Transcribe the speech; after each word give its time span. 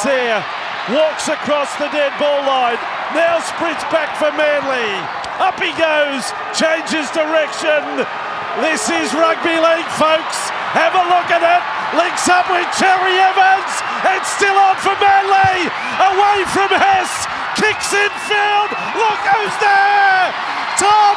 there, 0.00 0.40
walks 0.88 1.28
across 1.28 1.68
the 1.76 1.92
dead 1.92 2.16
ball 2.16 2.40
line, 2.48 2.80
now 3.12 3.36
sprints 3.44 3.84
back 3.92 4.16
for 4.16 4.32
Manly. 4.32 4.96
Up 5.36 5.60
he 5.60 5.76
goes, 5.76 6.32
changes 6.56 7.12
direction. 7.12 8.00
This 8.64 8.88
is 8.88 9.12
rugby 9.12 9.60
league, 9.60 9.92
folks. 10.00 10.48
Have 10.72 10.96
a 10.96 11.04
look 11.12 11.28
at 11.28 11.44
it. 11.44 11.62
Links 11.92 12.24
up 12.32 12.48
with 12.48 12.64
Cherry 12.80 13.20
Evans. 13.20 13.72
It's 14.16 14.32
still 14.32 14.56
on 14.56 14.80
for 14.80 14.96
Manly. 14.96 15.68
Away 16.00 16.48
from 16.56 16.72
Hess. 16.72 17.28
Kicks 17.60 17.92
in 17.92 18.12
field. 18.24 18.72
Look 18.96 19.20
who's 19.28 19.56
there. 19.60 20.32
Tom 20.80 21.16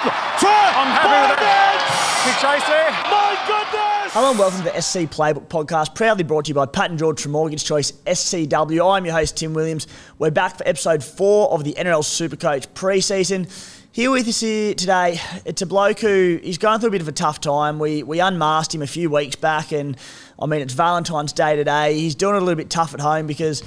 I'm 0.75 0.91
happy 0.91 1.31
with 1.31 1.39
that. 1.39 1.79
Big 2.27 2.35
chase 2.43 2.67
there. 2.67 2.91
My 3.07 3.31
goodness. 3.47 3.94
Hello 4.15 4.29
and 4.29 4.39
welcome 4.39 4.59
to 4.59 4.71
the 4.71 4.81
SC 4.81 4.99
Playbook 4.99 5.47
Podcast, 5.47 5.93
proudly 5.93 6.23
brought 6.23 6.45
to 6.45 6.49
you 6.49 6.55
by 6.55 6.65
Pat 6.65 6.89
and 6.89 6.97
George 6.97 7.21
from 7.21 7.33
Mortgage 7.33 7.65
Choice 7.65 7.91
SCW. 7.91 8.95
I'm 8.95 9.03
your 9.03 9.13
host, 9.13 9.35
Tim 9.35 9.53
Williams. 9.53 9.87
We're 10.19 10.31
back 10.31 10.57
for 10.57 10.65
episode 10.65 11.03
four 11.03 11.51
of 11.51 11.65
the 11.65 11.73
NRL 11.73 12.01
Supercoach 12.01 12.67
preseason. 12.67 13.51
Here 13.91 14.09
with 14.09 14.25
us 14.25 14.39
here 14.39 14.73
today, 14.73 15.19
it's 15.43 15.61
a 15.61 15.65
bloke 15.65 15.99
who 15.99 16.39
he's 16.41 16.57
going 16.57 16.79
through 16.79 16.87
a 16.87 16.91
bit 16.93 17.01
of 17.01 17.09
a 17.09 17.11
tough 17.11 17.41
time. 17.41 17.77
We 17.77 18.03
we 18.03 18.21
unmasked 18.21 18.73
him 18.73 18.81
a 18.81 18.87
few 18.87 19.09
weeks 19.09 19.35
back, 19.35 19.73
and 19.73 19.97
I 20.39 20.45
mean 20.45 20.61
it's 20.61 20.73
Valentine's 20.73 21.33
Day 21.33 21.57
today. 21.57 21.95
He's 21.95 22.15
doing 22.15 22.35
it 22.35 22.41
a 22.41 22.45
little 22.45 22.55
bit 22.55 22.69
tough 22.69 22.93
at 22.93 23.01
home 23.01 23.27
because 23.27 23.63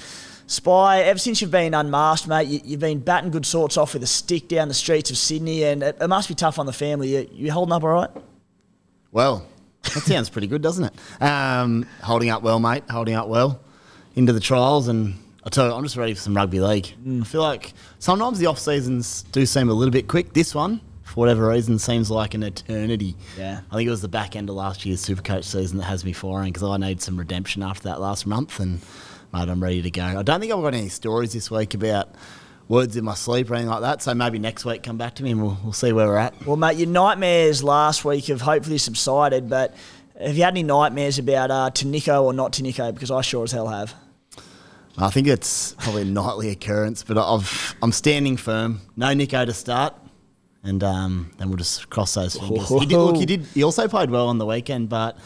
Spy, 0.47 1.03
ever 1.03 1.19
since 1.19 1.43
you've 1.43 1.51
been 1.51 1.75
unmasked, 1.75 2.27
mate, 2.27 2.49
you, 2.49 2.61
you've 2.65 2.81
been 2.81 3.01
batting 3.01 3.33
good 3.33 3.45
sorts 3.45 3.77
off 3.77 3.93
with 3.93 4.03
a 4.03 4.07
stick 4.07 4.49
down 4.49 4.69
the 4.69 4.73
streets 4.73 5.11
of 5.11 5.19
Sydney, 5.19 5.65
and 5.65 5.83
it, 5.83 5.99
it 6.01 6.09
must 6.09 6.27
be 6.27 6.35
tough 6.35 6.59
on 6.59 6.65
the 6.65 6.73
family. 6.73 7.15
You, 7.15 7.29
you 7.33 7.53
holding 7.53 7.75
up 7.75 7.83
all 7.83 7.91
right? 7.91 8.11
Well, 9.13 9.47
that 9.83 10.03
sounds 10.03 10.29
pretty 10.31 10.47
good, 10.47 10.63
doesn't 10.63 10.85
it? 10.85 11.23
Um, 11.23 11.87
holding 12.03 12.31
up 12.31 12.43
well, 12.43 12.61
mate. 12.61 12.85
Holding 12.91 13.15
up 13.15 13.29
well 13.29 13.61
into 14.15 14.33
the 14.33 14.41
trials, 14.41 14.89
and 14.89 15.15
I 15.45 15.49
tell 15.49 15.67
you, 15.67 15.73
I'm 15.73 15.83
just 15.83 15.97
ready 15.97 16.15
for 16.15 16.21
some 16.21 16.35
rugby 16.35 16.61
league. 16.61 16.89
I 17.21 17.25
feel 17.25 17.41
like 17.43 17.73
sometimes 17.99 18.39
the 18.39 18.47
off 18.47 18.59
seasons 18.59 19.23
do 19.33 19.47
seem 19.47 19.69
a 19.69 19.73
little 19.73 19.93
bit 19.93 20.09
quick. 20.09 20.33
This 20.33 20.55
one, 20.55 20.81
for 21.05 21.15
whatever 21.15 21.49
reason, 21.49 21.79
seems 21.79 22.11
like 22.11 22.35
an 22.35 22.43
eternity. 22.43 23.15
Yeah. 23.39 23.61
I 23.71 23.77
think 23.77 23.87
it 23.87 23.91
was 23.91 24.03
the 24.03 24.09
back 24.09 24.37
end 24.37 24.51
of 24.51 24.57
last 24.57 24.85
year's 24.85 25.05
Supercoach 25.05 25.45
season 25.45 25.79
that 25.79 25.85
has 25.85 26.05
me 26.05 26.13
firing 26.13 26.53
because 26.53 26.65
I 26.69 26.77
need 26.77 27.01
some 27.01 27.19
redemption 27.19 27.63
after 27.63 27.85
that 27.85 28.01
last 28.01 28.27
month, 28.27 28.61
and 28.61 28.81
mate, 29.33 29.49
I'm 29.49 29.63
ready 29.63 29.83
to 29.83 29.91
go. 29.91 30.03
I 30.03 30.23
don't 30.23 30.41
think 30.41 30.53
I've 30.53 30.63
got 30.63 30.75
any 30.75 30.89
stories 30.89 31.33
this 31.33 31.51
week 31.51 31.75
about 31.75 32.09
words 32.69 32.97
in 32.97 33.05
my 33.05 33.15
sleep 33.15 33.51
or 33.51 33.55
anything 33.55 33.71
like 33.71 33.81
that. 33.81 34.03
So 34.03 34.15
maybe 34.15 34.39
next 34.39 34.65
week 34.65 34.83
come 34.83 34.99
back 34.99 35.15
to 35.17 35.23
me 35.23 35.33
and 35.33 35.43
we'll, 35.43 35.59
we'll 35.65 35.73
see 35.73 35.93
where 35.93 36.07
we're 36.07 36.19
at. 36.19 36.47
Well, 36.47 36.57
mate, 36.57 36.77
your 36.77 36.89
nightmares 36.89 37.65
last 37.65 38.05
week 38.05 38.27
have 38.27 38.43
hopefully 38.43 38.79
subsided, 38.79 39.49
but 39.49 39.75
have 40.21 40.37
you 40.37 40.43
had 40.43 40.53
any 40.53 40.63
nightmares 40.63 41.19
about 41.19 41.51
uh, 41.51 41.71
Tanico 41.73 42.23
or 42.23 42.33
not 42.33 42.53
Tanico? 42.53 42.93
Because 42.93 43.11
I 43.11 43.23
sure 43.23 43.45
as 43.45 43.53
hell 43.53 43.69
have. 43.69 43.95
I 45.01 45.11
think 45.11 45.29
it's 45.29 45.75
probably 45.79 46.03
a 46.03 46.07
nightly 46.07 46.51
occurrence, 46.51 47.05
but 47.05 47.17
I've 47.17 47.77
I'm 47.81 47.93
standing 47.93 48.37
firm. 48.37 48.81
No 48.97 49.15
Nico 49.15 49.45
to 49.45 49.53
start, 49.55 49.95
and 50.65 50.83
um, 50.83 51.31
then 51.39 51.49
we'll 51.49 51.57
just 51.57 51.89
cross 51.89 52.15
those 52.15 52.35
fingers. 52.37 52.69
He 52.69 52.85
did, 52.87 52.97
look, 52.97 53.17
he 53.17 53.25
did. 53.25 53.47
He 53.55 53.63
also 53.63 53.87
played 53.87 54.11
well 54.11 54.27
on 54.27 54.39
the 54.39 54.47
weekend, 54.47 54.89
but 54.89 55.17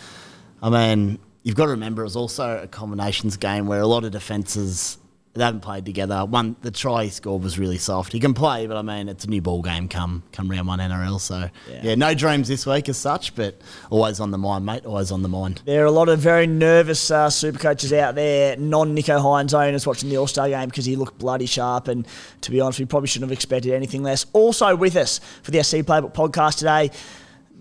I 0.62 0.68
mean, 0.68 1.18
you've 1.42 1.56
got 1.56 1.64
to 1.66 1.70
remember 1.70 2.02
it 2.02 2.04
was 2.04 2.16
also 2.16 2.62
a 2.62 2.68
combinations 2.68 3.38
game 3.38 3.66
where 3.66 3.80
a 3.80 3.86
lot 3.86 4.04
of 4.04 4.10
defences 4.10 4.98
they 5.34 5.42
haven't 5.44 5.60
played 5.60 5.86
together. 5.86 6.24
One 6.26 6.56
the 6.60 6.70
try 6.70 7.04
he 7.04 7.10
scored 7.10 7.42
was 7.42 7.58
really 7.58 7.78
soft. 7.78 8.12
He 8.12 8.20
can 8.20 8.34
play, 8.34 8.66
but 8.66 8.76
I 8.76 8.82
mean, 8.82 9.08
it's 9.08 9.24
a 9.24 9.30
new 9.30 9.40
ball 9.40 9.62
game 9.62 9.88
come 9.88 10.22
come 10.32 10.50
round 10.50 10.68
one 10.68 10.78
NRL. 10.78 11.18
So 11.20 11.48
Yeah. 11.70 11.80
yeah, 11.82 11.94
no 11.94 12.12
dreams 12.12 12.48
this 12.48 12.66
week 12.66 12.88
as 12.90 12.98
such, 12.98 13.34
but 13.34 13.58
always 13.88 14.20
on 14.20 14.30
the 14.30 14.36
mind, 14.38 14.66
mate. 14.66 14.84
Always 14.84 15.10
on 15.10 15.22
the 15.22 15.28
mind. 15.30 15.62
There 15.64 15.82
are 15.82 15.86
a 15.86 15.90
lot 15.90 16.10
of 16.10 16.18
very 16.18 16.46
nervous 16.46 17.10
uh, 17.10 17.30
super 17.30 17.58
coaches 17.58 17.92
out 17.94 18.14
there, 18.14 18.56
non 18.58 18.92
Nico 18.94 19.18
Hynes 19.18 19.54
owners 19.54 19.86
watching 19.86 20.10
the 20.10 20.18
All 20.18 20.26
Star 20.26 20.48
game 20.50 20.68
because 20.68 20.84
he 20.84 20.96
looked 20.96 21.18
bloody 21.18 21.46
sharp. 21.46 21.88
And 21.88 22.06
to 22.42 22.50
be 22.50 22.60
honest, 22.60 22.78
we 22.78 22.84
probably 22.84 23.08
shouldn't 23.08 23.30
have 23.30 23.36
expected 23.36 23.72
anything 23.72 24.02
less. 24.02 24.26
Also 24.34 24.76
with 24.76 24.96
us 24.96 25.18
for 25.42 25.50
the 25.50 25.62
SC 25.64 25.76
Playbook 25.76 26.12
podcast 26.12 26.58
today, 26.58 26.90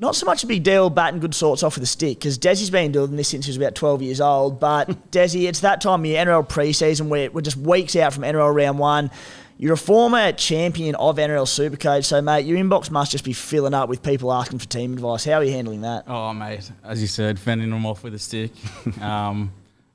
not 0.01 0.15
so 0.15 0.25
much 0.25 0.43
a 0.43 0.47
big 0.47 0.63
deal 0.63 0.89
batting 0.89 1.19
good 1.19 1.35
sorts 1.35 1.61
off 1.61 1.75
with 1.75 1.83
a 1.83 1.87
stick 1.87 2.17
because 2.17 2.37
Desi's 2.39 2.71
been 2.71 2.91
doing 2.91 3.15
this 3.15 3.29
since 3.29 3.45
he 3.45 3.51
was 3.51 3.57
about 3.57 3.75
12 3.75 4.01
years 4.01 4.19
old. 4.19 4.59
But 4.59 4.89
Desi, 5.11 5.47
it's 5.47 5.59
that 5.61 5.79
time 5.79 6.01
of 6.01 6.05
year, 6.07 6.25
NRL 6.25 6.49
preseason, 6.49 7.07
where 7.07 7.29
we're 7.29 7.41
just 7.41 7.57
weeks 7.57 7.95
out 7.95 8.11
from 8.11 8.23
NRL 8.23 8.53
round 8.53 8.79
one. 8.79 9.11
You're 9.59 9.73
a 9.73 9.77
former 9.77 10.31
champion 10.31 10.95
of 10.95 11.17
NRL 11.17 11.45
Supercoach, 11.45 12.05
so 12.05 12.19
mate, 12.19 12.47
your 12.47 12.57
inbox 12.57 12.89
must 12.89 13.11
just 13.11 13.23
be 13.23 13.31
filling 13.31 13.75
up 13.75 13.89
with 13.89 14.01
people 14.01 14.33
asking 14.33 14.57
for 14.57 14.67
team 14.67 14.93
advice. 14.93 15.23
How 15.23 15.33
are 15.33 15.43
you 15.43 15.51
handling 15.51 15.81
that? 15.81 16.05
Oh, 16.07 16.33
mate, 16.33 16.71
as 16.83 16.99
you 16.99 17.07
said, 17.07 17.37
fending 17.37 17.69
them 17.69 17.85
off 17.85 18.03
with 18.03 18.15
a 18.15 18.19
stick. 18.19 18.51
Um, 19.01 19.51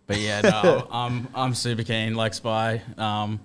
but 0.07 0.19
yeah, 0.19 0.41
no, 0.41 0.87
I'm 0.93 1.27
I'm 1.35 1.53
super 1.53 1.83
keen. 1.83 2.15
Like 2.15 2.33
Spy, 2.33 2.81
um, 2.97 3.41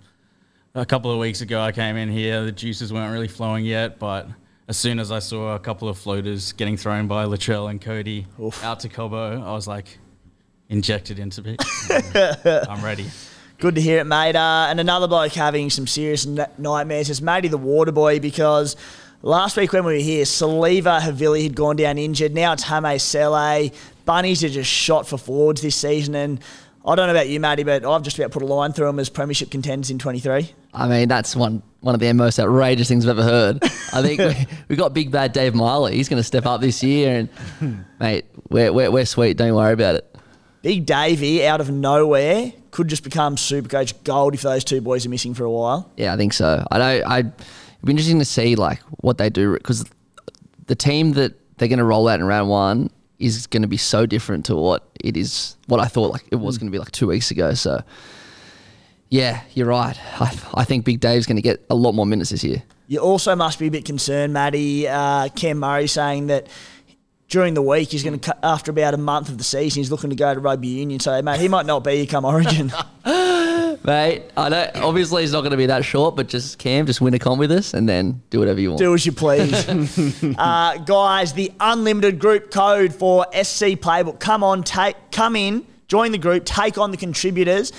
a 0.75 0.85
couple 0.85 1.11
of 1.11 1.17
weeks 1.17 1.41
ago, 1.41 1.59
I 1.59 1.72
came 1.72 1.95
in 1.95 2.07
here. 2.09 2.45
The 2.45 2.51
juices 2.51 2.93
weren't 2.93 3.11
really 3.11 3.28
flowing 3.28 3.66
yet, 3.66 3.97
but 3.97 4.28
as 4.72 4.78
soon 4.78 5.00
as 5.00 5.12
I 5.12 5.20
saw 5.20 5.54
a 5.54 5.59
couple 5.59 5.90
of 5.90 5.98
floaters 5.98 6.54
getting 6.54 6.78
thrown 6.78 7.06
by 7.06 7.26
Latrell 7.26 7.70
and 7.70 7.82
Cody 7.82 8.26
out 8.64 8.80
to 8.80 8.88
Cobo, 8.88 9.44
I 9.44 9.52
was 9.52 9.68
like, 9.68 9.98
injected 10.70 11.20
into 11.20 11.42
me. 11.42 11.58
I'm 12.70 12.82
ready. 12.82 13.08
Good 13.59 13.76
to 13.76 13.82
hear 13.82 14.00
it, 14.00 14.06
mate. 14.06 14.38
Uh, 14.38 14.68
and 14.70 14.80
another 14.80 15.09
bloke 15.09 15.34
having 15.34 15.70
some 15.70 15.88
serious 15.88 16.26
n- 16.26 16.48
nightmares 16.58 17.09
is 17.09 17.22
Matty 17.22 17.50
the 17.50 17.58
Water 17.58 17.92
Boy 17.92 18.22
because 18.22 18.78
last 19.22 19.58
week 19.58 19.74
when 19.74 19.84
we 19.84 19.96
were 19.96 20.00
here, 20.00 20.24
Siliva 20.24 21.02
Havili 21.02 21.44
had 21.44 21.53
gone 21.53 21.76
down 21.76 21.98
injured. 21.98 22.34
Now 22.34 22.53
it's 22.53 22.64
Hame 22.64 22.98
Sele. 22.98 23.72
Bunnies 24.06 24.42
are 24.42 24.48
just 24.48 24.72
shot 24.72 25.06
for 25.06 25.18
forwards 25.18 25.62
this 25.62 25.76
season. 25.76 26.16
And 26.16 26.40
I 26.86 26.96
don't 26.96 27.08
know 27.08 27.14
about 27.14 27.28
you, 27.28 27.42
Matty, 27.42 27.64
but 27.64 27.84
I've 27.84 28.03
just 28.03 28.18
about 28.18 28.32
put 28.32 28.42
a 28.42 28.46
line 28.46 28.72
through 28.72 28.88
them 28.88 29.00
as 29.00 29.09
premiership 29.09 29.52
contenders 29.52 29.92
in 29.92 30.00
23. 30.00 30.50
I 30.74 30.88
mean, 30.88 31.09
that's 31.09 31.36
one 31.36 31.62
one 31.81 31.96
of 31.96 32.00
the 32.00 32.14
most 32.14 32.40
outrageous 32.40 32.88
things 32.88 33.06
I've 33.06 33.18
ever 33.18 33.28
heard. 33.28 33.64
I 33.92 34.02
think 34.02 34.19
we, 34.19 34.47
we 34.69 34.75
got 34.75 34.94
big 34.94 35.12
bad 35.12 35.34
Dave 35.34 35.53
Miley. 35.53 35.96
He's 35.96 36.08
going 36.08 36.19
to 36.19 36.24
step 36.24 36.46
up 36.46 36.62
this 36.62 36.84
year, 36.84 37.28
and 37.59 37.86
mate, 38.00 38.25
we're, 38.50 38.72
we're, 38.72 38.92
we're 38.92 39.06
sweet. 39.06 39.38
Don't 39.38 39.53
worry 39.53 39.74
about 39.74 39.96
it. 39.96 40.16
Big 40.62 40.86
Davey 40.86 41.46
out 41.46 41.59
of 41.59 41.72
nowhere 41.72 42.53
could 42.70 42.88
just 42.88 43.03
become 43.03 43.36
Supercoach 43.36 44.03
gold 44.03 44.36
if 44.36 44.44
those 44.44 44.64
two 44.64 44.80
boys 44.80 45.06
are 45.06 45.09
missing 45.09 45.34
for 45.34 45.44
a 45.44 45.52
while. 45.52 45.91
Yeah, 45.97 46.14
I 46.14 46.18
think 46.18 46.34
so. 46.34 46.66
I 46.72 46.78
know. 46.78 47.03
I 47.06 47.20
it'd 47.20 47.34
be 47.84 47.91
interesting 47.91 48.20
to 48.20 48.25
see 48.25 48.56
like 48.56 48.80
what 49.02 49.18
they 49.18 49.30
do 49.31 49.53
because 49.53 49.86
the 50.68 50.75
team 50.75 51.14
that 51.14 51.34
they're 51.58 51.68
going 51.68 51.80
to 51.80 51.84
roll 51.84 52.08
out 52.08 52.20
in 52.20 52.25
round 52.25 52.50
one 52.50 52.91
is 53.18 53.47
going 53.47 53.64
to 53.64 53.68
be 53.68 53.78
so 53.78 54.06
different 54.06 54.46
to 54.46 54.56
what 54.56 54.88
it 55.03 55.18
is. 55.18 55.58
What 55.66 55.80
I 55.80 55.86
thought 55.86 56.12
like 56.12 56.25
it 56.31 56.36
was 56.36 56.58
mm. 56.58 56.62
going 56.62 56.72
to 56.72 56.75
be 56.75 56.80
like 56.80 56.91
two 56.91 57.08
weeks 57.08 57.31
ago. 57.31 57.53
So. 57.56 57.84
Yeah, 59.11 59.41
you're 59.53 59.67
right. 59.67 59.99
I, 60.22 60.39
I 60.53 60.63
think 60.63 60.85
Big 60.85 61.01
Dave's 61.01 61.27
going 61.27 61.35
to 61.35 61.41
get 61.41 61.63
a 61.69 61.75
lot 61.75 61.91
more 61.91 62.05
minutes 62.05 62.29
this 62.29 62.45
year. 62.45 62.63
You 62.88 62.99
also 62.99 63.35
must 63.35 63.59
be 63.59 63.67
a 63.67 63.72
bit 63.72 63.83
concerned, 63.83 64.31
Matty. 64.31 64.88
Uh, 64.88 65.27
Cam 65.35 65.59
Murray 65.59 65.88
saying 65.88 66.27
that 66.27 66.47
during 67.27 67.53
the 67.53 67.61
week 67.61 67.89
he's 67.89 68.03
going 68.03 68.17
to, 68.19 68.45
after 68.45 68.72
about 68.72 68.94
a 68.94 68.97
month 68.97 69.27
of 69.27 69.38
the 69.38 69.44
season, 69.44 69.81
he's 69.81 69.91
looking 69.91 70.11
to 70.11 70.16
go 70.16 70.33
to 70.33 70.39
rugby 70.39 70.69
union. 70.69 71.01
So, 71.01 71.22
mate, 71.22 71.41
he 71.41 71.49
might 71.49 71.66
not 71.66 71.83
be 71.83 71.97
here 71.97 72.05
come 72.05 72.23
Origin. 72.23 72.72
Mate, 73.83 74.23
I 74.38 74.49
know. 74.49 74.69
Obviously, 74.75 75.23
he's 75.23 75.33
not 75.33 75.41
going 75.41 75.51
to 75.51 75.57
be 75.57 75.66
that 75.66 75.83
short, 75.83 76.16
but 76.16 76.28
just 76.28 76.57
Cam, 76.57 76.85
just 76.85 77.01
win 77.01 77.13
a 77.13 77.19
comp 77.19 77.39
with 77.39 77.51
us, 77.51 77.73
and 77.73 77.89
then 77.89 78.22
do 78.29 78.39
whatever 78.39 78.61
you 78.61 78.69
want. 78.69 78.79
Do 78.79 78.93
as 78.93 79.05
you 79.05 79.11
please. 79.11 79.67
uh, 80.38 80.78
guys, 80.78 81.33
the 81.33 81.51
unlimited 81.59 82.19
group 82.19 82.51
code 82.51 82.93
for 82.93 83.25
SC 83.33 83.75
Playbook. 83.75 84.19
Come 84.19 84.43
on, 84.43 84.63
take, 84.63 84.95
come 85.11 85.35
in, 85.35 85.66
join 85.88 86.11
the 86.11 86.17
group, 86.17 86.45
take 86.45 86.78
on 86.78 86.91
the 86.91 86.97
contributors. 86.97 87.72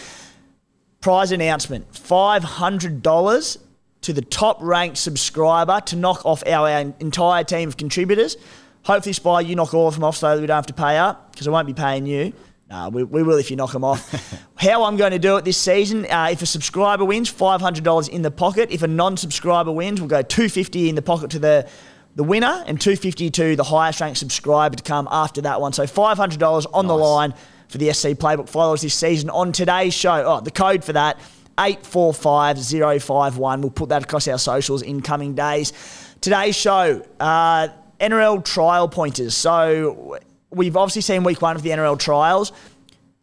Prize 1.02 1.32
announcement 1.32 1.92
$500 1.92 3.58
to 4.02 4.12
the 4.12 4.22
top 4.22 4.58
ranked 4.60 4.96
subscriber 4.96 5.80
to 5.86 5.96
knock 5.96 6.24
off 6.24 6.46
our, 6.46 6.68
our 6.68 6.94
entire 7.00 7.42
team 7.42 7.68
of 7.68 7.76
contributors. 7.76 8.36
Hopefully, 8.84 9.12
Spy, 9.12 9.40
you 9.40 9.56
knock 9.56 9.74
all 9.74 9.88
of 9.88 9.94
them 9.94 10.04
off 10.04 10.16
so 10.16 10.32
that 10.32 10.40
we 10.40 10.46
don't 10.46 10.54
have 10.54 10.66
to 10.66 10.72
pay 10.72 10.98
up 10.98 11.32
because 11.32 11.48
I 11.48 11.50
won't 11.50 11.66
be 11.66 11.74
paying 11.74 12.06
you. 12.06 12.32
No, 12.70 12.88
we, 12.88 13.02
we 13.02 13.24
will 13.24 13.36
if 13.36 13.50
you 13.50 13.56
knock 13.56 13.72
them 13.72 13.82
off. 13.82 14.12
How 14.56 14.84
I'm 14.84 14.96
going 14.96 15.10
to 15.10 15.18
do 15.18 15.36
it 15.38 15.44
this 15.44 15.56
season, 15.56 16.06
uh, 16.06 16.28
if 16.30 16.40
a 16.40 16.46
subscriber 16.46 17.04
wins, 17.04 17.32
$500 17.32 18.08
in 18.08 18.22
the 18.22 18.30
pocket. 18.30 18.70
If 18.70 18.84
a 18.84 18.88
non-subscriber 18.88 19.72
wins, 19.72 20.00
we'll 20.00 20.08
go 20.08 20.22
250 20.22 20.88
in 20.88 20.94
the 20.94 21.02
pocket 21.02 21.30
to 21.32 21.40
the, 21.40 21.68
the 22.14 22.22
winner 22.22 22.62
and 22.68 22.80
250 22.80 23.28
to 23.30 23.56
the 23.56 23.64
highest 23.64 24.00
ranked 24.00 24.18
subscriber 24.18 24.76
to 24.76 24.84
come 24.84 25.08
after 25.10 25.40
that 25.40 25.60
one. 25.60 25.72
So 25.72 25.82
$500 25.82 26.66
on 26.72 26.86
the 26.86 26.96
line 26.96 27.34
for 27.72 27.78
the 27.78 27.92
SC 27.92 28.08
Playbook 28.08 28.48
followers 28.48 28.82
this 28.82 28.94
season. 28.94 29.30
On 29.30 29.50
today's 29.50 29.94
show, 29.94 30.22
oh, 30.24 30.40
the 30.40 30.50
code 30.50 30.84
for 30.84 30.92
that, 30.92 31.18
845051. 31.58 33.60
We'll 33.60 33.70
put 33.70 33.88
that 33.88 34.04
across 34.04 34.28
our 34.28 34.38
socials 34.38 34.82
in 34.82 35.00
coming 35.00 35.34
days. 35.34 35.72
Today's 36.20 36.54
show, 36.54 37.04
uh, 37.18 37.68
NRL 37.98 38.44
trial 38.44 38.88
pointers. 38.88 39.34
So 39.34 40.18
we've 40.50 40.76
obviously 40.76 41.02
seen 41.02 41.24
week 41.24 41.42
one 41.42 41.56
of 41.56 41.62
the 41.62 41.70
NRL 41.70 41.98
trials. 41.98 42.52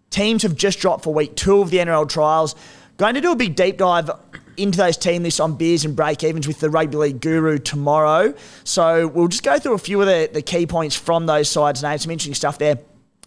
Teams 0.10 0.44
have 0.44 0.56
just 0.56 0.80
dropped 0.80 1.04
for 1.04 1.14
week 1.14 1.36
two 1.36 1.62
of 1.62 1.70
the 1.70 1.78
NRL 1.78 2.10
trials. 2.10 2.56
Going 2.98 3.16
to 3.16 3.22
do 3.22 3.32
a 3.32 3.36
big 3.36 3.56
deep 3.56 3.78
dive 3.78 4.10
into 4.58 4.78
those 4.78 4.98
team 4.98 5.24
lists 5.24 5.40
on 5.40 5.56
beers 5.56 5.86
and 5.86 5.96
break 5.96 6.24
evens 6.24 6.48
with 6.48 6.60
the 6.60 6.70
rugby 6.70 6.98
league 6.98 7.22
guru 7.22 7.58
tomorrow. 7.58 8.34
So 8.64 9.08
we'll 9.08 9.30
just 9.30 9.44
go 9.44 9.60
through 9.60 9.76
a 9.76 9.80
few 9.80 10.02
of 10.02 10.08
the, 10.08 10.30
the 10.34 10.42
key 10.42 10.66
points 10.66 10.96
from 10.96 11.26
those 11.26 11.48
sides 11.48 11.82
names. 11.82 12.02
Some 12.02 12.12
interesting 12.12 12.34
stuff 12.34 12.58
there. 12.58 12.80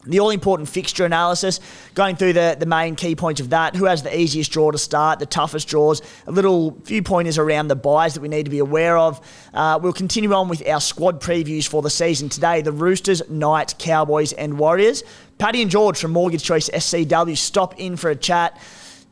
The 0.04 0.20
all 0.20 0.30
important 0.30 0.68
fixture 0.68 1.04
analysis, 1.04 1.60
going 1.94 2.16
through 2.16 2.32
the, 2.32 2.56
the 2.58 2.66
main 2.66 2.96
key 2.96 3.14
points 3.14 3.40
of 3.40 3.50
that. 3.50 3.76
Who 3.76 3.84
has 3.84 4.02
the 4.02 4.16
easiest 4.16 4.50
draw 4.50 4.70
to 4.70 4.78
start, 4.78 5.18
the 5.18 5.26
toughest 5.26 5.68
draws, 5.68 6.02
a 6.26 6.32
little 6.32 6.76
few 6.84 7.02
pointers 7.02 7.38
around 7.38 7.68
the 7.68 7.76
buys 7.76 8.14
that 8.14 8.20
we 8.20 8.28
need 8.28 8.44
to 8.44 8.50
be 8.50 8.58
aware 8.58 8.98
of. 8.98 9.20
Uh, 9.54 9.78
we'll 9.80 9.92
continue 9.92 10.32
on 10.32 10.48
with 10.48 10.66
our 10.66 10.80
squad 10.80 11.20
previews 11.20 11.66
for 11.66 11.82
the 11.82 11.90
season 11.90 12.28
today 12.28 12.62
the 12.62 12.72
Roosters, 12.72 13.28
Knights, 13.28 13.74
Cowboys, 13.78 14.32
and 14.32 14.58
Warriors. 14.58 15.04
Paddy 15.38 15.62
and 15.62 15.70
George 15.70 15.98
from 15.98 16.12
Mortgage 16.12 16.42
Choice 16.44 16.68
SCW 16.68 17.36
stop 17.36 17.78
in 17.78 17.96
for 17.96 18.10
a 18.10 18.16
chat. 18.16 18.60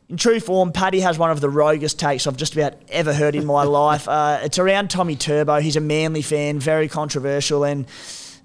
In 0.09 0.17
true 0.17 0.41
form, 0.41 0.73
Paddy 0.73 1.01
has 1.01 1.19
one 1.19 1.31
of 1.31 1.41
the 1.41 1.49
roguest 1.49 2.01
takes 2.01 2.27
I've 2.27 2.37
just 2.37 2.57
about 2.57 2.75
ever 2.89 3.15
heard 3.15 3.37
in 3.37 3.47
my 3.47 3.63
life. 3.83 4.09
Uh, 4.09 4.41
it's 4.43 4.59
around 4.59 4.91
Tommy 4.91 5.15
Turbo. 5.15 5.61
He's 5.61 5.77
a 5.77 5.81
manly 5.81 6.23
fan, 6.23 6.59
very 6.59 6.89
controversial, 6.89 7.63
and 7.63 7.87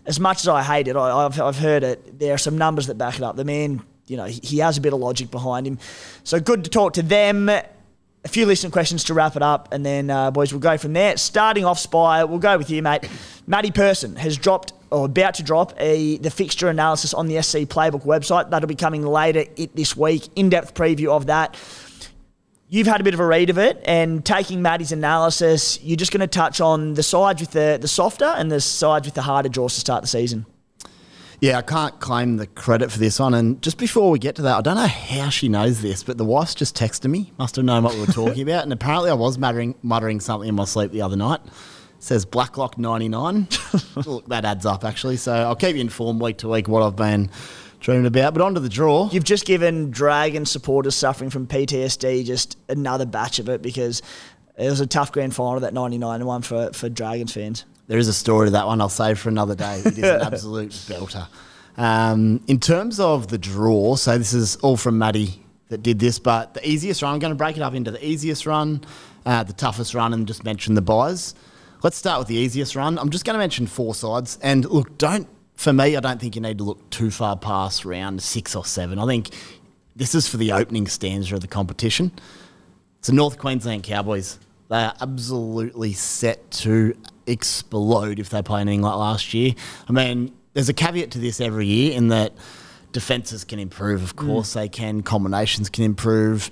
as 0.05 0.19
much 0.19 0.39
as 0.39 0.47
I 0.47 0.61
hate 0.61 0.87
it, 0.87 0.95
I, 0.95 1.23
have 1.23 1.39
I've 1.39 1.57
heard 1.57 1.83
it. 1.83 2.19
There 2.19 2.33
are 2.33 2.37
some 2.37 2.57
numbers 2.57 2.87
that 2.87 2.95
back 2.95 3.15
it 3.15 3.23
up. 3.23 3.35
The 3.35 3.45
man, 3.45 3.81
you 4.07 4.17
know, 4.17 4.25
he, 4.25 4.39
he 4.43 4.57
has 4.59 4.77
a 4.77 4.81
bit 4.81 4.93
of 4.93 4.99
logic 4.99 5.31
behind 5.31 5.65
him. 5.65 5.79
So 6.23 6.39
good 6.39 6.63
to 6.63 6.69
talk 6.69 6.93
to 6.93 7.03
them. 7.03 7.49
A 7.49 8.27
few 8.27 8.45
listener 8.45 8.71
questions 8.71 9.03
to 9.05 9.13
wrap 9.13 9.35
it 9.35 9.43
up, 9.43 9.69
and 9.71 9.85
then 9.85 10.09
uh, 10.09 10.31
boys, 10.31 10.51
we'll 10.51 10.59
go 10.59 10.77
from 10.77 10.93
there. 10.93 11.15
Starting 11.17 11.63
off, 11.63 11.77
Spy, 11.77 12.23
we'll 12.23 12.39
go 12.39 12.57
with 12.57 12.71
you, 12.71 12.81
mate. 12.81 13.07
Matty 13.45 13.69
Person 13.69 14.15
has 14.15 14.35
dropped 14.35 14.73
or 14.89 15.05
about 15.05 15.35
to 15.35 15.43
drop 15.43 15.73
a 15.77 16.17
the 16.17 16.31
fixture 16.31 16.69
analysis 16.69 17.13
on 17.13 17.27
the 17.27 17.41
SC 17.41 17.59
Playbook 17.59 18.05
website. 18.05 18.49
That'll 18.49 18.67
be 18.67 18.75
coming 18.75 19.03
later 19.05 19.45
it 19.57 19.75
this 19.75 19.95
week. 19.95 20.27
In 20.35 20.49
depth 20.49 20.73
preview 20.73 21.09
of 21.09 21.27
that 21.27 21.55
you've 22.75 22.87
had 22.87 22.99
a 22.99 23.03
bit 23.05 23.13
of 23.13 23.21
a 23.21 23.25
read 23.25 23.49
of 23.49 23.57
it 23.57 23.81
and 23.85 24.25
taking 24.25 24.61
Matty's 24.61 24.91
analysis, 24.91 25.81
you're 25.81 25.95
just 25.95 26.11
going 26.11 26.19
to 26.19 26.27
touch 26.27 26.59
on 26.59 26.95
the 26.95 27.03
sides 27.03 27.39
with 27.39 27.51
the, 27.51 27.77
the 27.79 27.87
softer 27.87 28.25
and 28.25 28.51
the 28.51 28.59
sides 28.59 29.07
with 29.07 29.13
the 29.15 29.21
harder 29.21 29.47
draws 29.47 29.75
to 29.75 29.79
start 29.79 30.01
the 30.01 30.07
season. 30.07 30.45
Yeah, 31.39 31.57
I 31.57 31.61
can't 31.61 31.97
claim 32.01 32.35
the 32.35 32.47
credit 32.47 32.91
for 32.91 32.99
this 32.99 33.17
one. 33.17 33.33
And 33.33 33.61
just 33.61 33.77
before 33.77 34.11
we 34.11 34.19
get 34.19 34.35
to 34.35 34.41
that, 34.41 34.57
I 34.57 34.61
don't 34.61 34.75
know 34.75 34.87
how 34.87 35.29
she 35.29 35.47
knows 35.47 35.81
this, 35.81 36.03
but 36.03 36.17
the 36.17 36.25
wife's 36.25 36.53
just 36.53 36.75
texted 36.75 37.09
me. 37.09 37.31
Must 37.37 37.55
have 37.55 37.63
known 37.63 37.83
what 37.83 37.93
we 37.93 38.01
were 38.01 38.07
talking 38.07 38.41
about. 38.41 38.63
And 38.63 38.73
apparently, 38.73 39.09
I 39.09 39.13
was 39.13 39.37
muttering, 39.37 39.75
muttering 39.81 40.19
something 40.19 40.49
in 40.49 40.55
my 40.55 40.65
sleep 40.65 40.91
the 40.91 41.01
other 41.01 41.17
night. 41.17 41.41
It 41.45 42.03
says 42.03 42.25
Blacklock 42.25 42.77
99. 42.77 43.47
Look, 44.05 44.27
that 44.27 44.43
adds 44.43 44.65
up, 44.65 44.83
actually. 44.83 45.17
So 45.17 45.33
I'll 45.33 45.55
keep 45.55 45.75
you 45.75 45.81
informed 45.81 46.21
week 46.21 46.37
to 46.39 46.49
week 46.49 46.67
what 46.67 46.83
I've 46.83 46.95
been 46.95 47.29
dreaming 47.79 48.05
about. 48.05 48.33
But 48.33 48.41
onto 48.41 48.59
the 48.59 48.69
draw. 48.69 49.09
You've 49.11 49.23
just 49.23 49.45
given 49.45 49.91
Dragon 49.91 50.45
supporters 50.45 50.95
suffering 50.95 51.29
from 51.29 51.47
PTSD 51.47 52.25
just 52.25 52.57
another 52.69 53.05
batch 53.05 53.39
of 53.39 53.49
it 53.49 53.61
because 53.61 54.01
it 54.57 54.69
was 54.69 54.79
a 54.79 54.87
tough 54.87 55.11
grand 55.11 55.35
final 55.35 55.59
that 55.59 55.73
99 55.73 56.25
one 56.25 56.41
for, 56.41 56.71
for 56.73 56.89
Dragons 56.89 57.33
fans. 57.33 57.65
There 57.87 57.99
is 57.99 58.07
a 58.07 58.13
story 58.13 58.47
to 58.47 58.51
that 58.51 58.65
one 58.65 58.81
I'll 58.81 58.89
save 58.89 59.19
for 59.19 59.29
another 59.29 59.55
day. 59.55 59.79
It 59.79 59.97
is 59.97 59.99
an 59.99 60.21
absolute 60.21 60.71
belter. 60.71 61.27
Um, 61.77 62.41
in 62.47 62.59
terms 62.59 62.99
of 62.99 63.27
the 63.27 63.37
draw, 63.37 63.95
so 63.95 64.17
this 64.17 64.33
is 64.33 64.55
all 64.57 64.77
from 64.77 64.97
Matty 64.97 65.43
that 65.69 65.83
did 65.83 65.99
this, 65.99 66.19
but 66.19 66.53
the 66.53 66.67
easiest 66.67 67.01
run, 67.01 67.13
I'm 67.13 67.19
going 67.19 67.31
to 67.31 67.37
break 67.37 67.57
it 67.57 67.61
up 67.61 67.73
into 67.73 67.91
the 67.91 68.05
easiest 68.05 68.45
run, 68.45 68.81
uh, 69.25 69.43
the 69.43 69.53
toughest 69.53 69.93
run, 69.93 70.13
and 70.13 70.27
just 70.27 70.43
mention 70.43 70.73
the 70.75 70.81
buys. 70.81 71.35
Let's 71.83 71.97
start 71.97 72.19
with 72.19 72.27
the 72.27 72.35
easiest 72.35 72.75
run. 72.75 72.97
I'm 72.97 73.09
just 73.09 73.25
going 73.25 73.35
to 73.35 73.39
mention 73.39 73.67
four 73.67 73.93
sides. 73.93 74.39
And 74.41 74.65
look, 74.65 74.97
don't 74.97 75.27
for 75.55 75.73
me, 75.73 75.95
I 75.95 75.99
don't 75.99 76.19
think 76.19 76.35
you 76.35 76.41
need 76.41 76.57
to 76.59 76.63
look 76.63 76.89
too 76.89 77.11
far 77.11 77.37
past 77.37 77.85
round 77.85 78.21
six 78.21 78.55
or 78.55 78.65
seven. 78.65 78.99
I 78.99 79.05
think 79.05 79.29
this 79.95 80.13
is 80.13 80.27
for 80.27 80.37
the 80.37 80.51
opening 80.51 80.87
stanza 80.87 81.35
of 81.35 81.41
the 81.41 81.47
competition. 81.47 82.11
So 83.01 83.13
North 83.13 83.37
Queensland 83.37 83.83
Cowboys, 83.83 84.39
they 84.69 84.77
are 84.77 84.93
absolutely 84.99 85.93
set 85.93 86.51
to 86.51 86.95
explode 87.27 88.19
if 88.19 88.29
they 88.29 88.41
play 88.41 88.61
anything 88.61 88.81
like 88.81 88.95
last 88.95 89.33
year. 89.33 89.53
I 89.87 89.91
mean, 89.91 90.33
there's 90.53 90.69
a 90.69 90.73
caveat 90.73 91.11
to 91.11 91.19
this 91.19 91.39
every 91.39 91.67
year 91.67 91.93
in 91.93 92.09
that 92.09 92.33
defences 92.91 93.43
can 93.43 93.59
improve. 93.59 94.03
Of 94.03 94.15
course, 94.15 94.51
mm. 94.51 94.53
they 94.55 94.69
can. 94.69 95.03
Combinations 95.03 95.69
can 95.69 95.83
improve 95.83 96.49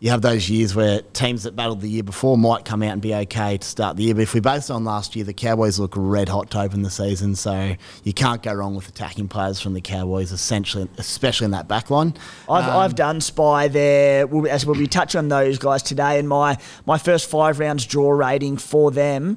you 0.00 0.10
have 0.10 0.22
those 0.22 0.48
years 0.48 0.76
where 0.76 1.00
teams 1.12 1.42
that 1.42 1.56
battled 1.56 1.80
the 1.80 1.88
year 1.88 2.04
before 2.04 2.38
might 2.38 2.64
come 2.64 2.82
out 2.82 2.92
and 2.92 3.02
be 3.02 3.14
okay 3.14 3.58
to 3.58 3.66
start 3.66 3.96
the 3.96 4.04
year. 4.04 4.14
But 4.14 4.22
if 4.22 4.34
we 4.34 4.40
base 4.40 4.70
on 4.70 4.84
last 4.84 5.16
year, 5.16 5.24
the 5.24 5.32
Cowboys 5.32 5.80
look 5.80 5.94
red 5.96 6.28
hot 6.28 6.50
to 6.52 6.60
open 6.60 6.82
the 6.82 6.90
season, 6.90 7.34
so 7.34 7.74
you 8.04 8.12
can't 8.12 8.42
go 8.42 8.52
wrong 8.52 8.76
with 8.76 8.88
attacking 8.88 9.26
players 9.26 9.60
from 9.60 9.74
the 9.74 9.80
Cowboys, 9.80 10.30
essentially, 10.30 10.88
especially 10.98 11.46
in 11.46 11.50
that 11.50 11.66
back 11.66 11.90
line. 11.90 12.14
I've, 12.48 12.64
um, 12.64 12.76
I've 12.76 12.94
done 12.94 13.20
spy 13.20 13.66
there, 13.66 14.28
as 14.48 14.64
we'll 14.64 14.78
be 14.78 14.86
touching 14.86 15.18
on 15.18 15.28
those 15.28 15.58
guys 15.58 15.82
today, 15.82 16.18
and 16.18 16.28
my, 16.28 16.58
my 16.86 16.98
first 16.98 17.28
five 17.28 17.58
rounds 17.58 17.84
draw 17.84 18.10
rating 18.10 18.56
for 18.56 18.92
them 18.92 19.36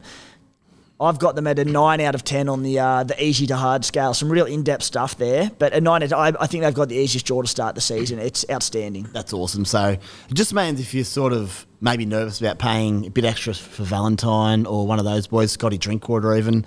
I've 1.02 1.18
got 1.18 1.36
them 1.36 1.48
at 1.48 1.58
a 1.58 1.66
nine 1.66 2.00
out 2.00 2.14
of 2.14 2.24
ten 2.24 2.48
on 2.48 2.62
the 2.62 2.80
uh, 2.80 3.04
the 3.04 3.22
easy 3.22 3.48
to 3.48 3.56
hard 3.56 3.84
scale. 3.84 4.14
Some 4.14 4.32
real 4.32 4.46
in 4.46 4.62
depth 4.62 4.84
stuff 4.84 5.18
there, 5.18 5.50
but 5.58 5.74
a 5.74 5.82
nine. 5.82 6.04
I, 6.14 6.34
I 6.40 6.46
think 6.48 6.64
they've 6.64 6.74
got 6.74 6.90
the 6.90 6.96
easiest 6.96 7.26
draw 7.26 7.42
to 7.42 7.48
start 7.48 7.74
the 7.74 7.82
season. 7.82 8.20
It's 8.20 8.46
outstanding. 8.52 9.10
That's 9.12 9.34
awesome. 9.34 9.66
So 9.66 9.98
it 10.30 10.34
just 10.34 10.54
means 10.54 10.80
if 10.80 10.94
you're 10.94 11.04
sort 11.04 11.34
of 11.34 11.66
maybe 11.82 12.06
nervous 12.06 12.40
about 12.40 12.60
paying 12.60 13.08
a 13.08 13.10
bit 13.10 13.26
extra 13.26 13.56
for 13.56 13.84
Valentine 13.84 14.68
or 14.68 14.86
one 14.86 15.00
of 15.00 15.06
those 15.06 15.26
boys, 15.26 15.52
Scotty 15.52 15.78
Drinkwater, 15.78 16.36
even. 16.36 16.66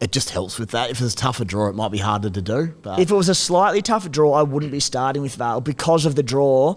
It 0.00 0.10
just 0.10 0.30
helps 0.30 0.58
with 0.58 0.72
that. 0.72 0.90
If 0.90 1.00
it's 1.00 1.14
a 1.14 1.16
tougher 1.16 1.44
draw, 1.44 1.68
it 1.68 1.76
might 1.76 1.92
be 1.92 1.98
harder 1.98 2.28
to 2.28 2.42
do. 2.42 2.74
But 2.82 2.98
if 2.98 3.10
it 3.10 3.14
was 3.14 3.28
a 3.28 3.34
slightly 3.34 3.80
tougher 3.80 4.08
draw, 4.08 4.32
I 4.32 4.42
wouldn't 4.42 4.72
be 4.72 4.80
starting 4.80 5.22
with 5.22 5.36
Val 5.36 5.60
because 5.60 6.04
of 6.04 6.16
the 6.16 6.22
draw. 6.22 6.74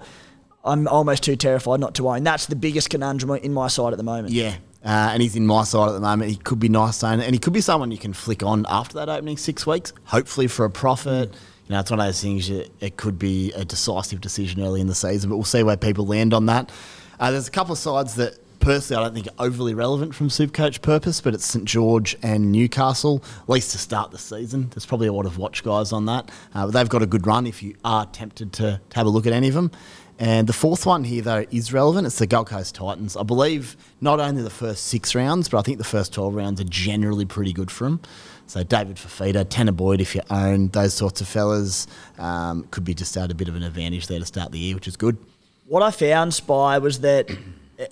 I'm 0.64 0.88
almost 0.88 1.24
too 1.24 1.36
terrified 1.36 1.80
not 1.80 1.96
to 1.96 2.08
own. 2.10 2.24
That's 2.24 2.46
the 2.46 2.56
biggest 2.56 2.90
conundrum 2.90 3.32
in 3.32 3.54
my 3.54 3.70
side 3.70 3.92
at 3.92 3.98
the 3.98 4.04
moment. 4.04 4.34
Yeah, 4.34 4.56
uh, 4.88 5.10
and 5.12 5.22
he's 5.22 5.36
in 5.36 5.46
my 5.46 5.66
side 5.66 5.90
at 5.90 5.92
the 5.92 6.00
moment. 6.00 6.32
He 6.32 6.38
could 6.38 6.62
be 6.62 6.70
nice, 6.70 7.04
and 7.04 7.22
he 7.22 7.40
could 7.40 7.52
be 7.52 7.60
someone 7.60 7.92
you 7.92 7.98
can 7.98 8.14
flick 8.14 8.42
on 8.42 8.66
after 8.70 8.94
that 8.96 9.10
opening 9.10 9.36
six 9.36 9.68
weeks, 9.68 9.92
hopefully 10.06 10.48
for 10.48 10.64
a 10.64 10.70
profit. 10.70 11.34
You 11.68 11.74
know, 11.74 11.82
it's 11.82 11.92
one 11.92 12.00
of 12.00 12.06
those 12.06 12.22
things. 12.22 12.48
That 12.48 12.70
it 12.80 12.96
could 12.96 13.20
be 13.20 13.52
a 13.52 13.66
decisive 13.66 14.22
decision 14.22 14.62
early 14.62 14.80
in 14.80 14.88
the 14.88 14.96
season, 14.96 15.30
but 15.30 15.36
we'll 15.36 15.44
see 15.44 15.62
where 15.62 15.76
people 15.76 16.06
land 16.06 16.34
on 16.34 16.46
that. 16.46 16.72
Uh, 17.20 17.32
there's 17.32 17.50
a 17.50 17.52
couple 17.52 17.74
of 17.74 17.80
sides 17.80 18.16
that 18.16 18.38
personally 18.60 19.02
I 19.02 19.06
don't 19.06 19.14
think 19.14 19.28
are 19.28 19.46
overly 19.46 19.74
relevant 19.74 20.16
from 20.16 20.30
Supercoach 20.30 20.82
purpose, 20.82 21.20
but 21.20 21.34
it's 21.34 21.46
St 21.46 21.66
George 21.66 22.16
and 22.24 22.52
Newcastle, 22.54 23.22
at 23.44 23.50
least 23.50 23.72
to 23.72 23.78
start 23.78 24.12
the 24.12 24.18
season. 24.18 24.70
There's 24.70 24.86
probably 24.86 25.08
a 25.08 25.14
lot 25.14 25.26
of 25.26 25.38
watch 25.38 25.64
guys 25.64 25.92
on 25.92 26.06
that. 26.06 26.32
Uh, 26.54 26.66
but 26.66 26.72
they've 26.72 26.90
got 26.90 27.02
a 27.02 27.08
good 27.08 27.28
run 27.28 27.46
if 27.46 27.62
you 27.62 27.76
are 27.84 28.06
tempted 28.06 28.54
to, 28.54 28.80
to 28.90 28.96
have 28.96 29.06
a 29.06 29.10
look 29.10 29.28
at 29.28 29.34
any 29.34 29.50
of 29.50 29.54
them. 29.54 29.72
And 30.20 30.48
the 30.48 30.54
fourth 30.54 30.86
one 30.86 31.04
here, 31.04 31.22
though, 31.22 31.46
is 31.52 31.72
relevant. 31.72 32.08
It's 32.08 32.18
the 32.18 32.26
Gold 32.26 32.48
Coast 32.48 32.74
Titans. 32.74 33.16
I 33.16 33.24
believe 33.24 33.78
not 34.02 34.20
only 34.20 34.42
the 34.42 34.50
first 34.50 34.86
six 34.86 35.14
rounds, 35.14 35.48
but 35.48 35.60
I 35.60 35.62
think 35.62 35.78
the 35.78 35.84
first 35.84 36.14
12 36.14 36.34
rounds 36.34 36.60
are 36.60 36.66
generally 36.66 37.26
pretty 37.26 37.54
good 37.54 37.70
for 37.70 37.84
them. 37.84 38.00
So 38.48 38.64
David 38.64 38.96
Fifita, 38.96 39.46
Tanah 39.46 39.76
Boyd, 39.76 40.02
if 40.02 40.16
you 40.16 40.22
own 40.30 40.70
those 40.70 40.94
sorts 40.94 41.22
of 41.22 41.28
fellas, 41.28 41.86
um, 42.18 42.64
could 42.72 42.84
be 42.84 42.96
just 42.96 43.16
at 43.16 43.30
a 43.30 43.36
bit 43.36 43.48
of 43.48 43.56
an 43.56 43.64
advantage 43.64 44.08
there 44.08 44.20
to 44.20 44.26
start 44.26 44.52
the 44.52 44.58
year, 44.58 44.74
which 44.74 44.88
is 44.88 44.96
good. 44.96 45.18
What 45.66 45.84
I 45.84 45.92
found, 45.92 46.34
Spy, 46.34 46.78
was 46.80 47.02
that, 47.02 47.30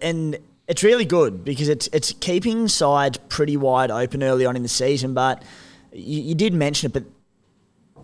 and 0.01 0.37
it's 0.67 0.81
really 0.81 1.05
good 1.05 1.43
because 1.43 1.67
it's 1.67 1.87
it's 1.91 2.13
keeping 2.13 2.67
sides 2.69 3.19
pretty 3.29 3.57
wide 3.57 3.91
open 3.91 4.23
early 4.23 4.45
on 4.45 4.55
in 4.55 4.63
the 4.63 4.69
season. 4.69 5.13
But 5.13 5.43
you, 5.91 6.21
you 6.21 6.35
did 6.35 6.53
mention 6.53 6.89
it, 6.89 6.93
but 6.93 7.03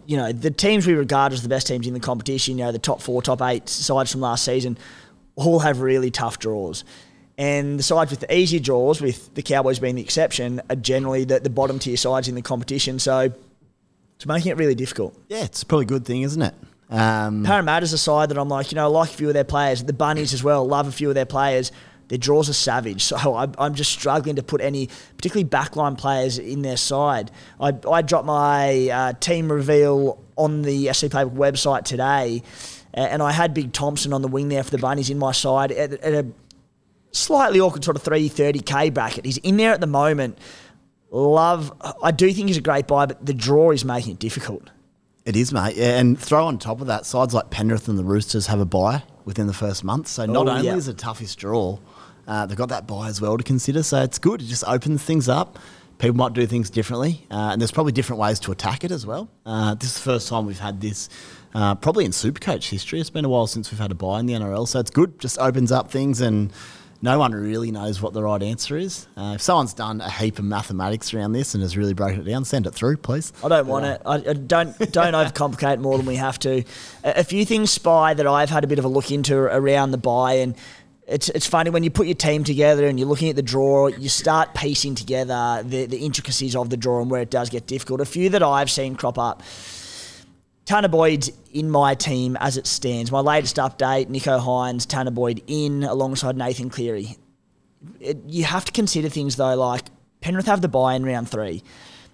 you 0.06 0.18
know, 0.18 0.32
the 0.32 0.52
teams 0.52 0.86
we 0.86 0.94
regard 0.94 1.34
as 1.34 1.44
the 1.44 1.50
best 1.50 1.68
teams 1.68 1.88
in 1.88 1.94
the 1.94 2.00
competition, 2.00 2.58
you 2.58 2.66
know, 2.66 2.72
the 2.72 2.80
top 2.80 3.02
four, 3.02 3.22
top 3.22 3.42
eight 3.42 3.68
sides 3.70 4.12
from 4.12 4.22
last 4.22 4.46
season, 4.46 4.78
all 5.36 5.60
have 5.60 5.82
really 5.82 6.12
tough 6.12 6.40
draws. 6.40 6.84
And 7.38 7.80
the 7.80 7.84
sides 7.84 8.12
with 8.12 8.20
the 8.20 8.34
easy 8.34 8.60
draws, 8.60 9.02
with 9.02 9.34
the 9.34 9.42
Cowboys 9.42 9.80
being 9.80 9.96
the 9.96 10.02
exception, 10.02 10.62
are 10.70 10.76
generally 10.76 11.24
the, 11.24 11.40
the 11.40 11.50
bottom 11.50 11.80
tier 11.80 11.98
sides 11.98 12.28
in 12.28 12.36
the 12.36 12.42
competition. 12.42 13.00
So 13.00 13.34
it's 14.16 14.26
making 14.26 14.52
it 14.52 14.58
really 14.58 14.76
difficult. 14.76 15.18
Yeah, 15.28 15.44
it's 15.44 15.64
probably 15.64 15.86
a 15.86 15.88
good 15.88 16.06
thing, 16.06 16.22
isn't 16.22 16.42
it? 16.42 16.54
Um, 16.90 17.44
Parramatta's 17.46 17.94
a 17.94 17.98
side 17.98 18.30
that 18.30 18.38
I'm 18.38 18.50
like, 18.50 18.72
you 18.72 18.76
know, 18.76 18.84
I 18.84 18.88
like 18.88 19.10
a 19.10 19.14
few 19.14 19.30
of 19.30 19.34
their 19.34 19.46
players. 19.46 19.84
The 19.84 19.94
Bunnies 19.94 20.34
as 20.34 20.44
well, 20.44 20.68
love 20.68 20.88
a 20.88 20.92
few 20.92 21.08
of 21.10 21.16
their 21.16 21.26
players 21.26 21.72
their 22.12 22.18
draws 22.18 22.50
are 22.50 22.54
savage. 22.54 23.12
So 23.22 23.36
I, 23.36 23.48
I'm 23.58 23.74
just 23.74 23.92
struggling 23.92 24.36
to 24.36 24.44
put 24.44 24.62
any, 24.62 24.88
particularly 25.18 25.48
backline 25.48 25.98
players, 25.98 26.38
in 26.38 26.62
their 26.62 26.78
side. 26.78 27.32
I, 27.60 27.74
I 27.90 28.02
dropped 28.02 28.26
my 28.26 28.90
uh, 28.90 29.14
team 29.14 29.52
reveal 29.52 30.22
on 30.38 30.62
the 30.62 30.92
SC 30.94 31.04
Paper 31.04 31.30
website 31.30 31.84
today, 31.84 32.42
and 32.94 33.22
I 33.22 33.32
had 33.32 33.54
Big 33.54 33.74
Thompson 33.74 34.14
on 34.14 34.22
the 34.22 34.28
wing 34.28 34.50
there 34.50 34.64
for 34.64 34.72
the 34.72 34.78
Bunnies 34.78 35.10
in 35.10 35.18
my 35.18 35.32
side 35.32 35.72
at, 35.72 35.94
at 35.94 36.14
a 36.14 36.28
slightly 37.12 37.60
awkward 37.60 37.84
sort 37.84 37.98
of 37.98 38.04
330k 38.04 38.94
bracket. 38.94 39.26
He's 39.26 39.38
in 39.38 39.58
there 39.58 39.74
at 39.74 39.82
the 39.82 39.88
moment. 39.88 40.38
Love, 41.12 41.74
I 42.02 42.12
do 42.12 42.32
think 42.32 42.48
he's 42.48 42.58
a 42.58 42.62
great 42.62 42.88
buy, 42.88 43.06
but 43.06 43.26
the 43.26 43.34
draw 43.34 43.72
is 43.72 43.84
making 43.84 44.14
it 44.14 44.20
difficult. 44.20 44.70
It 45.26 45.36
is, 45.36 45.54
mate. 45.54 45.76
Yeah, 45.76 46.00
and 46.00 46.20
throw 46.20 46.48
on 46.48 46.58
top 46.58 46.82
of 46.82 46.88
that, 46.88 47.06
sides 47.06 47.34
like 47.34 47.52
Penrith 47.52 47.88
and 47.88 47.98
the 47.98 48.04
Roosters 48.04 48.48
have 48.48 48.60
a 48.60 48.66
buy 48.66 49.04
within 49.26 49.48
the 49.48 49.54
first 49.54 49.84
month. 49.84 50.08
So 50.08 50.26
not 50.26 50.48
oh, 50.48 50.52
only 50.52 50.66
yeah. 50.66 50.76
is 50.76 50.88
it 50.88 50.98
toughest 50.98 51.38
draw, 51.38 51.78
uh, 52.32 52.46
they've 52.46 52.58
got 52.58 52.70
that 52.70 52.88
buy 52.88 53.10
as 53.10 53.20
well 53.20 53.38
to 53.38 53.44
consider, 53.44 53.84
so 53.84 54.02
it's 54.02 54.18
good. 54.18 54.42
It 54.42 54.46
just 54.46 54.64
opens 54.66 55.04
things 55.04 55.28
up. 55.28 55.60
People 55.98 56.16
might 56.16 56.32
do 56.32 56.48
things 56.48 56.70
differently, 56.70 57.28
uh, 57.30 57.50
and 57.52 57.62
there's 57.62 57.74
probably 57.74 57.92
different 57.92 58.22
ways 58.22 58.40
to 58.40 58.54
attack 58.54 58.86
it 58.86 58.92
as 58.92 59.06
well. 59.06 59.30
Uh, 59.46 59.76
this 59.76 59.90
is 59.90 59.96
the 59.96 60.02
first 60.02 60.30
time 60.30 60.46
we've 60.46 60.58
had 60.58 60.80
this, 60.80 61.10
uh, 61.54 61.76
probably 61.76 62.06
in 62.06 62.12
Supercoach 62.12 62.70
history. 62.70 63.02
It's 63.02 63.10
been 63.10 63.26
a 63.26 63.30
while 63.30 63.48
since 63.48 63.70
we've 63.70 63.82
had 63.82 63.92
a 63.92 63.96
buy 63.96 64.22
in 64.22 64.28
the 64.28 64.34
NRL, 64.34 64.66
so 64.66 64.80
it's 64.80 64.92
good. 64.92 65.20
Just 65.20 65.40
opens 65.40 65.74
up 65.74 65.92
things 65.92 66.22
and 66.22 66.54
no 67.02 67.18
one 67.18 67.34
really 67.34 67.72
knows 67.72 68.02
what 68.02 68.14
the 68.14 68.24
right 68.24 68.42
answer 68.42 68.78
is. 68.78 69.08
Uh, 69.18 69.34
if 69.36 69.42
someone's 69.42 69.74
done 69.74 70.02
a 70.02 70.10
heap 70.10 70.38
of 70.38 70.46
mathematics 70.46 71.14
around 71.14 71.34
this 71.34 71.56
and 71.56 71.64
has 71.64 71.76
really 71.76 71.94
broken 71.94 72.22
it 72.22 72.24
down, 72.24 72.46
send 72.46 72.68
it 72.68 72.72
through, 72.72 72.98
please. 72.98 73.34
I 73.44 73.50
don't 73.50 73.68
want 73.68 73.86
it. 73.86 74.02
I, 74.06 74.16
I 74.16 74.34
don't 74.34 74.78
don't 74.92 75.14
overcomplicate 75.14 75.80
more 75.80 75.98
than 75.98 76.06
we 76.06 76.16
have 76.16 76.38
to. 76.40 76.64
A, 77.04 77.20
a 77.20 77.24
few 77.24 77.44
things, 77.44 77.72
spy, 77.72 78.14
that 78.14 78.28
I've 78.28 78.52
had 78.52 78.64
a 78.64 78.68
bit 78.68 78.78
of 78.80 78.86
a 78.86 78.88
look 78.88 79.12
into 79.12 79.36
around 79.36 79.92
the 79.92 79.98
buy, 79.98 80.34
and 80.34 80.56
it's 81.12 81.30
it's 81.30 81.46
funny 81.46 81.70
when 81.70 81.84
you 81.84 81.92
put 81.92 82.08
your 82.08 82.16
team 82.16 82.44
together 82.44 82.88
and 82.88 82.98
you're 82.98 83.08
looking 83.08 83.30
at 83.30 83.36
the 83.36 83.42
draw, 83.42 83.88
you 83.88 84.10
start 84.10 84.54
piecing 84.54 84.96
together 84.96 85.62
the 85.64 85.86
the 85.86 85.98
intricacies 85.98 86.56
of 86.56 86.70
the 86.70 86.78
draw 86.78 87.02
and 87.02 87.12
where 87.12 87.22
it 87.22 87.30
does 87.30 87.50
get 87.50 87.68
difficult. 87.68 88.02
A 88.02 88.06
few 88.06 88.30
that 88.30 88.42
I've 88.42 88.72
seen 88.72 88.96
crop 88.96 89.20
up. 89.20 89.44
Tanah 90.66 90.90
Boyd's 90.90 91.32
in 91.52 91.70
my 91.70 91.96
team 91.96 92.38
as 92.40 92.56
it 92.56 92.66
stands. 92.66 93.12
My 93.12 93.20
latest 93.20 93.58
update: 93.58 94.10
Nico 94.10 94.40
Hynes, 94.40 94.88
Tanah 94.88 95.14
Boyd 95.14 95.44
in 95.48 95.84
alongside 95.84 96.38
Nathan 96.38 96.70
Cleary. 96.70 97.18
It, 98.00 98.20
you 98.28 98.46
have 98.46 98.64
to 98.66 98.72
consider 98.72 99.10
things 99.10 99.36
though, 99.36 99.56
like 99.56 99.84
Penrith 100.22 100.46
have 100.46 100.62
the 100.62 100.70
buy 100.70 100.94
in 100.94 101.04
round 101.04 101.30
three. 101.30 101.64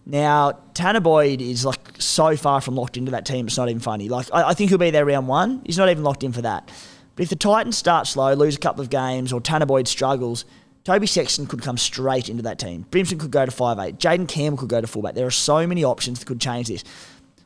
Now, 0.05 0.53
Tanah 0.73 1.03
Boyd 1.03 1.41
is 1.41 1.65
like 1.65 1.79
so 1.99 2.37
far 2.37 2.61
from 2.61 2.75
locked 2.75 2.95
into 2.95 3.11
that 3.11 3.25
team, 3.25 3.47
it's 3.47 3.57
not 3.57 3.67
even 3.67 3.81
funny. 3.81 4.07
Like, 4.07 4.27
I, 4.31 4.49
I, 4.49 4.53
think 4.53 4.69
he'll 4.69 4.77
be 4.77 4.89
there 4.89 5.03
round 5.03 5.27
one. 5.27 5.61
He's 5.65 5.77
not 5.77 5.89
even 5.89 6.05
locked 6.05 6.23
in 6.23 6.31
for 6.31 6.43
that. 6.43 6.71
But 7.17 7.23
if 7.23 7.29
the 7.29 7.35
Titans 7.35 7.75
start 7.75 8.05
slow, 8.05 8.33
lose 8.35 8.55
a 8.55 8.59
couple 8.59 8.81
of 8.81 8.91
games, 8.91 9.33
or 9.33 9.41
Tanah 9.41 9.65
Boyd 9.65 9.87
struggles, 9.87 10.45
Toby 10.83 11.07
Sexton 11.07 11.47
could 11.47 11.63
come 11.63 11.75
straight 11.77 12.29
into 12.29 12.43
that 12.43 12.59
team. 12.59 12.85
Brimson 12.91 13.19
could 13.19 13.31
go 13.31 13.43
to 13.43 13.51
five 13.51 13.79
eight. 13.79 13.97
Jayden 13.97 14.27
Campbell 14.27 14.59
could 14.59 14.69
go 14.69 14.79
to 14.79 14.87
fullback. 14.87 15.15
There 15.15 15.25
are 15.25 15.31
so 15.31 15.65
many 15.65 15.83
options 15.83 16.19
that 16.19 16.25
could 16.27 16.39
change 16.39 16.67
this. 16.67 16.83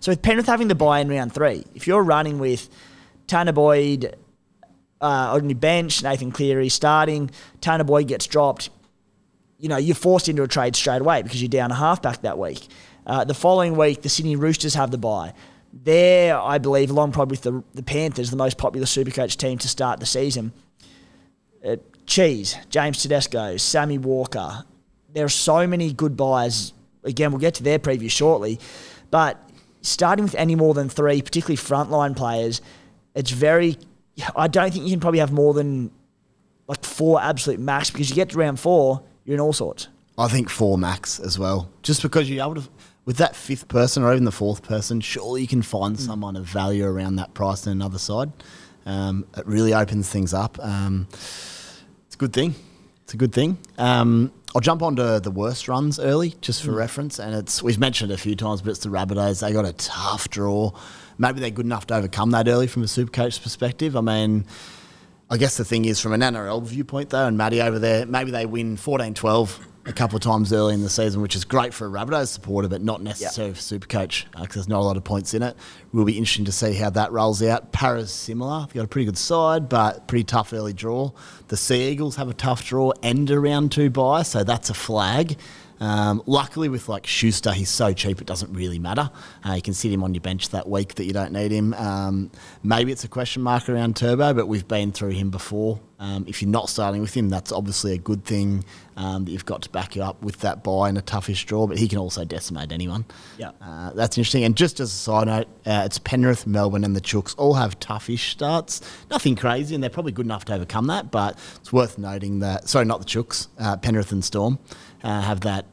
So 0.02 0.12
with 0.12 0.22
Penrith 0.22 0.46
having 0.46 0.68
the 0.68 0.76
buy 0.76 1.00
in 1.00 1.08
round 1.10 1.34
three, 1.34 1.64
if 1.74 1.88
you're 1.88 2.04
running 2.04 2.38
with 2.38 2.70
Tanah 3.28 3.56
Boyd 3.56 4.18
uh, 5.00 5.32
on 5.34 5.50
your 5.50 5.58
bench, 5.58 6.04
Nathan 6.04 6.34
Cleary 6.34 6.68
starting, 6.68 7.32
Tanah 7.62 7.86
Boyd 7.86 8.10
gets 8.10 8.28
dropped, 8.28 8.72
you 9.58 9.70
know, 9.70 9.78
you're 9.78 9.96
forced 9.96 10.28
into 10.28 10.44
a 10.44 10.48
trade 10.50 10.76
straight 10.76 11.00
away 11.00 11.22
because 11.22 11.42
you're 11.42 11.48
down 11.48 11.72
a 11.72 11.76
halfback 11.76 12.24
that 12.24 12.38
week. 12.38 12.68
Uh, 13.08 13.24
the 13.24 13.34
following 13.34 13.78
week, 13.78 14.02
the 14.02 14.10
Sydney 14.10 14.36
Roosters 14.36 14.74
have 14.74 14.92
the 14.92 14.98
buy. 14.98 15.34
They're, 15.74 16.38
I 16.38 16.58
believe, 16.58 16.92
along 16.92 17.14
probably 17.14 17.34
with 17.34 17.44
the, 17.44 17.64
the 17.74 17.84
Panthers, 17.84 18.30
the 18.30 18.38
most 18.38 18.58
popular 18.58 18.86
Supercoach 18.86 19.38
team 19.38 19.58
to 19.60 19.68
start 19.68 20.00
the 20.00 20.06
season. 20.06 20.52
Uh, 21.66 21.78
Cheese, 22.06 22.58
James 22.70 23.02
Tedesco, 23.02 23.58
Sammy 23.58 23.98
Walker. 23.98 24.66
There 25.14 25.26
are 25.26 25.30
so 25.30 25.66
many 25.66 25.94
good 25.94 26.18
buys. 26.18 26.74
Again, 27.04 27.32
we'll 27.32 27.40
get 27.40 27.56
to 27.56 27.64
their 27.64 27.80
preview 27.80 28.12
shortly. 28.12 28.60
But 29.12 29.40
starting 29.82 30.24
with 30.24 30.36
any 30.36 30.56
more 30.56 30.74
than 30.74 30.90
three, 30.90 31.22
particularly 31.22 31.58
frontline 31.58 32.16
players, 32.16 32.62
it's 33.16 33.32
very. 33.32 33.78
I 34.36 34.48
don't 34.48 34.72
think 34.72 34.86
you 34.86 34.92
can 34.92 35.00
probably 35.00 35.20
have 35.20 35.32
more 35.32 35.54
than 35.54 35.92
like 36.68 36.84
four 36.84 37.22
absolute 37.22 37.60
max 37.60 37.90
because 37.90 38.10
you 38.10 38.16
get 38.16 38.30
to 38.30 38.38
round 38.38 38.60
four 38.60 39.02
you're 39.26 39.36
in 39.36 39.40
all 39.40 39.54
sorts. 39.54 39.88
I 40.18 40.28
think 40.28 40.50
four 40.50 40.78
max 40.78 41.20
as 41.20 41.40
well. 41.40 41.70
Just 41.84 42.02
because 42.02 42.30
you're 42.30 42.44
able 42.44 42.62
to, 42.62 42.70
with 43.06 43.18
that 43.18 43.36
fifth 43.36 43.68
person 43.68 44.04
or 44.04 44.12
even 44.12 44.26
the 44.26 44.32
fourth 44.32 44.64
person, 44.64 45.02
surely 45.02 45.42
you 45.42 45.48
can 45.48 45.62
find 45.62 45.96
mm. 45.96 46.00
someone 46.00 46.36
of 46.36 46.46
value 46.46 46.86
around 46.86 47.16
that 47.16 47.34
price 47.34 47.66
on 47.66 47.74
another 47.74 47.98
side. 47.98 48.32
Um, 48.86 49.26
it 49.38 49.46
really 49.46 49.74
opens 49.74 50.10
things 50.10 50.34
up. 50.34 50.60
Um, 50.60 51.08
it's 51.12 52.16
a 52.16 52.18
good 52.18 52.34
thing. 52.34 52.56
It's 53.04 53.14
a 53.14 53.18
good 53.18 53.34
thing. 53.34 53.58
Um, 53.78 54.32
I'll 54.54 54.62
jump 54.62 54.82
onto 54.82 55.20
the 55.20 55.32
worst 55.32 55.68
runs 55.68 56.00
early, 56.00 56.36
just 56.42 56.64
for 56.64 56.72
mm. 56.72 56.78
reference. 56.78 57.20
And 57.20 57.34
it's 57.36 57.64
we've 57.64 57.80
mentioned 57.80 58.12
it 58.12 58.16
a 58.16 58.18
few 58.18 58.36
times, 58.36 58.62
but 58.62 58.72
it's 58.72 58.82
the 58.82 58.90
Rabbitohs. 58.90 59.42
They 59.42 59.54
got 59.54 59.66
a 59.66 59.74
tough 59.74 60.30
draw. 60.30 60.72
Maybe 61.18 61.40
they're 61.40 61.50
good 61.50 61.66
enough 61.66 61.88
to 61.88 61.96
overcome 61.96 62.32
that 62.32 62.48
early 62.48 62.68
from 62.68 62.84
a 62.84 62.88
super 62.88 63.12
coach 63.12 63.42
perspective. 63.42 63.96
I 63.96 64.02
mean, 64.02 64.46
I 65.30 65.38
guess 65.38 65.58
the 65.58 65.66
thing 65.66 65.86
is, 65.86 66.00
from 66.02 66.14
an 66.14 66.22
NRL 66.22 66.64
viewpoint, 66.64 67.10
though, 67.10 67.28
and 67.28 67.38
Matty 67.38 67.62
over 67.62 67.80
there, 67.80 68.06
maybe 68.06 68.32
they 68.32 68.46
win 68.46 68.76
14 68.76 69.14
12 69.14 69.68
a 69.86 69.94
couple 69.94 70.16
of 70.16 70.22
times 70.22 70.54
early 70.54 70.74
in 70.74 70.82
the 70.82 70.90
season, 70.90 71.22
which 71.22 71.36
is 71.36 71.44
great 71.44 71.74
for 71.74 71.88
a 71.88 71.90
Rabbitohs 71.90 72.28
supporter, 72.28 72.68
but 72.68 72.82
not 72.82 73.02
necessarily 73.02 73.54
yep. 73.54 73.58
for 73.58 73.62
Supercoach 73.62 74.26
because 74.32 74.42
uh, 74.42 74.54
there's 74.54 74.68
not 74.68 74.80
a 74.80 74.84
lot 74.84 74.98
of 74.98 75.04
points 75.04 75.34
in 75.34 75.42
it. 75.42 75.56
Will 75.92 76.06
be 76.06 76.18
interesting 76.18 76.46
to 76.46 76.52
see 76.52 76.74
how 76.74 76.90
that 76.92 77.12
rolls 77.12 77.42
out. 77.42 77.72
Para's 77.72 78.12
similar. 78.12 78.66
They've 78.68 78.76
got 78.76 78.86
a 78.86 78.88
pretty 78.88 79.06
good 79.06 79.18
side, 79.18 79.70
but 79.70 80.08
pretty 80.08 80.26
tough 80.26 80.54
early 80.54 80.74
draw. 80.74 81.12
The 81.48 81.58
Sea 81.58 81.90
Eagles 81.90 82.16
have 82.18 82.30
a 82.30 82.34
tough 82.34 82.66
draw 82.66 82.94
and 83.02 83.30
a 83.30 83.40
round 83.40 83.72
two 83.72 83.90
bye, 83.90 84.24
so 84.24 84.44
that's 84.44 84.70
a 84.70 84.76
flag. 84.76 85.38
Um, 85.82 86.22
luckily, 86.28 86.70
with 86.70 86.88
like 86.88 87.08
Schuster, 87.08 87.52
he's 87.52 87.70
so 87.70 87.92
cheap 87.92 88.22
it 88.22 88.28
doesn't 88.28 88.54
really 88.54 88.78
matter. 88.78 89.10
Uh, 89.44 89.54
you 89.54 89.64
can 89.64 89.74
sit 89.74 89.92
him 89.92 90.04
on 90.04 90.14
your 90.14 90.22
bench 90.22 90.50
that 90.50 90.70
week 90.70 90.94
that 90.96 91.06
you 91.06 91.12
don't 91.12 91.34
need 91.34 91.52
him. 91.52 91.74
Um, 91.74 92.30
maybe 92.62 92.92
it's 92.92 93.04
a 93.04 93.08
question 93.08 93.42
mark 93.42 93.68
around 93.68 93.96
Turbo, 93.96 94.36
but 94.36 94.48
we've 94.48 94.68
been 94.68 94.92
through 94.92 95.10
him 95.10 95.32
before. 95.32 95.80
Um, 96.02 96.26
if 96.28 96.42
you're 96.42 96.50
not 96.50 96.68
starting 96.68 97.00
with 97.00 97.14
him, 97.14 97.30
that's 97.30 97.52
obviously 97.52 97.94
a 97.94 97.98
good 98.00 98.26
thing 98.26 98.66
um, 98.98 99.26
that 99.26 99.32
you've 99.32 99.46
got 99.46 99.62
to 99.62 99.70
back 99.70 99.96
you 99.96 100.02
up 100.02 100.20
with 100.24 100.40
that 100.40 100.64
buy 100.64 100.90
in 100.90 100.98
a 100.98 101.02
toughish 101.02 101.46
draw. 101.46 101.68
But 101.68 101.78
he 101.78 101.88
can 101.88 102.00
also 102.00 102.26
decimate 102.26 102.72
anyone. 102.72 103.06
Yeah, 103.38 103.52
uh, 103.62 103.92
that's 103.92 104.18
interesting. 104.18 104.44
And 104.44 104.58
just 104.58 104.80
as 104.80 104.92
a 104.92 104.96
side 104.96 105.28
note, 105.28 105.48
uh, 105.68 105.84
it's 105.86 106.00
Penrith, 106.00 106.48
Melbourne, 106.48 106.84
and 106.84 106.96
the 106.96 107.02
Chooks 107.02 107.36
all 107.38 107.54
have 107.54 107.80
toughish 107.80 108.32
starts. 108.32 108.82
Nothing 109.12 109.36
crazy, 109.36 109.76
and 109.76 109.84
they're 109.84 109.92
probably 109.92 110.12
good 110.12 110.26
enough 110.26 110.46
to 110.46 110.56
overcome 110.56 110.88
that. 110.88 111.12
But 111.12 111.38
it's 111.58 111.72
worth 111.72 112.00
noting 112.00 112.40
that. 112.40 112.68
Sorry, 112.68 112.84
not 112.84 113.00
the 113.00 113.06
Chooks. 113.06 113.48
Uh, 113.60 113.78
Penrith 113.78 114.12
and 114.12 114.26
Storm 114.26 114.58
uh, 115.04 115.22
have 115.22 115.42
that 115.42 115.68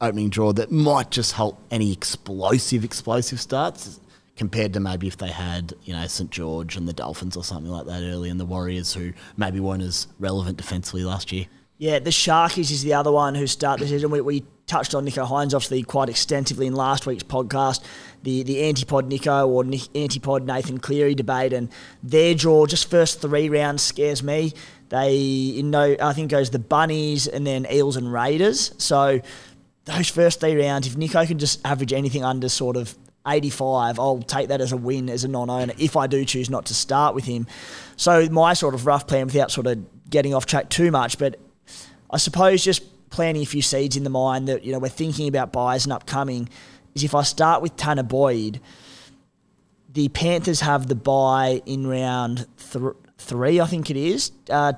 opening 0.00 0.30
draw 0.30 0.52
that 0.54 0.72
might 0.72 1.10
just 1.10 1.32
help 1.32 1.60
any 1.70 1.92
explosive, 1.92 2.84
explosive 2.84 3.38
starts 3.38 4.00
compared 4.36 4.72
to 4.72 4.80
maybe 4.80 5.06
if 5.06 5.16
they 5.16 5.28
had, 5.28 5.74
you 5.84 5.92
know, 5.92 6.06
St 6.06 6.30
George 6.30 6.76
and 6.76 6.88
the 6.88 6.92
Dolphins 6.92 7.36
or 7.36 7.44
something 7.44 7.70
like 7.70 7.86
that 7.86 8.02
early 8.02 8.30
and 8.30 8.40
the 8.40 8.44
Warriors 8.44 8.92
who 8.94 9.12
maybe 9.36 9.60
weren't 9.60 9.82
as 9.82 10.08
relevant 10.18 10.56
defensively 10.56 11.04
last 11.04 11.32
year. 11.32 11.46
Yeah, 11.78 11.98
the 11.98 12.10
Sharkies 12.10 12.70
is 12.70 12.82
the 12.82 12.94
other 12.94 13.12
one 13.12 13.34
who 13.34 13.46
start 13.46 13.80
the 13.80 13.86
season. 13.86 14.10
We, 14.10 14.20
we 14.20 14.44
touched 14.66 14.94
on 14.94 15.04
Nicho 15.04 15.26
Hynes 15.26 15.54
obviously 15.54 15.82
quite 15.82 16.08
extensively 16.08 16.66
in 16.66 16.74
last 16.74 17.06
week's 17.06 17.22
podcast. 17.22 17.82
The 18.22 18.42
the 18.42 18.56
antipod 18.56 19.10
Nicho 19.10 19.46
or 19.46 19.64
antipod 19.64 20.44
Nathan 20.44 20.78
Cleary 20.78 21.14
debate 21.14 21.52
and 21.52 21.68
their 22.02 22.34
draw 22.34 22.66
just 22.66 22.88
first 22.88 23.20
three 23.20 23.48
rounds 23.48 23.82
scares 23.82 24.22
me. 24.22 24.52
They 24.88 25.14
you 25.14 25.62
know 25.64 25.96
I 26.00 26.12
think 26.12 26.30
goes 26.30 26.50
the 26.50 26.58
Bunnies 26.58 27.26
and 27.26 27.46
then 27.46 27.66
Eels 27.70 27.96
and 27.96 28.12
Raiders. 28.12 28.72
So 28.78 29.20
those 29.84 30.08
first 30.08 30.40
three 30.40 30.56
rounds, 30.56 30.86
if 30.86 30.94
Nicho 30.94 31.26
can 31.26 31.38
just 31.38 31.60
average 31.66 31.92
anything 31.92 32.24
under 32.24 32.48
sort 32.48 32.76
of 32.76 32.96
85, 33.26 33.98
I'll 33.98 34.22
take 34.22 34.48
that 34.48 34.60
as 34.60 34.72
a 34.72 34.76
win 34.76 35.08
as 35.08 35.24
a 35.24 35.28
non-owner 35.28 35.74
if 35.78 35.96
I 35.96 36.06
do 36.06 36.24
choose 36.24 36.50
not 36.50 36.66
to 36.66 36.74
start 36.74 37.14
with 37.14 37.24
him. 37.24 37.46
So 37.96 38.28
my 38.28 38.54
sort 38.54 38.74
of 38.74 38.86
rough 38.86 39.06
plan, 39.06 39.26
without 39.26 39.50
sort 39.50 39.66
of 39.66 39.84
getting 40.10 40.34
off 40.34 40.46
track 40.46 40.68
too 40.68 40.90
much, 40.90 41.18
but 41.18 41.38
I 42.10 42.18
suppose 42.18 42.62
just 42.62 42.82
planting 43.10 43.42
a 43.42 43.46
few 43.46 43.62
seeds 43.62 43.96
in 43.96 44.04
the 44.04 44.10
mind 44.10 44.48
that 44.48 44.64
you 44.64 44.72
know 44.72 44.78
we're 44.78 44.88
thinking 44.88 45.28
about 45.28 45.52
buys 45.52 45.84
and 45.86 45.92
upcoming 45.92 46.48
is 46.94 47.04
if 47.04 47.14
I 47.14 47.22
start 47.22 47.62
with 47.62 47.76
Tanah 47.76 48.08
Boyd, 48.08 48.60
the 49.92 50.08
Panthers 50.08 50.60
have 50.60 50.88
the 50.88 50.94
buy 50.94 51.62
in 51.66 51.86
round 51.86 52.46
th- 52.72 52.94
three, 53.18 53.60
I 53.60 53.66
think 53.66 53.90
it 53.90 53.96
is. 53.96 54.32
Uh, 54.50 54.74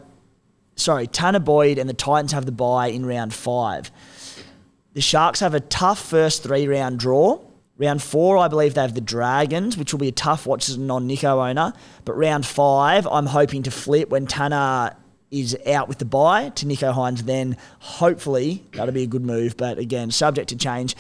sorry, 0.77 1.07
Tanah 1.07 1.45
Boyd 1.45 1.79
and 1.79 1.89
the 1.89 1.95
Titans 1.95 2.33
have 2.33 2.47
the 2.47 2.53
buy 2.53 2.89
in 2.89 3.05
round 3.07 3.35
five. 3.35 3.91
The 4.93 5.01
Sharks 5.01 5.41
have 5.41 5.55
a 5.55 5.61
tough 5.61 5.99
first 5.99 6.43
three 6.43 6.67
round 6.69 6.99
draw. 6.99 7.41
Round 7.79 8.03
four, 8.03 8.39
I 8.39 8.49
believe 8.49 8.75
they 8.75 8.81
have 8.81 8.95
the 8.95 9.03
Dragons, 9.03 9.77
which 9.77 9.93
will 9.93 10.01
be 10.01 10.09
a 10.09 10.13
tough 10.13 10.47
watch 10.47 10.69
as 10.69 10.77
a 10.77 10.81
non 10.81 11.07
Nico 11.07 11.41
owner. 11.41 11.75
But 12.05 12.17
round 12.17 12.47
five, 12.47 13.07
I'm 13.07 13.27
hoping 13.27 13.63
to 13.65 13.71
flip 13.71 14.09
when 14.09 14.27
Tanah 14.27 14.97
is 15.31 15.57
out 15.67 15.87
with 15.89 15.99
the 15.99 16.05
buy 16.07 16.49
to 16.51 16.67
Nico 16.67 16.93
Hynes. 16.93 17.23
Then 17.23 17.57
hopefully 17.81 18.65
that'll 18.73 18.95
be 18.95 19.03
a 19.03 19.07
good 19.07 19.27
move. 19.27 19.57
But 19.59 19.79
again, 19.79 20.11
subject 20.11 20.49
to 20.51 20.57
change. 20.57 20.97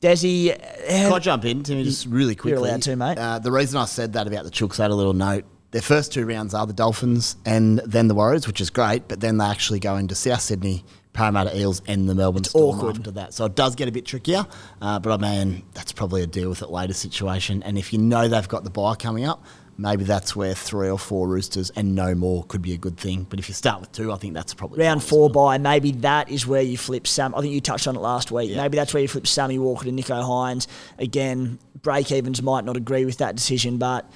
Desi, 0.00 0.56
can 0.88 1.12
I 1.12 1.18
jump 1.18 1.44
in, 1.44 1.62
Timmy, 1.62 1.84
just 1.84 2.06
really 2.06 2.34
quickly? 2.34 2.50
You're 2.52 2.68
allowed 2.68 2.82
to, 2.82 2.96
mate. 2.96 3.18
Uh, 3.18 3.38
the 3.38 3.50
reason 3.50 3.80
I 3.80 3.84
said 3.84 4.12
that 4.12 4.26
about 4.26 4.44
the 4.44 4.50
Chooks, 4.50 4.78
I 4.78 4.84
had 4.84 4.90
a 4.90 4.94
little 4.94 5.12
note. 5.12 5.44
Their 5.70 5.82
first 5.82 6.12
two 6.12 6.24
rounds 6.24 6.54
are 6.54 6.66
the 6.66 6.72
Dolphins 6.72 7.36
and 7.44 7.78
then 7.84 8.08
the 8.08 8.14
Warriors, 8.14 8.46
which 8.46 8.60
is 8.60 8.70
great. 8.70 9.06
But 9.06 9.20
then 9.20 9.38
they 9.38 9.44
actually 9.44 9.80
go 9.80 9.96
into 9.96 10.14
South 10.14 10.40
Sydney 10.40 10.84
Parramatta 11.18 11.58
Eels 11.58 11.82
and 11.88 12.08
the 12.08 12.14
Melbourne 12.14 12.42
it's 12.42 12.50
Storm 12.50 12.78
awkward. 12.78 12.98
after 12.98 13.10
that. 13.10 13.34
So 13.34 13.46
it 13.46 13.56
does 13.56 13.74
get 13.74 13.88
a 13.88 13.92
bit 13.92 14.06
trickier. 14.06 14.46
Uh, 14.80 15.00
but 15.00 15.12
I 15.12 15.16
mean, 15.16 15.64
that's 15.74 15.90
probably 15.90 16.22
a 16.22 16.28
deal 16.28 16.48
with 16.48 16.62
it 16.62 16.70
later 16.70 16.94
situation. 16.94 17.60
And 17.64 17.76
if 17.76 17.92
you 17.92 17.98
know 17.98 18.28
they've 18.28 18.46
got 18.46 18.62
the 18.62 18.70
buy 18.70 18.94
coming 18.94 19.24
up, 19.24 19.44
maybe 19.76 20.04
that's 20.04 20.36
where 20.36 20.54
three 20.54 20.88
or 20.88 20.96
four 20.96 21.26
Roosters 21.26 21.70
and 21.70 21.96
no 21.96 22.14
more 22.14 22.44
could 22.44 22.62
be 22.62 22.72
a 22.72 22.78
good 22.78 22.96
thing. 22.96 23.24
But 23.28 23.40
if 23.40 23.48
you 23.48 23.54
start 23.54 23.80
with 23.80 23.90
two, 23.90 24.12
I 24.12 24.16
think 24.16 24.34
that's 24.34 24.54
probably 24.54 24.78
round 24.78 25.02
four 25.02 25.28
buy. 25.28 25.58
Maybe 25.58 25.90
that 25.90 26.30
is 26.30 26.46
where 26.46 26.62
you 26.62 26.78
flip 26.78 27.04
Sam. 27.08 27.34
I 27.34 27.40
think 27.40 27.52
you 27.52 27.60
touched 27.60 27.88
on 27.88 27.96
it 27.96 28.00
last 28.00 28.30
week. 28.30 28.50
Yeah. 28.50 28.62
Maybe 28.62 28.76
that's 28.76 28.94
where 28.94 29.02
you 29.02 29.08
flip 29.08 29.26
Sammy 29.26 29.58
Walker 29.58 29.86
to 29.86 29.92
Nico 29.92 30.22
Hynes. 30.22 30.68
Again, 31.00 31.58
break 31.82 32.12
evens 32.12 32.40
might 32.42 32.64
not 32.64 32.76
agree 32.76 33.04
with 33.04 33.18
that 33.18 33.34
decision, 33.34 33.78
but 33.78 34.08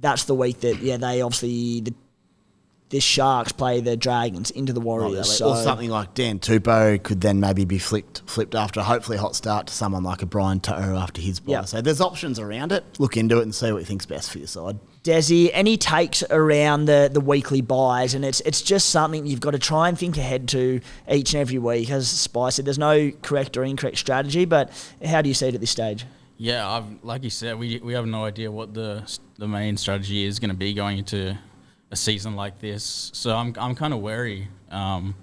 that's 0.00 0.24
the 0.24 0.34
week 0.34 0.60
that 0.60 0.78
yeah 0.78 0.96
they 0.96 1.20
obviously 1.20 1.80
the 1.80 1.94
the 2.92 3.00
Sharks 3.00 3.52
play 3.52 3.80
the 3.80 3.96
Dragons 3.96 4.50
into 4.50 4.74
the 4.74 4.80
Warriors. 4.80 5.38
so. 5.38 5.48
Or 5.48 5.56
something 5.56 5.88
like 5.88 6.12
Dan 6.12 6.38
Tupou 6.38 7.02
could 7.02 7.22
then 7.22 7.40
maybe 7.40 7.64
be 7.64 7.78
flipped 7.78 8.20
flipped 8.26 8.54
after 8.54 8.82
hopefully 8.82 9.16
hot 9.16 9.34
start 9.34 9.66
to 9.68 9.72
someone 9.72 10.04
like 10.04 10.20
a 10.20 10.26
Brian 10.26 10.60
To'o 10.60 10.96
after 10.98 11.22
his 11.22 11.40
bye. 11.40 11.52
Yep. 11.52 11.66
So 11.68 11.80
there's 11.80 12.02
options 12.02 12.38
around 12.38 12.70
it. 12.70 12.84
Look 13.00 13.16
into 13.16 13.38
it 13.38 13.42
and 13.44 13.54
see 13.54 13.72
what 13.72 13.78
you 13.78 13.86
think's 13.86 14.04
best 14.04 14.30
for 14.30 14.38
your 14.38 14.46
side. 14.46 14.78
Desi, 15.04 15.50
any 15.54 15.78
takes 15.78 16.22
around 16.30 16.84
the, 16.84 17.10
the 17.10 17.20
weekly 17.20 17.62
buys, 17.62 18.12
and 18.12 18.26
it's 18.26 18.40
it's 18.42 18.60
just 18.60 18.90
something 18.90 19.26
you've 19.26 19.40
got 19.40 19.52
to 19.52 19.58
try 19.58 19.88
and 19.88 19.98
think 19.98 20.18
ahead 20.18 20.46
to 20.48 20.80
each 21.10 21.32
and 21.32 21.40
every 21.40 21.58
week. 21.58 21.90
As 21.90 22.10
Spice 22.10 22.56
said, 22.56 22.66
there's 22.66 22.78
no 22.78 23.10
correct 23.22 23.56
or 23.56 23.64
incorrect 23.64 23.96
strategy, 23.96 24.44
but 24.44 24.70
how 25.02 25.22
do 25.22 25.28
you 25.28 25.34
see 25.34 25.48
it 25.48 25.54
at 25.54 25.60
this 25.62 25.70
stage? 25.70 26.04
Yeah, 26.36 26.68
I've, 26.68 27.02
like 27.02 27.24
you 27.24 27.30
said, 27.30 27.58
we, 27.58 27.78
we 27.78 27.94
have 27.94 28.06
no 28.06 28.24
idea 28.26 28.52
what 28.52 28.74
the 28.74 29.10
the 29.38 29.48
main 29.48 29.78
strategy 29.78 30.24
is 30.24 30.38
going 30.38 30.50
to 30.50 30.56
be 30.56 30.74
going 30.74 30.98
into 30.98 31.38
a 31.92 31.96
season 31.96 32.34
like 32.34 32.58
this. 32.58 33.10
So 33.14 33.36
I'm 33.36 33.54
I'm 33.58 33.76
kind 33.76 33.92
of 33.92 34.00
wary 34.00 34.48
um, 34.70 35.14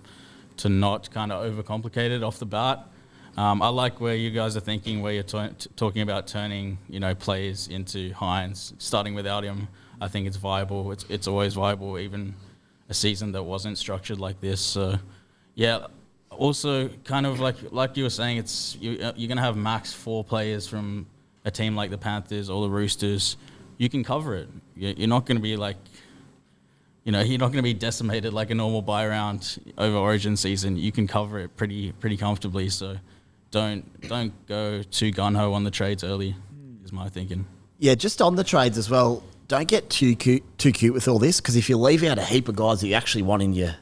to 0.58 0.70
not 0.70 1.12
kind 1.12 1.32
of 1.32 1.52
overcomplicate 1.52 2.12
it 2.12 2.24
off 2.24 2.40
the 2.40 2.46
bat. 2.46 2.88
Um, 3.36 3.62
I 3.62 3.70
like 3.70 4.00
where 4.00 4.16
you 4.16 4.32
guys 4.32 4.56
are 4.56 4.62
thinking, 4.62 5.02
where 5.02 5.14
you're 5.14 5.24
t- 5.24 5.70
talking 5.76 6.02
about 6.02 6.28
turning, 6.28 6.78
you 6.90 7.00
know, 7.00 7.16
players 7.16 7.68
into 7.68 8.12
Hynes, 8.14 8.74
starting 8.78 9.16
without 9.16 9.44
him. 9.44 9.68
I 10.00 10.08
think 10.08 10.28
it's 10.28 10.38
viable. 10.38 10.92
It's 10.92 11.06
it's 11.10 11.28
always 11.28 11.56
viable, 11.56 11.98
even 11.98 12.36
a 12.88 12.94
season 12.94 13.32
that 13.34 13.44
wasn't 13.44 13.78
structured 13.78 14.20
like 14.20 14.40
this. 14.40 14.62
So, 14.62 15.00
yeah. 15.56 15.88
Also, 16.30 16.90
kind 17.04 17.26
of 17.26 17.40
like 17.40 17.56
like 17.72 17.98
you 17.98 18.04
were 18.04 18.10
saying, 18.10 18.38
it's 18.38 18.78
you, 18.80 19.00
uh, 19.02 19.14
you're 19.16 19.28
gonna 19.28 19.42
have 19.42 19.58
max 19.58 19.92
four 19.92 20.24
players 20.24 20.68
from 20.68 21.08
a 21.46 21.52
team 21.52 21.76
like 21.76 21.90
the 21.90 21.98
Panthers 21.98 22.50
or 22.50 22.62
the 22.62 22.70
Roosters. 22.70 23.38
You 23.78 23.90
can 23.90 24.04
cover 24.04 24.36
it. 24.36 24.50
You're 24.76 25.08
not 25.08 25.26
gonna 25.26 25.40
be 25.40 25.58
like 25.58 25.78
you 27.10 27.14
know, 27.14 27.22
you're 27.22 27.40
not 27.40 27.48
going 27.48 27.58
to 27.58 27.64
be 27.64 27.74
decimated 27.74 28.36
like 28.36 28.52
a 28.52 28.54
normal 28.54 28.84
buy 28.84 29.08
round 29.08 29.60
over 29.80 29.98
Origin 29.98 30.38
season. 30.38 30.78
You 30.78 30.92
can 30.92 31.08
cover 31.08 31.40
it 31.40 31.58
pretty 31.58 31.92
pretty 31.94 32.18
comfortably. 32.18 32.70
So 32.70 32.98
don't 33.50 34.00
don't 34.08 34.32
go 34.46 34.84
too 34.84 35.10
gun 35.10 35.34
ho 35.34 35.54
on 35.54 35.64
the 35.64 35.72
trades 35.72 36.04
early. 36.04 36.34
Hmm. 36.34 36.86
Is 36.86 36.94
my 36.94 37.10
thinking. 37.10 37.48
Yeah, 37.80 37.96
just 37.96 38.22
on 38.22 38.36
the 38.36 38.44
trades 38.44 38.78
as 38.78 38.92
well. 38.92 39.24
Don't 39.48 39.68
get 39.68 39.90
too 39.90 40.16
cute, 40.16 40.44
too 40.60 40.72
cute 40.72 40.94
with 40.94 41.08
all 41.08 41.18
this 41.18 41.42
because 41.42 41.56
if 41.56 41.68
you 41.68 41.80
leave 41.80 42.04
out 42.04 42.20
a 42.20 42.24
heap 42.24 42.48
of 42.48 42.56
guys 42.56 42.82
that 42.82 42.88
you 42.88 42.94
actually 42.94 43.24
want 43.24 43.42
in 43.42 43.54
your 43.54 43.74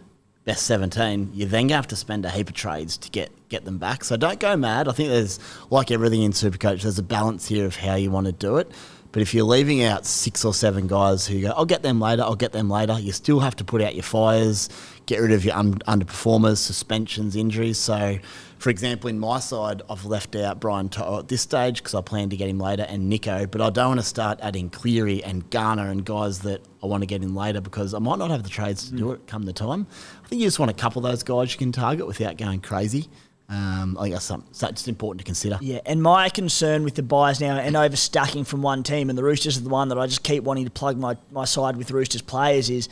best 0.46 0.66
17, 0.66 1.32
you're 1.34 1.50
then 1.50 1.64
going 1.64 1.68
to 1.68 1.76
have 1.76 1.88
to 1.88 1.98
spend 1.98 2.24
a 2.24 2.30
heap 2.30 2.48
of 2.48 2.56
trades 2.56 2.98
to 3.00 3.10
get, 3.10 3.30
get 3.50 3.66
them 3.66 3.78
back. 3.78 4.06
So 4.06 4.16
don't 4.16 4.40
go 4.40 4.56
mad. 4.56 4.88
I 4.88 4.94
think 4.94 5.10
there's, 5.10 5.42
like 5.70 5.92
everything 5.92 6.24
in 6.24 6.32
Supercoach, 6.32 6.84
there's 6.84 6.98
a 6.98 7.04
balance 7.04 7.46
here 7.46 7.66
of 7.66 7.76
how 7.76 7.96
you 7.96 8.10
want 8.10 8.28
to 8.28 8.32
do 8.32 8.56
it. 8.56 8.72
But 9.12 9.22
if 9.22 9.34
you're 9.34 9.46
leaving 9.46 9.84
out 9.84 10.06
six 10.06 10.44
or 10.44 10.54
seven 10.54 10.88
guys 10.88 11.26
who 11.26 11.42
go, 11.42 11.54
I'll 11.56 11.66
get 11.66 11.82
them 11.82 12.00
later, 12.00 12.24
I'll 12.24 12.36
get 12.36 12.52
them 12.52 12.70
later, 12.70 13.00
you 13.00 13.12
still 13.12 13.40
have 13.40 13.56
to 13.58 13.64
put 13.64 13.82
out 13.82 13.96
your 13.96 14.04
fires, 14.04 14.70
get 15.06 15.22
rid 15.22 15.32
of 15.32 15.46
your 15.46 15.56
un- 15.56 15.80
underperformers, 15.88 16.58
suspensions, 16.58 17.36
injuries. 17.36 17.78
So, 17.78 18.20
for 18.60 18.70
example, 18.70 19.10
in 19.10 19.20
my 19.20 19.40
side, 19.40 19.82
I've 19.90 20.06
left 20.06 20.36
out 20.36 20.60
Brian 20.60 20.90
To'o 20.90 21.20
at 21.20 21.28
this 21.28 21.42
stage 21.42 21.78
because 21.78 21.96
I 21.96 22.02
plan 22.02 22.30
to 22.30 22.38
get 22.38 22.50
him 22.50 22.60
later 22.60 22.86
and 22.90 23.10
Nico, 23.10 23.46
but 23.48 23.62
I 23.62 23.70
don't 23.70 23.88
want 23.88 24.00
to 24.00 24.06
start 24.06 24.40
adding 24.42 24.70
Cleary 24.70 25.24
and 25.24 25.50
Garner 25.50 25.90
and 25.90 26.06
guys 26.06 26.40
that 26.40 26.62
I 26.84 26.88
want 26.88 27.02
to 27.02 27.08
get 27.08 27.24
in 27.24 27.34
later 27.34 27.62
because 27.62 27.94
I 27.94 28.00
might 28.00 28.20
not 28.20 28.30
have 28.30 28.44
the 28.44 28.50
trades 28.50 28.90
to 28.90 28.96
do 28.96 29.06
mm. 29.06 29.16
it 29.16 29.28
come 29.28 29.44
the 29.44 29.54
time. 29.54 29.88
I 30.24 30.28
think 30.28 30.42
you 30.42 30.48
just 30.48 30.60
want 30.60 30.72
a 30.72 30.76
couple 30.76 31.06
of 31.06 31.10
those 31.10 31.24
guys 31.24 31.54
you 31.54 31.60
can 31.60 31.72
target 31.72 32.06
without 32.08 32.38
going 32.38 32.62
crazy. 32.62 33.10
Um, 33.50 33.98
I 33.98 34.04
think 34.04 34.14
that's, 34.14 34.26
something, 34.26 34.50
that's 34.60 34.88
important 34.90 35.20
to 35.20 35.26
consider. 35.26 35.58
Yeah, 35.62 35.80
and 35.86 36.04
my 36.04 36.28
concern 36.28 36.84
with 36.84 36.96
the 36.96 37.04
buys 37.04 37.40
now 37.40 37.58
and 37.58 37.76
overstacking 37.76 38.46
from 38.46 38.62
one 38.62 38.84
team, 38.84 39.10
and 39.10 39.18
the 39.18 39.24
Roosters 39.24 39.58
are 39.58 39.62
the 39.62 39.70
one 39.70 39.88
that 39.88 39.98
I 39.98 40.06
just 40.06 40.24
keep 40.24 40.44
wanting 40.44 40.66
to 40.66 40.72
plug 40.72 40.98
my, 40.98 41.16
my 41.32 41.46
side 41.46 41.78
with 41.78 41.90
Roosters 41.92 42.22
players 42.22 42.70
is 42.70 42.90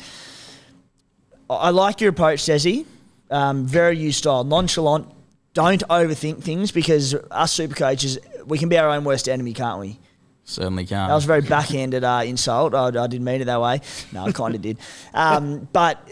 I 1.50 1.72
like 1.72 2.00
your 2.00 2.10
approach, 2.10 2.40
Desi. 2.44 2.86
Um, 3.30 3.66
very 3.66 3.98
you 3.98 4.12
style, 4.12 4.44
nonchalant. 4.44 5.08
Don't 5.54 5.84
overthink 5.90 6.42
things 6.42 6.72
because 6.72 7.16
us 7.32 7.52
super 7.52 7.76
coaches, 7.76 8.18
we 8.46 8.58
can 8.58 8.70
be 8.70 8.78
our 8.78 8.90
own 8.90 9.04
worst 9.04 9.28
enemy, 9.28 9.54
can't 9.54 9.80
we? 9.80 10.00
Certainly 10.46 10.86
can. 10.86 11.08
That 11.08 11.16
was 11.16 11.24
a 11.24 11.28
very 11.28 11.42
backhanded 11.42 12.04
uh, 12.04 12.22
insult. 12.24 12.76
I, 12.76 12.88
I, 12.88 13.08
didn't 13.08 13.24
mean 13.24 13.42
it 13.42 13.46
that 13.46 13.60
way. 13.60 13.82
No, 14.12 14.26
I 14.26 14.32
kind 14.32 14.54
of 14.54 14.62
did. 14.62 14.78
Um, 15.14 15.68
but 15.74 16.08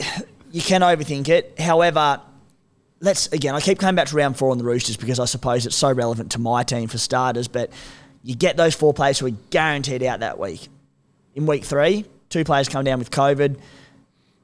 you 0.52 0.62
can 0.62 0.82
overthink 0.82 1.30
it. 1.30 1.60
However, 1.60 2.20
let's 3.04 3.28
again. 3.28 3.54
I 3.54 3.60
keep 3.60 3.78
coming 3.78 3.96
back 3.96 4.08
to 4.08 4.16
round 4.16 4.38
four 4.38 4.50
on 4.50 4.58
the 4.58 4.64
Roosters 4.64 4.98
because 4.98 5.20
I 5.20 5.26
suppose 5.26 5.66
it's 5.66 5.76
so 5.76 5.92
relevant 5.92 6.32
to 6.32 6.40
my 6.40 6.64
team 6.64 6.88
for 6.88 6.98
starters. 6.98 7.48
But 7.48 7.72
you 8.24 8.36
get 8.36 8.58
those 8.58 8.74
four 8.74 8.94
players 8.94 9.20
who 9.20 9.28
are 9.28 9.38
guaranteed 9.52 10.02
out 10.04 10.22
that 10.22 10.40
week. 10.40 10.70
In 11.36 11.46
week 11.46 11.66
three, 11.66 12.06
two 12.30 12.44
players 12.44 12.70
come 12.70 12.86
down 12.86 13.00
with 13.00 13.12
COVID, 13.12 13.60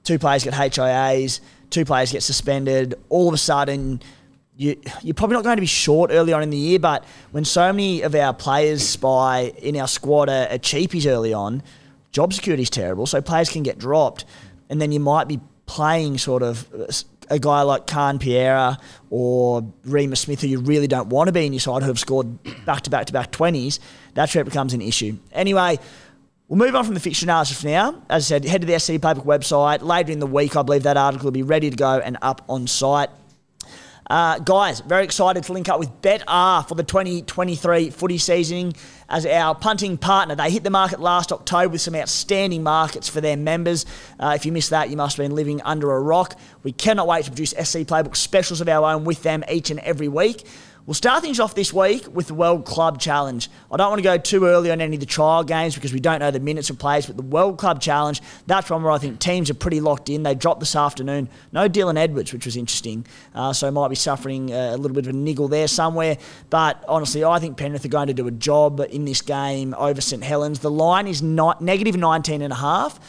two 0.03 0.19
players 0.19 0.43
get 0.43 0.53
HIAs, 0.53 1.39
two 1.69 1.85
players 1.85 2.11
get 2.11 2.21
suspended. 2.21 2.95
All 3.07 3.27
of 3.29 3.33
a 3.33 3.37
sudden, 3.37 4.01
you, 4.57 4.75
you're 5.01 5.13
probably 5.13 5.35
not 5.35 5.45
going 5.45 5.55
to 5.55 5.61
be 5.61 5.67
short 5.67 6.11
early 6.11 6.33
on 6.33 6.43
in 6.43 6.49
the 6.49 6.57
year, 6.57 6.79
but 6.79 7.05
when 7.31 7.45
so 7.45 7.71
many 7.71 8.01
of 8.01 8.13
our 8.13 8.33
players 8.33 8.85
spy 8.85 9.53
in 9.59 9.77
our 9.77 9.87
squad 9.87 10.27
are, 10.27 10.47
are 10.49 10.57
cheapies 10.57 11.09
early 11.09 11.33
on, 11.33 11.63
job 12.11 12.33
security 12.33 12.63
is 12.63 12.69
terrible, 12.69 13.05
so 13.05 13.21
players 13.21 13.49
can 13.49 13.63
get 13.63 13.77
dropped, 13.77 14.25
and 14.69 14.81
then 14.81 14.91
you 14.91 14.99
might 14.99 15.29
be 15.29 15.39
playing 15.65 16.17
sort 16.17 16.43
of 16.43 16.67
uh, 16.73 16.91
a 17.29 17.39
guy 17.39 17.61
like 17.61 17.87
Khan 17.87 18.19
Pereira 18.19 18.77
or 19.09 19.61
Remus 19.85 20.21
Smith, 20.21 20.41
who 20.41 20.47
you 20.47 20.59
really 20.59 20.87
don't 20.87 21.07
want 21.07 21.27
to 21.27 21.31
be 21.31 21.45
in 21.45 21.53
your 21.53 21.59
side, 21.59 21.81
who 21.81 21.87
have 21.87 21.99
scored 21.99 22.43
back 22.65 22.81
to 22.81 22.89
back 22.89 23.05
to 23.07 23.13
back 23.13 23.31
20s, 23.31 23.79
that's 24.13 24.33
where 24.33 24.41
it 24.41 24.45
becomes 24.45 24.73
an 24.73 24.81
issue. 24.81 25.17
Anyway, 25.31 25.77
we'll 26.47 26.59
move 26.59 26.75
on 26.75 26.83
from 26.83 26.93
the 26.93 26.99
fixture 26.99 27.25
analysis 27.25 27.61
for 27.61 27.67
now. 27.67 28.01
As 28.09 28.25
I 28.25 28.35
said, 28.35 28.45
head 28.45 28.61
to 28.61 28.67
the 28.67 28.79
SC 28.79 28.93
Playbook 28.93 29.25
website. 29.25 29.81
Later 29.81 30.11
in 30.11 30.19
the 30.19 30.27
week, 30.27 30.55
I 30.55 30.61
believe 30.61 30.83
that 30.83 30.97
article 30.97 31.25
will 31.25 31.31
be 31.31 31.43
ready 31.43 31.69
to 31.69 31.75
go 31.75 31.99
and 31.99 32.17
up 32.21 32.43
on 32.49 32.67
site. 32.67 33.09
Uh, 34.09 34.39
guys, 34.39 34.79
very 34.79 35.03
excited 35.03 35.43
to 35.43 35.53
link 35.53 35.69
up 35.69 35.79
with 35.79 36.01
BetR 36.01 36.67
for 36.67 36.73
the 36.73 36.83
2023 36.83 37.91
footy 37.91 38.17
season 38.17 38.73
as 39.09 39.25
our 39.25 39.55
punting 39.55 39.97
partner. 39.97 40.35
They 40.35 40.51
hit 40.51 40.63
the 40.63 40.69
market 40.69 40.99
last 40.99 41.31
October 41.31 41.69
with 41.69 41.81
some 41.81 41.95
outstanding 41.95 42.63
markets 42.63 43.09
for 43.09 43.21
their 43.21 43.37
members. 43.37 43.85
Uh, 44.19 44.33
if 44.35 44.45
you 44.45 44.51
missed 44.51 44.69
that, 44.69 44.89
you 44.89 44.97
must 44.97 45.17
have 45.17 45.23
been 45.23 45.35
living 45.35 45.61
under 45.63 45.91
a 45.91 45.99
rock. 45.99 46.39
We 46.63 46.71
cannot 46.71 47.07
wait 47.07 47.25
to 47.25 47.31
produce 47.31 47.51
SC 47.51 47.79
Playbook 47.79 48.15
specials 48.15 48.61
of 48.61 48.69
our 48.69 48.93
own 48.93 49.03
with 49.03 49.23
them 49.23 49.43
each 49.49 49.71
and 49.71 49.79
every 49.79 50.07
week. 50.07 50.45
We'll 50.85 50.95
start 50.95 51.21
things 51.21 51.39
off 51.39 51.53
this 51.53 51.71
week 51.71 52.07
with 52.13 52.27
the 52.27 52.33
World 52.33 52.65
Club 52.65 52.99
Challenge. 52.99 53.47
I 53.71 53.77
don't 53.77 53.89
want 53.89 53.99
to 53.99 54.03
go 54.03 54.17
too 54.17 54.45
early 54.45 54.71
on 54.71 54.81
any 54.81 54.95
of 54.95 54.99
the 54.99 55.05
trial 55.05 55.43
games 55.43 55.75
because 55.75 55.93
we 55.93 55.99
don't 55.99 56.19
know 56.19 56.31
the 56.31 56.39
minutes 56.39 56.71
of 56.71 56.79
plays, 56.79 57.05
but 57.05 57.15
the 57.15 57.21
World 57.21 57.59
Club 57.59 57.79
Challenge, 57.79 58.19
that's 58.47 58.69
one 58.71 58.81
where 58.81 58.91
I 58.91 58.97
think 58.97 59.19
teams 59.19 59.51
are 59.51 59.53
pretty 59.53 59.81
locked 59.81 60.09
in. 60.09 60.23
They 60.23 60.33
dropped 60.33 60.61
this 60.61 60.75
afternoon. 60.75 61.29
No 61.51 61.69
Dylan 61.69 61.97
Edwards, 61.97 62.33
which 62.33 62.45
was 62.45 62.57
interesting. 62.57 63.05
Uh, 63.35 63.53
so 63.53 63.69
might 63.69 63.89
be 63.89 63.95
suffering 63.95 64.51
a 64.51 64.77
little 64.77 64.95
bit 64.95 65.05
of 65.05 65.13
a 65.13 65.17
niggle 65.17 65.47
there 65.47 65.67
somewhere. 65.67 66.17
But 66.49 66.83
honestly, 66.87 67.23
I 67.23 67.37
think 67.37 67.57
Penrith 67.57 67.85
are 67.85 67.89
going 67.89 68.07
to 68.07 68.13
do 68.13 68.27
a 68.27 68.31
job 68.31 68.81
in 68.89 69.05
this 69.05 69.21
game 69.21 69.75
over 69.77 70.01
St 70.01 70.23
Helens. 70.23 70.59
The 70.59 70.71
line 70.71 71.07
is 71.07 71.21
not 71.21 71.61
negative 71.61 71.97
19 71.97 72.41
and 72.41 72.51
a 72.53 72.55
half. 72.55 72.99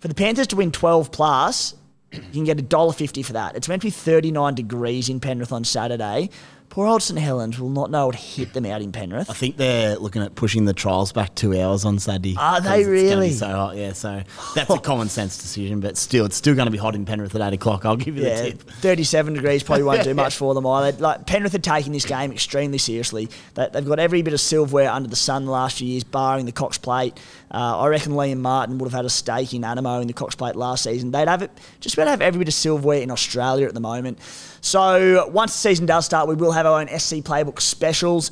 For 0.00 0.08
the 0.08 0.14
Panthers 0.14 0.46
to 0.48 0.56
win 0.56 0.72
12 0.72 1.10
plus, 1.10 1.74
you 2.12 2.20
can 2.32 2.44
get 2.44 2.56
$1.50 2.56 3.24
for 3.24 3.32
that. 3.34 3.56
It's 3.56 3.68
meant 3.68 3.82
to 3.82 3.86
be 3.86 3.90
39 3.90 4.54
degrees 4.54 5.08
in 5.08 5.20
Penrith 5.20 5.52
on 5.52 5.64
Saturday. 5.64 6.30
Poor 6.70 6.86
old 6.86 7.02
St 7.02 7.18
Helens 7.18 7.58
will 7.58 7.70
not 7.70 7.90
know 7.90 8.06
what 8.06 8.14
hit 8.14 8.52
them 8.52 8.66
out 8.66 8.82
in 8.82 8.92
Penrith. 8.92 9.28
I 9.30 9.32
think 9.32 9.56
they're 9.56 9.96
looking 9.96 10.22
at 10.22 10.34
pushing 10.34 10.64
the 10.66 10.74
trials 10.74 11.12
back 11.12 11.34
two 11.34 11.58
hours 11.58 11.84
on 11.84 11.98
Saturday. 11.98 12.36
Are 12.38 12.60
they 12.60 12.80
it's 12.80 12.86
gonna 12.86 12.96
be 12.96 13.10
really? 13.10 13.30
so 13.32 13.46
hot, 13.48 13.76
yeah. 13.76 13.92
So 13.94 14.22
that's 14.54 14.70
a 14.70 14.78
common 14.78 15.08
sense 15.08 15.38
decision, 15.38 15.80
but 15.80 15.96
still, 15.96 16.26
it's 16.26 16.36
still 16.36 16.54
going 16.54 16.66
to 16.66 16.70
be 16.70 16.78
hot 16.78 16.94
in 16.94 17.04
Penrith 17.06 17.34
at 17.34 17.40
eight 17.40 17.54
o'clock. 17.54 17.84
I'll 17.86 17.96
give 17.96 18.16
you 18.16 18.24
Yeah, 18.24 18.42
the 18.42 18.50
tip. 18.50 18.70
37 18.70 19.34
degrees 19.34 19.62
probably 19.62 19.82
won't 19.84 20.04
do 20.04 20.14
much 20.14 20.36
for 20.36 20.54
them 20.54 20.66
either. 20.66 20.98
Like 21.00 21.26
Penrith 21.26 21.54
are 21.54 21.58
taking 21.58 21.92
this 21.92 22.04
game 22.04 22.32
extremely 22.32 22.78
seriously. 22.78 23.28
They, 23.54 23.68
they've 23.72 23.86
got 23.86 23.98
every 23.98 24.22
bit 24.22 24.34
of 24.34 24.40
silverware 24.40 24.90
under 24.90 25.08
the 25.08 25.16
sun 25.16 25.46
the 25.46 25.50
last 25.50 25.78
few 25.78 25.88
years, 25.88 26.04
barring 26.04 26.44
the 26.46 26.52
Cox 26.52 26.76
Plate. 26.78 27.18
Uh, 27.50 27.78
I 27.78 27.88
reckon 27.88 28.12
Liam 28.12 28.38
Martin 28.38 28.76
would 28.78 28.86
have 28.86 28.96
had 28.96 29.06
a 29.06 29.10
stake 29.10 29.54
in 29.54 29.62
Anamoe 29.62 30.02
in 30.02 30.06
the 30.06 30.12
Cox 30.12 30.34
Plate 30.34 30.54
last 30.54 30.84
season. 30.84 31.10
They'd 31.12 31.28
have 31.28 31.40
it 31.42 31.50
just 31.80 31.94
about 31.96 32.08
have 32.08 32.20
every 32.20 32.38
bit 32.40 32.48
of 32.48 32.54
silverware 32.54 33.00
in 33.00 33.10
Australia 33.10 33.66
at 33.66 33.72
the 33.74 33.80
moment. 33.80 34.18
So 34.60 35.28
once 35.28 35.52
the 35.52 35.58
season 35.58 35.86
does 35.86 36.04
start, 36.04 36.28
we 36.28 36.34
will 36.34 36.52
have 36.52 36.66
our 36.66 36.80
own 36.80 36.88
SC 36.88 37.16
Playbook 37.16 37.60
specials. 37.60 38.30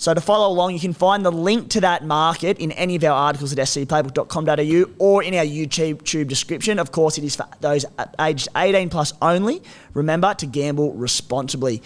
So 0.00 0.14
to 0.14 0.20
follow 0.20 0.52
along, 0.52 0.74
you 0.74 0.80
can 0.80 0.92
find 0.92 1.24
the 1.24 1.32
link 1.32 1.70
to 1.70 1.80
that 1.80 2.04
market 2.04 2.58
in 2.58 2.70
any 2.72 2.94
of 2.94 3.02
our 3.02 3.10
articles 3.10 3.52
at 3.52 3.58
scplaybook.com.au 3.58 4.94
or 4.98 5.24
in 5.24 5.34
our 5.34 5.44
YouTube 5.44 6.04
tube 6.04 6.28
description. 6.28 6.78
Of 6.78 6.92
course, 6.92 7.18
it 7.18 7.24
is 7.24 7.34
for 7.34 7.48
those 7.60 7.84
aged 8.20 8.46
18 8.54 8.90
plus 8.90 9.12
only. 9.20 9.60
Remember 9.94 10.34
to 10.34 10.46
gamble 10.46 10.92
responsibly. 10.94 11.82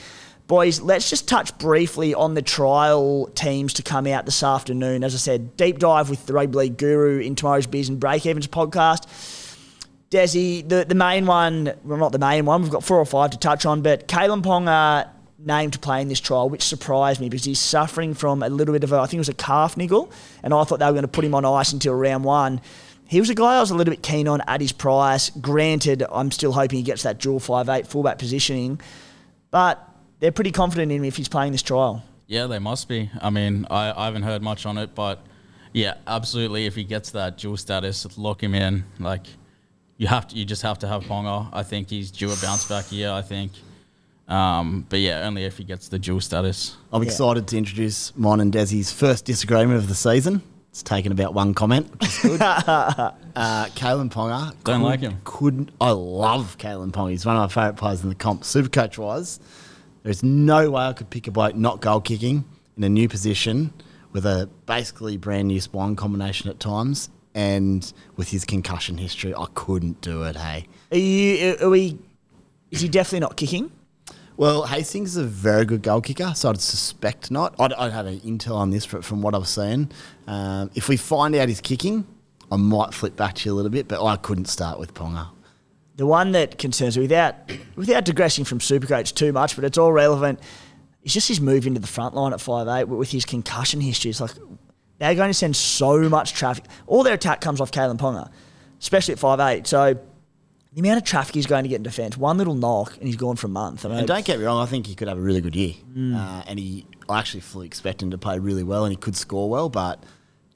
Boys, 0.46 0.82
let's 0.82 1.08
just 1.08 1.26
touch 1.26 1.56
briefly 1.56 2.12
on 2.12 2.34
the 2.34 2.42
trial 2.42 3.28
teams 3.34 3.72
to 3.74 3.82
come 3.82 4.06
out 4.06 4.26
this 4.26 4.42
afternoon. 4.42 5.04
As 5.04 5.14
I 5.14 5.18
said, 5.18 5.56
deep 5.56 5.78
dive 5.78 6.10
with 6.10 6.26
the 6.26 6.34
Rugby 6.34 6.58
League 6.58 6.76
Guru 6.76 7.20
in 7.20 7.34
tomorrow's 7.34 7.66
Beers 7.66 7.88
and 7.88 7.98
Break 7.98 8.26
Evens 8.26 8.46
podcast. 8.46 9.06
Desi, 10.12 10.68
the, 10.68 10.84
the 10.84 10.94
main 10.94 11.24
one, 11.24 11.72
well, 11.84 11.96
not 11.96 12.12
the 12.12 12.18
main 12.18 12.44
one, 12.44 12.60
we've 12.60 12.70
got 12.70 12.84
four 12.84 12.98
or 12.98 13.06
five 13.06 13.30
to 13.30 13.38
touch 13.38 13.64
on, 13.64 13.80
but 13.80 14.08
Kalyn 14.08 14.42
Ponga 14.42 15.08
named 15.38 15.72
to 15.72 15.78
play 15.78 16.02
in 16.02 16.08
this 16.08 16.20
trial, 16.20 16.50
which 16.50 16.62
surprised 16.62 17.18
me 17.18 17.30
because 17.30 17.46
he's 17.46 17.58
suffering 17.58 18.12
from 18.12 18.42
a 18.42 18.50
little 18.50 18.74
bit 18.74 18.84
of 18.84 18.92
a, 18.92 18.98
I 18.98 19.06
think 19.06 19.14
it 19.14 19.18
was 19.20 19.30
a 19.30 19.34
calf 19.34 19.74
niggle, 19.78 20.12
and 20.42 20.52
I 20.52 20.64
thought 20.64 20.80
they 20.80 20.84
were 20.84 20.92
going 20.92 21.02
to 21.02 21.08
put 21.08 21.24
him 21.24 21.34
on 21.34 21.46
ice 21.46 21.72
until 21.72 21.94
round 21.94 22.24
one. 22.24 22.60
He 23.06 23.20
was 23.20 23.30
a 23.30 23.34
guy 23.34 23.56
I 23.56 23.60
was 23.60 23.70
a 23.70 23.74
little 23.74 23.90
bit 23.90 24.02
keen 24.02 24.28
on 24.28 24.42
at 24.42 24.60
his 24.60 24.72
price. 24.72 25.30
Granted, 25.30 26.04
I'm 26.12 26.30
still 26.30 26.52
hoping 26.52 26.76
he 26.76 26.82
gets 26.82 27.04
that 27.04 27.18
dual 27.18 27.40
5'8 27.40 27.86
fullback 27.86 28.18
positioning, 28.18 28.82
but 29.50 29.82
they're 30.20 30.30
pretty 30.30 30.52
confident 30.52 30.92
in 30.92 30.98
him 30.98 31.04
if 31.04 31.16
he's 31.16 31.28
playing 31.28 31.52
this 31.52 31.62
trial. 31.62 32.04
Yeah, 32.26 32.46
they 32.48 32.58
must 32.58 32.86
be. 32.86 33.10
I 33.20 33.30
mean, 33.30 33.66
I, 33.70 33.92
I 33.96 34.04
haven't 34.04 34.24
heard 34.24 34.42
much 34.42 34.66
on 34.66 34.76
it, 34.76 34.94
but 34.94 35.24
Yeah, 35.72 35.94
absolutely. 36.06 36.66
If 36.66 36.74
he 36.74 36.84
gets 36.84 37.12
that 37.12 37.38
dual 37.38 37.56
status, 37.56 38.06
lock 38.18 38.42
him 38.42 38.54
in. 38.54 38.84
Like 38.98 39.26
you 39.96 40.06
have 40.06 40.28
to, 40.28 40.36
you 40.36 40.44
just 40.44 40.62
have 40.62 40.78
to 40.80 40.88
have 40.88 41.04
Ponga. 41.04 41.48
I 41.52 41.62
think 41.62 41.90
he's 41.90 42.10
due 42.10 42.30
a 42.32 42.36
bounce 42.36 42.68
back 42.68 42.90
year. 42.92 43.10
I 43.10 43.22
think. 43.22 43.52
Um, 44.28 44.86
but 44.88 45.00
yeah, 45.00 45.26
only 45.26 45.44
if 45.44 45.58
he 45.58 45.64
gets 45.64 45.88
the 45.88 45.98
dual 45.98 46.20
status. 46.20 46.76
I'm 46.92 47.02
excited 47.02 47.48
to 47.48 47.58
introduce 47.58 48.16
mine 48.16 48.40
and 48.40 48.52
Desi's 48.52 48.90
first 48.92 49.24
disagreement 49.24 49.78
of 49.78 49.88
the 49.88 49.94
season. 49.94 50.42
It's 50.70 50.82
taken 50.82 51.12
about 51.12 51.34
one 51.34 51.52
comment, 51.52 51.90
which 52.00 52.08
is 52.08 52.18
good. 52.20 52.40
uh, 52.40 53.12
Kalyn 53.36 54.10
Ponga. 54.10 54.54
Don't 54.64 54.80
could- 54.80 54.82
like 54.82 55.00
him. 55.00 55.20
Couldn't. 55.24 55.70
I 55.78 55.90
love 55.90 56.56
Kalyn 56.56 56.92
Ponga. 56.92 57.10
He's 57.10 57.26
one 57.26 57.36
of 57.36 57.42
my 57.42 57.48
favourite 57.48 57.76
players 57.76 58.02
in 58.02 58.08
the 58.08 58.14
comp. 58.14 58.42
Supercoach 58.42 58.96
wise, 58.96 59.38
there's 60.02 60.22
no 60.22 60.70
way 60.70 60.82
I 60.84 60.94
could 60.94 61.10
pick 61.10 61.26
a 61.26 61.30
bloke 61.30 61.54
not 61.54 61.82
goal 61.82 62.00
kicking 62.00 62.44
in 62.78 62.84
a 62.84 62.88
new 62.88 63.06
position 63.06 63.74
with 64.12 64.24
a 64.24 64.48
basically 64.64 65.18
brand 65.18 65.48
new 65.48 65.60
spine 65.60 65.94
combination 65.94 66.48
at 66.48 66.58
times, 66.58 67.10
and 67.34 67.92
with 68.16 68.30
his 68.30 68.44
concussion 68.44 68.98
history, 68.98 69.34
I 69.34 69.46
couldn't 69.54 70.00
do 70.00 70.22
it. 70.24 70.36
Hey. 70.36 70.66
Are 70.90 70.98
you? 70.98 71.56
Are 71.60 71.70
we? 71.70 71.98
Is 72.70 72.80
he 72.80 72.88
definitely 72.88 73.20
not 73.20 73.36
kicking? 73.36 73.70
Well, 74.36 74.64
Hastings 74.64 75.10
is 75.10 75.16
a 75.18 75.24
very 75.24 75.66
good 75.66 75.82
goal 75.82 76.00
kicker, 76.00 76.32
so 76.34 76.48
I'd 76.50 76.60
suspect 76.60 77.30
not. 77.30 77.54
I'd, 77.60 77.72
I'd 77.74 77.92
have 77.92 78.06
an 78.06 78.20
intel 78.20 78.54
on 78.56 78.70
this 78.70 78.84
fr- 78.86 79.02
from 79.02 79.20
what 79.20 79.34
I've 79.34 79.46
seen. 79.46 79.90
Um, 80.26 80.70
if 80.74 80.88
we 80.88 80.96
find 80.96 81.34
out 81.34 81.48
he's 81.48 81.60
kicking, 81.60 82.06
I 82.50 82.56
might 82.56 82.94
flip 82.94 83.14
back 83.14 83.34
to 83.34 83.48
you 83.48 83.54
a 83.54 83.56
little 83.56 83.70
bit, 83.70 83.88
but 83.88 84.02
I 84.04 84.16
couldn't 84.16 84.46
start 84.46 84.78
with 84.78 84.94
Ponga. 84.94 85.28
The 85.96 86.06
one 86.06 86.32
that 86.32 86.56
concerns 86.58 86.96
me, 86.96 87.02
without 87.02 87.34
without 87.76 88.06
digressing 88.06 88.46
from 88.46 88.58
Supercoach 88.58 89.14
too 89.14 89.32
much, 89.32 89.54
but 89.54 89.64
it's 89.64 89.76
all 89.76 89.92
relevant, 89.92 90.40
It's 91.02 91.12
just 91.12 91.28
his 91.28 91.40
move 91.40 91.66
into 91.66 91.80
the 91.80 91.86
front 91.86 92.14
line 92.14 92.32
at 92.32 92.40
five 92.40 92.68
eight 92.68 92.88
with 92.88 93.10
his 93.10 93.24
concussion 93.24 93.80
history. 93.80 94.10
It's 94.10 94.20
like 94.20 94.32
they're 95.02 95.14
going 95.14 95.30
to 95.30 95.34
send 95.34 95.56
so 95.56 96.08
much 96.08 96.32
traffic. 96.32 96.64
All 96.86 97.02
their 97.02 97.14
attack 97.14 97.40
comes 97.40 97.60
off 97.60 97.70
Kalyn 97.72 97.98
Ponga, 97.98 98.30
especially 98.80 99.12
at 99.12 99.18
five 99.18 99.40
eight. 99.40 99.66
So 99.66 99.98
the 100.72 100.80
amount 100.80 100.98
of 100.98 101.04
traffic 101.04 101.34
he's 101.34 101.46
going 101.46 101.64
to 101.64 101.68
get 101.68 101.76
in 101.76 101.82
defence, 101.82 102.16
one 102.16 102.38
little 102.38 102.54
knock, 102.54 102.96
and 102.98 103.06
he's 103.06 103.16
gone 103.16 103.36
for 103.36 103.46
a 103.46 103.50
month. 103.50 103.84
I 103.84 103.88
mean, 103.90 103.98
And 103.98 104.06
don't 104.08 104.24
get 104.24 104.38
me 104.38 104.44
wrong, 104.44 104.62
I 104.62 104.66
think 104.66 104.86
he 104.86 104.94
could 104.94 105.08
have 105.08 105.18
a 105.18 105.20
really 105.20 105.40
good 105.40 105.54
year. 105.56 105.74
Uh, 105.94 106.42
and 106.46 106.58
he, 106.58 106.86
I 107.08 107.18
actually 107.18 107.40
fully 107.40 107.66
expect 107.66 108.02
him 108.02 108.10
to 108.12 108.18
play 108.18 108.38
really 108.38 108.62
well, 108.62 108.84
and 108.84 108.92
he 108.92 108.96
could 108.96 109.16
score 109.16 109.50
well. 109.50 109.68
But 109.68 110.02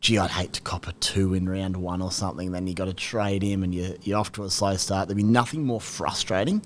gee, 0.00 0.16
I'd 0.18 0.30
hate 0.30 0.52
to 0.54 0.60
cop 0.62 0.86
a 0.86 0.92
two 0.92 1.34
in 1.34 1.48
round 1.48 1.76
one 1.76 2.00
or 2.00 2.12
something. 2.12 2.52
Then 2.52 2.66
you 2.66 2.74
got 2.74 2.84
to 2.86 2.94
trade 2.94 3.42
him, 3.42 3.62
and 3.62 3.74
you, 3.74 3.96
you're 4.02 4.18
off 4.18 4.32
to 4.32 4.44
a 4.44 4.50
slow 4.50 4.76
start. 4.76 5.08
There'd 5.08 5.16
be 5.16 5.22
nothing 5.22 5.64
more 5.64 5.80
frustrating. 5.80 6.62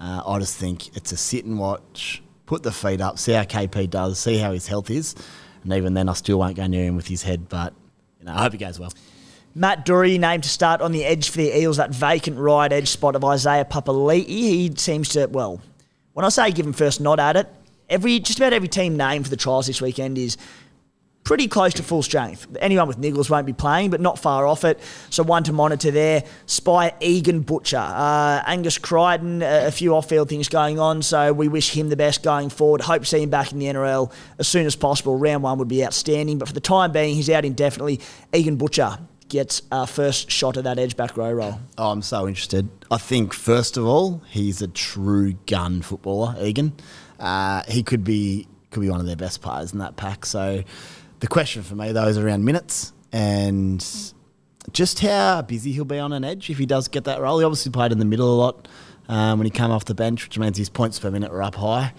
Uh, 0.00 0.22
I 0.26 0.38
just 0.38 0.56
think 0.56 0.96
it's 0.96 1.12
a 1.12 1.16
sit 1.16 1.44
and 1.44 1.58
watch, 1.58 2.22
put 2.46 2.62
the 2.62 2.72
feet 2.72 3.00
up, 3.00 3.18
see 3.18 3.32
how 3.32 3.42
KP 3.44 3.88
does, 3.90 4.18
see 4.18 4.38
how 4.38 4.52
his 4.52 4.66
health 4.66 4.90
is, 4.90 5.14
and 5.64 5.72
even 5.72 5.94
then, 5.94 6.08
I 6.08 6.12
still 6.12 6.38
won't 6.38 6.56
go 6.56 6.66
near 6.66 6.84
him 6.84 6.96
with 6.96 7.08
his 7.08 7.22
head. 7.22 7.48
But 7.48 7.74
you 8.20 8.26
know, 8.26 8.34
I 8.34 8.42
hope 8.42 8.52
he 8.52 8.58
goes 8.58 8.78
well. 8.78 8.92
Matt 9.54 9.84
Doorey 9.84 10.18
named 10.18 10.42
to 10.42 10.48
start 10.48 10.80
on 10.80 10.92
the 10.92 11.04
edge 11.04 11.30
for 11.30 11.38
the 11.38 11.56
Eels, 11.56 11.76
that 11.76 11.90
vacant 11.90 12.38
right 12.38 12.72
edge 12.72 12.88
spot 12.88 13.14
of 13.14 13.24
Isaiah 13.24 13.64
Papali'i. 13.64 14.24
He 14.26 14.72
seems 14.76 15.10
to, 15.10 15.26
well, 15.26 15.60
when 16.12 16.24
I 16.24 16.28
say 16.28 16.50
give 16.50 16.66
him 16.66 16.72
first 16.72 17.00
nod 17.00 17.20
at 17.20 17.36
it, 17.36 17.48
every 17.88 18.18
just 18.18 18.38
about 18.38 18.52
every 18.52 18.68
team 18.68 18.96
named 18.96 19.26
for 19.26 19.30
the 19.30 19.36
trials 19.36 19.66
this 19.66 19.80
weekend 19.80 20.18
is 20.18 20.36
pretty 21.24 21.48
close 21.48 21.74
to 21.74 21.82
full 21.82 22.02
strength. 22.02 22.46
Anyone 22.60 22.86
with 22.86 23.00
niggles 23.00 23.30
won't 23.30 23.46
be 23.46 23.52
playing, 23.52 23.90
but 23.90 24.00
not 24.00 24.18
far 24.18 24.46
off 24.46 24.64
it. 24.64 24.78
So 25.10 25.22
one 25.22 25.42
to 25.44 25.52
monitor 25.52 25.90
there. 25.90 26.22
Spy 26.46 26.92
Egan 27.00 27.40
Butcher, 27.40 27.78
uh, 27.78 28.42
Angus 28.46 28.78
Crichton, 28.78 29.42
a, 29.42 29.70
few 29.70 29.94
off-field 29.94 30.28
things 30.28 30.48
going 30.48 30.78
on. 30.78 31.02
So 31.02 31.32
we 31.32 31.48
wish 31.48 31.74
him 31.74 31.88
the 31.88 31.96
best 31.96 32.22
going 32.22 32.50
forward. 32.50 32.82
Hope 32.82 33.02
to 33.02 33.08
see 33.08 33.22
him 33.22 33.30
back 33.30 33.50
in 33.50 33.58
the 33.58 33.66
NRL 33.66 34.12
as 34.38 34.46
soon 34.46 34.66
as 34.66 34.76
possible. 34.76 35.16
Round 35.18 35.42
one 35.42 35.58
would 35.58 35.68
be 35.68 35.84
outstanding, 35.84 36.38
but 36.38 36.46
for 36.46 36.54
the 36.54 36.60
time 36.60 36.92
being, 36.92 37.14
he's 37.14 37.30
out 37.30 37.44
indefinitely. 37.44 38.00
Egan 38.32 38.56
Butcher 38.56 38.98
gets 39.28 39.62
uh, 39.72 39.86
first 39.86 40.30
shot 40.30 40.56
at 40.56 40.64
that 40.64 40.78
edge 40.78 40.96
back 40.96 41.16
row 41.16 41.32
roll. 41.32 41.58
Oh, 41.78 41.90
I'm 41.90 42.02
so 42.02 42.28
interested. 42.28 42.68
I 42.90 42.98
think 42.98 43.32
first 43.32 43.76
of 43.76 43.86
all, 43.86 44.22
he's 44.28 44.60
a 44.60 44.68
true 44.68 45.32
gun 45.46 45.82
footballer. 45.82 46.36
Egan, 46.40 46.74
uh, 47.18 47.62
he 47.66 47.82
could 47.82 48.04
be 48.04 48.46
could 48.74 48.80
be 48.80 48.90
one 48.90 49.00
of 49.00 49.06
their 49.06 49.16
best 49.16 49.40
players 49.40 49.72
in 49.72 49.78
that 49.78 49.96
pack. 49.96 50.26
So, 50.26 50.62
the 51.24 51.28
question 51.28 51.62
for 51.62 51.74
me 51.74 51.90
though 51.90 52.06
is 52.06 52.18
around 52.18 52.44
minutes 52.44 52.92
and 53.10 54.12
just 54.72 55.00
how 55.00 55.40
busy 55.40 55.72
he'll 55.72 55.86
be 55.86 55.98
on 55.98 56.12
an 56.12 56.22
edge 56.22 56.50
if 56.50 56.58
he 56.58 56.66
does 56.66 56.86
get 56.86 57.04
that 57.04 57.18
role. 57.18 57.38
He 57.38 57.46
obviously 57.46 57.72
played 57.72 57.92
in 57.92 57.98
the 57.98 58.04
middle 58.04 58.30
a 58.30 58.36
lot 58.36 58.68
um, 59.08 59.38
when 59.38 59.46
he 59.46 59.50
came 59.50 59.70
off 59.70 59.86
the 59.86 59.94
bench, 59.94 60.24
which 60.24 60.38
means 60.38 60.58
his 60.58 60.68
points 60.68 60.98
per 60.98 61.10
minute 61.10 61.32
were 61.32 61.42
up 61.42 61.54
high. 61.54 61.94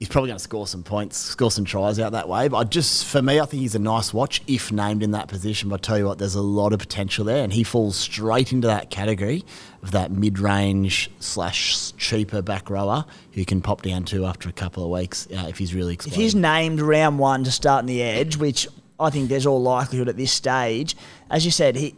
He's 0.00 0.08
probably 0.08 0.28
going 0.28 0.38
to 0.38 0.42
score 0.42 0.66
some 0.66 0.82
points, 0.82 1.18
score 1.18 1.50
some 1.50 1.66
tries 1.66 2.00
out 2.00 2.12
that 2.12 2.26
way. 2.26 2.48
But 2.48 2.56
I 2.56 2.64
just, 2.64 3.04
for 3.04 3.20
me, 3.20 3.38
I 3.38 3.44
think 3.44 3.60
he's 3.60 3.74
a 3.74 3.78
nice 3.78 4.14
watch 4.14 4.40
if 4.46 4.72
named 4.72 5.02
in 5.02 5.10
that 5.10 5.28
position. 5.28 5.68
But 5.68 5.74
I 5.74 5.82
tell 5.86 5.98
you 5.98 6.06
what, 6.06 6.16
there's 6.16 6.34
a 6.34 6.40
lot 6.40 6.72
of 6.72 6.78
potential 6.78 7.22
there, 7.26 7.44
and 7.44 7.52
he 7.52 7.64
falls 7.64 7.96
straight 7.96 8.50
into 8.50 8.66
that 8.66 8.88
category 8.88 9.44
of 9.82 9.90
that 9.90 10.10
mid-range 10.10 11.10
slash 11.20 11.92
cheaper 11.98 12.40
back 12.40 12.70
rower 12.70 13.04
who 13.32 13.44
can 13.44 13.60
pop 13.60 13.82
down 13.82 14.04
to 14.04 14.24
after 14.24 14.48
a 14.48 14.52
couple 14.52 14.82
of 14.82 14.88
weeks 14.88 15.28
uh, 15.32 15.44
if 15.50 15.58
he's 15.58 15.74
really 15.74 15.98
If 16.06 16.14
he's 16.14 16.34
named 16.34 16.80
round 16.80 17.18
one 17.18 17.44
to 17.44 17.50
start 17.50 17.82
in 17.82 17.86
the 17.86 18.00
edge, 18.00 18.38
which 18.38 18.66
I 18.98 19.10
think 19.10 19.28
there's 19.28 19.44
all 19.44 19.60
likelihood 19.60 20.08
at 20.08 20.16
this 20.16 20.32
stage, 20.32 20.96
as 21.28 21.44
you 21.44 21.50
said, 21.50 21.76
he 21.76 21.94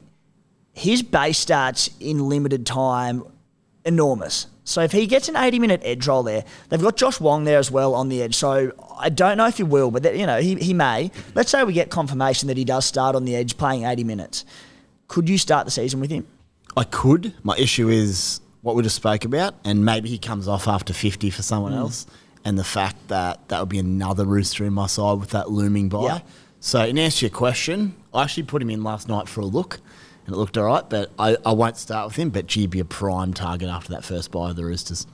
his 0.73 1.03
base 1.03 1.39
starts 1.39 1.89
in 2.01 2.29
limited 2.29 2.67
time 2.67 3.23
enormous. 3.85 4.49
So 4.65 4.81
if 4.83 4.93
he 4.93 5.07
gets 5.07 5.29
an 5.29 5.37
80 5.37 5.59
minute 5.59 5.81
edge 5.85 6.07
roll 6.07 6.23
there, 6.23 6.45
they've 6.69 6.81
got 6.81 6.97
Josh 6.97 7.21
Wong 7.21 7.45
there 7.45 7.59
as 7.59 7.71
well 7.71 7.95
on 7.95 8.09
the 8.09 8.23
edge. 8.23 8.37
So 8.37 8.73
I 8.99 9.09
don't 9.09 9.37
know 9.37 9.47
if 9.47 9.57
he 9.57 9.63
will, 9.63 9.91
but 9.91 10.05
that, 10.05 10.17
you 10.17 10.27
know 10.27 10.41
he, 10.41 10.55
he 10.55 10.73
may. 10.73 11.11
Let's 11.35 11.51
say 11.51 11.65
we 11.65 11.73
get 11.73 11.91
confirmation 11.91 12.49
that 12.49 12.57
he 12.57 12.65
does 12.65 12.85
start 12.85 13.17
on 13.17 13.25
the 13.25 13.35
edge 13.35 13.57
playing 13.57 13.85
80 13.85 14.05
minutes. 14.05 14.45
Could 15.09 15.29
you 15.29 15.39
start 15.39 15.65
the 15.65 15.71
season 15.71 16.01
with 16.01 16.11
him? 16.11 16.27
I 16.77 16.85
could. 16.85 17.35
My 17.43 17.57
issue 17.57 17.89
is 17.89 18.41
what 18.63 18.77
we 18.77 18.83
just 18.83 18.97
spoke 18.97 19.25
about, 19.25 19.55
and 19.65 19.85
maybe 19.85 20.09
he 20.09 20.19
comes 20.19 20.49
off 20.49 20.69
after 20.69 20.93
50 20.93 21.31
for 21.31 21.43
someone 21.43 21.73
hmm. 21.73 21.79
else, 21.79 22.07
and 22.45 22.59
the 22.59 22.65
fact 22.65 23.09
that 23.09 23.49
that 23.49 23.61
would 23.61 23.69
be 23.69 23.79
another 23.79 24.25
rooster 24.25 24.65
in 24.65 24.73
my 24.73 24.87
side 24.87 25.19
with 25.19 25.31
that 25.31 25.51
looming 25.51 25.89
by. 25.89 26.05
Yeah. 26.05 26.21
So, 26.61 26.85
in 26.85 26.97
answer 26.97 27.19
to 27.19 27.25
your 27.27 27.37
question, 27.37 27.97
I 28.15 28.23
actually 28.23 28.45
put 28.45 28.63
him 28.63 28.71
in 28.71 28.85
last 28.85 29.09
night 29.09 29.29
for 29.29 29.41
a 29.41 29.45
look, 29.45 29.81
and 30.27 30.35
it 30.35 30.39
looked 30.39 30.57
all 30.57 30.65
right, 30.65 30.89
but 30.89 31.11
I, 31.19 31.37
I 31.45 31.53
won't 31.53 31.77
start 31.77 32.09
with 32.09 32.17
him, 32.17 32.31
but 32.31 32.47
gee, 32.47 32.67
be 32.67 32.81
a 32.81 32.85
prime 32.85 33.35
target 33.35 33.69
after 33.69 33.93
that 33.93 34.05
first 34.05 34.31
buy 34.31 34.51
of 34.51 34.57
the 34.57 34.65
Roosters. 34.65 35.07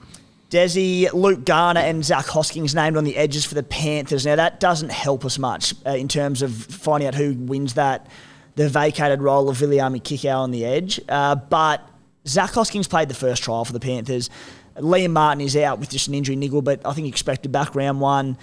Desi, 0.49 1.11
Luke 1.13 1.45
Garner, 1.45 1.79
and 1.79 2.03
Zach 2.03 2.25
Hoskins 2.25 2.73
named 2.73 2.97
on 2.97 3.03
the 3.03 3.15
edges 3.17 3.45
for 3.45 3.53
the 3.53 3.63
Panthers. 3.63 4.25
Now 4.25 4.35
that 4.35 4.59
doesn't 4.59 4.91
help 4.91 5.23
us 5.23 5.37
much 5.37 5.73
uh, 5.85 5.91
in 5.91 6.07
terms 6.07 6.41
of 6.41 6.53
finding 6.53 7.07
out 7.07 7.15
who 7.15 7.33
wins 7.33 7.75
that 7.75 8.07
the 8.55 8.67
vacated 8.67 9.21
role 9.21 9.47
of 9.47 9.57
Viliami 9.57 10.01
Kikau 10.01 10.39
on 10.39 10.51
the 10.51 10.65
edge. 10.65 10.99
Uh, 11.07 11.35
but 11.35 11.87
Zach 12.27 12.51
Hoskins 12.51 12.87
played 12.87 13.09
the 13.09 13.15
first 13.15 13.43
trial 13.43 13.63
for 13.63 13.73
the 13.73 13.79
Panthers. 13.79 14.29
Liam 14.75 15.11
Martin 15.11 15.41
is 15.41 15.55
out 15.55 15.79
with 15.79 15.89
just 15.89 16.07
an 16.07 16.13
injury 16.13 16.35
niggle, 16.35 16.61
but 16.61 16.85
I 16.85 16.93
think 16.93 17.07
expected 17.07 17.51
back 17.51 17.75
round 17.75 18.01
one. 18.01 18.37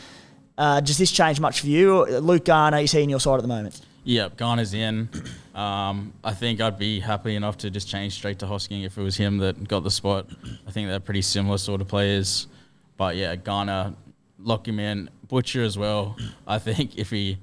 Uh, 0.56 0.80
does 0.80 0.98
this 0.98 1.10
change 1.10 1.40
much 1.40 1.60
for 1.60 1.66
you? 1.66 2.04
Luke 2.04 2.44
Garner, 2.44 2.78
you 2.78 2.86
see 2.86 3.02
on 3.02 3.08
your 3.08 3.20
side 3.20 3.36
at 3.36 3.42
the 3.42 3.48
moment. 3.48 3.80
Yeah, 4.06 4.28
Garner's 4.34 4.72
in. 4.72 5.08
Um, 5.56 6.12
I 6.22 6.34
think 6.34 6.60
I'd 6.60 6.78
be 6.78 7.00
happy 7.00 7.34
enough 7.34 7.56
to 7.56 7.70
just 7.70 7.88
change 7.88 8.12
straight 8.12 8.38
to 8.40 8.46
Hosking 8.46 8.84
if 8.84 8.98
it 8.98 9.02
was 9.02 9.16
him 9.16 9.38
that 9.38 9.66
got 9.66 9.84
the 9.84 9.90
spot. 9.90 10.26
I 10.68 10.70
think 10.70 10.86
they're 10.86 11.00
pretty 11.00 11.22
similar 11.22 11.56
sort 11.56 11.80
of 11.80 11.88
players. 11.88 12.46
But 12.98 13.16
yeah, 13.16 13.36
Garner, 13.36 13.94
lock 14.38 14.68
him 14.68 14.78
in. 14.78 15.08
Butcher 15.28 15.62
as 15.62 15.78
well. 15.78 16.14
I 16.46 16.58
think 16.58 16.98
if 16.98 17.08
he 17.08 17.38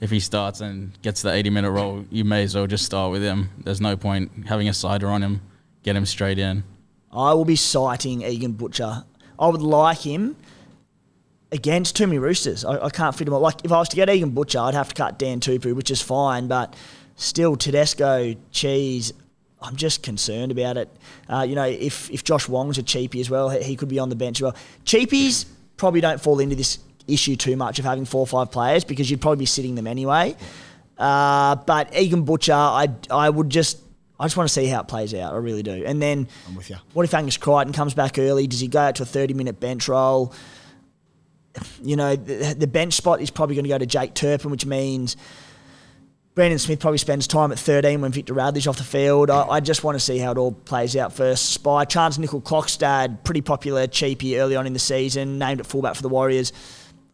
if 0.00 0.10
he 0.10 0.18
starts 0.18 0.62
and 0.62 0.98
gets 1.02 1.20
the 1.20 1.30
80 1.30 1.50
minute 1.50 1.70
role, 1.70 2.06
you 2.10 2.24
may 2.24 2.42
as 2.44 2.54
well 2.54 2.66
just 2.66 2.86
start 2.86 3.12
with 3.12 3.22
him. 3.22 3.50
There's 3.62 3.82
no 3.82 3.98
point 3.98 4.46
having 4.46 4.66
a 4.66 4.72
cider 4.72 5.08
on 5.08 5.22
him. 5.22 5.42
Get 5.82 5.94
him 5.94 6.06
straight 6.06 6.38
in. 6.38 6.64
I 7.12 7.34
will 7.34 7.44
be 7.44 7.56
citing 7.56 8.22
Egan 8.22 8.52
Butcher. 8.52 9.04
I 9.38 9.46
would 9.46 9.60
like 9.60 9.98
him 9.98 10.36
against 11.52 11.96
too 11.96 12.06
many 12.06 12.18
Roosters. 12.18 12.64
I, 12.64 12.86
I 12.86 12.90
can't 12.90 13.14
fit 13.14 13.24
them 13.24 13.34
all. 13.34 13.40
Like 13.40 13.64
if 13.64 13.72
I 13.72 13.78
was 13.78 13.88
to 13.90 13.96
get 13.96 14.08
Egan 14.10 14.30
Butcher, 14.30 14.58
I'd 14.58 14.74
have 14.74 14.88
to 14.88 14.94
cut 14.94 15.18
Dan 15.18 15.40
Tupou, 15.40 15.74
which 15.74 15.90
is 15.90 16.02
fine, 16.02 16.48
but 16.48 16.74
still 17.16 17.56
Tedesco, 17.56 18.34
Cheese. 18.50 19.12
I'm 19.60 19.74
just 19.74 20.02
concerned 20.02 20.52
about 20.52 20.76
it. 20.76 20.88
Uh, 21.28 21.42
you 21.48 21.54
know, 21.54 21.64
if 21.64 22.10
if 22.10 22.22
Josh 22.22 22.48
Wong's 22.48 22.78
a 22.78 22.82
cheapie 22.82 23.20
as 23.20 23.28
well, 23.28 23.48
he, 23.50 23.62
he 23.62 23.76
could 23.76 23.88
be 23.88 23.98
on 23.98 24.08
the 24.08 24.16
bench 24.16 24.38
as 24.38 24.42
well. 24.42 24.56
Cheapies 24.84 25.46
probably 25.76 26.00
don't 26.00 26.20
fall 26.20 26.38
into 26.38 26.54
this 26.54 26.78
issue 27.08 27.34
too 27.36 27.56
much 27.56 27.78
of 27.78 27.84
having 27.84 28.04
four 28.04 28.20
or 28.20 28.26
five 28.26 28.52
players 28.52 28.84
because 28.84 29.10
you'd 29.10 29.20
probably 29.20 29.38
be 29.38 29.46
sitting 29.46 29.74
them 29.74 29.86
anyway. 29.86 30.36
Uh, 30.96 31.56
but 31.56 31.96
Egan 31.96 32.22
Butcher, 32.22 32.52
I 32.52 32.88
I 33.10 33.30
would 33.30 33.50
just 33.50 33.78
I 34.20 34.26
just 34.26 34.36
want 34.36 34.48
to 34.48 34.52
see 34.52 34.66
how 34.66 34.80
it 34.80 34.88
plays 34.88 35.14
out. 35.14 35.32
I 35.32 35.36
really 35.38 35.62
do. 35.62 35.84
And 35.84 36.02
then 36.02 36.28
I'm 36.46 36.54
with 36.54 36.70
you. 36.70 36.76
what 36.92 37.04
if 37.04 37.14
Angus 37.14 37.36
Crichton 37.36 37.72
comes 37.72 37.94
back 37.94 38.18
early? 38.18 38.46
Does 38.46 38.60
he 38.60 38.68
go 38.68 38.80
out 38.80 38.96
to 38.96 39.04
a 39.04 39.06
30 39.06 39.34
minute 39.34 39.60
bench 39.60 39.88
role? 39.88 40.32
You 41.82 41.96
know, 41.96 42.16
the, 42.16 42.54
the 42.58 42.66
bench 42.66 42.94
spot 42.94 43.20
is 43.20 43.30
probably 43.30 43.54
going 43.56 43.64
to 43.64 43.68
go 43.70 43.78
to 43.78 43.86
Jake 43.86 44.14
Turpin, 44.14 44.50
which 44.50 44.66
means 44.66 45.16
Brandon 46.34 46.58
Smith 46.58 46.78
probably 46.78 46.98
spends 46.98 47.26
time 47.26 47.50
at 47.50 47.58
13 47.58 48.00
when 48.00 48.12
Victor 48.12 48.32
Radley's 48.32 48.66
off 48.68 48.78
the 48.78 48.84
field. 48.84 49.28
I, 49.28 49.46
I 49.48 49.60
just 49.60 49.82
want 49.82 49.96
to 49.96 50.00
see 50.00 50.18
how 50.18 50.30
it 50.30 50.38
all 50.38 50.52
plays 50.52 50.94
out 50.96 51.12
first. 51.12 51.50
Spy, 51.50 51.84
Charnze 51.84 52.18
Nicoll-Klokstad, 52.18 53.24
pretty 53.24 53.40
popular 53.40 53.86
cheapie 53.88 54.38
early 54.38 54.54
on 54.54 54.66
in 54.66 54.72
the 54.72 54.78
season, 54.78 55.38
named 55.38 55.58
at 55.60 55.66
fullback 55.66 55.96
for 55.96 56.02
the 56.02 56.08
Warriors. 56.08 56.52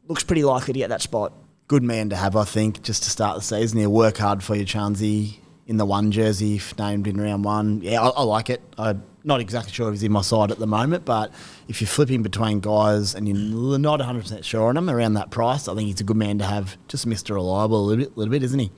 Looks 0.09 0.25
pretty 0.25 0.45
likely 0.45 0.75
to 0.75 0.79
get 0.79 0.91
that 0.91 1.01
spot. 1.01 1.33
good 1.69 1.83
man 1.83 2.11
to 2.11 2.17
have, 2.17 2.37
I 2.37 2.45
think, 2.45 2.83
just 2.83 3.05
to 3.05 3.11
start 3.11 3.37
the 3.37 3.43
season. 3.43 3.79
He'll 3.79 3.91
work 3.91 4.19
hard 4.19 4.43
for 4.43 4.55
you, 4.55 4.67
Chansey, 4.67 5.39
in 5.67 5.79
the 5.79 5.87
one 5.87 6.11
jersey, 6.11 6.57
if 6.57 6.79
named 6.79 7.07
in 7.07 7.19
round 7.19 7.45
one. 7.45 7.81
Yeah, 7.81 8.03
I, 8.03 8.09
I 8.09 8.23
like 8.25 8.51
it. 8.51 8.61
I'm 8.77 9.03
not 9.25 9.41
exactly 9.41 9.73
sure 9.73 9.89
if 9.89 9.95
he's 9.95 10.03
in 10.03 10.13
my 10.13 10.21
side 10.21 10.51
at 10.51 10.59
the 10.59 10.67
moment, 10.67 11.05
but 11.05 11.33
if 11.67 11.81
you're 11.81 11.89
flipping 11.89 12.23
between 12.23 12.61
guys 12.61 13.15
and 13.15 13.27
you're 13.27 13.79
not 13.79 13.99
100% 14.01 14.45
sure 14.45 14.69
on 14.69 14.77
him 14.77 14.91
around 14.91 15.15
that 15.15 15.31
price, 15.31 15.67
I 15.67 15.75
think 15.75 15.89
he's 15.89 16.01
a 16.01 16.05
good 16.05 16.17
man 16.17 16.39
to 16.39 16.45
have. 16.45 16.77
Just 16.89 17.09
Mr. 17.09 17.35
Reliable 17.35 17.81
a 17.81 17.87
little 17.87 18.05
bit, 18.05 18.17
little 18.19 18.31
bit 18.31 18.43
isn't 18.43 18.59
he? 18.59 18.71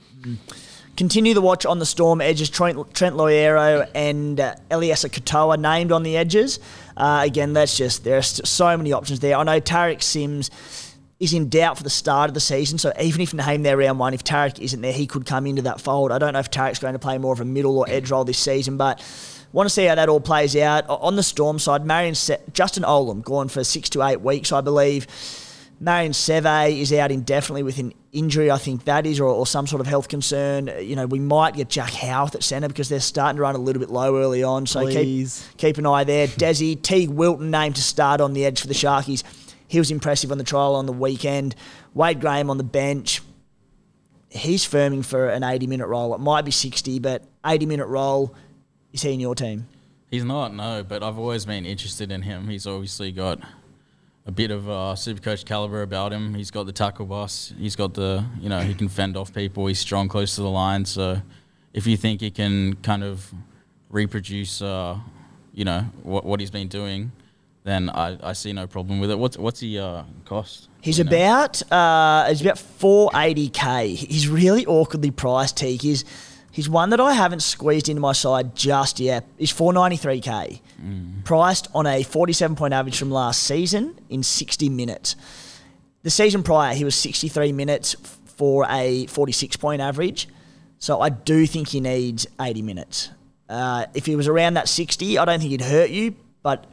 Continue 0.95 1.33
the 1.33 1.41
watch 1.41 1.65
on 1.65 1.79
the 1.79 1.85
Storm 1.85 2.21
edges. 2.21 2.49
Trent, 2.49 2.93
Trent 2.93 3.15
Loiero 3.15 3.87
and 3.93 4.39
uh, 4.39 4.55
Eliesa 4.71 5.09
Katoa 5.09 5.59
named 5.59 5.91
on 5.91 6.01
the 6.03 6.17
edges. 6.17 6.59
Uh, 6.95 7.21
again, 7.23 7.53
that's 7.53 7.77
just 7.77 8.03
there 8.03 8.17
are 8.17 8.23
so 8.23 8.75
many 8.77 8.93
options 8.93 9.19
there. 9.19 9.37
I 9.37 9.43
know 9.43 9.61
Tariq 9.61 10.01
Sims 10.01 10.49
is 11.19 11.33
in 11.33 11.49
doubt 11.49 11.77
for 11.77 11.83
the 11.83 11.89
start 11.89 12.29
of 12.29 12.33
the 12.35 12.39
season, 12.39 12.77
so 12.77 12.93
even 12.99 13.21
if 13.21 13.33
named 13.33 13.65
there 13.65 13.77
round 13.77 13.99
one, 13.99 14.13
if 14.13 14.23
Tariq 14.23 14.59
isn't 14.59 14.81
there, 14.81 14.93
he 14.93 15.07
could 15.07 15.25
come 15.25 15.45
into 15.45 15.63
that 15.63 15.81
fold. 15.81 16.11
I 16.11 16.19
don't 16.19 16.33
know 16.33 16.39
if 16.39 16.49
Tariq's 16.49 16.79
going 16.79 16.93
to 16.93 16.99
play 16.99 17.17
more 17.17 17.33
of 17.33 17.41
a 17.41 17.45
middle 17.45 17.77
or 17.77 17.89
edge 17.89 18.09
role 18.09 18.23
this 18.23 18.37
season, 18.37 18.77
but 18.77 18.99
want 19.57 19.67
to 19.67 19.73
see 19.73 19.85
how 19.85 19.95
that 19.95 20.07
all 20.07 20.21
plays 20.21 20.55
out. 20.55 20.87
On 20.87 21.15
the 21.15 21.23
Storm 21.23 21.57
side, 21.57 21.83
Marion 21.83 22.13
Se- 22.13 22.41
Justin 22.53 22.83
Olam 22.83 23.23
gone 23.23 23.47
for 23.47 23.63
six 23.63 23.89
to 23.89 24.03
eight 24.03 24.21
weeks, 24.21 24.51
I 24.51 24.61
believe. 24.61 25.07
Marion 25.79 26.11
Seve 26.11 26.79
is 26.79 26.93
out 26.93 27.11
indefinitely 27.11 27.63
with 27.63 27.79
an 27.79 27.91
injury, 28.11 28.51
I 28.51 28.59
think 28.59 28.85
that 28.85 29.07
is, 29.07 29.19
or, 29.19 29.25
or 29.25 29.47
some 29.47 29.65
sort 29.65 29.79
of 29.79 29.87
health 29.87 30.09
concern. 30.09 30.69
Uh, 30.69 30.75
you 30.75 30.95
know, 30.95 31.07
we 31.07 31.17
might 31.17 31.55
get 31.55 31.69
Jack 31.69 31.91
Howarth 31.91 32.35
at 32.35 32.43
centre 32.43 32.67
because 32.67 32.87
they're 32.87 32.99
starting 32.99 33.37
to 33.37 33.41
run 33.41 33.55
a 33.55 33.57
little 33.57 33.79
bit 33.79 33.89
low 33.89 34.17
early 34.17 34.43
on. 34.43 34.67
So 34.67 34.81
keep, 34.87 35.27
keep 35.57 35.77
an 35.79 35.87
eye 35.87 36.03
there. 36.03 36.27
Desi, 36.27 36.77
Teig 36.77 37.09
Wilton 37.09 37.49
named 37.49 37.77
to 37.77 37.83
start 37.83 38.21
on 38.21 38.33
the 38.33 38.45
edge 38.45 38.61
for 38.61 38.67
the 38.67 38.75
Sharkies. 38.75 39.23
He 39.67 39.79
was 39.79 39.89
impressive 39.89 40.31
on 40.31 40.37
the 40.37 40.43
trial 40.43 40.75
on 40.75 40.85
the 40.85 40.93
weekend. 40.93 41.55
Wade 41.95 42.21
Graham 42.21 42.51
on 42.51 42.57
the 42.57 42.63
bench. 42.63 43.23
He's 44.29 44.67
firming 44.67 45.03
for 45.03 45.29
an 45.29 45.43
80 45.43 45.65
minute 45.65 45.87
role. 45.87 46.13
It 46.13 46.19
might 46.19 46.45
be 46.45 46.51
60, 46.51 46.99
but 46.99 47.23
80 47.43 47.65
minute 47.65 47.87
role. 47.87 48.35
Is 48.97 49.03
he 49.03 49.13
in 49.13 49.19
your 49.19 49.35
team? 49.35 49.67
He's 50.09 50.23
not, 50.23 50.55
no, 50.55 50.83
but 50.83 51.03
I've 51.03 51.19
always 51.19 51.45
been 51.45 51.67
interested 51.67 52.11
in 52.11 52.23
him. 52.23 52.47
He's 52.47 52.65
obviously 52.65 53.11
got 53.11 53.39
a 54.25 54.31
bit 54.31 54.49
of 54.49 54.67
uh, 54.67 54.95
super 54.95 55.21
coach 55.21 55.45
caliber 55.45 55.83
about 55.83 56.11
him. 56.11 56.33
He's 56.33 56.49
got 56.49 56.65
the 56.65 56.71
tackle 56.71 57.05
boss. 57.05 57.53
He's 57.59 57.75
got 57.75 57.93
the, 57.93 58.25
you 58.39 58.49
know, 58.49 58.59
he 58.61 58.73
can 58.73 58.89
fend 58.89 59.15
off 59.15 59.31
people. 59.31 59.67
He's 59.67 59.77
strong 59.77 60.07
close 60.07 60.33
to 60.33 60.41
the 60.41 60.49
line. 60.49 60.83
So 60.85 61.21
if 61.73 61.85
you 61.85 61.95
think 61.95 62.21
he 62.21 62.31
can 62.31 62.77
kind 62.77 63.03
of 63.03 63.31
reproduce, 63.91 64.63
uh, 64.63 64.97
you 65.53 65.63
know, 65.63 65.81
what, 66.01 66.25
what 66.25 66.39
he's 66.39 66.49
been 66.49 66.69
doing, 66.69 67.11
then 67.63 67.91
I, 67.91 68.17
I 68.23 68.33
see 68.33 68.51
no 68.51 68.65
problem 68.65 68.99
with 68.99 69.11
it. 69.11 69.19
What's 69.19 69.37
what's 69.37 69.59
he 69.59 69.77
uh, 69.77 70.05
cost? 70.25 70.69
He's 70.81 70.97
know? 70.97 71.05
about 71.05 71.71
uh, 71.71 72.29
he's 72.29 72.41
about 72.41 72.57
four 72.57 73.11
eighty 73.13 73.49
k. 73.49 73.93
He's 73.93 74.27
really 74.27 74.65
awkwardly 74.65 75.11
priced. 75.11 75.57
Teig. 75.57 76.03
He's 76.57 76.67
one 76.67 76.89
that 76.89 76.99
I 76.99 77.13
haven't 77.13 77.41
squeezed 77.41 77.87
into 77.87 78.01
my 78.01 78.13
side 78.13 78.55
just 78.55 78.99
yet. 78.99 79.25
He's 79.37 79.51
four 79.51 79.71
ninety 79.71 79.95
three 79.95 80.19
k, 80.19 80.61
priced 81.23 81.69
on 81.73 81.85
a 81.87 82.03
forty 82.03 82.33
seven 82.33 82.57
point 82.57 82.73
average 82.73 82.97
from 82.99 83.11
last 83.11 83.43
season 83.43 83.97
in 84.09 84.23
sixty 84.23 84.67
minutes. 84.67 85.15
The 86.03 86.09
season 86.09 86.43
prior, 86.43 86.73
he 86.73 86.83
was 86.83 86.95
sixty 86.95 87.29
three 87.29 87.53
minutes 87.53 87.95
for 88.25 88.65
a 88.69 89.05
forty 89.05 89.31
six 89.31 89.55
point 89.55 89.81
average. 89.81 90.27
So 90.79 90.99
I 90.99 91.09
do 91.09 91.45
think 91.45 91.69
he 91.69 91.79
needs 91.79 92.27
eighty 92.41 92.61
minutes. 92.61 93.09
Uh, 93.47 93.85
if 93.93 94.05
he 94.05 94.15
was 94.15 94.27
around 94.27 94.55
that 94.55 94.67
sixty, 94.67 95.17
I 95.17 95.25
don't 95.25 95.39
think 95.39 95.51
he'd 95.51 95.61
hurt 95.61 95.91
you, 95.91 96.15
but. 96.43 96.65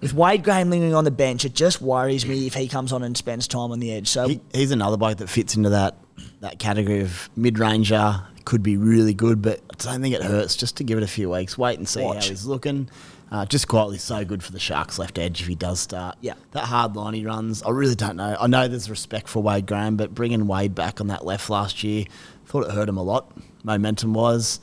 With 0.00 0.14
Wade 0.14 0.42
Graham 0.42 0.68
lingering 0.68 0.96
on 0.96 1.04
the 1.04 1.12
bench, 1.12 1.44
it 1.44 1.54
just 1.54 1.80
worries 1.80 2.26
me 2.26 2.48
if 2.48 2.54
he 2.54 2.66
comes 2.66 2.92
on 2.92 3.04
and 3.04 3.16
spends 3.16 3.46
time 3.46 3.70
on 3.70 3.78
the 3.78 3.92
edge. 3.92 4.08
So 4.08 4.26
He, 4.26 4.40
he's 4.52 4.72
another 4.72 4.96
bloke 4.96 5.18
that 5.18 5.28
fits 5.28 5.54
into 5.54 5.68
that 5.70 5.94
that 6.40 6.58
category 6.58 7.02
of 7.02 7.30
mid 7.36 7.56
ranger. 7.60 8.20
Could 8.44 8.62
be 8.62 8.76
really 8.76 9.14
good, 9.14 9.40
but 9.40 9.60
I 9.70 9.92
don't 9.92 10.02
think 10.02 10.14
it 10.14 10.22
hurts 10.22 10.56
just 10.56 10.76
to 10.78 10.84
give 10.84 10.98
it 10.98 11.04
a 11.04 11.08
few 11.08 11.30
weeks. 11.30 11.56
Wait 11.56 11.78
and 11.78 11.88
see 11.88 12.02
Watch. 12.02 12.24
how 12.24 12.30
he's 12.30 12.46
looking. 12.46 12.88
Uh, 13.30 13.46
just 13.46 13.66
quietly 13.66 13.96
so 13.96 14.24
good 14.26 14.42
for 14.42 14.52
the 14.52 14.58
Sharks 14.58 14.98
left 14.98 15.18
edge 15.18 15.40
if 15.40 15.46
he 15.46 15.54
does 15.54 15.80
start. 15.80 16.18
Yeah. 16.20 16.34
That 16.50 16.64
hard 16.64 16.96
line 16.96 17.14
he 17.14 17.24
runs, 17.24 17.62
I 17.62 17.70
really 17.70 17.94
don't 17.94 18.16
know. 18.16 18.36
I 18.38 18.46
know 18.46 18.68
there's 18.68 18.90
respect 18.90 19.26
for 19.26 19.42
Wade 19.42 19.66
Graham, 19.66 19.96
but 19.96 20.14
bringing 20.14 20.46
Wade 20.46 20.74
back 20.74 21.00
on 21.00 21.06
that 21.06 21.24
left 21.24 21.48
last 21.48 21.82
year, 21.82 22.04
thought 22.44 22.66
it 22.66 22.72
hurt 22.72 22.90
him 22.90 22.98
a 22.98 23.02
lot, 23.02 23.32
momentum 23.64 24.12
wise. 24.12 24.60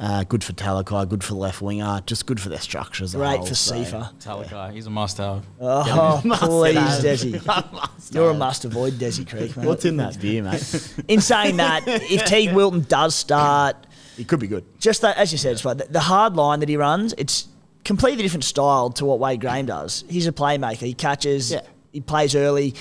Uh, 0.00 0.24
good 0.24 0.42
for 0.42 0.52
Talakai, 0.52 1.08
good 1.08 1.22
for 1.22 1.34
the 1.34 1.38
left 1.38 1.62
winger, 1.62 2.02
just 2.04 2.26
good 2.26 2.40
for 2.40 2.48
their 2.48 2.58
structures. 2.60 3.14
as 3.14 3.18
Great 3.20 3.36
whole, 3.38 3.46
for 3.46 3.54
so- 3.54 3.74
Sifa. 3.76 4.12
Talakai, 4.20 4.72
he's 4.72 4.86
a 4.86 4.90
must-have. 4.90 5.44
Oh, 5.60 6.20
Must 6.24 6.42
please, 6.44 6.74
have. 6.76 7.00
Desi. 7.02 8.12
You're 8.14 8.30
a 8.30 8.34
must 8.34 8.64
avoid, 8.64 8.94
Desi 8.94 9.28
Creek, 9.28 9.56
mate. 9.56 9.66
What's 9.66 9.84
in 9.84 9.96
that 9.98 10.20
beer, 10.20 10.42
mate? 10.42 10.94
In 11.08 11.20
saying 11.20 11.58
that, 11.58 11.86
if 11.86 12.24
Teig 12.24 12.52
Wilton 12.54 12.82
does 12.88 13.14
start, 13.14 13.76
he 14.16 14.24
could 14.24 14.40
be 14.40 14.48
good. 14.48 14.64
just 14.80 15.00
that, 15.02 15.16
as 15.16 15.30
you 15.32 15.38
said, 15.38 15.52
it's 15.52 15.64
right, 15.64 15.78
the, 15.78 15.84
the 15.84 16.00
hard 16.00 16.34
line 16.34 16.60
that 16.60 16.68
he 16.68 16.76
runs, 16.76 17.14
it's 17.16 17.46
completely 17.84 18.22
different 18.22 18.44
style 18.44 18.90
to 18.90 19.04
what 19.04 19.18
Wade 19.20 19.40
Graham 19.40 19.66
does. 19.66 20.04
He's 20.08 20.26
a 20.26 20.32
playmaker. 20.32 20.78
He 20.86 20.94
catches, 20.94 21.52
Yeah. 21.52 21.60
he 21.92 22.00
plays 22.00 22.34
early. 22.34 22.74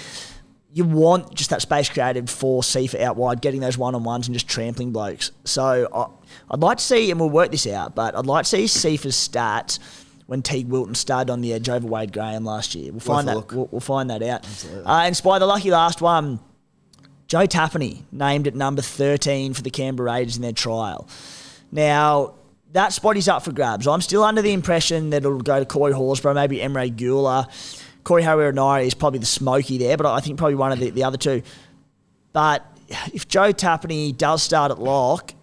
You 0.73 0.85
want 0.85 1.33
just 1.35 1.51
that 1.51 1.61
space 1.61 1.87
created 1.87 2.29
for 2.29 2.61
Sifa 2.61 2.99
out 3.01 3.15
wide, 3.15 3.41
getting 3.41 3.61
those 3.61 3.77
one 3.77 3.93
on 3.93 4.03
ones 4.03 4.27
and 4.27 4.33
just 4.33 4.47
trampling 4.47 4.91
blokes. 4.91 5.31
So 5.43 5.87
I, 5.93 6.53
I'd 6.53 6.61
like 6.61 6.79
to 6.79 6.83
see, 6.83 7.11
and 7.11 7.19
we'll 7.19 7.29
work 7.29 7.51
this 7.51 7.67
out, 7.67 7.93
but 7.93 8.15
I'd 8.15 8.25
like 8.25 8.45
to 8.45 8.49
see 8.49 8.63
Sifa's 8.65 9.15
stats 9.15 9.77
when 10.25 10.41
Teig 10.41 10.67
Wilton 10.67 10.95
started 10.95 11.31
on 11.31 11.41
the 11.41 11.53
edge 11.53 11.69
over 11.69 11.85
Wade 11.85 12.11
Graham 12.11 12.43
last 12.43 12.73
year. 12.73 12.91
We'll 12.91 13.01
find 13.01 13.27
that. 13.27 13.51
We'll, 13.51 13.67
we'll 13.71 13.81
find 13.81 14.09
that 14.09 14.23
out. 14.23 14.47
Uh, 14.85 15.03
and 15.05 15.15
Spy, 15.15 15.37
the 15.37 15.45
lucky 15.45 15.69
last 15.69 16.01
one. 16.01 16.39
Joe 17.27 17.45
Tapine 17.47 18.03
named 18.11 18.47
at 18.47 18.55
number 18.55 18.81
13 18.81 19.53
for 19.53 19.61
the 19.61 19.69
Canberra 19.69 20.11
Raiders 20.11 20.35
in 20.35 20.41
their 20.41 20.51
trial. 20.51 21.07
Now, 21.71 22.35
that 22.73 22.93
spot 22.93 23.17
is 23.17 23.27
up 23.27 23.43
for 23.43 23.51
grabs. 23.51 23.87
I'm 23.87 24.01
still 24.01 24.23
under 24.23 24.41
the 24.41 24.53
impression 24.53 25.11
that 25.11 25.17
it'll 25.17 25.41
go 25.41 25.59
to 25.59 25.65
Corey 25.65 25.93
Horsburgh, 25.93 26.35
maybe 26.35 26.57
Emre 26.57 26.93
Guler. 26.95 27.47
Corey 28.03 28.23
Harrier 28.23 28.53
is 28.79 28.93
probably 28.93 29.19
the 29.19 29.25
smoky 29.25 29.77
there, 29.77 29.97
but 29.97 30.05
I 30.05 30.19
think 30.19 30.37
probably 30.37 30.55
one 30.55 30.71
of 30.71 30.79
the, 30.79 30.89
the 30.89 31.03
other 31.03 31.17
two. 31.17 31.41
But 32.33 32.65
if 33.13 33.27
Joe 33.27 33.53
Tapine 33.53 34.17
does 34.17 34.43
start 34.43 34.71
at 34.71 34.79
lock, 34.79 35.33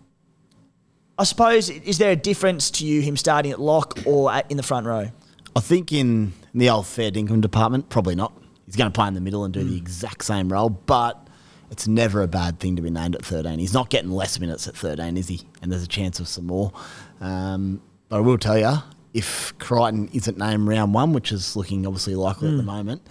I 1.18 1.25
suppose, 1.25 1.68
is 1.70 1.99
there 1.99 2.12
a 2.12 2.16
difference 2.16 2.70
to 2.73 2.87
you 2.87 3.01
him 3.03 3.16
starting 3.16 3.53
at 3.53 3.61
lock 3.61 3.99
or 4.07 4.33
at, 4.33 4.51
in 4.51 4.57
the 4.57 4.62
front 4.62 4.87
row? 4.87 5.11
I 5.55 5.61
think 5.61 5.92
in 5.92 6.33
the 6.55 6.70
old 6.70 6.87
fair 6.87 7.11
dinkum 7.11 7.40
department, 7.40 7.88
probably 7.88 8.14
not. 8.14 8.33
He's 8.66 8.77
going 8.77 8.90
to 8.90 8.94
play 8.94 9.09
in 9.09 9.14
the 9.14 9.20
middle 9.20 9.44
and 9.44 9.53
do 9.53 9.61
Hmm. 9.61 9.70
the 9.70 9.77
exact 9.77 10.25
same 10.25 10.53
role, 10.53 10.70
but 10.70 11.29
it's 11.70 11.87
never 11.88 12.23
a 12.23 12.29
bad 12.29 12.59
thing 12.61 12.77
to 12.77 12.83
be 12.83 12.90
named 12.90 13.14
at 13.16 13.25
13. 13.25 13.59
He's 13.59 13.75
not 13.75 13.90
getting 13.90 14.11
less 14.11 14.38
minutes 14.40 14.66
at 14.68 14.77
13, 14.77 15.16
is 15.16 15.29
he? 15.29 15.42
And 15.61 15.70
there's 15.73 15.83
a 15.83 15.88
chance 15.88 16.20
of 16.20 16.29
some 16.29 16.46
more. 16.46 16.73
Um, 17.20 17.81
but 18.09 18.16
I 18.18 18.20
will 18.20 18.38
tell 18.38 18.59
you, 18.59 18.79
if 19.14 19.53
Crichton 19.59 20.09
isn't 20.12 20.38
named 20.38 20.68
round 20.68 20.94
one, 20.94 21.12
which 21.12 21.33
is 21.33 21.57
looking 21.57 21.87
obviously 21.87 22.14
likely 22.14 22.49
Hmm. 22.49 22.55
at 22.55 22.57
the 22.59 22.62
moment, 22.62 23.03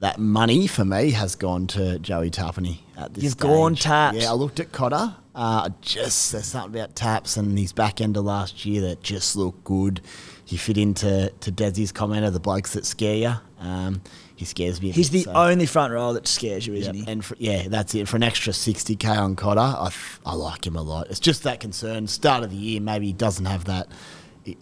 that 0.00 0.18
money 0.18 0.66
for 0.66 0.84
me 0.84 1.10
has 1.10 1.34
gone 1.34 1.66
to 1.68 1.98
Joey 1.98 2.30
Tapine 2.30 2.78
at 2.96 3.12
this 3.14 3.24
You've 3.24 3.32
stage. 3.34 3.42
gone 3.42 3.74
Taps. 3.74 4.16
Yeah, 4.18 4.30
I 4.30 4.34
looked 4.34 4.58
at 4.60 4.72
Cotter. 4.72 5.14
Uh, 5.34 5.68
just 5.82 6.32
there's 6.32 6.46
something 6.46 6.78
about 6.80 6.96
Taps 6.96 7.36
and 7.36 7.58
his 7.58 7.72
back 7.72 8.00
end 8.00 8.16
of 8.16 8.24
last 8.24 8.64
year 8.64 8.80
that 8.82 9.02
just 9.02 9.36
looked 9.36 9.62
good. 9.64 10.00
He 10.44 10.56
fit 10.56 10.76
into 10.78 11.30
to 11.40 11.52
Desi's 11.52 11.92
comment 11.92 12.24
of 12.24 12.32
the 12.32 12.40
blokes 12.40 12.72
that 12.72 12.84
scare 12.86 13.14
you. 13.14 13.34
Um, 13.64 14.00
he 14.34 14.44
scares 14.46 14.80
me. 14.80 14.88
A 14.88 14.92
He's 14.92 15.10
bit, 15.10 15.26
the 15.26 15.32
so- 15.32 15.36
only 15.36 15.66
front 15.66 15.92
row 15.92 16.14
that 16.14 16.26
scares 16.26 16.66
you, 16.66 16.72
isn't 16.74 16.94
Yep. 16.96 17.04
he? 17.06 17.12
And 17.12 17.24
for, 17.24 17.36
yeah, 17.38 17.68
that's 17.68 17.94
it. 17.94 18.08
For 18.08 18.16
an 18.16 18.22
extra 18.22 18.52
60k 18.54 19.06
on 19.18 19.36
Cotter, 19.36 19.60
I, 19.60 19.90
I 20.24 20.34
like 20.34 20.66
him 20.66 20.76
a 20.76 20.82
lot. 20.82 21.08
It's 21.10 21.20
just 21.20 21.42
that 21.44 21.60
concern. 21.60 22.06
Start 22.08 22.42
of 22.42 22.50
the 22.50 22.56
year, 22.56 22.80
maybe 22.80 23.06
he 23.06 23.12
doesn't 23.12 23.44
have 23.44 23.66
that 23.66 23.86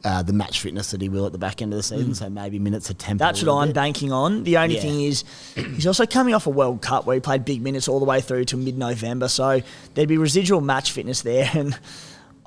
uh, 0.05 0.23
the 0.23 0.33
match 0.33 0.61
fitness 0.61 0.91
that 0.93 1.01
he 1.01 1.09
will 1.09 1.27
at 1.27 1.33
the 1.33 1.39
back 1.39 1.61
end 1.63 1.73
of 1.73 1.77
the 1.79 1.83
season. 1.83 2.15
So 2.15 2.29
maybe 2.31 2.59
minutes 2.59 2.91
are 2.91 2.95
tempered. 2.95 3.17
Mm. 3.17 3.29
That's 3.29 3.43
what 3.43 3.55
I'm 3.55 3.69
bit. 3.69 3.75
banking 3.75 4.13
on. 4.13 4.45
The 4.45 4.57
only 4.59 4.77
Yeah. 4.77 4.81
thing 4.83 5.01
is, 5.03 5.25
he's 5.55 5.87
also 5.87 6.07
coming 6.07 6.35
off 6.35 6.47
a 6.47 6.51
World 6.51 6.81
Cup 6.83 7.07
where 7.07 7.15
he 7.15 7.21
played 7.21 7.45
big 7.45 7.63
minutes 7.63 7.89
all 7.89 7.99
the 7.99 8.05
way 8.05 8.21
through 8.21 8.45
to 8.47 8.57
mid-November, 8.57 9.29
so 9.29 9.61
there'd 9.95 10.09
be 10.09 10.19
residual 10.19 10.61
match 10.61 10.93
fitness 10.93 11.23
there. 11.23 11.51
And 11.59 11.79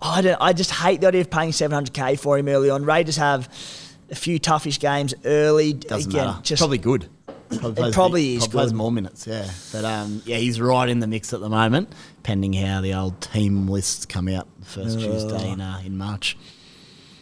I 0.04 0.22
don't, 0.22 0.38
I 0.42 0.54
just 0.54 0.72
hate 0.72 1.02
the 1.02 1.08
idea 1.10 1.22
of 1.22 1.30
paying 1.30 1.52
700k 1.52 2.20
for 2.20 2.36
him 2.38 2.48
early 2.48 2.72
on. 2.72 2.86
Raiders 2.86 3.18
have 3.18 3.48
a 4.10 4.16
few 4.16 4.40
toughish 4.40 4.80
games 4.80 5.14
early. 5.26 5.74
Doesn't 5.74 6.12
Again, 6.12 6.26
matter. 6.26 6.42
just 6.42 6.60
probably 6.60 6.80
good. 6.80 7.08
Probably 7.50 7.74
plays 7.74 7.94
probably 7.94 8.22
big- 8.34 8.38
is 8.38 8.44
probably 8.48 8.52
plays 8.62 8.70
good. 8.72 8.78
more 8.78 8.92
minutes. 8.92 9.28
Yeah, 9.28 9.48
but 9.74 9.84
um, 9.86 10.22
yeah, 10.26 10.38
he's 10.38 10.60
right 10.62 10.88
in 10.90 11.00
the 11.02 11.08
mix 11.08 11.34
at 11.34 11.40
the 11.42 11.50
moment, 11.50 11.94
pending 12.24 12.54
how 12.54 12.82
the 12.82 12.94
old 12.94 13.20
team 13.22 13.68
lists 13.68 14.06
come 14.06 14.28
out 14.30 14.48
the 14.60 14.66
first 14.66 15.00
Tuesday 15.00 15.52
in 15.52 15.60
uh, 15.62 15.82
in 15.86 15.98
March. 15.98 16.36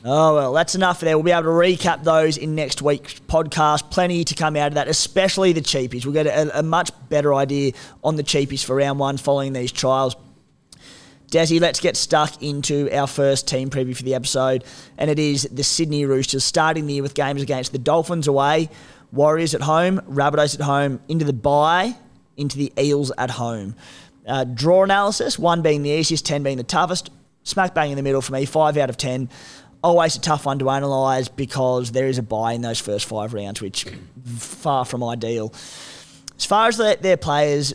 Oh, 0.06 0.36
well, 0.36 0.54
that's 0.54 0.76
enough 0.76 1.02
there. 1.02 1.18
We'll 1.18 1.26
be 1.26 1.32
able 1.32 1.44
to 1.44 1.50
recap 1.50 2.04
those 2.04 2.38
in 2.38 2.56
next 2.56 2.82
week's 2.82 3.20
podcast. 3.20 3.92
Plenty 3.92 4.24
to 4.24 4.36
come 4.36 4.56
out 4.56 4.70
of 4.70 4.74
that, 4.76 4.88
especially 4.88 5.52
the 5.52 5.62
cheapies. 5.62 6.06
We'll 6.06 6.14
get 6.14 6.28
a, 6.28 6.60
a 6.60 6.64
much 6.64 6.92
better 7.10 7.34
idea 7.34 7.74
on 8.02 8.16
the 8.16 8.24
cheapies 8.24 8.64
for 8.64 8.76
round 8.76 8.98
one 8.98 9.18
following 9.18 9.52
these 9.52 9.74
trials. 9.74 10.16
Desi, 11.30 11.60
let's 11.60 11.80
get 11.80 11.98
stuck 11.98 12.42
into 12.42 12.90
our 12.92 13.08
first 13.08 13.48
team 13.48 13.70
preview 13.70 13.96
for 13.96 14.04
the 14.04 14.16
episode, 14.16 14.64
and 14.98 15.12
it 15.12 15.20
is 15.20 15.44
the 15.52 15.64
Sydney 15.64 16.06
Roosters 16.06 16.44
starting 16.44 16.88
the 16.88 16.94
year 16.94 17.04
with 17.04 17.14
games 17.14 17.42
against 17.42 17.72
the 17.72 17.78
Dolphins 17.78 18.28
away, 18.28 18.70
Warriors 19.12 19.54
at 19.54 19.62
home, 19.62 20.00
Rabbitohs 20.10 20.56
at 20.56 20.62
home, 20.62 21.00
into 21.08 21.26
the 21.26 21.34
bye, 21.34 21.96
into 22.38 22.58
the 22.58 22.72
Eels 22.80 23.12
at 23.18 23.32
home. 23.32 23.76
Uh, 24.26 24.44
draw 24.44 24.84
analysis, 24.84 25.38
one 25.38 25.62
being 25.62 25.84
the 25.84 25.90
easiest, 25.90 26.26
10 26.26 26.42
being 26.42 26.58
the 26.58 26.64
toughest. 26.64 27.12
Smack 27.44 27.74
bang 27.76 27.92
in 27.92 27.98
the 27.98 28.04
middle 28.04 28.22
for 28.22 28.34
me, 28.34 28.46
5 28.46 28.78
out 28.78 28.90
of 28.90 28.98
10. 28.98 29.30
Always 29.84 30.16
a 30.16 30.20
tough 30.20 30.46
one 30.46 30.60
to 30.60 30.70
analyse 30.70 31.30
because 31.30 31.92
there 31.92 32.08
is 32.08 32.18
a 32.18 32.24
buy 32.24 32.54
in 32.54 32.62
those 32.62 32.80
first 32.80 33.06
five 33.06 33.34
rounds, 33.34 33.62
which 33.62 33.86
far 34.38 34.84
from 34.84 35.04
ideal. 35.04 35.54
As 36.38 36.46
far 36.46 36.68
as 36.68 36.78
the, 36.78 36.98
their 37.00 37.18
players, 37.18 37.74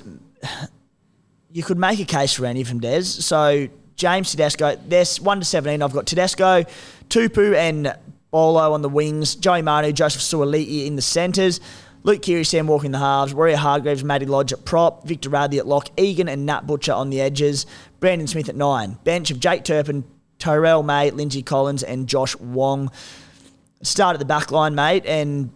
you 1.50 1.62
could 1.62 1.78
make 1.78 2.00
a 2.00 2.04
case 2.04 2.34
for 2.34 2.44
any 2.46 2.60
of 2.60 2.68
them, 2.68 2.80
Des. 2.80 3.04
So 3.04 3.68
James 3.96 4.30
Tedesco, 4.30 4.76
there's 4.86 5.20
1 5.20 5.38
to 5.38 5.44
17. 5.44 5.82
I've 5.82 5.92
got 5.92 6.06
Tedesco, 6.06 6.64
Tupou, 7.08 7.54
and 7.54 7.96
Bolo 8.30 8.72
on 8.72 8.82
the 8.82 8.88
wings, 8.88 9.34
Joey 9.36 9.62
Manu, 9.62 9.92
Joseph 9.92 10.20
Suaalii 10.20 10.86
in 10.86 10.96
the 10.96 11.02
centres. 11.02 11.60
Luke 12.02 12.20
Keary, 12.20 12.44
Sam 12.44 12.66
Walker 12.66 12.84
in 12.84 12.92
the 12.92 12.98
halves, 12.98 13.32
Warrior 13.32 13.56
Hargreaves, 13.56 14.04
Matty 14.04 14.26
Lodge 14.26 14.52
at 14.52 14.64
prop, 14.66 15.06
Victor 15.06 15.30
Radley 15.30 15.58
at 15.58 15.66
lock, 15.66 15.88
Egan 15.98 16.28
and 16.28 16.44
Nat 16.44 16.66
Butcher 16.66 16.92
on 16.92 17.08
the 17.08 17.20
edges, 17.20 17.64
Brandon 17.98 18.26
Smith 18.26 18.50
at 18.50 18.56
nine. 18.56 18.98
Bench 19.04 19.30
of 19.30 19.40
Jake 19.40 19.64
Turpin, 19.64 20.04
Terrell 20.44 20.82
May, 20.82 21.10
Lindsay 21.10 21.42
Collins, 21.42 21.82
and 21.82 22.06
Josh 22.06 22.36
Wong. 22.36 22.90
Start 23.80 24.14
at 24.14 24.18
the 24.18 24.26
back 24.26 24.52
line, 24.52 24.74
mate, 24.74 25.06
and 25.06 25.50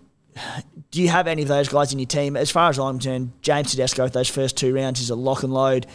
do 0.90 1.02
you 1.02 1.10
have 1.10 1.26
any 1.26 1.42
of 1.42 1.48
those 1.48 1.68
guys 1.68 1.92
in 1.92 1.98
your 1.98 2.06
team? 2.06 2.38
As 2.38 2.50
far 2.50 2.70
as 2.70 2.78
I'm 2.78 2.94
concerned, 2.94 3.32
James 3.42 3.70
Tedesco 3.70 4.08
those 4.08 4.30
first 4.30 4.56
two 4.56 4.74
rounds 4.74 5.00
is 5.00 5.10
a 5.10 5.14
lock 5.14 5.42
and 5.42 5.52
load. 5.52 5.86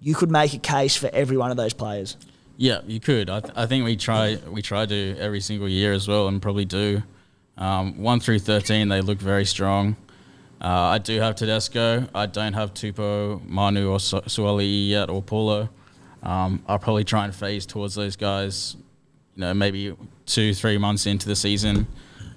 You 0.00 0.14
could 0.14 0.30
make 0.30 0.54
a 0.54 0.58
case 0.58 0.96
for 0.96 1.10
every 1.12 1.36
one 1.36 1.50
of 1.50 1.58
those 1.58 1.74
players. 1.74 2.16
Yeah, 2.56 2.80
you 2.86 3.00
could. 3.00 3.28
I, 3.28 3.40
th- 3.40 3.52
I 3.54 3.66
think 3.66 3.84
we 3.84 3.96
try 3.96 4.38
we 4.48 4.62
try 4.62 4.86
to 4.86 5.16
every 5.18 5.40
single 5.40 5.68
year 5.68 5.92
as 5.92 6.08
well, 6.08 6.26
and 6.26 6.40
probably 6.40 6.64
do. 6.64 7.02
Um, 7.58 8.00
one 8.00 8.18
through 8.18 8.38
thirteen, 8.38 8.88
they 8.88 9.02
look 9.02 9.18
very 9.18 9.44
strong. 9.44 9.96
Uh, 10.58 10.68
I 10.68 10.98
do 10.98 11.20
have 11.20 11.34
Tedesco. 11.34 12.08
I 12.14 12.24
don't 12.24 12.54
have 12.54 12.72
Tupou, 12.72 13.46
Manu, 13.46 13.90
or 13.90 14.00
Su- 14.00 14.22
yet, 14.64 15.10
or 15.10 15.20
Paulo. 15.22 15.68
Um, 16.22 16.62
I'll 16.66 16.78
probably 16.78 17.04
try 17.04 17.24
and 17.24 17.34
phase 17.34 17.66
towards 17.66 17.94
those 17.94 18.16
guys. 18.16 18.76
You 19.36 19.42
know, 19.42 19.54
maybe 19.54 19.96
two, 20.26 20.54
three 20.54 20.78
months 20.78 21.06
into 21.06 21.28
the 21.28 21.36
season. 21.36 21.86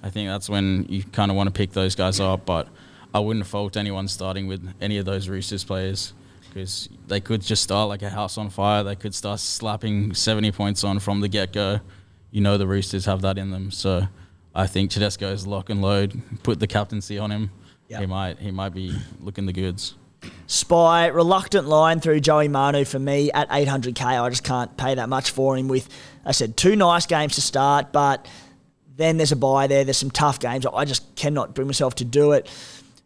I 0.02 0.10
think 0.10 0.28
that's 0.28 0.48
when 0.48 0.86
you 0.88 1.04
kind 1.04 1.30
of 1.30 1.36
want 1.36 1.48
to 1.48 1.52
pick 1.52 1.72
those 1.72 1.94
guys 1.94 2.20
up. 2.20 2.44
But 2.44 2.68
I 3.14 3.20
wouldn't 3.20 3.46
fault 3.46 3.76
anyone 3.76 4.08
starting 4.08 4.46
with 4.46 4.72
any 4.80 4.98
of 4.98 5.04
those 5.04 5.28
Roosters 5.28 5.64
players 5.64 6.12
because 6.48 6.88
they 7.08 7.20
could 7.20 7.40
just 7.40 7.62
start 7.62 7.88
like 7.88 8.02
a 8.02 8.10
house 8.10 8.38
on 8.38 8.50
fire. 8.50 8.82
They 8.82 8.96
could 8.96 9.14
start 9.14 9.40
slapping 9.40 10.14
70 10.14 10.52
points 10.52 10.84
on 10.84 10.98
from 10.98 11.20
the 11.20 11.28
get 11.28 11.52
go. 11.52 11.80
You 12.30 12.40
know 12.40 12.58
the 12.58 12.66
Roosters 12.66 13.04
have 13.06 13.22
that 13.22 13.38
in 13.38 13.50
them. 13.50 13.70
So 13.70 14.06
I 14.54 14.66
think 14.66 14.90
Tedesco 14.90 15.32
is 15.32 15.46
lock 15.46 15.70
and 15.70 15.80
load. 15.82 16.20
Put 16.42 16.60
the 16.60 16.66
captaincy 16.66 17.18
on 17.18 17.30
him. 17.30 17.50
Yep. 17.88 18.00
He 18.00 18.06
might 18.06 18.38
he 18.38 18.50
might 18.50 18.74
be 18.74 18.96
looking 19.20 19.46
the 19.46 19.52
goods. 19.52 19.94
Spy, 20.46 21.06
reluctant 21.06 21.66
line 21.66 22.00
through 22.00 22.20
Joey 22.20 22.48
Manu 22.48 22.84
for 22.84 22.98
me 22.98 23.32
at 23.32 23.48
800k. 23.48 24.22
I 24.22 24.28
just 24.28 24.44
can't 24.44 24.76
pay 24.76 24.94
that 24.94 25.08
much 25.08 25.30
for 25.30 25.56
him 25.56 25.68
with, 25.68 25.88
I 26.24 26.32
said, 26.32 26.56
two 26.56 26.76
nice 26.76 27.06
games 27.06 27.36
to 27.36 27.40
start, 27.40 27.92
but 27.92 28.26
then 28.96 29.16
there's 29.16 29.32
a 29.32 29.36
buy 29.36 29.66
there. 29.66 29.84
There's 29.84 29.96
some 29.96 30.10
tough 30.10 30.40
games. 30.40 30.66
I 30.66 30.84
just 30.84 31.14
cannot 31.16 31.54
bring 31.54 31.66
myself 31.66 31.94
to 31.96 32.04
do 32.04 32.32
it. 32.32 32.50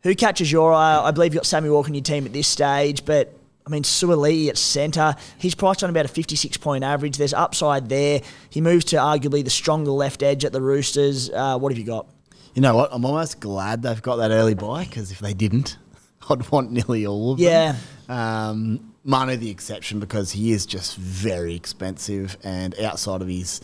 Who 0.03 0.15
catches 0.15 0.51
your 0.51 0.73
eye? 0.73 0.99
I 0.99 1.11
believe 1.11 1.35
you've 1.35 1.41
got 1.41 1.47
Sammy 1.47 1.71
Walker 1.71 1.89
in 1.89 1.95
your 1.95 2.03
team 2.03 2.27
at 2.27 2.33
this 2.33 2.49
stage, 2.49 3.05
but 3.05 3.33
I 3.67 3.71
mean, 3.71 3.83
Suaalii 3.83 4.49
at 4.49 4.57
centre, 4.57 5.17
he's 5.39 5.55
priced 5.55 5.83
on 5.83 5.91
about 5.91 6.05
a 6.05 6.09
56 6.09 6.57
point 6.59 6.85
average. 6.85 7.17
There's 7.17 7.35
upside 7.35 7.89
there. 7.89 8.23
He 8.49 8.61
moves 8.61 8.85
to 8.87 8.97
arguably 8.97 9.43
the 9.43 9.51
stronger 9.51 9.91
left 9.91 10.23
edge 10.23 10.45
at 10.45 10.53
the 10.53 10.61
Roosters. 10.61 11.31
Uh, 11.31 11.59
what 11.59 11.73
have 11.73 11.79
you 11.79 11.85
got? 11.85 12.07
You 12.55 12.63
know 12.63 12.77
what? 12.77 12.91
I'm 12.93 13.05
almost 13.05 13.41
glad 13.41 13.83
they've 13.83 14.01
got 14.01 14.17
that 14.17 14.31
early 14.31 14.55
buy 14.55 14.85
because 14.85 15.11
if 15.11 15.19
they 15.19 15.35
didn't, 15.35 15.77
I'd 16.31 16.51
want 16.51 16.73
nearly 16.73 17.07
all 17.07 17.33
of 17.33 17.39
Yeah. 17.39 17.77
them. 18.07 18.17
Um, 18.17 18.93
Manu 19.05 19.37
the 19.37 19.51
exception 19.51 20.01
because 20.01 20.33
he 20.33 20.53
is 20.53 20.67
just 20.67 20.97
very 20.97 21.55
expensive 21.55 22.37
and 22.43 22.79
outside 22.81 23.23
of 23.23 23.29
his 23.29 23.61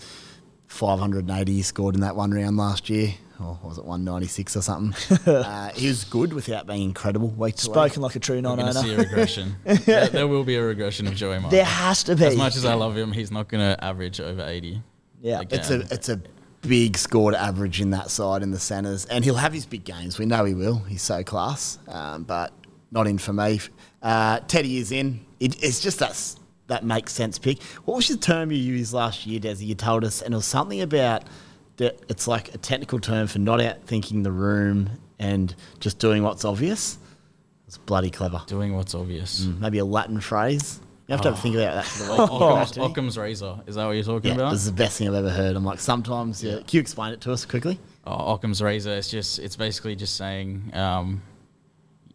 580 0.69 1.53
he 1.53 1.63
scored 1.63 1.95
in 1.95 2.01
that 2.01 2.17
one 2.17 2.31
round 2.31 2.57
last 2.57 2.89
year, 2.89 3.15
or 3.41 3.59
was 3.63 3.77
it 3.79 3.85
196 3.85 4.57
or 4.57 4.63
something? 4.63 5.19
uh, 5.35 5.71
he 5.75 5.89
was 5.89 6.05
good 6.05 6.33
without 6.33 6.67
being 6.67 6.83
incredible 6.83 7.29
week 7.29 7.57
to 7.57 7.69
week. 7.69 7.75
Spoken 7.75 8.03
like 8.03 8.17
a 8.17 8.21
true 8.21 8.37
We're 8.37 8.43
non 8.43 8.59
going 8.59 8.73
to 8.73 8.79
see 8.79 8.95
a 8.95 8.97
regression. 8.97 9.57
there, 9.65 10.09
there 10.09 10.29
will 10.29 10.45
be 10.45 10.57
a 10.57 10.63
regression 10.63 11.07
of 11.07 11.15
Joey 11.15 11.37
Manu. 11.39 11.51
There 11.51 11.65
has 11.65 12.05
to 12.05 12.17
be. 12.17 12.25
As 12.25 12.37
much 12.37 12.57
as 12.57 12.65
I 12.65 12.75
love 12.75 12.97
him, 12.97 13.13
he's 13.13 13.31
not 13.31 13.49
going 13.49 13.61
to 13.61 13.85
average 13.85 14.21
over 14.21 14.43
80. 14.43 14.81
Yeah. 15.21 15.41
Again. 15.41 15.59
It's 15.61 15.71
a 15.71 15.81
it's 15.95 16.09
a 16.09 16.21
big 16.63 16.97
scored 16.97 17.35
average 17.35 17.81
in 17.81 17.91
that 17.91 18.11
side 18.11 18.43
in 18.43 18.51
the 18.51 18.59
centres, 18.59 19.05
and 19.07 19.25
he'll 19.25 19.35
have 19.35 19.53
his 19.53 19.67
big 19.67 19.85
games. 19.85 20.19
We 20.19 20.27
know 20.27 20.45
he 20.45 20.55
will. 20.55 20.79
He's 20.79 21.03
so 21.03 21.23
class, 21.23 21.79
um, 21.89 22.23
but 22.25 22.53
not 22.91 23.07
in 23.07 23.19
for 23.19 23.33
me. 23.33 23.61
Uh, 24.01 24.41
Teddy 24.41 24.79
is 24.79 24.93
in. 24.93 25.25
It, 25.41 25.63
it's 25.63 25.81
just 25.81 25.99
that 25.99 26.37
that 26.69 26.85
makes 26.85 27.13
sense 27.13 27.39
pick. 27.39 27.63
What 27.85 27.97
was 27.97 28.09
the 28.09 28.17
term 28.17 28.51
you 28.51 28.59
used 28.59 28.93
last 28.93 29.27
year, 29.27 29.41
Desi? 29.41 29.67
You 29.67 29.75
told 29.75 30.05
us, 30.05 30.23
and 30.23 30.33
it 30.33 30.37
was 30.37 30.47
something 30.47 30.81
about 30.81 31.25
that. 31.77 31.99
It's 32.09 32.27
like 32.27 32.55
a 32.55 32.59
technical 32.59 32.99
term 32.99 33.27
for 33.27 33.39
not 33.39 33.59
outthinking 33.59 34.23
the 34.23 34.33
room 34.33 34.91
and 35.19 35.55
just 35.81 35.99
doing 35.99 36.23
what's 36.23 36.45
obvious. 36.45 36.99
It's 37.67 37.79
bloody 37.79 38.11
clever. 38.11 38.43
Doing 38.47 38.75
what's 38.77 38.95
obvious. 38.95 39.47
Maybe 39.59 39.79
a 39.79 39.85
Latin 39.85 40.21
phrase. 40.21 40.81
You 41.09 41.13
have 41.13 41.21
to 41.23 41.31
have 41.31 41.39
a 41.39 41.43
think 41.43 41.57
about 41.57 41.75
that 41.75 41.85
for 41.85 42.05
the 42.05 42.11
week. 42.23 42.31
Occam's, 42.31 42.77
Occam's 42.79 43.19
razor. 43.19 43.61
Is 43.67 43.75
that 43.75 43.85
what 43.87 43.93
you're 43.93 44.05
talking 44.05 44.31
Yeah, 44.31 44.37
about? 44.37 44.51
this 44.53 44.61
is 44.61 44.67
the 44.67 44.73
best 44.73 44.99
thing 44.99 45.09
I've 45.09 45.15
ever 45.15 45.31
heard. 45.31 45.57
I'm 45.57 45.65
like, 45.65 45.81
sometimes, 45.81 46.43
yeah. 46.43 46.57
Can 46.59 46.65
you 46.71 46.81
explain 46.81 47.13
it 47.13 47.21
to 47.23 47.33
us 47.33 47.45
quickly? 47.45 47.79
oh, 48.07 48.35
Occam's 48.35 48.63
razor. 48.63 48.93
It's 48.93 49.11
just 49.11 49.39
it's 49.41 49.57
basically 49.57 49.97
just 49.97 50.17
saying, 50.17 50.71
um, 50.75 51.23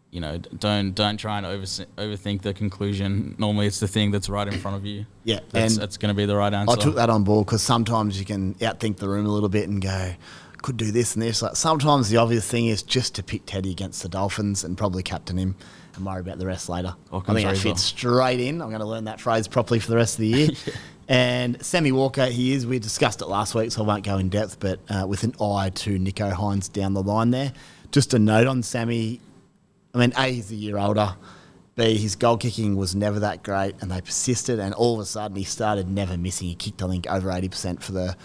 you 0.10 0.22
know, 0.22 0.38
d- 0.38 0.50
don't 0.58 0.94
don't 0.94 1.18
try 1.18 1.38
and 1.38 1.46
over, 1.46 1.64
overthink 1.64 2.42
the 2.42 2.54
conclusion. 2.54 3.36
Normally, 3.38 3.68
it's 3.68 3.80
the 3.82 3.88
thing 3.90 4.10
that's 4.12 4.30
right 4.30 4.48
in 4.48 4.58
front 4.60 4.78
of 4.78 4.86
you. 4.86 5.06
Yeah, 5.26 5.42
that's, 5.52 5.74
and 5.74 5.82
that's 5.82 5.98
going 5.98 6.14
to 6.14 6.18
be 6.18 6.26
the 6.26 6.36
right 6.38 6.54
answer. 6.54 6.72
I 6.74 6.82
took 6.82 6.96
that 6.96 7.10
on 7.10 7.24
board 7.24 7.46
because 7.46 7.62
sometimes 7.62 8.18
you 8.18 8.26
can 8.26 8.56
outthink 8.56 8.98
the 8.98 9.10
room 9.10 9.26
a 9.26 9.30
little 9.32 9.50
bit 9.50 9.68
and 9.68 9.82
go, 9.82 10.14
could 10.62 10.78
do 10.78 10.92
this 10.92 11.14
and 11.14 11.22
this. 11.22 11.42
Like 11.42 11.56
sometimes 11.58 12.10
the 12.10 12.18
obvious 12.18 12.50
thing 12.50 12.68
is 12.68 12.82
just 12.84 13.16
to 13.16 13.24
pick 13.24 13.46
Teddy 13.46 13.70
against 13.72 14.02
the 14.02 14.10
Dolphins 14.10 14.64
and 14.64 14.78
probably 14.78 15.04
captain 15.04 15.38
him 15.38 15.56
and 15.98 16.06
worry 16.06 16.22
about 16.22 16.40
the 16.40 16.46
rest 16.46 16.70
later. 16.70 16.96
I 17.12 17.20
think 17.34 17.48
that 17.50 17.58
fits 17.58 17.84
straight 17.84 18.40
in. 18.40 18.62
I'm 18.62 18.70
going 18.70 18.80
to 18.80 18.88
learn 18.88 19.06
that 19.06 19.20
phrase 19.20 19.48
properly 19.48 19.80
for 19.80 19.90
the 19.90 19.98
rest 19.98 20.16
of 20.16 20.22
the 20.22 20.28
year. 20.28 20.50
And 21.10 21.64
Sammy 21.66 21.94
Walker, 21.94 22.26
he 22.26 22.52
is. 22.52 22.68
We 22.68 22.80
discussed 22.80 23.22
it 23.22 23.28
last 23.28 23.56
week, 23.56 23.72
so 23.72 23.82
I 23.82 23.88
won't 23.88 24.04
go 24.04 24.18
in 24.18 24.28
depth, 24.28 24.60
but 24.60 24.80
uh, 24.90 25.08
with 25.08 25.24
an 25.24 25.34
eye 25.40 25.70
to 25.70 25.98
Nico 25.98 26.32
Hynes 26.32 26.72
down 26.72 26.94
the 26.94 27.02
line 27.02 27.32
there. 27.32 27.54
Just 27.92 28.14
a 28.14 28.20
note 28.20 28.46
on 28.46 28.62
Sammy. 28.62 29.22
I 29.94 30.00
mean, 30.00 30.12
A, 30.18 30.34
he's 30.34 30.52
a 30.52 30.56
year 30.56 30.78
older. 30.78 31.16
B, 31.76 31.96
his 31.98 32.16
goal 32.16 32.38
kicking 32.38 32.76
was 32.76 32.94
never 32.94 33.20
that 33.20 33.44
great, 33.44 33.76
and 33.80 33.90
they 33.90 34.02
persisted. 34.02 34.60
And 34.60 34.74
all 34.74 34.96
of 34.96 35.00
a 35.00 35.06
sudden, 35.06 35.38
he 35.38 35.46
started 35.46 35.88
never 35.88 36.18
missing. 36.18 36.50
He 36.50 36.56
kicked, 36.56 36.84
I 36.84 36.90
think, 36.90 37.08
over 37.10 37.30
80% 37.30 37.82
for 37.82 37.94
the 37.94 38.18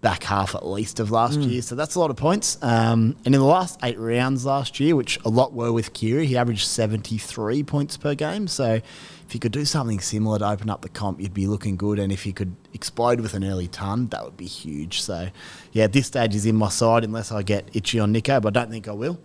back 0.00 0.22
half 0.22 0.54
at 0.54 0.64
least 0.64 1.00
of 1.00 1.10
last 1.10 1.40
year. 1.40 1.60
So 1.60 1.74
that's 1.74 1.96
a 1.96 2.00
lot 2.00 2.10
of 2.10 2.16
points. 2.16 2.56
Um, 2.62 3.16
and 3.24 3.34
in 3.34 3.40
the 3.40 3.46
last 3.46 3.78
eight 3.82 3.98
rounds 3.98 4.46
last 4.46 4.78
year, 4.78 4.94
which 4.94 5.18
a 5.24 5.28
lot 5.28 5.52
were 5.52 5.72
with 5.72 5.92
Keary, 5.92 6.26
he 6.26 6.36
averaged 6.36 6.66
73 6.66 7.64
points 7.64 7.96
per 7.96 8.14
game. 8.14 8.46
So 8.46 8.74
if 8.74 9.34
you 9.34 9.40
could 9.40 9.52
do 9.52 9.64
something 9.64 9.98
similar 9.98 10.38
to 10.38 10.48
open 10.48 10.70
up 10.70 10.82
the 10.82 10.88
comp, 10.88 11.20
you'd 11.20 11.34
be 11.34 11.48
looking 11.48 11.76
good. 11.76 11.98
And 11.98 12.12
if 12.12 12.26
you 12.26 12.32
could 12.32 12.54
explode 12.72 13.20
with 13.20 13.34
an 13.34 13.42
early 13.42 13.66
ton, 13.66 14.06
that 14.08 14.24
would 14.24 14.36
be 14.36 14.46
huge. 14.46 15.02
So 15.02 15.28
yeah, 15.72 15.84
at 15.84 15.92
this 15.92 16.06
stage 16.06 16.34
is 16.34 16.46
in 16.46 16.54
my 16.54 16.68
side 16.68 17.02
unless 17.02 17.32
I 17.32 17.42
get 17.42 17.68
itchy 17.74 17.98
on 17.98 18.12
Nico, 18.12 18.40
but 18.40 18.56
I 18.56 18.60
don't 18.60 18.70
think 18.70 18.86
I 18.86 18.92
will. 18.92 19.20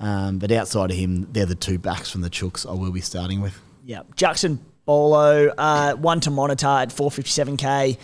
Um, 0.00 0.38
but 0.38 0.50
outside 0.50 0.90
of 0.90 0.96
him, 0.96 1.28
they're 1.32 1.46
the 1.46 1.54
two 1.54 1.78
backs 1.78 2.10
from 2.10 2.22
the 2.22 2.30
Chooks 2.30 2.68
I 2.68 2.72
will 2.72 2.92
be 2.92 3.00
starting 3.00 3.40
with. 3.40 3.60
Yeah, 3.84 4.02
Jaxson 4.16 4.58
Paulo, 4.84 5.48
uh, 5.58 5.94
one 5.94 6.20
to 6.20 6.30
monitor 6.30 6.66
at 6.66 6.88
457k. 6.90 7.98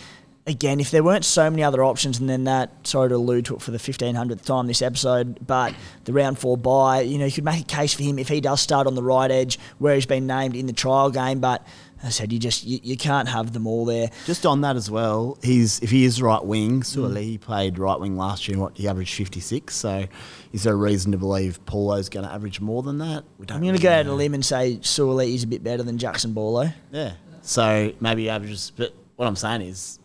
Again, 0.47 0.79
if 0.79 0.91
there 0.91 1.03
weren't 1.03 1.25
so 1.25 1.49
many 1.49 1.63
other 1.63 1.83
options, 1.83 2.19
and 2.19 2.29
then 2.29 2.43
that, 2.43 2.85
sorry 2.85 3.09
to 3.09 3.15
allude 3.15 3.45
to 3.45 3.55
it 3.55 3.61
for 3.63 3.71
the 3.71 3.79
1500th 3.79 4.45
time 4.45 4.67
this 4.67 4.83
episode, 4.83 5.45
but 5.45 5.73
the 6.03 6.13
round 6.13 6.37
four 6.37 6.55
buy, 6.55 7.01
you 7.01 7.17
know, 7.17 7.25
you 7.25 7.31
could 7.31 7.43
make 7.43 7.61
a 7.61 7.65
case 7.65 7.95
for 7.95 8.03
him 8.03 8.19
if 8.19 8.27
he 8.27 8.41
does 8.41 8.61
start 8.61 8.85
on 8.85 8.93
the 8.93 9.01
right 9.01 9.31
edge 9.31 9.57
where 9.79 9.95
he's 9.95 10.05
been 10.05 10.27
named 10.27 10.55
in 10.55 10.67
the 10.67 10.73
trial 10.73 11.09
game. 11.09 11.39
But 11.39 11.65
I 12.03 12.09
said, 12.09 12.31
you 12.31 12.37
just 12.37 12.63
you, 12.63 12.79
you 12.83 12.95
can't 12.95 13.27
have 13.27 13.53
them 13.53 13.65
all 13.65 13.85
there. 13.85 14.11
Just 14.27 14.45
on 14.45 14.61
that 14.61 14.75
as 14.75 14.91
well, 14.91 15.39
he's 15.41 15.79
if 15.79 15.89
he 15.89 16.05
is 16.05 16.21
right 16.21 16.43
wing, 16.43 16.81
Mm. 16.81 17.19
He 17.19 17.39
played 17.39 17.79
right 17.79 17.99
wing 17.99 18.15
last 18.15 18.47
year, 18.47 18.59
what 18.59 18.77
he 18.77 18.87
averaged 18.87 19.15
fifty 19.15 19.39
six. 19.39 19.75
So, 19.75 20.05
is 20.53 20.61
there 20.63 20.73
a 20.73 20.77
reason 20.77 21.11
to 21.13 21.17
believe 21.17 21.65
Paulo's 21.65 22.09
going 22.09 22.25
to 22.25 22.31
average 22.31 22.61
more 22.61 22.83
than 22.83 22.99
that? 22.99 23.23
We 23.39 23.47
don't 23.47 23.57
I'm 23.57 23.63
going 23.63 23.73
to 23.75 23.79
really 23.79 23.95
go 23.95 23.99
out 23.99 24.05
on 24.05 24.11
a 24.11 24.15
limb 24.15 24.35
and 24.35 24.45
say 24.45 24.77
Suaalii 24.81 25.33
is 25.33 25.43
a 25.43 25.47
bit 25.47 25.63
better 25.63 25.81
than 25.81 25.97
Jaxson 25.97 26.35
Paulo. 26.35 26.69
Yeah. 26.91 27.13
So 27.41 27.93
maybe 27.99 28.23
he 28.23 28.29
averages, 28.29 28.71
but 28.75 28.93
what 29.15 29.27
I'm 29.27 29.35
saying 29.35 29.61
is, 29.61 29.99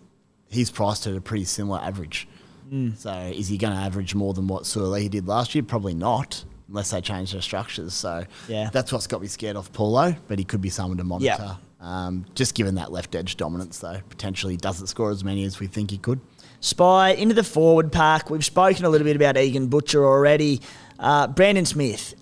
he's 0.51 0.71
priced 0.71 1.07
at 1.07 1.17
a 1.17 1.21
pretty 1.21 1.45
similar 1.45 1.79
average. 1.81 2.29
Mm. 2.71 2.97
So 2.97 3.11
is 3.13 3.49
he 3.49 3.57
going 3.59 3.73
to 3.73 3.79
average 3.81 4.15
more 4.15 4.35
than 4.35 4.47
what 4.47 4.65
Suaalii 4.65 5.09
did 5.11 5.27
last 5.27 5.55
year? 5.55 5.65
Probably 5.65 5.95
not, 5.95 6.45
unless 6.69 6.91
they 6.91 7.01
change 7.01 7.33
their 7.33 7.41
structures. 7.43 7.95
So 7.95 8.25
Yeah. 8.49 8.71
that's 8.73 8.93
what's 8.93 9.07
got 9.07 9.23
me 9.23 9.27
scared 9.29 9.57
off 9.57 9.73
Paulo, 9.73 10.15
but 10.29 10.39
he 10.39 10.45
could 10.45 10.61
be 10.61 10.71
someone 10.71 10.99
to 10.99 11.05
monitor. 11.05 11.57
Um, 11.81 12.27
just 12.35 12.55
given 12.55 12.75
that 12.75 12.93
left 12.93 13.15
edge 13.15 13.37
dominance, 13.39 13.79
though, 13.79 14.01
potentially 14.11 14.57
doesn't 14.59 14.89
score 14.89 15.11
as 15.11 15.25
many 15.25 15.45
as 15.45 15.59
we 15.61 15.67
think 15.67 15.91
he 15.91 15.97
could. 15.99 16.21
Spy 16.61 17.11
into 17.13 17.35
the 17.35 17.43
forward 17.43 17.91
pack. 17.91 18.29
We've 18.29 18.45
spoken 18.45 18.85
a 18.85 18.91
little 18.91 19.07
bit 19.07 19.17
about 19.17 19.39
Egan 19.39 19.69
Butcher 19.69 20.05
already. 20.05 20.61
Uh, 20.99 21.27
Brandon 21.27 21.65
Smith, 21.65 22.15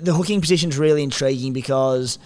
the 0.00 0.14
hooking 0.14 0.40
position 0.40 0.70
is 0.70 0.78
really 0.78 1.02
intriguing 1.02 1.52
because 1.52 2.18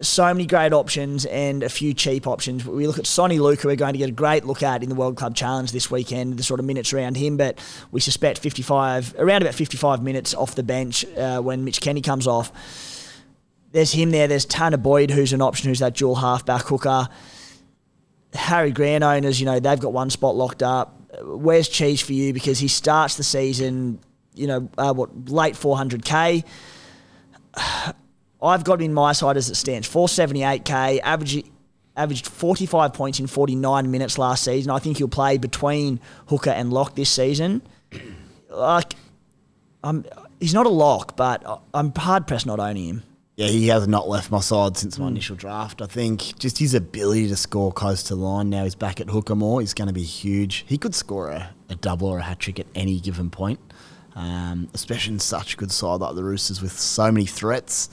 so 0.00 0.24
many 0.32 0.46
great 0.46 0.72
options 0.72 1.24
and 1.26 1.62
a 1.62 1.68
few 1.68 1.94
cheap 1.94 2.26
options. 2.26 2.66
We 2.66 2.86
look 2.86 2.98
at 2.98 3.04
Soni 3.04 3.40
Luke, 3.40 3.64
we're 3.64 3.76
going 3.76 3.94
to 3.94 3.98
get 3.98 4.08
a 4.08 4.12
great 4.12 4.44
look 4.44 4.62
at 4.62 4.82
in 4.82 4.88
the 4.88 4.94
World 4.94 5.16
Club 5.16 5.34
Challenge 5.34 5.72
this 5.72 5.90
weekend, 5.90 6.36
the 6.36 6.42
sort 6.42 6.60
of 6.60 6.66
minutes 6.66 6.92
around 6.92 7.16
him, 7.16 7.36
but 7.36 7.58
we 7.92 8.00
suspect 8.00 8.38
55, 8.38 9.14
around 9.18 9.42
about 9.42 9.54
55 9.54 10.02
minutes 10.02 10.34
off 10.34 10.54
the 10.54 10.62
bench 10.62 11.04
uh, 11.16 11.40
when 11.40 11.64
Mitch 11.64 11.80
Kenny 11.80 12.02
comes 12.02 12.26
off. 12.26 12.52
There's 13.72 13.92
him 13.92 14.10
there. 14.10 14.28
There's 14.28 14.46
Tanah 14.46 14.82
Boyd, 14.82 15.10
who's 15.10 15.32
an 15.32 15.42
option, 15.42 15.68
who's 15.68 15.80
that 15.80 15.94
dual 15.94 16.14
halfback 16.14 16.62
hooker. 16.62 17.08
Harry 18.34 18.70
Grant 18.70 19.02
owners, 19.02 19.40
you 19.40 19.46
know, 19.46 19.60
they've 19.60 19.80
got 19.80 19.92
one 19.92 20.10
spot 20.10 20.36
locked 20.36 20.62
up. 20.62 20.94
Where's 21.22 21.68
Cheese 21.68 22.02
for 22.02 22.12
you? 22.12 22.32
Because 22.32 22.58
he 22.58 22.68
starts 22.68 23.16
the 23.16 23.22
season, 23.22 23.98
you 24.34 24.46
know, 24.46 24.68
uh, 24.76 24.92
what, 24.92 25.30
late 25.30 25.54
400k. 25.54 26.44
I've 28.46 28.64
got 28.64 28.80
him 28.80 28.86
in 28.86 28.94
my 28.94 29.12
side 29.12 29.36
as 29.36 29.50
it 29.50 29.56
stands 29.56 29.88
478k, 29.88 31.00
average, 31.02 31.44
averaged 31.96 32.26
45 32.26 32.92
points 32.92 33.20
in 33.20 33.26
49 33.26 33.90
minutes 33.90 34.18
last 34.18 34.44
season. 34.44 34.70
I 34.70 34.78
think 34.78 34.98
he'll 34.98 35.08
play 35.08 35.38
between 35.38 36.00
hooker 36.28 36.50
and 36.50 36.72
lock 36.72 36.94
this 36.94 37.10
season. 37.10 37.62
Like, 38.48 38.94
I'm, 39.82 40.04
he's 40.40 40.54
not 40.54 40.66
a 40.66 40.70
lock, 40.70 41.16
but 41.16 41.62
I'm 41.74 41.92
hard 41.94 42.26
pressed 42.26 42.46
not 42.46 42.60
owning 42.60 42.88
him. 42.88 43.02
Yeah, 43.36 43.48
he 43.48 43.68
has 43.68 43.86
not 43.86 44.08
left 44.08 44.30
my 44.30 44.40
side 44.40 44.78
since 44.78 44.98
my 44.98 45.08
initial 45.08 45.36
draft. 45.36 45.82
I 45.82 45.86
think 45.86 46.38
just 46.38 46.56
his 46.56 46.72
ability 46.72 47.28
to 47.28 47.36
score 47.36 47.70
close 47.70 48.02
to 48.04 48.14
line 48.14 48.48
now 48.48 48.64
he's 48.64 48.74
back 48.74 48.98
at 48.98 49.10
hooker 49.10 49.34
more 49.34 49.60
is 49.60 49.74
going 49.74 49.88
to 49.88 49.94
be 49.94 50.02
huge. 50.02 50.64
He 50.66 50.78
could 50.78 50.94
score 50.94 51.28
a, 51.28 51.50
a 51.68 51.74
double 51.74 52.08
or 52.08 52.18
a 52.18 52.22
hat 52.22 52.38
trick 52.38 52.58
at 52.58 52.66
any 52.74 52.98
given 52.98 53.28
point, 53.28 53.60
um, 54.14 54.70
especially 54.72 55.12
in 55.12 55.18
such 55.20 55.52
a 55.52 55.56
good 55.58 55.70
side 55.70 56.00
like 56.00 56.14
the 56.14 56.24
Roosters 56.24 56.62
with 56.62 56.72
so 56.72 57.12
many 57.12 57.26
threats. 57.26 57.90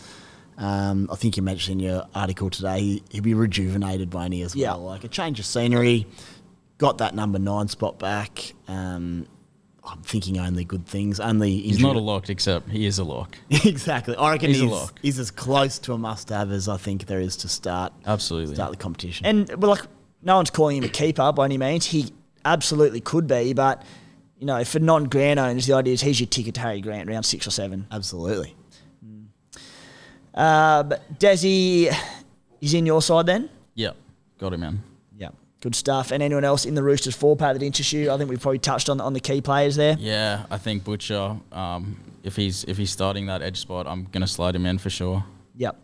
Um, 0.58 1.10
I 1.12 1.16
think 1.16 1.36
you 1.38 1.44
mentioned 1.44 1.82
in 1.82 1.88
your 1.88 2.06
article 2.14 2.50
today 2.50 2.80
he, 2.80 3.04
he'll 3.10 3.24
be 3.24 3.34
rejuvenated 3.34 4.10
by 4.10 4.26
any 4.26 4.42
as 4.44 4.56
Yeah. 4.56 4.72
well. 4.72 4.84
Like 4.86 5.04
a 5.04 5.08
change 5.08 5.40
of 5.40 5.46
scenery, 5.46 6.06
got 6.78 7.00
that 7.00 7.16
number 7.16 7.40
nine 7.40 7.68
spot 7.68 8.00
back. 8.00 8.54
Um, 8.68 9.28
I'm 9.86 10.02
thinking 10.02 10.40
only 10.40 10.64
good 10.64 10.86
things. 10.86 11.20
Only 11.20 11.58
He's 11.60 11.80
not 11.80 11.96
a 11.98 12.00
lock, 12.00 12.30
except 12.30 12.70
he 12.70 12.86
is 12.86 13.00
a 13.00 13.04
lock. 13.04 13.38
exactly. 13.50 14.16
I 14.16 14.32
reckon 14.32 14.50
He's 14.50 14.62
he's, 14.62 14.72
a 14.72 14.74
lock. 14.74 15.00
he's 15.02 15.20
as 15.20 15.30
close 15.32 15.78
to 15.80 15.94
a 15.94 15.98
must-have 15.98 16.52
as 16.52 16.70
I 16.70 16.78
think 16.78 17.08
there 17.08 17.20
is 17.20 17.36
to 17.38 17.50
start 17.50 17.92
Absolutely. 18.06 18.56
start 18.56 18.72
the 18.72 18.78
competition. 18.78 19.26
And 19.26 19.50
well, 19.62 19.72
like 19.72 19.82
no 20.22 20.38
one's 20.38 20.52
calling 20.52 20.78
him 20.78 20.84
a 20.86 20.90
keeper 20.90 21.32
by 21.34 21.46
any 21.46 21.58
means. 21.58 21.86
He 21.86 22.14
absolutely 22.46 23.02
could 23.02 23.28
be, 23.28 23.52
but 23.54 23.84
you 24.40 24.46
know, 24.48 24.64
for 24.64 24.80
non-Grant 24.80 25.40
owners, 25.40 25.68
the 25.68 25.74
idea 25.74 25.94
is 25.94 26.02
he's 26.02 26.20
your 26.20 26.28
ticket 26.28 26.56
to 26.56 26.62
Harry 26.62 26.80
Grant 26.80 27.10
round 27.10 27.26
six 27.26 27.46
or 27.48 27.52
seven. 27.52 27.88
Absolutely. 27.92 28.56
Uh, 30.34 30.84
but 30.84 31.20
Desi, 31.20 31.94
he's 32.60 32.74
in 32.74 32.86
your 32.86 33.02
side 33.02 33.26
then. 33.26 33.50
Yep. 33.76 33.96
Got 34.40 34.54
him, 34.54 34.62
man. 34.62 34.84
Yeah, 35.18 35.30
good 35.62 35.76
stuff. 35.76 36.12
And 36.12 36.24
anyone 36.24 36.44
else 36.44 36.66
in 36.66 36.76
the 36.76 36.84
Roosters 36.84 37.16
four 37.16 37.36
pack 37.36 37.54
that 37.54 37.64
interests 37.64 37.94
you? 37.94 38.12
I 38.12 38.18
think 38.18 38.30
we've 38.30 38.42
probably 38.42 38.60
touched 38.60 38.90
on 38.90 39.00
on 39.00 39.14
the 39.14 39.20
key 39.20 39.42
players 39.42 39.76
there. 39.76 39.96
Yeah, 40.00 40.46
I 40.50 40.58
think 40.58 40.84
Butcher. 40.84 41.38
Um, 41.52 42.00
if 42.24 42.36
he's 42.36 42.64
if 42.66 42.78
he's 42.78 42.92
starting 42.92 43.28
that 43.28 43.42
edge 43.42 43.60
spot, 43.60 43.88
I'm 43.88 44.06
gonna 44.12 44.28
slide 44.28 44.56
him 44.56 44.66
in 44.66 44.78
for 44.78 44.90
sure. 44.90 45.24
Yep. 45.58 45.78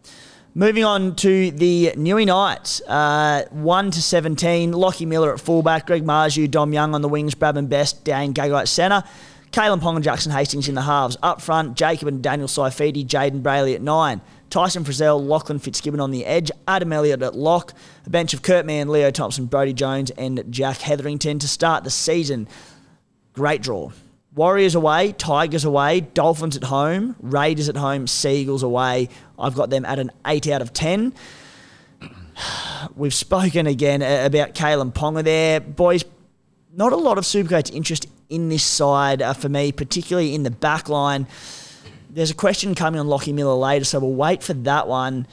Moving 0.56 0.84
on 0.84 1.16
to 1.18 1.52
the 1.52 1.94
Newey 1.96 2.26
Knights, 2.26 2.82
uh, 2.82 3.44
1 3.52 3.92
to 3.92 4.02
17. 4.02 4.72
Lockie 4.74 5.06
Miller 5.06 5.32
at 5.32 5.40
fullback, 5.40 5.86
Greg 5.86 6.04
Marzhew, 6.04 6.50
Dom 6.50 6.74
Young 6.74 6.96
on 6.96 7.04
the 7.04 7.08
wings, 7.08 7.36
Bradman 7.36 7.70
Best, 7.70 8.04
Dane 8.04 8.34
Gagai 8.34 8.62
at 8.62 8.68
centre. 8.68 9.04
Kalyn 9.52 9.80
Ponga 9.80 9.98
and 9.98 10.04
Jackson 10.04 10.32
Hastings 10.32 10.68
in 10.68 10.74
the 10.76 10.82
halves. 10.82 11.18
Up 11.22 11.40
front, 11.40 11.76
Jacob 11.78 12.08
and 12.08 12.22
Daniel 12.24 12.48
Saifiti, 12.48 13.06
Jayden 13.06 13.42
Brailey 13.44 13.76
at 13.76 13.82
9. 13.82 14.22
Tyson 14.50 14.84
Frizzell, 14.84 15.26
Lachlan 15.26 15.60
Fitzgibbon 15.60 16.00
on 16.00 16.12
the 16.12 16.26
edge, 16.26 16.52
Adam 16.68 16.92
Elliott 16.92 17.22
at 17.22 17.36
lock, 17.36 17.74
a 18.06 18.10
bench 18.10 18.34
of 18.34 18.42
Kurt 18.42 18.66
Mann, 18.66 18.90
Leo 18.90 19.12
Thompson, 19.12 19.46
Brody 19.46 19.74
Jones, 19.74 20.10
and 20.12 20.44
Jack 20.50 20.78
Hetherington 20.80 21.40
to 21.40 21.48
start 21.48 21.84
the 21.84 21.90
season. 21.90 22.48
Great 23.34 23.62
draw. 23.62 23.92
Warriors 24.36 24.76
away, 24.76 25.12
Tigers 25.14 25.66
away, 25.66 26.02
Dolphins 26.02 26.56
at 26.56 26.64
home, 26.66 27.16
Raiders 27.20 27.68
at 27.68 27.76
home, 27.76 28.06
Seagulls 28.06 28.64
away. 28.64 29.10
I've 29.38 29.56
got 29.56 29.70
them 29.70 29.86
at 29.86 30.00
an 30.00 30.12
8 30.26 30.48
out 30.50 30.62
of 30.62 30.72
10. 30.72 31.14
We've 32.96 33.14
spoken 33.14 33.68
again 33.68 34.02
about 34.02 34.54
Kalyn 34.54 34.94
Ponga 34.94 35.24
there. 35.24 35.60
Boys, 35.60 36.06
not 36.74 36.94
a 36.94 36.96
lot 36.96 37.18
of 37.18 37.24
Supercoach 37.24 37.74
interest 37.74 38.08
in 38.30 38.50
this 38.50 38.64
side 38.64 39.22
uh, 39.22 39.34
for 39.34 39.50
me, 39.50 39.72
particularly 39.72 40.36
in 40.36 40.44
the 40.44 40.52
back 40.52 40.88
line. 40.88 41.28
There's 42.10 42.32
a 42.32 42.36
question 42.36 42.76
coming 42.76 43.00
on 43.00 43.08
Lockie 43.08 43.34
Miller 43.34 43.54
later, 43.54 43.86
so 43.86 44.00
we'll 44.00 44.14
wait 44.14 44.44
for 44.44 44.54
that 44.54 44.88
one. 44.88 45.28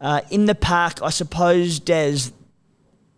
Uh, 0.00 0.22
in 0.30 0.46
the 0.46 0.54
pack, 0.54 1.02
I 1.02 1.10
suppose, 1.10 1.78
Des, 1.78 2.30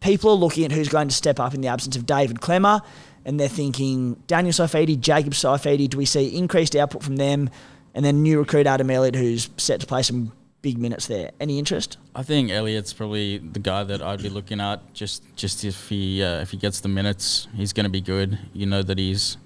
people 0.00 0.30
are 0.30 0.36
looking 0.36 0.64
at 0.64 0.72
who's 0.72 0.88
going 0.88 1.08
to 1.08 1.14
step 1.14 1.40
up 1.40 1.54
in 1.54 1.60
the 1.60 1.68
absence 1.68 1.96
of 1.96 2.06
David 2.06 2.38
Klemmer, 2.38 2.82
and 3.24 3.40
they're 3.40 3.48
thinking 3.48 4.14
Daniel 4.26 4.52
Saifiti, 4.52 4.98
Jacob 5.00 5.32
Saifiti. 5.32 5.88
Do 5.88 5.96
we 5.96 6.04
see 6.04 6.36
increased 6.36 6.76
output 6.76 7.02
from 7.02 7.16
them? 7.16 7.50
And 7.94 8.04
then 8.04 8.22
new 8.22 8.38
recruit 8.38 8.66
Adam 8.66 8.90
Elliott, 8.90 9.14
who's 9.14 9.48
set 9.56 9.80
to 9.80 9.86
play 9.86 10.02
some 10.02 10.32
big 10.64 10.78
minutes 10.78 11.06
there. 11.06 11.30
Any 11.38 11.58
interest? 11.58 11.98
I 12.14 12.22
think 12.22 12.50
Elliott's 12.50 12.92
probably 12.92 13.38
the 13.38 13.60
guy 13.60 13.84
that 13.84 14.02
I'd 14.02 14.22
be 14.22 14.30
looking 14.30 14.60
at. 14.60 14.92
Just 14.94 15.22
just 15.36 15.64
if 15.64 15.88
he 15.88 16.22
uh, 16.22 16.40
if 16.40 16.50
he 16.50 16.56
gets 16.56 16.80
the 16.80 16.88
minutes, 16.88 17.46
he's 17.54 17.72
going 17.72 17.84
to 17.84 17.90
be 17.90 18.00
good. 18.00 18.38
You 18.52 18.66
know 18.66 18.82
that 18.82 18.98
he's 18.98 19.36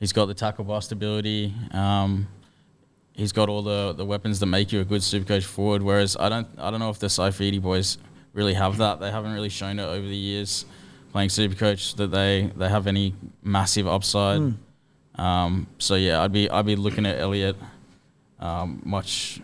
he's 0.00 0.12
got 0.12 0.26
the 0.26 0.34
tackle 0.34 0.64
bust 0.64 0.90
ability. 0.90 1.54
Um, 1.70 2.26
he's 3.14 3.32
got 3.32 3.48
all 3.48 3.62
the, 3.62 3.92
the 3.92 4.04
weapons 4.04 4.40
that 4.40 4.46
make 4.46 4.72
you 4.72 4.80
a 4.80 4.84
good 4.84 5.00
supercoach 5.00 5.44
forward. 5.44 5.82
Whereas 5.82 6.16
I 6.18 6.28
don't 6.28 6.48
I 6.58 6.70
don't 6.70 6.80
know 6.80 6.90
if 6.90 6.98
the 6.98 7.06
Saifiti 7.06 7.60
boys 7.60 7.98
really 8.32 8.54
have 8.54 8.76
that. 8.78 9.00
They 9.00 9.10
haven't 9.10 9.32
really 9.32 9.48
shown 9.48 9.78
it 9.78 9.84
over 9.84 10.06
the 10.06 10.16
years 10.16 10.66
playing 11.14 11.28
supercoach 11.28 11.94
that 11.94 12.08
they, 12.08 12.50
they 12.56 12.68
have 12.68 12.88
any 12.88 13.14
massive 13.40 13.86
upside. 13.86 14.40
Um, 15.14 15.68
so 15.78 15.94
yeah, 15.94 16.20
I'd 16.20 16.32
be 16.32 16.50
I'd 16.50 16.66
be 16.66 16.74
looking 16.74 17.06
at 17.06 17.20
Elliot 17.20 17.56
um, 18.40 18.82
much 18.84 19.40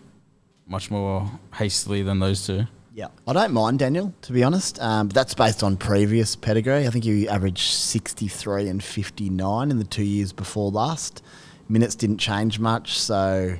much 0.67 0.91
more 0.91 1.31
hastily 1.53 2.03
than 2.03 2.19
those 2.19 2.45
two. 2.45 2.67
Yeah. 2.93 3.07
I 3.25 3.31
don't 3.31 3.53
mind 3.53 3.79
Daniel, 3.79 4.13
to 4.23 4.33
be 4.33 4.43
honest. 4.43 4.81
Um, 4.81 5.07
but 5.07 5.15
that's 5.15 5.33
based 5.33 5.63
on 5.63 5.77
previous 5.77 6.35
pedigree. 6.35 6.85
I 6.87 6.89
think 6.89 7.05
he 7.05 7.27
averaged 7.27 7.71
63 7.71 8.67
and 8.67 8.83
59 8.83 9.71
in 9.71 9.77
the 9.77 9.85
two 9.85 10.03
years 10.03 10.33
before 10.33 10.71
last. 10.71 11.23
Minutes 11.71 11.95
didn't 11.95 12.17
change 12.17 12.59
much, 12.59 12.99
so 12.99 13.57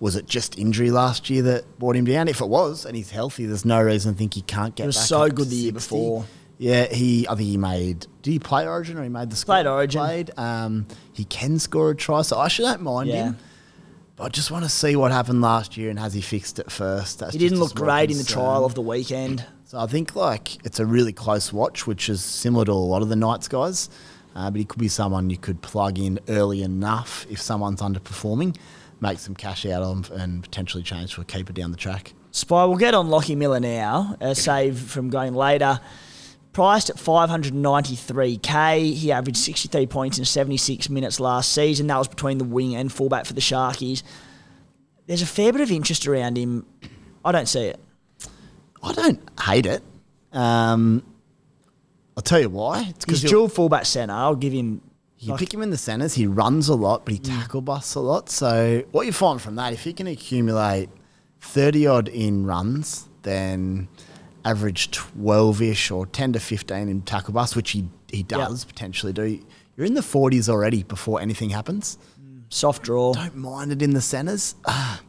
was 0.00 0.16
it 0.16 0.26
just 0.26 0.58
injury 0.58 0.90
last 0.90 1.30
year 1.30 1.42
that 1.42 1.78
brought 1.78 1.96
him 1.96 2.04
down? 2.04 2.28
If 2.28 2.40
it 2.40 2.48
was, 2.48 2.84
and 2.84 2.94
he's 2.94 3.10
healthy, 3.10 3.46
there's 3.46 3.64
no 3.64 3.80
reason 3.82 4.12
to 4.12 4.18
think 4.18 4.34
he 4.34 4.42
can't 4.42 4.74
get. 4.74 4.82
He 4.84 4.86
was 4.88 4.96
back 4.96 5.06
so 5.06 5.28
good 5.30 5.48
the 5.48 5.56
year 5.56 5.72
60. 5.72 5.96
before. 5.96 6.24
Yeah, 6.58 6.86
he. 6.86 7.26
I 7.26 7.34
think 7.34 7.48
he 7.48 7.56
made. 7.56 8.06
Did 8.22 8.30
he 8.32 8.38
play 8.38 8.66
Origin 8.66 8.98
or 8.98 9.02
he 9.02 9.08
made 9.08 9.30
the 9.30 9.36
squad? 9.36 9.54
Played 9.54 9.66
Origin. 9.66 10.00
Played. 10.00 10.38
Um, 10.38 10.86
he 11.12 11.24
can 11.24 11.58
score 11.58 11.90
a 11.90 11.96
try, 11.96 12.22
so 12.22 12.38
I 12.38 12.48
should 12.48 12.62
don't 12.62 12.82
mind 12.82 13.08
Yeah. 13.08 13.24
him. 13.28 13.36
But 14.16 14.24
I 14.24 14.28
just 14.28 14.50
want 14.52 14.64
to 14.64 14.70
see 14.70 14.94
what 14.94 15.10
happened 15.10 15.40
last 15.40 15.76
year 15.76 15.90
and 15.90 15.98
has 15.98 16.14
he 16.14 16.20
fixed 16.20 16.60
it 16.60 16.70
first? 16.70 17.18
That's 17.18 17.32
He 17.32 17.38
didn't 17.38 17.58
look 17.58 17.74
great 17.74 18.12
in 18.12 18.18
the 18.18 18.22
trial 18.24 18.64
of 18.64 18.74
the 18.74 18.80
weekend. 18.80 19.44
So 19.64 19.78
I 19.80 19.86
think 19.86 20.14
like 20.14 20.64
it's 20.64 20.78
a 20.78 20.86
really 20.86 21.12
close 21.12 21.52
watch, 21.52 21.84
which 21.86 22.08
is 22.08 22.22
similar 22.22 22.64
to 22.66 22.72
a 22.72 22.74
lot 22.74 23.02
of 23.02 23.08
the 23.08 23.16
Knights 23.16 23.48
guys. 23.48 23.88
Uh, 24.34 24.50
but 24.50 24.58
he 24.58 24.64
could 24.64 24.80
be 24.80 24.88
someone 24.88 25.30
you 25.30 25.36
could 25.36 25.62
plug 25.62 25.98
in 25.98 26.18
early 26.28 26.62
enough 26.62 27.26
if 27.30 27.40
someone's 27.40 27.80
underperforming, 27.80 28.56
make 29.00 29.18
some 29.18 29.34
cash 29.34 29.64
out 29.66 29.82
of 29.82 30.10
and 30.10 30.42
potentially 30.42 30.82
change 30.82 31.14
for 31.14 31.22
a 31.22 31.24
keeper 31.24 31.52
down 31.52 31.70
the 31.70 31.76
track. 31.76 32.12
Spy, 32.32 32.64
we'll 32.64 32.76
get 32.76 32.94
on 32.94 33.08
Lockie 33.08 33.36
Miller 33.36 33.60
now, 33.60 34.16
uh, 34.20 34.34
save 34.34 34.78
from 34.78 35.08
going 35.08 35.34
later. 35.34 35.78
Priced 36.52 36.90
at 36.90 36.96
593k, 36.96 38.92
he 38.94 39.12
averaged 39.12 39.38
63 39.38 39.86
points 39.86 40.18
in 40.18 40.24
76 40.24 40.88
minutes 40.88 41.20
last 41.20 41.52
season. 41.52 41.86
That 41.86 41.98
was 41.98 42.08
between 42.08 42.38
the 42.38 42.44
wing 42.44 42.74
and 42.74 42.92
fullback 42.92 43.26
for 43.26 43.34
the 43.34 43.40
Sharkies. 43.40 44.02
There's 45.06 45.22
a 45.22 45.26
fair 45.26 45.52
bit 45.52 45.60
of 45.60 45.70
interest 45.70 46.06
around 46.06 46.36
him. 46.36 46.66
I 47.24 47.32
don't 47.32 47.46
see 47.46 47.66
it. 47.66 47.78
I 48.82 48.92
don't 48.92 49.20
hate 49.40 49.66
it. 49.66 49.82
Um, 50.32 51.04
I'll 52.16 52.22
tell 52.22 52.40
you 52.40 52.48
why. 52.48 52.80
It's 52.80 53.04
He's 53.04 53.20
because 53.20 53.22
dual 53.22 53.48
fullback 53.48 53.86
centre. 53.86 54.14
I'll 54.14 54.36
give 54.36 54.52
him. 54.52 54.80
You 55.18 55.30
like- 55.32 55.40
pick 55.40 55.54
him 55.54 55.62
in 55.62 55.70
the 55.70 55.78
centres, 55.78 56.14
he 56.14 56.26
runs 56.26 56.68
a 56.68 56.74
lot, 56.74 57.04
but 57.04 57.14
he 57.14 57.18
tackle 57.20 57.62
busts 57.62 57.94
a 57.94 58.00
lot. 58.00 58.28
So 58.28 58.82
what 58.92 59.06
you 59.06 59.12
find 59.12 59.40
from 59.40 59.54
that, 59.56 59.72
if 59.72 59.86
you 59.86 59.94
can 59.94 60.06
accumulate 60.06 60.90
30 61.40 61.86
odd 61.86 62.08
in 62.08 62.44
runs, 62.44 63.08
then 63.22 63.88
average 64.44 64.90
12 64.90 65.62
ish 65.62 65.90
or 65.90 66.04
10 66.06 66.34
to 66.34 66.40
15 66.40 66.88
in 66.88 67.00
tackle 67.02 67.32
busts, 67.32 67.56
which 67.56 67.70
he, 67.70 67.88
he 68.08 68.22
does 68.22 68.64
potentially 68.64 69.12
do, 69.14 69.40
you're 69.76 69.86
in 69.86 69.94
the 69.94 70.02
40s 70.02 70.48
already 70.48 70.82
before 70.82 71.20
anything 71.22 71.50
happens. 71.50 71.96
soft 72.50 72.82
draw. 72.82 73.14
Don't 73.14 73.36
mind 73.36 73.72
it 73.72 73.80
in 73.80 73.94
the 73.94 74.02
centres. 74.02 74.54
Ah, 74.66 75.00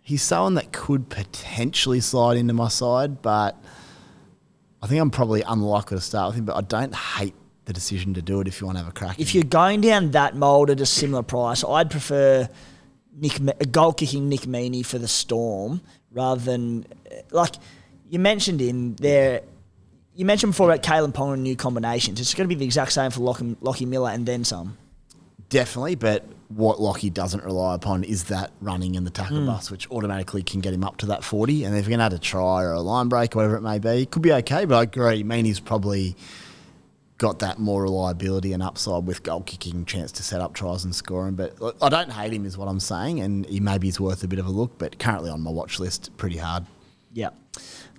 he's 0.00 0.22
someone 0.22 0.54
that 0.54 0.70
could 0.72 1.08
potentially 1.08 1.98
slide 2.00 2.36
into 2.36 2.54
my 2.54 2.68
side, 2.68 3.20
but 3.20 3.56
I 4.84 4.86
think 4.86 5.00
I'm 5.00 5.10
probably 5.10 5.40
unlikely 5.40 5.96
to 5.96 6.00
start 6.02 6.28
with 6.28 6.36
him, 6.36 6.44
but 6.44 6.56
I 6.56 6.60
don't 6.60 6.94
hate 6.94 7.34
the 7.64 7.72
decision 7.72 8.12
to 8.14 8.20
do 8.20 8.42
it 8.42 8.48
if 8.48 8.60
you 8.60 8.66
want 8.66 8.76
to 8.76 8.84
have 8.84 8.92
a 8.92 8.94
crack. 8.94 9.18
If 9.18 9.34
you're 9.34 9.42
going 9.42 9.80
down 9.80 10.10
that 10.10 10.36
mould 10.36 10.68
at 10.68 10.78
a 10.78 10.84
similar 10.84 11.22
price, 11.22 11.64
I'd 11.64 11.90
prefer 11.90 12.46
Nick 13.16 13.72
goal 13.72 13.94
kicking 13.94 14.28
Nick 14.28 14.42
Meaney 14.42 14.84
for 14.84 14.98
the 14.98 15.08
Storm 15.08 15.80
rather 16.12 16.38
than 16.38 16.84
uh, 17.10 17.14
like 17.30 17.54
you 18.10 18.18
mentioned 18.18 18.60
him 18.60 18.94
there. 18.96 19.40
You 20.14 20.26
mentioned 20.26 20.52
before 20.52 20.70
about 20.70 20.82
Kalyn 20.82 21.14
Ponga 21.14 21.32
and 21.32 21.42
new 21.42 21.56
combinations. 21.56 22.20
It's 22.20 22.34
going 22.34 22.46
to 22.46 22.54
be 22.54 22.58
the 22.58 22.66
exact 22.66 22.92
same 22.92 23.10
for 23.10 23.20
Lockie, 23.20 23.56
Lockie 23.62 23.86
Miller 23.86 24.10
and 24.10 24.26
then 24.26 24.44
some. 24.44 24.76
Definitely, 25.48 25.94
but 25.94 26.26
what 26.48 26.80
Lockie 26.80 27.10
doesn't 27.10 27.42
rely 27.44 27.74
upon 27.74 28.04
is 28.04 28.24
that 28.24 28.52
running 28.60 28.94
in 28.94 29.04
the 29.04 29.10
tackle 29.10 29.44
bus, 29.46 29.70
which 29.70 29.90
automatically 29.90 30.42
can 30.42 30.60
get 30.60 30.72
him 30.74 30.84
up 30.84 30.98
to 30.98 31.06
that 31.06 31.24
40. 31.24 31.64
And 31.64 31.76
if 31.76 31.84
you're 31.86 31.96
going 31.96 31.98
to 31.98 32.04
add 32.04 32.12
a 32.12 32.18
try 32.18 32.62
or 32.62 32.72
a 32.72 32.80
line 32.80 33.08
break 33.08 33.34
or 33.34 33.38
whatever 33.38 33.56
it 33.56 33.62
may 33.62 33.78
be, 33.78 34.02
it 34.02 34.10
could 34.10 34.22
be 34.22 34.32
okay. 34.32 34.64
But 34.64 34.76
I 34.76 34.82
agree, 34.82 35.24
Meaney's 35.24 35.60
probably 35.60 36.16
got 37.18 37.38
that 37.38 37.58
more 37.58 37.82
reliability 37.82 38.52
and 38.52 38.62
upside 38.62 39.06
with 39.06 39.22
goal 39.22 39.40
kicking, 39.42 39.84
chance 39.84 40.12
to 40.12 40.22
set 40.22 40.40
up 40.40 40.52
tries 40.52 40.84
and 40.84 40.94
scoring. 40.94 41.34
But 41.34 41.56
I 41.80 41.88
don't 41.88 42.10
hate 42.10 42.32
him, 42.32 42.44
is 42.44 42.58
what 42.58 42.68
I'm 42.68 42.80
saying. 42.80 43.20
And 43.20 43.46
he 43.46 43.60
maybe 43.60 43.88
is 43.88 43.98
worth 43.98 44.22
a 44.22 44.28
bit 44.28 44.38
of 44.38 44.46
a 44.46 44.50
look, 44.50 44.78
but 44.78 44.98
currently 44.98 45.30
on 45.30 45.40
my 45.40 45.50
watch 45.50 45.80
list, 45.80 46.16
pretty 46.16 46.38
hard. 46.38 46.66
Yeah. 47.12 47.30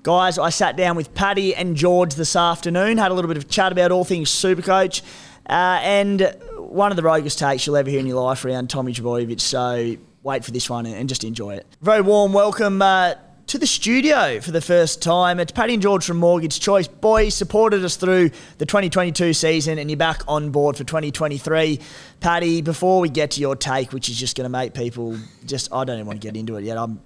Guys, 0.03 0.37
I 0.37 0.49
sat 0.49 0.77
down 0.77 0.95
with 0.95 1.15
Paddy 1.15 1.55
and 1.55 1.75
George 1.75 2.13
this 2.13 2.35
afternoon, 2.35 2.99
had 2.99 3.09
a 3.09 3.15
little 3.15 3.27
bit 3.27 3.37
of 3.37 3.49
chat 3.49 3.71
about 3.71 3.91
all 3.91 4.03
things 4.03 4.29
Supercoach, 4.29 5.01
uh, 5.49 5.79
and 5.81 6.35
one 6.75 6.91
of 6.91 6.97
the 6.97 7.03
roguest 7.03 7.39
takes 7.39 7.65
you'll 7.65 7.77
ever 7.77 7.89
hear 7.89 8.01
in 8.01 8.05
your 8.05 8.21
life 8.21 8.43
around 8.43 8.69
Tommy 8.69 8.93
Trbojevic. 8.93 9.39
So 9.39 9.95
wait 10.23 10.43
for 10.43 10.51
this 10.51 10.69
one 10.69 10.85
and 10.85 11.07
just 11.07 11.23
enjoy 11.23 11.55
it. 11.55 11.65
Very 11.81 12.01
warm 12.01 12.33
welcome 12.33 12.81
uh, 12.81 13.13
to 13.47 13.57
the 13.57 13.65
studio 13.65 14.41
for 14.41 14.51
the 14.51 14.59
first 14.59 15.01
time. 15.01 15.39
It's 15.39 15.53
Paddy 15.53 15.75
and 15.75 15.81
George 15.81 16.05
from 16.05 16.17
Mortgage 16.17 16.59
Choice. 16.59 16.89
Boys 16.89 17.33
supported 17.33 17.85
us 17.85 17.95
through 17.95 18.29
the 18.57 18.65
2022 18.65 19.33
season, 19.33 19.79
and 19.79 19.89
you're 19.89 19.95
back 19.95 20.23
on 20.27 20.49
board 20.49 20.75
for 20.75 20.83
2023. 20.83 21.79
Paddy, 22.19 22.61
before 22.61 22.99
we 22.99 23.07
get 23.07 23.31
to 23.31 23.39
your 23.39 23.55
take, 23.55 23.93
which 23.93 24.09
is 24.09 24.19
just 24.19 24.35
going 24.35 24.43
to 24.43 24.49
make 24.49 24.73
people 24.73 25.17
just, 25.45 25.71
I 25.71 25.85
don't 25.85 25.95
even 25.95 26.07
want 26.07 26.21
to 26.21 26.27
get 26.27 26.35
into 26.35 26.57
it 26.57 26.65
yet. 26.65 26.77
I'm, 26.77 26.99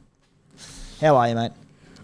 how 1.00 1.16
are 1.16 1.30
you, 1.30 1.36
mate? 1.36 1.52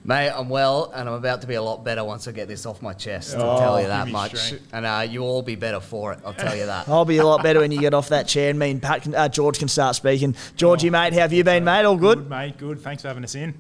Mate, 0.07 0.29
I'm 0.29 0.49
well, 0.49 0.91
and 0.93 1.09
I'm 1.09 1.15
about 1.15 1.41
to 1.41 1.47
be 1.47 1.55
a 1.55 1.61
lot 1.63 1.83
better 1.83 2.03
once 2.03 2.27
I 2.27 2.31
get 2.31 2.47
this 2.47 2.67
off 2.67 2.79
my 2.79 2.93
chest. 2.93 3.35
I'll 3.35 3.57
tell 3.57 3.81
you 3.81 3.87
that 3.87 4.07
much. 4.07 4.35
strength. 4.35 4.67
And 4.71 4.85
uh, 4.85 5.03
you'll 5.09 5.25
all 5.25 5.41
be 5.41 5.55
better 5.55 5.79
for 5.79 6.13
it. 6.13 6.19
I'll 6.23 6.35
tell 6.35 6.55
you 6.55 6.67
that. 6.67 6.87
I'll 6.87 7.05
be 7.05 7.17
a 7.17 7.25
lot 7.25 7.41
better 7.41 7.59
when 7.61 7.71
you 7.71 7.79
get 7.81 7.95
off 7.95 8.09
that 8.09 8.27
chair 8.27 8.51
and 8.51 8.59
me 8.59 8.69
and 8.69 8.79
Pat 8.79 9.01
can, 9.01 9.15
uh, 9.15 9.27
George 9.27 9.57
can 9.57 9.67
start 9.67 9.95
speaking. 9.95 10.35
Georgie, 10.57 10.91
mate, 10.91 11.13
how 11.13 11.21
have 11.21 11.33
you 11.33 11.43
been, 11.43 11.63
mate? 11.63 11.85
All 11.85 11.97
good? 11.97 12.19
Good, 12.19 12.29
mate. 12.29 12.57
Good. 12.59 12.81
Thanks 12.81 13.01
for 13.01 13.07
having 13.07 13.23
us 13.23 13.33
in. 13.33 13.55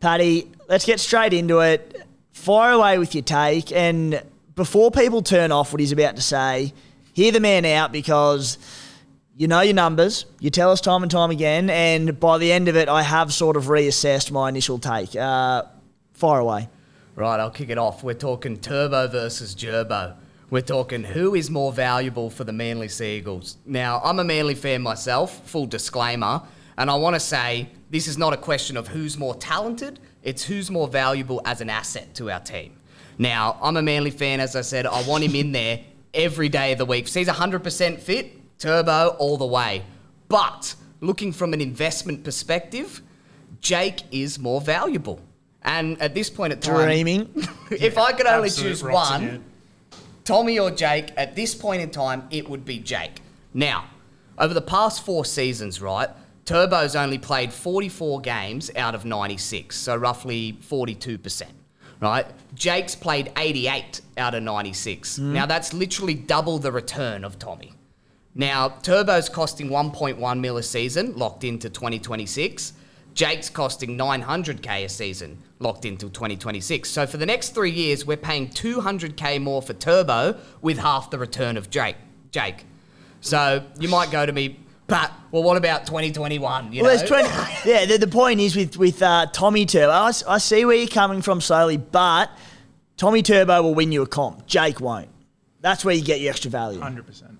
Paddy, 0.00 0.50
let's 0.66 0.86
get 0.86 0.98
straight 0.98 1.34
into 1.34 1.60
it. 1.60 2.06
Fire 2.32 2.72
away 2.72 2.96
with 2.96 3.14
your 3.14 3.24
take. 3.24 3.70
And 3.70 4.22
before 4.54 4.90
people 4.90 5.20
turn 5.20 5.52
off 5.52 5.74
what 5.74 5.80
he's 5.80 5.92
about 5.92 6.16
to 6.16 6.22
say, 6.22 6.72
hear 7.12 7.32
the 7.32 7.40
man 7.40 7.66
out 7.66 7.92
because 7.92 8.56
you 9.36 9.48
know 9.48 9.60
your 9.60 9.74
numbers. 9.74 10.24
You 10.40 10.50
tell 10.50 10.72
us 10.72 10.80
time 10.80 11.02
and 11.02 11.10
time 11.10 11.30
again. 11.30 11.68
And 11.68 12.18
by 12.18 12.38
the 12.38 12.50
end 12.52 12.68
of 12.68 12.76
it, 12.76 12.88
I 12.88 13.02
have 13.02 13.32
sort 13.32 13.56
of 13.56 13.64
reassessed 13.64 14.30
my 14.30 14.48
initial 14.48 14.78
take. 14.78 15.14
Uh, 15.14 15.64
fire 16.14 16.40
away. 16.40 16.68
Right, 17.14 17.38
I'll 17.38 17.50
kick 17.50 17.68
it 17.68 17.78
off. 17.78 18.02
We're 18.02 18.14
talking 18.14 18.58
Turbo 18.58 19.08
versus 19.08 19.54
Gerbo. 19.54 20.16
We're 20.48 20.62
talking 20.62 21.02
who 21.02 21.34
is 21.34 21.50
more 21.50 21.72
valuable 21.72 22.30
for 22.30 22.44
the 22.44 22.52
Manly 22.52 22.88
Seagulls. 22.88 23.58
Now, 23.66 24.00
I'm 24.04 24.18
a 24.18 24.24
Manly 24.24 24.54
fan 24.54 24.80
myself, 24.80 25.46
full 25.46 25.66
disclaimer, 25.66 26.42
and 26.78 26.90
I 26.90 26.94
want 26.94 27.16
to 27.16 27.20
say 27.20 27.68
this 27.90 28.06
is 28.06 28.16
not 28.16 28.32
a 28.32 28.36
question 28.36 28.76
of 28.76 28.88
who's 28.88 29.18
more 29.18 29.34
talented, 29.34 29.98
it's 30.22 30.44
who's 30.44 30.70
more 30.70 30.88
valuable 30.88 31.40
as 31.44 31.60
an 31.60 31.70
asset 31.70 32.14
to 32.16 32.30
our 32.30 32.40
team. 32.40 32.78
Now, 33.18 33.58
I'm 33.62 33.76
a 33.76 33.82
Manly 33.82 34.10
fan, 34.10 34.40
as 34.40 34.54
I 34.54 34.60
said, 34.60 34.86
I 34.86 35.02
want 35.02 35.24
him 35.24 35.34
in 35.34 35.52
there 35.52 35.80
every 36.14 36.48
day 36.48 36.72
of 36.72 36.78
the 36.78 36.86
week. 36.86 37.08
If 37.08 37.14
he's 37.14 37.28
100% 37.28 37.98
fit, 37.98 38.35
Turbo 38.58 39.16
all 39.18 39.36
the 39.36 39.46
way. 39.46 39.84
But 40.28 40.74
looking 41.00 41.32
from 41.32 41.52
an 41.52 41.60
investment 41.60 42.24
perspective, 42.24 43.02
Jake 43.60 44.02
is 44.10 44.38
more 44.38 44.60
valuable. 44.60 45.20
And 45.62 46.00
at 46.00 46.14
this 46.14 46.30
point 46.30 46.52
in 46.52 46.60
time, 46.60 46.86
Dreaming. 46.86 47.30
if 47.70 47.98
I 47.98 48.12
could 48.12 48.26
only 48.26 48.50
choose 48.50 48.82
one. 48.82 49.44
Tommy 50.24 50.58
or 50.58 50.72
Jake, 50.72 51.12
at 51.16 51.36
this 51.36 51.54
point 51.54 51.82
in 51.82 51.90
time, 51.90 52.26
it 52.30 52.48
would 52.48 52.64
be 52.64 52.80
Jake. 52.80 53.20
Now, 53.54 53.86
over 54.38 54.52
the 54.52 54.60
past 54.60 55.04
four 55.04 55.24
seasons, 55.24 55.80
right, 55.80 56.10
Turbo's 56.44 56.96
only 56.96 57.18
played 57.18 57.52
44 57.52 58.20
games 58.20 58.70
out 58.76 58.94
of 58.94 59.04
96, 59.04 59.76
so 59.76 59.94
roughly 59.96 60.58
42%, 60.68 61.44
right? 62.00 62.26
Jake's 62.54 62.96
played 62.96 63.32
88 63.36 64.00
out 64.18 64.34
of 64.34 64.42
96. 64.42 65.16
Hmm. 65.16 65.32
Now, 65.32 65.46
that's 65.46 65.72
literally 65.72 66.14
double 66.14 66.58
the 66.58 66.72
return 66.72 67.24
of 67.24 67.38
Tommy. 67.38 67.72
Now, 68.38 68.68
Turbo's 68.82 69.30
costing 69.30 69.70
1.1 69.70 70.40
mil 70.40 70.58
a 70.58 70.62
season, 70.62 71.16
locked 71.16 71.42
into 71.42 71.70
2026. 71.70 72.74
Jake's 73.14 73.48
costing 73.48 73.96
900k 73.96 74.84
a 74.84 74.88
season, 74.90 75.38
locked 75.58 75.86
into 75.86 76.10
2026. 76.10 76.86
So 76.90 77.06
for 77.06 77.16
the 77.16 77.24
next 77.24 77.54
three 77.54 77.70
years, 77.70 78.04
we're 78.04 78.18
paying 78.18 78.48
200k 78.48 79.40
more 79.40 79.62
for 79.62 79.72
Turbo 79.72 80.36
with 80.60 80.76
half 80.76 81.10
the 81.10 81.18
return 81.18 81.56
of 81.56 81.70
Jake. 81.70 81.96
Jake. 82.30 82.66
So 83.22 83.64
you 83.80 83.88
might 83.88 84.10
go 84.10 84.26
to 84.26 84.32
me, 84.32 84.60
Pat. 84.86 85.14
Well, 85.30 85.42
what 85.42 85.56
about 85.56 85.86
2021? 85.86 86.74
You 86.74 86.82
Well, 86.82 86.94
know? 86.94 87.06
20. 87.06 87.28
Yeah, 87.64 87.86
the, 87.86 87.96
the 87.96 88.06
point 88.06 88.40
is 88.40 88.54
with 88.54 88.76
with 88.76 89.00
uh, 89.00 89.26
Tommy 89.32 89.64
Turbo. 89.64 89.92
I 89.92 90.36
see 90.36 90.66
where 90.66 90.76
you're 90.76 90.86
coming 90.86 91.22
from 91.22 91.40
slowly, 91.40 91.78
but 91.78 92.30
Tommy 92.98 93.22
Turbo 93.22 93.62
will 93.62 93.74
win 93.74 93.92
you 93.92 94.02
a 94.02 94.06
comp. 94.06 94.46
Jake 94.46 94.78
won't. 94.78 95.08
That's 95.62 95.86
where 95.86 95.94
you 95.94 96.02
get 96.04 96.20
your 96.20 96.30
extra 96.30 96.50
value. 96.50 96.80
100%. 96.80 97.35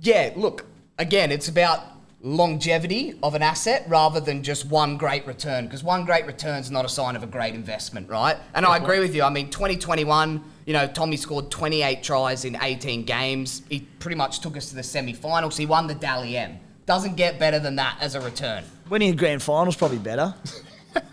Yeah, 0.00 0.32
look, 0.36 0.64
again, 0.98 1.32
it's 1.32 1.48
about 1.48 1.80
longevity 2.20 3.16
of 3.22 3.34
an 3.34 3.42
asset 3.42 3.84
rather 3.88 4.18
than 4.20 4.42
just 4.42 4.66
one 4.66 4.96
great 4.96 5.24
return 5.26 5.66
because 5.66 5.84
one 5.84 6.04
great 6.04 6.26
return 6.26 6.58
is 6.58 6.70
not 6.70 6.84
a 6.84 6.88
sign 6.88 7.14
of 7.14 7.22
a 7.22 7.26
great 7.26 7.54
investment, 7.54 8.08
right? 8.08 8.36
And 8.54 8.66
I 8.66 8.76
agree 8.76 8.98
with 8.98 9.14
you. 9.14 9.22
I 9.22 9.30
mean, 9.30 9.50
2021, 9.50 10.42
you 10.66 10.72
know, 10.72 10.86
Tommy 10.86 11.16
scored 11.16 11.50
28 11.50 12.02
tries 12.02 12.44
in 12.44 12.56
18 12.60 13.04
games. 13.04 13.62
He 13.68 13.80
pretty 13.98 14.16
much 14.16 14.40
took 14.40 14.56
us 14.56 14.68
to 14.70 14.76
the 14.76 14.82
semi-finals. 14.82 15.56
He 15.56 15.66
won 15.66 15.86
the 15.86 15.94
Dally 15.94 16.36
M. 16.36 16.58
Doesn't 16.86 17.16
get 17.16 17.38
better 17.38 17.58
than 17.58 17.76
that 17.76 17.98
as 18.00 18.14
a 18.14 18.20
return. 18.20 18.64
Winning 18.88 19.10
a 19.10 19.16
grand 19.16 19.42
final's 19.42 19.76
probably 19.76 19.98
better. 19.98 20.34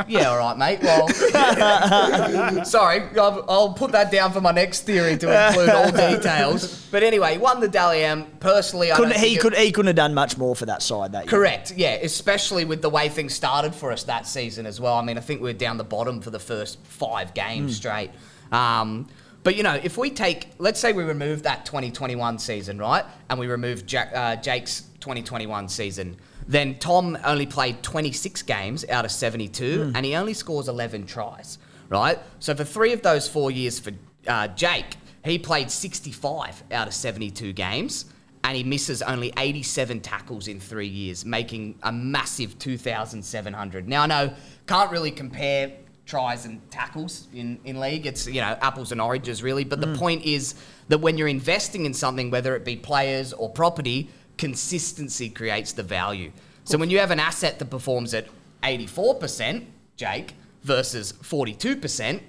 Yeah, 0.08 0.30
all 0.30 0.38
right, 0.38 0.58
mate. 0.58 0.80
Well, 0.84 1.08
sorry, 2.66 3.02
I'll, 3.20 3.46
I'll 3.50 3.74
put 3.74 3.92
that 3.94 4.12
down 4.12 4.32
for 4.32 4.42
my 4.42 4.52
next 4.52 4.82
theory 4.82 5.18
to 5.18 5.48
include 5.48 5.70
all 5.70 5.92
details. 6.16 6.88
But 6.92 7.04
anyway, 7.04 7.38
won 7.38 7.60
the 7.60 7.68
Dally 7.68 8.04
M. 8.04 8.26
Personally, 8.40 8.92
I 8.92 8.96
Couldn't 8.96 9.12
don't 9.14 9.20
he 9.20 9.26
think 9.36 9.38
it- 9.38 9.42
could 9.42 9.54
he 9.56 9.72
couldn't 9.72 9.88
have 9.88 9.96
done 9.96 10.14
much 10.14 10.38
more 10.38 10.56
for 10.56 10.66
that 10.68 10.82
side 10.82 11.12
that 11.14 11.26
year. 11.26 11.30
Correct. 11.30 11.74
Yeah, 11.76 11.94
especially 11.96 12.66
with 12.66 12.82
the 12.82 12.90
way 12.90 13.10
things 13.10 13.34
started 13.34 13.74
for 13.74 13.92
us 13.92 14.04
that 14.04 14.28
season 14.28 14.66
as 14.66 14.80
well. 14.80 14.94
I 14.96 15.02
mean, 15.04 15.18
I 15.18 15.22
think 15.22 15.42
we 15.42 15.50
were 15.50 15.54
down 15.58 15.78
the 15.78 15.84
bottom 15.84 16.22
for 16.22 16.30
the 16.30 16.40
first 16.40 16.80
five 16.86 17.34
games 17.34 17.76
straight. 17.78 18.12
Um, 18.52 19.08
but 19.44 19.56
you 19.56 19.64
know, 19.64 19.80
if 19.84 19.98
we 19.98 20.10
take, 20.10 20.48
let's 20.58 20.80
say 20.80 20.92
we 20.94 21.04
remove 21.04 21.44
that 21.44 21.66
2021 21.66 22.40
season, 22.40 22.80
right, 22.80 23.06
and 23.30 23.40
we 23.40 23.48
remove 23.48 23.86
Jack, 23.86 24.12
uh, 24.16 24.36
Jake's 24.38 24.82
2021 25.02 25.70
season, 25.70 26.16
then 26.48 26.76
Tom 26.76 27.18
only 27.24 27.46
played 27.46 27.82
26 27.82 28.44
games 28.44 28.86
out 28.90 29.06
of 29.06 29.12
72, 29.12 29.92
and 29.96 30.06
he 30.06 30.16
only 30.16 30.34
scores 30.34 30.68
11 30.68 31.06
tries, 31.08 31.58
right? 31.90 32.20
So 32.40 32.54
for 32.54 32.64
three 32.64 32.94
of 32.94 33.02
those 33.02 33.28
four 33.28 33.52
years 33.52 33.80
for 33.80 33.92
uh, 34.28 34.48
Jake, 34.50 34.98
he 35.24 35.40
played 35.40 35.72
65 35.72 36.64
out 36.72 36.88
of 36.88 36.94
72 36.94 37.54
games 37.54 38.06
and 38.44 38.56
he 38.56 38.64
misses 38.64 39.02
only 39.02 39.34
87 39.38 40.02
tackles 40.02 40.48
in 40.48 40.60
three 40.60 40.88
years, 40.88 41.26
making 41.26 41.80
a 41.82 41.92
massive 41.92 42.60
2,700. 42.60 43.88
Now, 43.88 44.04
I 44.04 44.06
know, 44.06 44.34
can't 44.68 44.92
really 44.92 45.10
compare 45.10 45.72
tries 46.06 46.46
and 46.46 46.62
tackles 46.70 47.28
in, 47.34 47.60
in 47.64 47.80
league. 47.80 48.06
It's, 48.06 48.28
you 48.28 48.42
know, 48.42 48.56
apples 48.62 48.92
and 48.92 49.02
oranges, 49.02 49.42
really. 49.42 49.64
But 49.64 49.82
the 49.82 49.96
point 49.96 50.24
is 50.26 50.54
that 50.90 51.00
when 51.00 51.18
you're 51.18 51.28
investing 51.28 51.86
in 51.86 51.96
something, 51.96 52.30
whether 52.30 52.56
it 52.56 52.64
be 52.64 52.76
players 52.76 53.34
or 53.34 53.50
property, 53.50 54.12
consistency 54.38 55.30
creates 55.30 55.74
the 55.74 55.84
value. 55.84 56.32
So 56.64 56.78
when 56.78 56.90
you 56.90 57.00
have 57.00 57.12
an 57.12 57.20
asset 57.20 57.60
that 57.60 57.70
performs 57.70 58.14
at 58.14 58.28
84%, 58.64 59.66
Jake, 59.98 60.34
versus 60.64 61.14
42%, 61.14 62.22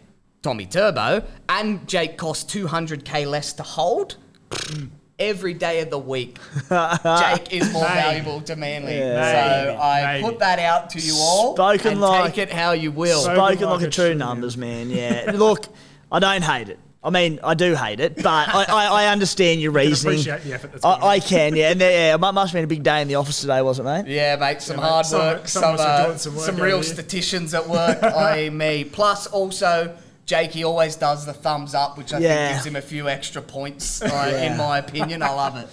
Tommy 0.42 0.66
Turbo, 0.66 1.24
and 1.48 1.86
Jake 1.88 2.16
costs 2.18 2.52
200k 2.54 3.26
less 3.26 3.52
to 3.54 3.62
hold, 3.62 4.16
every 5.18 5.54
day 5.54 5.80
of 5.80 5.88
the 5.90 5.98
week, 5.98 6.38
Jake 6.68 7.52
is 7.52 7.72
more 7.72 7.82
Maybe. 7.82 7.94
valuable 7.94 8.40
to 8.42 8.56
Manly. 8.56 8.98
Yeah. 8.98 9.64
So 9.64 9.66
Maybe. 9.72 9.78
I 9.80 10.12
Maybe. 10.12 10.24
put 10.28 10.38
that 10.40 10.58
out 10.58 10.90
to 10.90 10.98
you 11.00 11.14
all. 11.16 11.56
Spoken 11.56 11.92
and 11.92 12.00
like- 12.00 12.34
take 12.34 12.48
it 12.48 12.52
how 12.52 12.72
you 12.72 12.92
will. 12.92 13.20
So- 13.22 13.34
Spoken 13.34 13.60
like 13.64 13.80
like 13.80 13.82
a 13.82 13.86
a 13.86 13.90
true 13.90 14.04
true 14.08 14.14
numbers 14.14 14.56
man. 14.56 14.90
Yeah. 14.90 15.32
Look, 15.34 15.66
I 16.12 16.18
don't 16.18 16.42
hate 16.44 16.68
it. 16.68 16.78
I 17.06 17.10
mean, 17.10 17.38
I 17.44 17.54
do 17.54 17.74
hate 17.74 18.00
it, 18.00 18.16
but 18.16 18.26
I, 18.26 18.64
I, 18.68 18.86
I 19.04 19.06
understand 19.12 19.60
your 19.60 19.70
reasoning. 19.82 20.14
appreciate 20.14 20.42
the 20.42 20.54
effort 20.54 20.72
that's 20.72 20.84
I, 20.84 21.00
I 21.00 21.20
can, 21.20 21.54
yeah. 21.54 21.70
And 21.70 21.80
there- 21.80 21.90
yeah, 21.92 22.14
it 22.14 22.18
must 22.18 22.36
have 22.36 22.52
been 22.52 22.64
a 22.64 22.66
big 22.66 22.82
day 22.82 23.00
in 23.00 23.06
the 23.08 23.14
office 23.14 23.40
today, 23.40 23.62
wasn't 23.62 23.88
it, 23.88 24.02
mate? 24.04 24.12
Yeah, 24.14 24.36
mate, 24.36 24.60
some 24.60 24.76
Yeah, 24.78 24.82
mate, 24.82 24.88
hard 24.90 25.06
some- 25.06 25.20
work, 25.20 25.48
some 25.48 25.62
some, 25.62 25.74
of 25.74 25.80
us 25.80 25.86
are 25.86 26.00
uh, 26.00 26.06
doing 26.06 26.18
some 26.18 26.34
work 26.36 26.44
some 26.46 26.56
real 26.56 26.76
here. 26.78 26.82
statisticians 26.82 27.54
at 27.54 27.68
work, 27.68 28.02
i.e. 28.02 28.50
me. 28.50 28.82
Plus, 28.84 29.26
also, 29.28 29.96
Jakey 30.26 30.64
always 30.64 30.96
does 30.96 31.24
the 31.24 31.32
thumbs 31.32 31.74
up, 31.74 31.96
which 31.96 32.12
I 32.12 32.18
Yeah. 32.18 32.48
think 32.48 32.56
gives 32.56 32.66
him 32.66 32.76
a 32.76 32.82
few 32.82 33.08
extra 33.08 33.40
points, 33.40 34.02
uh, 34.02 34.40
in 34.44 34.56
my 34.56 34.78
opinion. 34.78 35.22
I 35.22 35.30
love 35.30 35.56
it. 35.56 35.68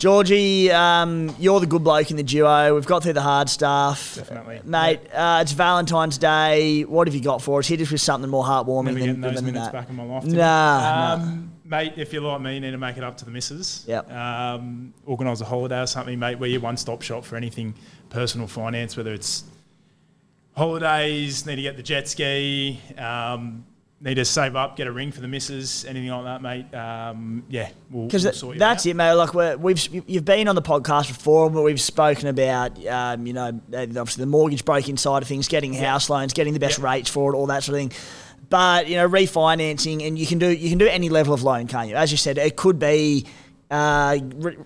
Georgie, 0.00 0.70
um, 0.70 1.36
you're 1.38 1.60
the 1.60 1.66
good 1.66 1.84
bloke 1.84 2.10
in 2.10 2.16
the 2.16 2.22
duo. 2.22 2.74
We've 2.74 2.86
got 2.86 3.02
through 3.02 3.12
the 3.12 3.20
hard 3.20 3.50
stuff. 3.50 4.14
Definitely. 4.16 4.62
Mate, 4.64 4.98
uh, 5.12 5.40
it's 5.42 5.52
Valentine's 5.52 6.16
Day. 6.16 6.84
What 6.86 7.06
have 7.06 7.14
you 7.14 7.20
got 7.20 7.42
for 7.42 7.58
us? 7.58 7.66
Hit 7.66 7.82
us 7.82 7.90
with 7.90 8.00
something 8.00 8.30
more 8.30 8.42
heartwarming 8.42 8.98
than, 8.98 9.20
those 9.20 9.34
than 9.34 9.44
minutes 9.44 9.66
that. 9.66 9.72
back 9.74 9.90
in 9.90 9.96
my 9.96 10.04
life. 10.04 10.24
Nah, 10.24 11.16
Um, 11.20 11.52
Mate, 11.66 11.92
if 11.98 12.14
you're 12.14 12.22
like 12.22 12.40
me, 12.40 12.54
you 12.54 12.60
need 12.60 12.70
to 12.70 12.78
make 12.78 12.96
it 12.96 13.04
up 13.04 13.18
to 13.18 13.26
the 13.26 13.30
missus. 13.30 13.84
Yep. 13.86 14.10
Um, 14.10 14.94
organise 15.04 15.42
a 15.42 15.44
holiday 15.44 15.82
or 15.82 15.86
something, 15.86 16.18
mate, 16.18 16.38
where 16.38 16.48
you're 16.48 16.62
one 16.62 16.78
stop 16.78 17.02
shop 17.02 17.22
for 17.22 17.36
anything 17.36 17.74
personal 18.08 18.46
finance, 18.46 18.96
whether 18.96 19.12
it's 19.12 19.44
holidays, 20.56 21.44
need 21.44 21.56
to 21.56 21.62
get 21.62 21.76
the 21.76 21.82
jet 21.82 22.08
ski, 22.08 22.80
um, 22.96 23.66
need 24.02 24.14
to 24.14 24.24
save 24.24 24.56
up, 24.56 24.76
get 24.76 24.86
a 24.86 24.92
ring 24.92 25.12
for 25.12 25.20
the 25.20 25.28
missus, 25.28 25.84
anything 25.84 26.08
like 26.10 26.24
that, 26.24 26.40
mate. 26.42 26.74
Um, 26.74 27.44
yeah, 27.50 27.68
we'll, 27.90 28.06
Because 28.06 28.24
we'll 28.24 28.32
sort 28.32 28.54
you 28.56 28.58
that's 28.58 28.86
out. 28.86 28.90
it, 28.90 28.94
mate. 28.94 29.12
Like 29.12 29.34
we're, 29.34 29.56
we've 29.58 29.88
you've 30.08 30.24
been 30.24 30.48
on 30.48 30.54
the 30.54 30.62
podcast 30.62 31.08
before, 31.08 31.50
but 31.50 31.62
we've 31.62 31.80
spoken 31.80 32.28
about 32.28 32.84
um, 32.86 33.26
you 33.26 33.32
know 33.34 33.60
obviously 33.72 34.22
the 34.22 34.26
mortgage 34.26 34.64
broking 34.64 34.96
side 34.96 35.22
of 35.22 35.28
things, 35.28 35.48
getting 35.48 35.74
house 35.74 36.08
loans, 36.08 36.32
getting 36.32 36.54
the 36.54 36.60
best 36.60 36.78
Yeah. 36.78 36.84
rates 36.92 37.10
for 37.10 37.32
it, 37.32 37.36
all 37.36 37.46
that 37.48 37.62
sort 37.64 37.74
of 37.82 37.90
thing. 37.90 38.00
But 38.48 38.88
you 38.88 38.96
know 38.96 39.08
refinancing, 39.08 40.06
and 40.06 40.18
you 40.18 40.26
can 40.26 40.38
do 40.38 40.48
you 40.48 40.68
can 40.70 40.78
do 40.78 40.86
any 40.88 41.08
level 41.08 41.34
of 41.34 41.42
loan, 41.42 41.66
can't 41.66 41.88
you? 41.88 41.94
As 41.96 42.10
you 42.10 42.16
said, 42.16 42.38
it 42.38 42.56
could 42.56 42.78
be 42.78 43.26
uh, 43.70 44.18
re- 44.36 44.56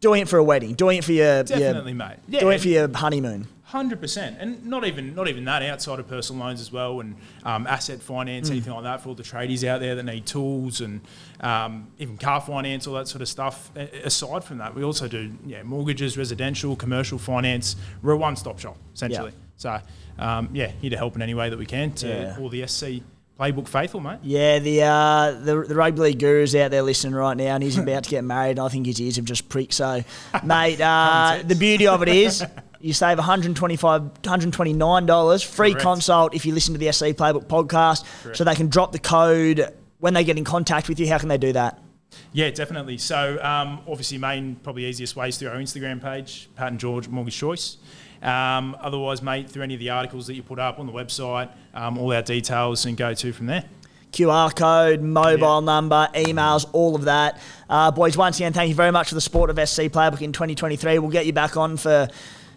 doing 0.00 0.22
it 0.22 0.28
for 0.28 0.38
a 0.38 0.44
wedding, 0.44 0.74
doing 0.74 0.98
it 0.98 1.04
for 1.04 1.12
your, 1.12 1.44
Definitely, 1.44 1.92
your 1.92 1.98
mate. 1.98 2.16
Yeah, 2.28 2.40
doing 2.40 2.56
it 2.56 2.60
for 2.60 2.68
your 2.68 2.92
honeymoon. 2.92 3.46
Hundred 3.72 4.00
percent, 4.02 4.36
and 4.38 4.66
not 4.66 4.84
even 4.84 5.14
not 5.14 5.28
even 5.28 5.46
that 5.46 5.62
outside 5.62 5.98
of 5.98 6.06
personal 6.06 6.44
loans 6.44 6.60
as 6.60 6.70
well, 6.70 7.00
and 7.00 7.16
um, 7.42 7.66
asset 7.66 8.02
finance, 8.02 8.48
Mm. 8.48 8.52
anything 8.52 8.74
like 8.74 8.82
that 8.84 9.00
for 9.00 9.08
all 9.08 9.14
the 9.14 9.22
tradies 9.22 9.66
out 9.66 9.80
there 9.80 9.94
that 9.94 10.02
need 10.02 10.26
tools, 10.26 10.82
and 10.82 11.00
um, 11.40 11.86
even 11.98 12.18
car 12.18 12.42
finance, 12.42 12.86
all 12.86 12.92
that 12.96 13.08
sort 13.08 13.22
of 13.22 13.28
stuff. 13.28 13.74
Aside 14.04 14.44
from 14.44 14.58
that, 14.58 14.74
we 14.74 14.84
also 14.84 15.08
do 15.08 15.32
yeah 15.46 15.62
mortgages, 15.62 16.18
residential, 16.18 16.76
commercial 16.76 17.16
finance. 17.18 17.76
We're 18.02 18.12
a 18.12 18.16
one-stop 18.18 18.58
shop 18.58 18.76
essentially. 18.94 19.32
So 19.56 19.80
um, 20.18 20.50
yeah, 20.52 20.66
here 20.82 20.90
to 20.90 20.96
help 20.98 21.16
in 21.16 21.22
any 21.22 21.32
way 21.32 21.48
that 21.48 21.58
we 21.58 21.64
can 21.64 21.92
to 21.92 22.06
Yeah. 22.08 22.36
all 22.38 22.50
the 22.50 22.66
SC 22.66 23.02
playbook 23.40 23.66
faithful, 23.68 24.00
mate. 24.00 24.18
Yeah, 24.22 24.58
the, 24.58 24.82
uh, 24.82 25.30
the 25.40 25.64
the 25.66 25.74
rugby 25.74 26.00
league 26.02 26.18
guru's 26.18 26.54
out 26.54 26.70
there 26.72 26.82
listening 26.82 27.14
right 27.14 27.36
now, 27.38 27.54
and 27.54 27.62
he's 27.64 27.78
about 27.78 28.04
to 28.04 28.10
get 28.10 28.22
married. 28.22 28.58
And 28.58 28.60
I 28.60 28.68
think 28.68 28.84
his 28.84 29.00
ears 29.00 29.16
have 29.16 29.24
just 29.24 29.48
pricked. 29.48 29.72
So, 29.72 30.04
mate, 30.44 30.78
uh, 30.80 31.38
the 31.42 31.54
beauty 31.54 31.86
of 31.86 32.02
it 32.02 32.08
is 32.08 32.44
you 32.82 32.92
save 32.92 33.18
125 33.18 34.02
$129 34.22 35.44
free 35.44 35.70
Correct. 35.72 35.82
consult 35.82 36.34
if 36.34 36.44
you 36.44 36.52
listen 36.52 36.74
to 36.74 36.78
the 36.78 36.90
SC 36.92 37.06
Playbook 37.06 37.46
podcast, 37.46 38.04
so 38.36 38.44
they 38.44 38.54
can 38.54 38.68
drop 38.68 38.92
the 38.92 38.98
code 38.98 39.72
when 39.98 40.14
they 40.14 40.24
get 40.24 40.36
in 40.38 40.44
contact 40.44 40.88
with 40.88 40.98
you. 41.00 41.08
How 41.08 41.18
can 41.18 41.28
they 41.28 41.38
do 41.38 41.52
that? 41.52 41.78
Yeah, 42.32 42.50
definitely. 42.50 42.98
So, 42.98 43.42
um, 43.42 43.80
obviously, 43.88 44.18
main 44.18 44.56
probably 44.56 44.84
easiest 44.86 45.16
ways 45.16 45.38
through 45.38 45.48
our 45.48 45.56
Instagram 45.56 46.00
page, 46.02 46.48
Pat 46.56 46.68
and 46.68 46.78
George 46.80 47.08
Mortgage 47.08 47.36
Choice. 47.38 47.78
Um, 48.22 48.76
otherwise, 48.80 49.22
mate, 49.22 49.48
through 49.50 49.62
any 49.62 49.74
of 49.74 49.80
the 49.80 49.90
articles 49.90 50.26
that 50.26 50.34
you 50.34 50.42
put 50.42 50.58
up 50.58 50.78
on 50.78 50.86
the 50.86 50.92
website, 50.92 51.50
um, 51.74 51.98
all 51.98 52.12
our 52.12 52.22
details 52.22 52.84
and 52.84 52.96
go 52.96 53.14
to 53.14 53.32
from 53.32 53.46
there. 53.46 53.64
QR 54.12 54.54
code, 54.54 55.00
mobile 55.00 55.60
Yeah. 55.60 55.64
number, 55.64 56.08
emails, 56.14 56.66
all 56.72 56.94
of 56.94 57.04
that. 57.06 57.40
Uh, 57.70 57.90
boys, 57.90 58.16
once 58.16 58.36
again, 58.36 58.52
thank 58.52 58.68
you 58.68 58.74
very 58.74 58.90
much 58.92 59.08
for 59.08 59.14
the 59.14 59.20
support 59.22 59.48
of 59.48 59.58
SC 59.58 59.88
Playbook 59.88 60.20
in 60.20 60.32
2023. 60.32 60.98
We'll 60.98 61.10
get 61.10 61.24
you 61.24 61.32
back 61.32 61.56
on 61.56 61.78
for, 61.78 62.08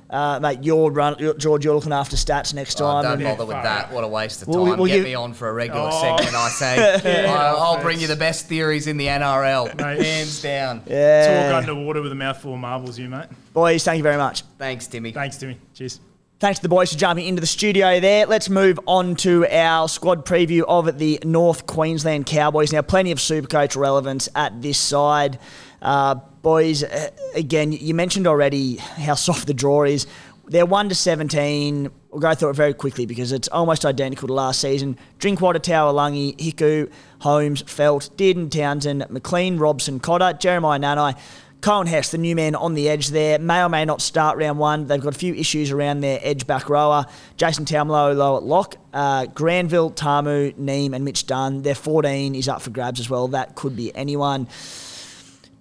uh, 0.09 0.39
mate, 0.41 0.63
your 0.63 0.91
run, 0.91 1.15
your- 1.19 1.33
George, 1.33 1.65
you're 1.65 1.75
looking 1.75 1.91
after 1.93 2.15
stats 2.15 2.53
next 2.53 2.79
Oh, 2.79 2.85
time. 2.85 3.03
don't 3.03 3.13
and- 3.13 3.23
bother 3.23 3.45
with 3.45 3.55
far 3.55 3.63
that. 3.63 3.91
What 3.91 4.03
a 4.03 4.07
waste 4.07 4.41
of 4.43 4.47
time. 4.49 4.55
we'll 4.77 4.85
Get 4.85 4.95
give- 4.97 5.03
me 5.03 5.15
on 5.15 5.33
for 5.33 5.49
a 5.49 5.53
regular 5.53 5.89
Oh. 5.91 6.01
segment, 6.01 6.35
I 6.35 6.49
say. 7.01 7.01
Yeah. 7.23 7.33
I'll, 7.33 7.57
I'll 7.57 7.81
bring 7.81 7.99
you 7.99 8.07
the 8.07 8.15
best 8.15 8.47
theories 8.47 8.87
in 8.87 8.97
the 8.97 9.07
NRL. 9.07 9.75
Mate. 9.77 10.01
Hands 10.05 10.41
down. 10.41 10.81
yeah. 10.87 11.49
Talk 11.51 11.63
underwater 11.67 12.01
with 12.01 12.11
a 12.11 12.15
mouthful 12.15 12.53
of 12.53 12.59
marbles, 12.59 12.97
you, 12.99 13.09
mate. 13.09 13.25
Boys, 13.53 13.83
thank 13.83 13.97
you 13.97 14.03
very 14.03 14.17
much. 14.17 14.43
Thanks, 14.57 14.87
Timmy. 14.87 15.11
Thanks, 15.11 15.37
Timmy. 15.37 15.57
Cheers. 15.73 15.99
Thanks 16.37 16.59
to 16.59 16.63
the 16.63 16.69
boys 16.69 16.91
for 16.91 16.99
jumping 16.99 17.25
into 17.27 17.39
the 17.39 17.47
studio 17.47 18.01
there. 18.01 18.25
Let's 18.25 18.49
move 18.49 18.77
on 18.85 19.15
to 19.17 19.47
our 19.49 19.87
squad 19.87 20.25
preview 20.25 20.63
of 20.67 20.99
the 20.99 21.17
North 21.23 21.65
Queensland 21.65 22.25
Cowboys. 22.25 22.73
Now, 22.73 22.81
plenty 22.81 23.11
of 23.11 23.19
Supercoach 23.19 23.77
relevance 23.77 24.27
at 24.35 24.61
this 24.61 24.77
side. 24.77 25.39
Uh, 25.85 26.15
boys, 26.41 26.83
uh, 26.83 27.11
again, 27.35 27.71
you 27.71 27.93
mentioned 27.93 28.25
already 28.25 28.77
how 28.77 29.13
soft 29.27 29.45
the 29.45 29.53
draw 29.53 29.83
is. 29.83 30.07
They're 30.47 30.65
1 30.65 30.89
to 30.89 30.95
17. 30.95 31.89
We'll 32.09 32.19
go 32.19 32.33
through 32.33 32.49
it 32.49 32.55
very 32.55 32.73
quickly 32.73 33.05
because 33.05 33.31
it's 33.31 33.47
almost 33.47 33.85
identical 33.85 34.27
to 34.27 34.33
last 34.33 34.61
season. 34.61 34.97
Drinkwater, 35.19 35.59
Taulagi, 35.59 36.37
Hiku, 36.37 36.91
Holmes, 37.19 37.63
Feldt, 37.63 38.11
Dearden, 38.15 38.49
Townsend, 38.49 39.05
McLean, 39.09 39.57
Robson, 39.57 39.99
Cotter, 39.99 40.33
Jeremiah 40.33 40.79
Nanai, 40.79 41.17
Coen 41.61 41.87
Hess, 41.87 42.11
the 42.11 42.19
new 42.19 42.35
man 42.35 42.53
on 42.53 42.75
the 42.75 42.89
edge 42.89 43.07
there, 43.07 43.39
may 43.39 43.63
or 43.63 43.69
may 43.69 43.85
not 43.85 44.01
start 44.01 44.37
round 44.37 44.59
one. 44.59 44.85
They've 44.85 45.01
got 45.01 45.15
a 45.15 45.17
few 45.17 45.33
issues 45.33 45.71
around 45.71 46.01
their 46.01 46.19
edge 46.21 46.45
back 46.45 46.69
rower. 46.69 47.05
Jason 47.37 47.65
Taumalolo 47.65 48.37
at 48.37 48.43
lock. 48.43 48.75
Uh, 48.93 49.25
Granville, 49.25 49.89
Tamu, 49.89 50.51
Neame, 50.53 50.93
and 50.93 51.03
Mitch 51.03 51.25
Dunn. 51.25 51.63
Their 51.63 51.73
14 51.73 52.35
is 52.35 52.47
up 52.47 52.61
for 52.61 52.69
grabs 52.69 52.99
as 52.99 53.09
well. 53.09 53.27
That 53.29 53.55
could 53.55 53.75
be 53.75 53.95
anyone. 53.95 54.47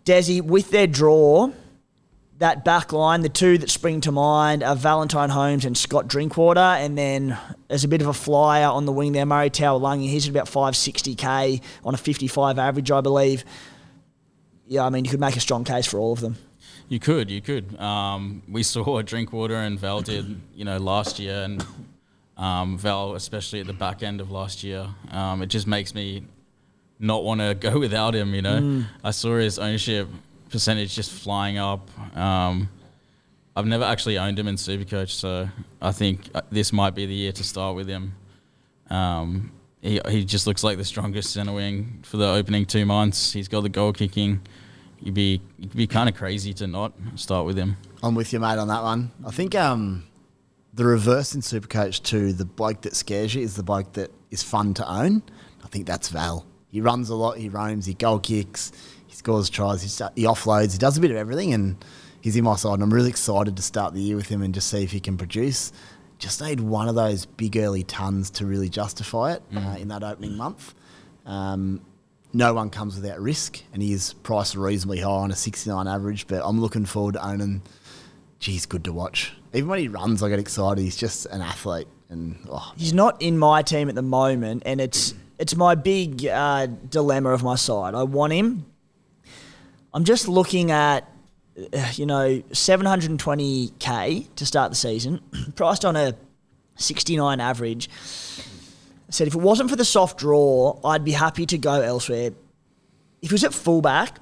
Desi, 0.05 0.43
with 0.43 0.71
their 0.71 0.87
draw, 0.87 1.51
that 2.39 2.65
back 2.65 2.93
line, 2.93 3.23
the 3.23 3.29
two 3.29 3.59
that 3.59 3.71
spring 3.71 4.01
to 4.03 4.13
mind 4.13 4.63
are 4.63 4.77
Valentine 4.77 5.31
Holmes 5.31 5.65
and 5.65 5.77
Scott 5.77 6.09
Drinkwater. 6.09 6.61
And 6.61 6.99
then 6.99 7.39
there's 7.69 7.85
a 7.85 7.89
bit 7.89 8.03
of 8.03 8.09
a 8.09 8.13
flyer 8.13 8.67
on 8.67 8.85
the 8.85 8.93
wing 8.93 9.13
there, 9.13 9.25
Murray 9.25 9.51
Taulagi. 9.51 10.09
He's 10.09 10.27
at 10.27 10.31
about 10.31 10.47
560k 10.47 11.63
on 11.85 11.95
a 11.95 11.97
55 11.97 12.59
average, 12.59 12.91
I 12.91 13.01
believe. 13.01 13.45
Yeah, 14.67 14.85
I 14.85 14.91
mean, 14.91 15.05
you 15.05 15.11
could 15.11 15.21
make 15.21 15.37
a 15.37 15.41
strong 15.41 15.65
case 15.65 15.87
for 15.87 15.99
all 15.99 16.13
of 16.13 16.21
them. 16.21 16.37
You 16.89 16.99
could, 16.99 17.31
you 17.31 17.41
could. 17.41 17.79
Um, 17.81 18.43
we 18.49 18.63
saw 18.63 19.01
Drinkwater 19.03 19.57
and 19.57 19.79
Val 19.79 20.01
did, 20.01 20.41
you 20.55 20.65
know, 20.65 20.79
last 20.79 21.19
year, 21.19 21.43
and 21.43 21.65
um, 22.37 22.77
Val, 22.79 23.15
especially 23.15 23.61
at 23.61 23.67
the 23.67 23.73
back 23.73 24.03
end 24.03 24.21
of 24.21 24.31
last 24.31 24.65
year. 24.65 24.89
Um, 25.11 25.41
it 25.41 25.47
just 25.47 25.67
makes 25.67 25.95
me 25.95 26.25
not 26.99 27.25
want 27.25 27.41
to 27.41 27.55
go 27.71 27.79
without 27.79 28.15
him. 28.15 28.35
You 28.35 28.43
know, 28.43 28.85
I 29.03 29.11
saw 29.11 29.37
his 29.37 29.59
ownership 29.59 30.09
percentage 30.51 30.95
just 30.95 31.11
flying 31.11 31.59
up. 31.59 31.89
Um, 32.17 32.69
I've 33.57 33.67
never 33.67 33.85
actually 33.85 34.19
owned 34.19 34.39
him 34.39 34.49
in 34.49 34.57
Supercoach, 34.57 35.11
so 35.11 35.49
I 35.81 35.93
think 35.93 36.29
uh, 36.35 36.43
this 36.51 36.73
might 36.73 36.95
be 36.95 37.07
the 37.07 37.15
year 37.15 37.33
to 37.33 37.45
start 37.45 37.77
with 37.77 37.89
him. 37.89 38.15
Um, 38.91 39.53
he, 39.81 40.01
he 40.09 40.25
just 40.25 40.47
looks 40.47 40.65
like 40.65 40.77
the 40.77 40.85
strongest 40.85 41.33
centre 41.33 41.53
wing 41.53 42.01
for 42.05 42.17
the 42.17 42.27
opening 42.27 42.67
two 42.67 42.85
months. 42.85 43.33
He's 43.33 43.49
got 43.49 43.63
the 43.63 43.69
goal 43.69 43.93
kicking. 43.93 44.41
You'd 45.01 45.15
be 45.15 45.41
you'd 45.59 45.77
be 45.77 45.87
kind 45.87 46.09
of 46.09 46.17
crazy 46.17 46.55
to 46.55 46.67
not 46.67 46.95
start 47.17 47.47
with 47.47 47.57
him. 47.57 47.77
I'm 48.03 48.15
with 48.15 48.33
you, 48.33 48.41
mate, 48.41 48.59
on 48.59 48.69
that 48.69 48.83
one. 48.83 49.11
I 49.27 49.31
think 49.31 49.55
um, 49.55 50.05
the 50.73 50.85
reverse 50.85 51.35
in 51.35 51.41
Supercoach 51.41 52.03
too, 52.03 52.33
the 52.33 52.45
bloke 52.45 52.83
that 52.83 52.97
scares 52.97 53.35
you 53.35 53.43
is 53.43 53.55
the 53.55 53.63
bloke 53.63 53.93
that 53.93 54.11
is 54.31 54.43
fun 54.43 54.75
to 54.75 54.91
own. 54.91 55.23
I 55.63 55.69
think 55.69 55.87
that's 55.87 56.09
Val. 56.09 56.47
He 56.75 56.81
runs 56.81 57.09
a 57.09 57.15
lot, 57.15 57.39
he 57.39 57.49
roams, 57.49 57.87
he 57.87 57.95
goal 57.95 58.19
kicks, 58.19 58.73
he 59.07 59.15
scores 59.15 59.49
tries, 59.49 59.83
he, 59.83 59.89
sta- 59.89 60.11
he 60.17 60.25
offloads, 60.25 60.73
he 60.73 60.79
does 60.79 60.99
a 60.99 61.01
bit 61.01 61.13
of 61.13 61.17
everything, 61.17 61.55
and 61.55 61.77
he's 62.21 62.35
in 62.35 62.43
my 62.43 62.57
side. 62.57 62.75
And 62.75 62.83
I'm 62.83 62.93
really 62.93 63.11
excited 63.11 63.57
to 63.57 63.63
start 63.63 63.95
the 63.95 64.01
year 64.01 64.17
with 64.17 64.27
him 64.29 64.43
and 64.43 64.53
just 64.53 64.69
see 64.69 64.83
if 64.83 64.91
he 64.91 64.99
can 64.99 65.17
produce. 65.17 65.71
Just 66.19 66.43
need 66.43 66.59
one 66.59 66.89
of 66.89 66.97
those 66.97 67.27
big 67.27 67.57
early 67.57 67.85
tons 67.85 68.29
to 68.31 68.47
really 68.47 68.69
justify 68.69 69.35
it 69.35 69.43
uh, 69.55 69.77
in 69.79 69.87
that 69.87 70.03
opening 70.03 70.37
month. 70.37 70.75
Um, 71.25 71.81
no 72.33 72.55
one 72.55 72.71
comes 72.71 72.97
without 72.97 73.21
risk, 73.21 73.63
and 73.73 73.81
he 73.81 73.93
is 73.93 74.15
priced 74.25 74.57
reasonably 74.57 74.99
high 74.99 75.11
on 75.11 75.31
a 75.31 75.37
69 75.37 75.87
average. 75.87 76.27
But 76.27 76.43
I'm 76.45 76.61
looking 76.61 76.87
forward 76.87 77.15
to 77.15 77.25
owning. 77.25 77.63
Geez, 78.41 78.67
good 78.67 78.83
to 78.83 78.93
watch. 78.93 79.33
Even 79.53 79.69
when 79.69 79.79
he 79.79 79.87
runs, 79.87 80.25
I 80.25 80.29
get 80.29 80.41
excited. 80.41 80.83
He's 80.83 80.97
just 80.97 81.27
an 81.27 81.41
athlete, 81.41 81.87
and 82.09 82.37
oh, 82.51 82.73
He's 82.77 82.93
not 82.93 83.23
in 83.23 83.39
my 83.39 83.63
team 83.63 83.89
at 83.89 83.95
the 83.95 84.03
moment, 84.03 84.65
and 84.67 84.81
it's 84.81 85.15
it's 85.39 85.57
my 85.57 85.75
big 85.75 86.27
uh, 86.27 86.67
dilemma 86.67 87.31
of 87.31 87.43
my 87.43 87.57
side. 87.57 87.95
I 87.95 88.03
want 88.05 88.33
him. 88.33 88.67
I'm 89.93 90.05
just 90.05 90.29
looking 90.29 90.71
at, 90.71 91.09
uh, 91.73 91.93
you 91.95 92.07
know, 92.07 92.43
720k 92.51 94.35
to 94.35 94.47
start 94.47 94.71
the 94.71 94.77
season, 94.77 95.21
priced 95.55 95.85
on 95.85 95.97
a 95.97 96.15
69 96.77 97.41
average. 97.41 97.89
I 99.09 99.13
said 99.13 99.29
if 99.29 99.35
it 99.35 99.41
wasn't 99.41 99.71
for 99.71 99.77
the 99.77 99.85
soft 99.85 100.19
draw, 100.19 100.79
I'd 100.85 101.05
be 101.05 101.13
happy 101.13 101.47
to 101.47 101.59
go 101.59 101.81
elsewhere. 101.81 102.31
If 103.23 103.31
he 103.31 103.35
was 103.35 103.45
at 103.45 103.55
fullback, 103.55 104.19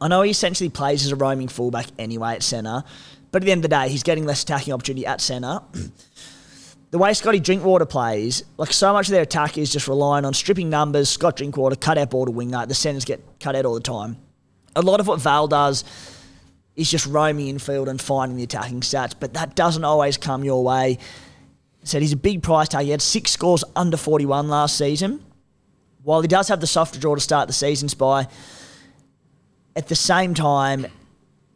I 0.00 0.08
know 0.08 0.22
he 0.22 0.30
essentially 0.30 0.70
plays 0.70 1.04
as 1.04 1.12
a 1.12 1.16
roaming 1.16 1.48
fullback 1.48 1.86
anyway 1.98 2.34
at 2.34 2.42
centre, 2.42 2.84
but 3.30 3.42
at 3.42 3.46
the 3.46 3.52
end 3.52 3.60
of 3.64 3.70
the 3.70 3.76
day, 3.76 3.88
he's 3.88 4.02
getting 4.02 4.24
less 4.24 4.42
attacking 4.42 4.72
opportunity 4.72 5.06
at 5.06 5.20
centre. 5.20 5.60
the 6.92 6.98
way 6.98 7.14
Scotty 7.14 7.40
Drinkwater 7.40 7.86
plays, 7.86 8.44
like 8.58 8.70
so 8.70 8.92
much 8.92 9.08
of 9.08 9.12
their 9.12 9.22
attack 9.22 9.56
is 9.56 9.72
just 9.72 9.88
relying 9.88 10.26
on 10.26 10.34
stripping 10.34 10.68
numbers, 10.68 11.08
Scott 11.08 11.36
Drinkwater, 11.36 11.74
cut 11.74 11.96
out 11.96 12.10
ball 12.10 12.26
to 12.26 12.30
winger. 12.30 12.66
The 12.66 12.74
centres 12.74 13.06
get 13.06 13.18
cut 13.40 13.56
out 13.56 13.64
all 13.64 13.72
the 13.72 13.80
time. 13.80 14.18
A 14.76 14.82
lot 14.82 15.00
of 15.00 15.06
what 15.06 15.18
Val 15.18 15.48
does 15.48 15.84
is 16.76 16.90
just 16.90 17.06
roaming 17.06 17.48
infield 17.48 17.88
and 17.88 17.98
finding 17.98 18.36
the 18.36 18.42
attacking 18.42 18.82
stats, 18.82 19.14
but 19.18 19.32
that 19.32 19.56
doesn't 19.56 19.84
always 19.84 20.18
come 20.18 20.44
your 20.44 20.62
way. 20.62 20.98
Said 21.82 22.02
he's 22.02 22.12
a 22.12 22.16
big 22.16 22.42
price 22.42 22.68
tag. 22.68 22.84
He 22.84 22.90
had 22.90 23.00
six 23.00 23.30
scores 23.30 23.64
under 23.74 23.96
41 23.96 24.48
last 24.48 24.76
season. 24.76 25.24
While 26.02 26.20
he 26.20 26.28
does 26.28 26.48
have 26.48 26.60
the 26.60 26.66
softer 26.66 27.00
draw 27.00 27.14
to 27.14 27.22
start 27.22 27.46
the 27.46 27.54
season, 27.54 27.88
Spy, 27.88 28.28
at 29.74 29.88
the 29.88 29.96
same 29.96 30.34
time, 30.34 30.88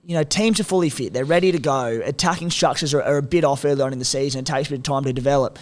you 0.07 0.15
know, 0.15 0.23
teams 0.23 0.61
are 0.61 0.65
fully 0.65 0.89
fit. 0.89 1.13
They're 1.13 1.25
ready 1.25 1.51
to 1.51 1.59
go. 1.59 2.01
Attacking 2.05 2.53
structures 2.53 2.95
are, 2.95 3.03
are 3.03 3.17
a 3.17 3.23
bit 3.23 3.43
off 3.43 3.65
early 3.65 3.83
on 3.83 3.93
in 3.93 3.99
the 3.99 4.05
season. 4.05 4.41
It 4.41 4.47
takes 4.47 4.69
a 4.69 4.71
bit 4.71 4.79
of 4.79 4.83
time 4.85 5.03
to 5.03 5.13
develop. 5.13 5.59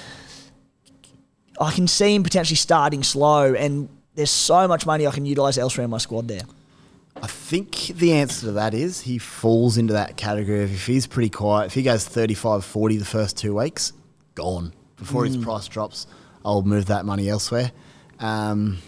I 1.58 1.72
can 1.72 1.88
see 1.88 2.14
him 2.14 2.22
potentially 2.22 2.56
starting 2.56 3.02
slow, 3.02 3.54
and 3.54 3.88
there's 4.14 4.30
so 4.30 4.68
much 4.68 4.84
money 4.84 5.06
I 5.06 5.12
can 5.12 5.24
utilise 5.24 5.56
elsewhere 5.56 5.86
in 5.86 5.90
my 5.90 5.96
squad 5.96 6.28
there. 6.28 6.42
I 7.22 7.26
think 7.26 7.86
the 7.86 8.12
answer 8.12 8.46
to 8.46 8.52
that 8.52 8.74
is 8.74 9.00
he 9.00 9.16
falls 9.16 9.78
into 9.78 9.94
that 9.94 10.18
category 10.18 10.62
of 10.62 10.74
if 10.74 10.86
he's 10.86 11.06
pretty 11.06 11.30
quiet, 11.30 11.66
if 11.66 11.74
he 11.74 11.82
goes 11.82 12.04
35 12.04 12.66
40 12.66 12.96
the 12.98 13.04
first 13.06 13.38
two 13.38 13.54
weeks, 13.54 13.94
gone. 14.34 14.74
Before 14.96 15.24
his 15.24 15.38
price 15.38 15.68
drops, 15.68 16.06
I'll 16.44 16.62
move 16.62 16.86
that 16.86 17.06
money 17.06 17.30
elsewhere. 17.30 17.72
Um, 18.20 18.78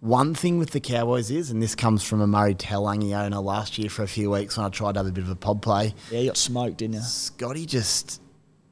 one 0.00 0.34
thing 0.34 0.58
with 0.58 0.70
the 0.70 0.80
Cowboys 0.80 1.30
is, 1.30 1.50
and 1.50 1.62
this 1.62 1.74
comes 1.74 2.02
from 2.02 2.20
a 2.20 2.26
Murray 2.26 2.54
Taulagi 2.54 3.12
owner 3.14 3.38
last 3.38 3.78
year 3.78 3.90
for 3.90 4.02
a 4.02 4.08
few 4.08 4.30
weeks 4.30 4.56
when 4.56 4.66
I 4.66 4.70
tried 4.70 4.94
to 4.94 5.00
have 5.00 5.06
a 5.06 5.12
bit 5.12 5.24
of 5.24 5.30
a 5.30 5.36
pod 5.36 5.62
play, 5.62 5.94
Yeah, 6.10 6.20
you 6.20 6.26
got 6.28 6.36
smoked, 6.36 6.78
didn't 6.78 6.94
you? 6.94 7.00
Scotty 7.02 7.66
just 7.66 8.20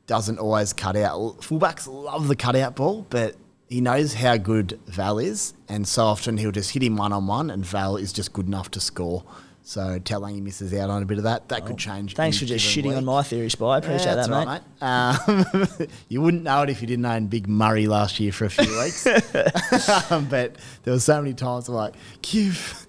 doesn't 0.06 0.38
always 0.38 0.72
cut 0.72 0.96
out. 0.96 1.38
Fullbacks 1.40 1.86
love 1.86 2.28
the 2.28 2.36
cutout 2.36 2.76
ball, 2.76 3.06
but 3.10 3.36
he 3.68 3.82
knows 3.82 4.14
how 4.14 4.38
good 4.38 4.80
Val 4.86 5.18
is, 5.18 5.52
and 5.68 5.86
so 5.86 6.04
often 6.04 6.38
he'll 6.38 6.50
just 6.50 6.70
hit 6.70 6.82
him 6.82 6.96
one 6.96 7.12
on 7.12 7.26
one, 7.26 7.50
and 7.50 7.64
Val 7.64 7.96
is 7.96 8.12
just 8.12 8.32
good 8.32 8.46
enough 8.46 8.70
to 8.70 8.80
score. 8.80 9.24
So 9.68 9.98
Taulagi 9.98 10.40
misses 10.40 10.72
out 10.72 10.88
on 10.88 11.02
a 11.02 11.04
bit 11.04 11.18
of 11.18 11.24
that. 11.24 11.50
That 11.50 11.66
could 11.66 11.76
change. 11.76 12.14
Thanks 12.14 12.38
for 12.38 12.46
just 12.46 12.64
shitting 12.64 12.96
on 12.96 13.04
my 13.04 13.22
theory, 13.22 13.50
Spy. 13.50 13.66
I 13.66 13.76
appreciate 13.76 14.14
Yeah, 14.16 14.26
that, 14.26 14.30
mate. 14.30 14.46
right, 14.80 15.68
mate. 15.68 15.78
Um, 15.82 15.88
you 16.08 16.22
wouldn't 16.22 16.42
know 16.42 16.62
it 16.62 16.70
if 16.70 16.80
you 16.80 16.86
didn't 16.86 17.04
own 17.04 17.26
Big 17.26 17.46
Murray 17.46 17.86
last 17.86 18.18
year 18.18 18.32
for 18.32 18.46
a 18.46 18.48
few 18.48 18.64
weeks. 18.82 19.06
um, 20.10 20.24
but 20.30 20.56
there 20.84 20.94
were 20.94 20.98
so 20.98 21.20
many 21.20 21.34
times 21.34 21.68
I'm 21.68 21.74
like, 21.74 21.92
Kiv, 22.22 22.86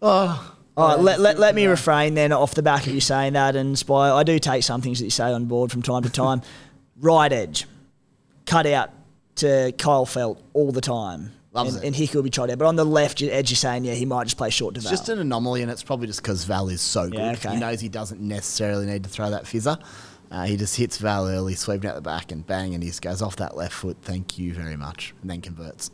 oh. 0.00 0.54
All 0.76 0.88
right, 0.90 1.00
let, 1.00 1.18
let, 1.18 1.40
let 1.40 1.56
me 1.56 1.66
refrain 1.66 2.14
then 2.14 2.30
off 2.32 2.54
the 2.54 2.62
back 2.62 2.86
of 2.86 2.94
you 2.94 3.00
saying 3.00 3.32
that 3.32 3.56
and 3.56 3.76
Spy. 3.76 4.08
I 4.12 4.22
do 4.22 4.38
take 4.38 4.62
some 4.62 4.80
things 4.80 5.00
that 5.00 5.04
you 5.06 5.10
say 5.10 5.24
on 5.32 5.46
board 5.46 5.72
from 5.72 5.82
time 5.82 6.04
to 6.04 6.08
time. 6.08 6.40
right 7.00 7.32
edge, 7.32 7.66
cut 8.46 8.64
out 8.66 8.90
to 9.34 9.72
Kyle 9.76 10.06
Feldt 10.06 10.38
all 10.52 10.70
the 10.70 10.80
time. 10.80 11.32
Loves 11.52 11.74
and, 11.74 11.84
it. 11.84 11.86
and 11.88 11.96
Hickey 11.96 12.16
will 12.16 12.22
be 12.22 12.30
tried 12.30 12.50
out. 12.50 12.58
But 12.58 12.66
on 12.66 12.76
the 12.76 12.84
left 12.84 13.22
edge, 13.22 13.50
you're 13.50 13.56
saying, 13.56 13.84
yeah, 13.84 13.92
he 13.92 14.06
might 14.06 14.24
just 14.24 14.38
play 14.38 14.48
short 14.48 14.74
to 14.74 14.80
It's 14.80 14.88
just 14.88 15.08
an 15.10 15.18
anomaly, 15.18 15.62
and 15.62 15.70
it's 15.70 15.82
probably 15.82 16.06
just 16.06 16.22
because 16.22 16.44
Val 16.44 16.68
is 16.68 16.80
so 16.80 17.10
good. 17.10 17.18
Yeah, 17.18 17.32
okay. 17.32 17.50
He 17.52 17.60
knows 17.60 17.80
he 17.80 17.90
doesn't 17.90 18.20
necessarily 18.20 18.86
need 18.86 19.04
to 19.04 19.10
throw 19.10 19.30
that 19.30 19.44
fizzer. 19.44 19.78
Uh, 20.30 20.44
he 20.44 20.56
just 20.56 20.76
hits 20.76 20.96
Val 20.96 21.28
early, 21.28 21.54
sweeping 21.54 21.90
out 21.90 21.94
the 21.94 22.00
back, 22.00 22.32
and 22.32 22.46
bang, 22.46 22.72
and 22.72 22.82
he 22.82 22.88
just 22.88 23.02
goes 23.02 23.20
off 23.20 23.36
that 23.36 23.54
left 23.54 23.74
foot. 23.74 23.98
Thank 24.00 24.38
you 24.38 24.54
very 24.54 24.76
much, 24.76 25.12
and 25.20 25.30
then 25.30 25.42
converts. 25.42 25.90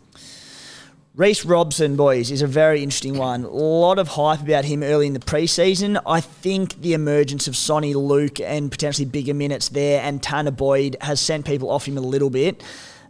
Reece 1.17 1.45
Robson, 1.45 1.97
boys, 1.97 2.31
is 2.31 2.43
a 2.43 2.47
very 2.47 2.81
interesting 2.81 3.19
one. 3.19 3.43
A 3.43 3.49
lot 3.49 3.99
of 3.99 4.07
hype 4.07 4.41
about 4.41 4.65
him 4.65 4.85
early 4.85 5.09
in 5.09 5.13
the 5.13 5.19
preseason. 5.19 6.01
I 6.07 6.21
think 6.21 6.81
the 6.81 6.93
emergence 6.93 7.49
of 7.49 7.55
Soni 7.55 7.97
Luke 7.97 8.39
and 8.39 8.71
potentially 8.71 9.07
bigger 9.07 9.35
minutes 9.35 9.71
there 9.71 10.01
and 10.03 10.23
Tanah 10.23 10.57
Boyd 10.57 10.97
has 11.01 11.21
sent 11.21 11.45
people 11.45 11.69
off 11.69 11.89
him 11.89 11.99
a 11.99 12.01
little 12.01 12.31
bit. 12.31 12.63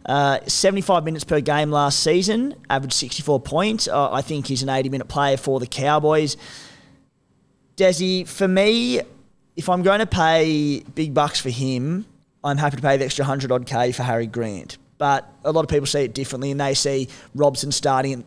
Uh, 0.09 0.39
75 0.47 1.03
minutes 1.03 1.23
per 1.23 1.39
game 1.39 1.69
last 1.69 1.99
season, 1.99 2.55
averaged 2.67 2.95
64 2.95 3.41
points. 3.41 3.87
Uh, 3.87 4.11
I 4.11 4.23
think 4.23 4.47
he's 4.47 4.63
an 4.63 4.69
80 4.69 4.89
minute 4.89 5.07
player 5.07 5.37
for 5.37 5.59
the 5.59 5.67
Cowboys. 5.67 6.35
Desi, 7.77 8.27
for 8.27 8.47
me, 8.47 9.01
if 9.55 9.69
I'm 9.69 9.83
going 9.83 9.99
to 9.99 10.07
pay 10.07 10.79
big 10.95 11.13
bucks 11.13 11.39
for 11.39 11.51
him, 11.51 12.07
I'm 12.43 12.57
happy 12.57 12.77
to 12.77 12.81
pay 12.81 12.97
the 12.97 13.05
extra 13.05 13.21
100 13.21 13.51
odd 13.51 13.67
K 13.67 13.91
for 13.91 14.01
Harry 14.01 14.25
Grant. 14.25 14.79
But 14.97 15.31
a 15.45 15.51
lot 15.51 15.63
of 15.63 15.69
people 15.69 15.85
see 15.85 16.05
it 16.05 16.15
differently 16.15 16.49
and 16.49 16.59
they 16.59 16.73
see 16.73 17.07
Robson 17.35 17.71
starting 17.71 18.25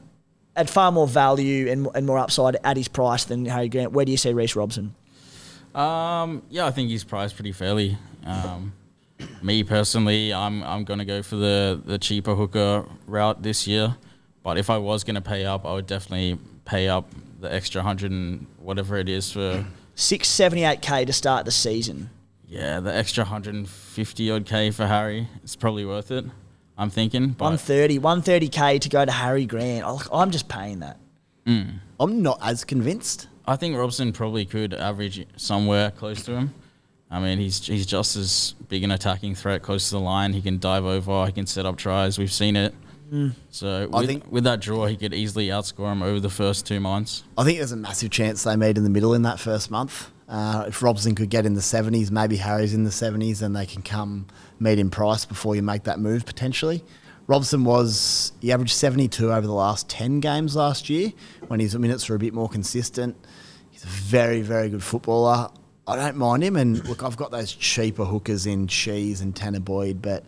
at 0.54 0.70
far 0.70 0.92
more 0.92 1.08
value 1.08 1.68
and, 1.68 1.88
and 1.96 2.06
more 2.06 2.18
upside 2.18 2.58
at 2.62 2.76
his 2.76 2.86
price 2.86 3.24
than 3.24 3.44
Harry 3.46 3.68
Grant. 3.68 3.90
Where 3.90 4.04
do 4.04 4.12
you 4.12 4.18
see 4.18 4.32
Reece 4.32 4.54
Robson? 4.54 4.94
Um, 5.74 6.44
yeah, 6.48 6.64
I 6.64 6.70
think 6.70 6.90
he's 6.90 7.02
priced 7.02 7.34
pretty 7.34 7.50
fairly. 7.50 7.98
Um, 8.24 8.72
me 9.42 9.62
personally, 9.64 10.32
I'm 10.32 10.62
I'm 10.62 10.84
gonna 10.84 11.04
go 11.04 11.22
for 11.22 11.36
the 11.36 11.80
the 11.84 11.98
cheaper 11.98 12.34
hooker 12.34 12.84
route 13.06 13.42
this 13.42 13.66
year. 13.66 13.96
But 14.42 14.58
if 14.58 14.68
I 14.70 14.78
was 14.78 15.04
gonna 15.04 15.20
pay 15.20 15.44
up, 15.44 15.64
I 15.64 15.72
would 15.74 15.86
definitely 15.86 16.38
pay 16.64 16.88
up 16.88 17.08
the 17.40 17.52
extra 17.52 17.82
hundred 17.82 18.10
and 18.12 18.46
whatever 18.58 18.96
it 18.96 19.08
is 19.08 19.32
for 19.32 19.64
678k 19.96 21.06
to 21.06 21.12
start 21.12 21.44
the 21.44 21.50
season. 21.50 22.10
yeah 22.46 22.80
the 22.80 22.94
extra 22.94 23.24
hundred 23.24 23.54
and 23.54 23.68
fifty 23.68 24.30
odd 24.30 24.46
k 24.46 24.70
for 24.70 24.86
Harry. 24.86 25.28
It's 25.42 25.56
probably 25.56 25.84
worth 25.84 26.10
it. 26.10 26.24
I'm 26.78 26.90
thinking. 26.90 27.28
But 27.30 27.44
130, 27.44 27.98
130k 27.98 28.80
to 28.80 28.88
go 28.88 29.04
to 29.04 29.12
Harry 29.12 29.44
Grant. 29.46 29.84
Oh, 29.86 30.00
I- 30.12 30.22
I'm 30.22 30.30
just 30.30 30.48
paying 30.48 30.80
that. 30.80 30.98
Mm. 31.46 31.74
I'm 32.00 32.22
not 32.22 32.38
as 32.42 32.64
convinced. 32.64 33.28
I 33.46 33.56
think 33.56 33.76
Robson 33.76 34.12
probably 34.12 34.44
could 34.44 34.72
average 34.74 35.26
somewhere 35.36 35.90
close 35.90 36.22
to 36.24 36.32
him. 36.36 36.54
I 37.12 37.20
mean, 37.20 37.38
he's 37.38 37.64
he's 37.66 37.84
just 37.86 38.16
as 38.16 38.54
big 38.68 38.82
an 38.82 38.90
attacking 38.90 39.34
threat 39.34 39.62
close 39.62 39.90
to 39.90 39.96
the 39.96 40.00
line. 40.00 40.32
He 40.32 40.40
can 40.40 40.58
dive 40.58 40.84
over. 40.86 41.26
He 41.26 41.32
can 41.32 41.46
set 41.46 41.66
up 41.66 41.76
tries. 41.76 42.18
We've 42.18 42.32
seen 42.32 42.56
it. 42.56 42.74
So 43.50 43.90
I 43.92 43.98
with, 43.98 44.06
think- 44.06 44.32
with 44.32 44.44
that 44.44 44.60
draw, 44.60 44.86
he 44.86 44.96
could 44.96 45.12
easily 45.12 45.48
outscore 45.48 45.92
him 45.92 46.02
over 46.02 46.18
the 46.18 46.30
first 46.30 46.66
two 46.66 46.80
months. 46.80 47.24
I 47.36 47.44
think 47.44 47.58
there's 47.58 47.72
a 47.72 47.76
massive 47.76 48.10
chance 48.10 48.42
they 48.42 48.56
meet 48.56 48.78
in 48.78 48.84
the 48.84 48.90
middle 48.90 49.12
in 49.12 49.20
that 49.22 49.38
first 49.38 49.70
month. 49.70 50.10
Uh, 50.26 50.64
if 50.68 50.82
Robson 50.82 51.14
could 51.14 51.28
get 51.28 51.44
in 51.44 51.52
the 51.52 51.60
70s, 51.60 52.10
maybe 52.10 52.36
Harry's 52.36 52.72
in 52.72 52.84
the 52.84 52.90
70s, 52.90 53.42
and 53.42 53.54
they 53.54 53.66
can 53.66 53.82
come 53.82 54.28
meet 54.58 54.78
in 54.78 54.88
price 54.88 55.26
before 55.26 55.54
you 55.54 55.60
make 55.60 55.82
that 55.82 55.98
move 56.00 56.24
potentially. 56.24 56.82
Robson 57.26 57.64
was, 57.64 58.32
he 58.40 58.50
averaged 58.50 58.72
72 58.72 59.30
over 59.30 59.46
the 59.46 59.52
last 59.52 59.90
10 59.90 60.20
games 60.20 60.56
last 60.56 60.88
year 60.88 61.12
when 61.48 61.60
his 61.60 61.76
minutes 61.76 62.08
were 62.08 62.16
a 62.16 62.18
bit 62.18 62.32
more 62.32 62.48
consistent. 62.48 63.14
He's 63.70 63.84
a 63.84 63.88
very, 63.88 64.40
very 64.40 64.70
good 64.70 64.82
footballer. 64.82 65.50
I 65.86 65.96
don't 65.96 66.16
mind 66.16 66.44
him. 66.44 66.56
And 66.56 66.84
look, 66.88 67.02
I've 67.02 67.16
got 67.16 67.30
those 67.30 67.52
cheaper 67.52 68.04
hookers 68.04 68.46
in 68.46 68.66
Cheese 68.68 69.20
and 69.20 69.34
Tanah 69.34 69.64
Boyd, 69.64 70.00
but 70.00 70.24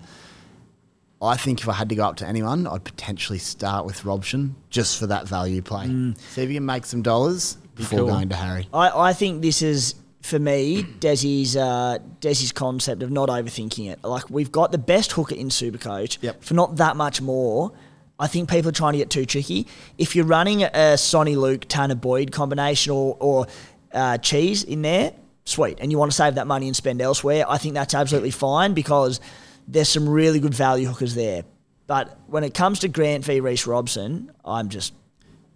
I 1.22 1.36
think 1.36 1.61
if 1.61 1.68
I 1.68 1.72
had 1.74 1.88
to 1.90 1.94
go 1.94 2.05
up 2.05 2.16
to 2.16 2.26
anyone, 2.26 2.66
I'd 2.66 2.84
potentially 2.84 3.38
start 3.38 3.86
with 3.86 4.05
Robson 4.05 4.57
just 4.70 4.98
for 4.98 5.07
that 5.07 5.26
value 5.28 5.62
play. 5.62 5.86
See 6.18 6.42
if 6.42 6.48
you 6.48 6.57
can 6.57 6.66
make 6.66 6.84
some 6.84 7.02
dollars 7.02 7.57
before 7.76 8.00
cool. 8.00 8.09
going 8.09 8.28
to 8.30 8.36
Harry. 8.36 8.68
I, 8.74 8.90
I 8.90 9.12
think 9.12 9.42
this 9.42 9.62
is 9.62 9.94
for 10.22 10.38
me 10.38 10.82
Desi's 11.00 11.57
uh, 11.57 11.98
Desi's 12.20 12.52
concept 12.52 13.02
of 13.02 13.11
not 13.11 13.28
overthinking 13.28 13.90
it. 13.90 14.02
Like 14.02 14.28
we've 14.30 14.50
got 14.52 14.72
the 14.72 14.78
best 14.78 15.12
hooker 15.12 15.34
in 15.34 15.48
Supercoach 15.48 16.18
Yep. 16.20 16.42
for 16.42 16.55
not 16.55 16.76
that 16.76 16.96
much 16.96 17.20
more. 17.20 17.72
I 18.18 18.26
think 18.26 18.48
people 18.48 18.68
are 18.68 18.72
trying 18.72 18.92
to 18.92 18.98
get 18.98 19.11
too 19.11 19.24
tricky. 19.26 19.66
If 19.98 20.14
you're 20.14 20.24
running 20.24 20.62
a 20.62 20.68
Soni 20.96 21.36
Luke 21.36 21.66
Tanah 21.68 22.00
Boyd 22.00 22.30
combination 22.32 22.92
or, 22.92 23.16
or 23.18 23.46
uh, 23.92 24.18
cheese 24.18 24.62
in 24.62 24.82
there, 24.82 25.12
sweet, 25.45 25.78
and 25.80 25.90
you 25.90 25.99
want 25.99 26.11
to 26.11 26.16
save 26.16 26.34
that 26.36 26.47
money 26.47 26.66
and 26.66 26.76
spend 26.76 27.01
elsewhere, 27.01 27.45
I 27.49 27.59
think 27.59 27.74
that's 27.74 27.95
absolutely 27.95 28.30
fine 28.30 28.74
because 28.74 29.20
there's 29.68 29.88
some 29.88 30.09
really 30.09 30.40
good 30.40 30.55
value 30.55 30.86
hookers 30.88 31.14
there. 31.14 31.45
But 31.86 32.18
when 32.26 32.45
it 32.45 32.55
comes 32.55 32.78
to 32.80 32.88
Grant 32.88 33.24
v 33.24 33.40
Reece 33.40 33.66
Robson, 33.66 34.32
I'm 34.45 34.70
just 34.70 34.95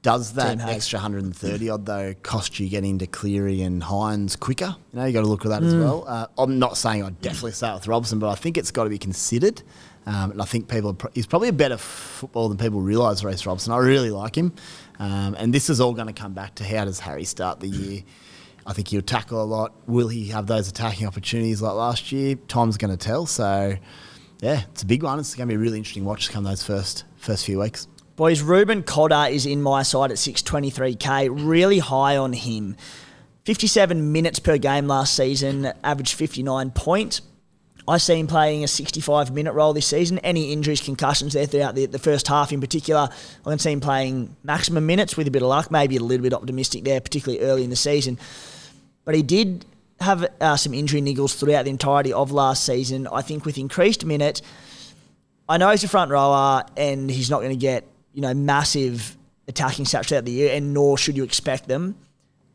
Does 0.03 0.35
that 0.35 0.61
extra 0.61 0.99
130 0.99 1.71
odd 1.71 1.87
though 1.87 2.15
cost 2.23 2.61
you 2.61 2.69
getting 2.69 2.99
to 2.99 3.07
Cleary 3.07 3.63
and 3.63 3.83
Hynes 3.83 4.39
quicker? 4.39 4.77
You 4.93 4.99
know, 5.01 5.07
you 5.07 5.13
got 5.13 5.23
to 5.23 5.27
look 5.27 5.45
at 5.47 5.49
that 5.49 5.63
as 5.63 5.75
well. 5.75 6.05
Uh, 6.07 6.27
I'm 6.37 6.59
not 6.59 6.77
saying 6.77 7.03
I'd 7.03 7.21
definitely 7.23 7.53
start 7.53 7.81
with 7.81 7.89
Robson, 7.89 8.19
but 8.19 8.29
I 8.29 8.35
think 8.35 8.59
it's 8.59 8.71
got 8.71 8.85
to 8.85 8.91
be 8.91 8.99
considered. 8.99 9.63
Um, 10.07 10.31
and 10.33 10.41
I 10.43 10.45
think 10.47 10.69
people 10.69 10.95
pro- 10.95 11.11
he's 11.15 11.27
probably 11.27 11.49
a 11.49 11.53
better 11.53 11.77
footballer 11.77 12.49
than 12.51 12.59
people 12.59 12.81
realise. 12.81 13.25
Reece 13.25 13.45
Robson, 13.47 13.73
I 13.73 13.79
really 13.79 14.11
like 14.11 14.37
him. 14.37 14.53
Um, 14.99 15.35
and 15.39 15.53
this 15.53 15.69
is 15.69 15.81
all 15.81 15.93
going 15.95 16.07
to 16.07 16.13
come 16.15 16.33
back 16.35 16.55
to 16.57 16.65
how 16.65 16.85
does 16.85 17.01
Harry 17.01 17.25
start 17.25 17.61
the 17.61 17.69
year? 17.69 18.03
I 18.69 18.75
think 18.75 18.89
he'll 18.89 19.01
tackle 19.01 19.43
a 19.43 19.45
lot. 19.45 19.73
Will 19.89 20.09
he 20.09 20.27
have 20.27 20.47
those 20.47 20.69
attacking 20.69 21.07
opportunities 21.07 21.63
like 21.63 21.73
last 21.73 22.13
year? 22.13 22.35
Time's 22.49 22.77
going 22.77 22.91
to 22.91 22.99
tell. 22.99 23.25
So, 23.25 23.75
yeah, 24.43 24.65
it's 24.71 24.83
a 24.83 24.87
big 24.87 25.03
one. 25.03 25.19
It's 25.19 25.35
going 25.35 25.49
to 25.49 25.53
be 25.53 25.57
a 25.57 25.59
really 25.59 25.79
interesting 25.79 26.05
watch 26.05 26.27
to 26.27 26.33
come 26.33 26.45
those 26.45 26.63
first 26.63 27.05
first 27.17 27.47
few 27.47 27.59
weeks. 27.59 27.89
Boys, 28.17 28.43
Reuben 28.43 28.83
Cotter 28.83 29.33
is 29.33 29.47
in 29.47 29.63
my 29.63 29.83
side 29.83 30.11
at 30.11 30.19
623k, 30.19 31.31
really 31.33 31.79
high 31.79 32.19
on 32.19 32.35
him. 32.35 32.77
57 33.47 34.13
minutes 34.13 34.39
per 34.39 34.59
game 34.59 34.87
last 34.87 35.15
season, 35.17 35.73
averaged 35.83 36.15
59 36.15 36.71
points. 36.73 37.23
I 37.89 37.97
see 37.97 38.19
him 38.19 38.27
playing 38.27 38.65
a 38.65 38.69
65 38.69 39.33
minute 39.33 39.55
role 39.55 39.73
this 39.73 39.87
season. 39.87 40.19
Any 40.19 40.53
injuries, 40.53 40.83
concussions 40.83 41.33
there 41.33 41.47
throughout 41.47 41.75
the, 41.75 41.87
the 41.87 41.99
first 41.99 42.29
half 42.29 42.53
in 42.53 42.61
particular, 42.61 43.09
I 43.47 43.49
can 43.49 43.59
see 43.59 43.73
him 43.73 43.81
playing 43.81 44.37
maximum 44.43 44.85
minutes 44.85 45.17
with 45.17 45.27
a 45.27 45.31
bit 45.31 45.41
of 45.41 45.49
luck, 45.49 45.71
maybe 45.71 45.97
a 45.97 46.01
little 46.01 46.23
bit 46.23 46.35
optimistic 46.35 46.85
there, 46.85 47.01
particularly 47.01 47.43
early 47.43 47.65
in 47.65 47.71
the 47.71 47.77
season. 47.77 48.19
But 49.09 49.15
he 49.15 49.23
did 49.23 49.65
have 50.01 50.29
uh, 50.39 50.59
some 50.59 50.75
injury 50.75 51.01
niggles 51.01 51.35
throughout 51.35 51.63
the 51.65 51.71
entirety 51.71 52.13
of 52.13 52.31
last 52.31 52.67
season. 52.67 53.07
I 53.11 53.23
think 53.23 53.47
with 53.47 53.57
increased 53.57 54.05
minutes, 54.05 54.43
I 55.49 55.57
know 55.57 55.71
he's 55.71 55.83
a 55.83 55.89
front 55.89 56.11
rower 56.11 56.63
and 56.77 57.11
he's 57.11 57.31
not 57.31 57.39
going 57.39 57.53
to 57.53 57.57
get, 57.57 57.87
you 58.13 58.21
know, 58.21 58.35
massive 58.35 59.17
attacking 59.49 59.87
stats 59.87 60.09
throughout 60.09 60.27
the 60.27 60.33
year, 60.33 60.55
and 60.55 60.75
nor 60.75 60.99
should 60.99 61.17
you 61.17 61.25
expect 61.25 61.69
them. 61.69 61.97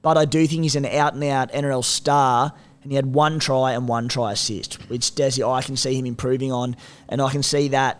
But 0.03 0.15
I 0.15 0.25
do 0.25 0.45
think 0.45 0.61
he's 0.61 0.75
an 0.75 0.85
out 0.85 1.15
and 1.15 1.23
out 1.23 1.51
NRL 1.51 1.83
star, 1.83 2.53
and 2.83 2.91
he 2.91 2.97
had 2.97 3.07
one 3.07 3.39
try 3.39 3.71
and 3.71 3.87
one 3.87 4.07
try 4.07 4.31
assist, 4.31 4.75
which 4.91 5.09
Desi 5.15 5.43
I 5.43 5.63
can 5.63 5.75
see 5.75 5.95
him 5.95 6.05
improving 6.05 6.51
on, 6.51 6.75
and 7.09 7.19
I 7.19 7.31
can 7.31 7.41
see 7.41 7.69
that 7.69 7.99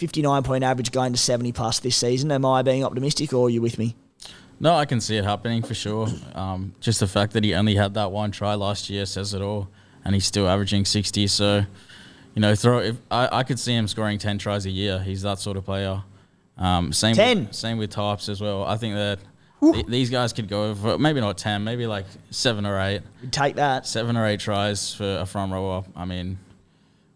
59 0.00 0.42
point 0.42 0.64
average 0.64 0.90
going 0.90 1.12
to 1.12 1.18
70 1.20 1.52
plus 1.52 1.78
this 1.78 1.96
season. 1.96 2.32
Am 2.32 2.44
I 2.44 2.62
being 2.62 2.82
optimistic, 2.82 3.32
or 3.32 3.46
are 3.46 3.50
you 3.50 3.62
with 3.62 3.78
me? 3.78 3.94
No, 4.58 4.74
I 4.74 4.86
can 4.86 5.00
see 5.00 5.16
it 5.16 5.24
happening 5.24 5.62
for 5.62 5.74
sure. 5.74 6.08
Um, 6.34 6.74
just 6.80 7.00
the 7.00 7.06
fact 7.06 7.32
that 7.34 7.44
he 7.44 7.54
only 7.54 7.74
had 7.74 7.94
that 7.94 8.10
one 8.10 8.30
try 8.30 8.54
last 8.54 8.88
year 8.88 9.04
says 9.04 9.34
it 9.34 9.42
all, 9.42 9.68
and 10.04 10.14
he's 10.14 10.24
still 10.24 10.48
averaging 10.48 10.84
60. 10.86 11.26
So, 11.26 11.64
you 12.34 12.40
know, 12.40 12.54
throw. 12.54 12.78
If, 12.78 12.96
I, 13.10 13.28
I 13.40 13.42
could 13.42 13.58
see 13.58 13.74
him 13.74 13.86
scoring 13.86 14.18
10 14.18 14.38
tries 14.38 14.64
a 14.66 14.70
year. 14.70 14.98
He's 15.00 15.22
that 15.22 15.38
sort 15.38 15.56
of 15.58 15.64
player. 15.64 16.02
Um, 16.56 16.92
same 16.92 17.14
10? 17.14 17.38
With, 17.46 17.54
same 17.54 17.76
with 17.78 17.90
Tops 17.90 18.30
as 18.30 18.40
well. 18.40 18.64
I 18.64 18.78
think 18.78 18.94
that 18.94 19.18
th- 19.60 19.86
these 19.86 20.08
guys 20.08 20.32
could 20.32 20.48
go 20.48 20.74
for 20.74 20.96
maybe 20.96 21.20
not 21.20 21.36
10, 21.36 21.62
maybe 21.62 21.86
like 21.86 22.06
seven 22.30 22.64
or 22.64 22.80
eight, 22.80 23.02
You'd 23.20 23.32
take 23.32 23.56
that. 23.56 23.86
seven 23.86 24.16
or 24.16 24.26
eight 24.26 24.40
tries 24.40 24.94
for 24.94 25.18
a 25.18 25.26
front 25.26 25.52
rower. 25.52 25.84
I 25.94 26.06
mean, 26.06 26.38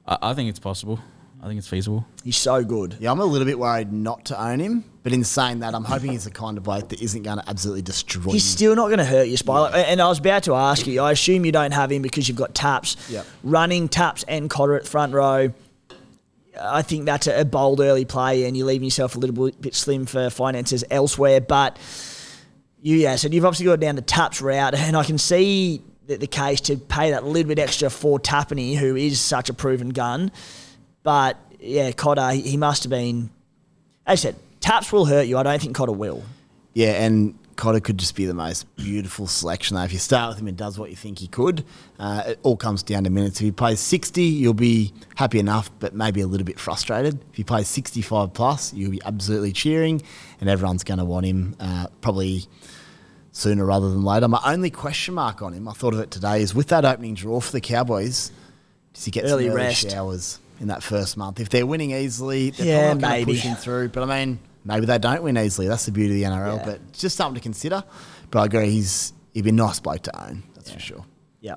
I, 0.06 0.18
I 0.20 0.34
think 0.34 0.50
it's 0.50 0.58
possible. 0.58 1.00
I 1.42 1.46
think 1.46 1.56
it's 1.58 1.68
feasible. 1.68 2.04
He's 2.22 2.36
so 2.36 2.62
good. 2.62 2.96
Yeah, 3.00 3.10
I'm 3.10 3.18
a 3.20 3.24
little 3.24 3.46
bit 3.46 3.58
worried 3.58 3.92
not 3.92 4.26
to 4.26 4.38
own 4.42 4.60
him, 4.60 4.84
but 5.02 5.12
in 5.14 5.24
saying 5.24 5.60
that, 5.60 5.74
I'm 5.74 5.84
hoping 5.84 6.10
he's 6.12 6.24
the 6.24 6.30
kind 6.30 6.58
of 6.58 6.64
bloke 6.64 6.90
that 6.90 7.00
isn't 7.00 7.22
going 7.22 7.38
to 7.38 7.48
absolutely 7.48 7.80
destroy 7.80 8.24
He's 8.32 8.34
you. 8.34 8.40
still 8.40 8.76
not 8.76 8.88
going 8.88 8.98
to 8.98 9.06
hurt 9.06 9.26
you, 9.26 9.38
Spy. 9.38 9.70
And 9.80 10.02
I 10.02 10.08
was 10.08 10.18
about 10.18 10.42
to 10.44 10.54
ask 10.54 10.86
you. 10.86 11.00
I 11.00 11.12
assume 11.12 11.46
you 11.46 11.52
don't 11.52 11.72
have 11.72 11.90
him 11.90 12.02
because 12.02 12.28
you've 12.28 12.36
got 12.36 12.54
taps, 12.54 12.96
Yep. 13.08 13.26
running 13.42 13.88
taps 13.88 14.22
and 14.24 14.50
Cotter 14.50 14.74
at 14.76 14.86
front 14.86 15.14
row. 15.14 15.50
I 16.60 16.82
think 16.82 17.06
that's 17.06 17.26
a 17.26 17.40
a 17.40 17.44
bold 17.46 17.80
early 17.80 18.04
play, 18.04 18.44
and 18.44 18.54
you're 18.54 18.66
leaving 18.66 18.84
yourself 18.84 19.16
a 19.16 19.18
little 19.18 19.46
bit- 19.46 19.60
bit 19.62 19.74
slim 19.74 20.04
for 20.04 20.28
finances 20.28 20.84
elsewhere. 20.90 21.40
But 21.40 21.78
you, 22.82 22.96
yeah, 22.98 23.16
so 23.16 23.28
you've 23.28 23.46
obviously 23.46 23.64
got 23.66 23.80
down 23.80 23.96
the 23.96 24.02
taps 24.02 24.42
route, 24.42 24.74
and 24.74 24.94
I 24.94 25.04
can 25.04 25.16
see 25.16 25.80
the, 26.06 26.16
the 26.16 26.26
case 26.26 26.60
to 26.62 26.76
pay 26.76 27.12
that 27.12 27.24
little 27.24 27.48
bit 27.48 27.58
extra 27.58 27.88
for 27.88 28.18
Tapine, 28.18 28.76
who 28.76 28.94
is 28.96 29.18
such 29.20 29.48
a 29.48 29.54
proven 29.54 29.90
gun. 29.90 30.30
But 31.02 31.38
yeah, 31.58 31.92
Cotter, 31.92 32.30
he, 32.30 32.56
must 32.56 32.84
have 32.84 32.90
been. 32.90 33.30
As 34.06 34.20
I 34.20 34.30
said, 34.30 34.36
taps 34.60 34.92
will 34.92 35.06
hurt 35.06 35.26
you. 35.26 35.38
I 35.38 35.42
don't 35.42 35.60
think 35.60 35.74
Cotter 35.74 35.92
will. 35.92 36.22
Yeah, 36.74 37.02
and 37.02 37.38
Cotter 37.56 37.80
could 37.80 37.98
just 37.98 38.14
be 38.14 38.24
the 38.26 38.34
most 38.34 38.74
beautiful 38.76 39.26
selection 39.26 39.76
though. 39.76 39.82
If 39.82 39.92
you 39.92 39.98
start 39.98 40.30
with 40.30 40.38
him 40.40 40.48
and 40.48 40.56
does 40.56 40.78
what 40.78 40.90
you 40.90 40.96
think 40.96 41.18
he 41.18 41.26
could, 41.26 41.64
uh, 41.98 42.22
it 42.28 42.40
all 42.42 42.56
comes 42.56 42.82
down 42.82 43.04
to 43.04 43.10
minutes. 43.10 43.40
If 43.40 43.44
he 43.44 43.52
plays 43.52 43.80
60, 43.80 44.22
you'll 44.22 44.54
be 44.54 44.92
happy 45.16 45.38
enough, 45.38 45.70
but 45.78 45.94
maybe 45.94 46.20
a 46.20 46.26
little 46.26 46.46
bit 46.46 46.58
frustrated. 46.58 47.20
If 47.30 47.36
he 47.36 47.44
plays 47.44 47.68
65 47.68 48.32
plus, 48.32 48.72
you'll 48.72 48.90
be 48.90 49.02
absolutely 49.04 49.52
cheering, 49.52 50.02
and 50.40 50.48
everyone's 50.48 50.84
going 50.84 50.98
to 50.98 51.04
want 51.04 51.26
him 51.26 51.54
uh, 51.60 51.88
probably 52.00 52.44
sooner 53.32 53.64
rather 53.64 53.90
than 53.90 54.04
later. 54.04 54.26
My 54.28 54.40
only 54.44 54.70
question 54.70 55.14
mark 55.14 55.42
on 55.42 55.52
him, 55.52 55.68
I 55.68 55.72
thought 55.72 55.94
of 55.94 56.00
it 56.00 56.10
today, 56.10 56.42
is 56.42 56.54
with 56.54 56.68
that 56.68 56.84
opening 56.84 57.14
draw 57.14 57.40
for 57.40 57.52
the 57.52 57.60
Cowboys, 57.60 58.32
does 58.94 59.04
he 59.04 59.10
get 59.10 59.24
Early 59.24 59.44
some 59.44 59.52
early 59.52 59.64
rest. 59.64 59.90
showers 59.90 60.38
in 60.60 60.68
that 60.68 60.82
first 60.82 61.16
month? 61.16 61.40
If 61.40 61.48
they're 61.48 61.66
winning 61.66 61.90
easily, 61.90 62.50
they're 62.50 62.66
Yeah, 62.66 62.80
probably 62.90 63.00
not 63.02 63.08
going 63.08 63.20
to 63.20 63.26
maybe. 63.26 63.32
push 63.38 63.42
him 63.42 63.56
through. 63.56 63.88
But 63.88 64.08
I 64.08 64.24
mean, 64.24 64.38
maybe 64.64 64.86
they 64.86 64.98
don't 64.98 65.22
win 65.22 65.36
easily. 65.38 65.66
That's 65.66 65.86
the 65.86 65.92
beauty 65.92 66.22
of 66.22 66.30
the 66.30 66.36
NRL. 66.36 66.56
Yeah. 66.58 66.64
But 66.64 66.92
just 66.92 67.16
something 67.16 67.34
to 67.34 67.40
consider. 67.42 67.82
But 68.30 68.40
I 68.40 68.44
agree, 68.44 68.70
he's 68.70 69.12
he'd 69.34 69.42
be 69.42 69.50
a 69.50 69.52
nice 69.52 69.80
bloke 69.80 70.02
to 70.02 70.24
own. 70.26 70.42
That's 70.54 70.70
for 70.70 70.78
sure. 70.78 71.04
Yeah. 71.40 71.56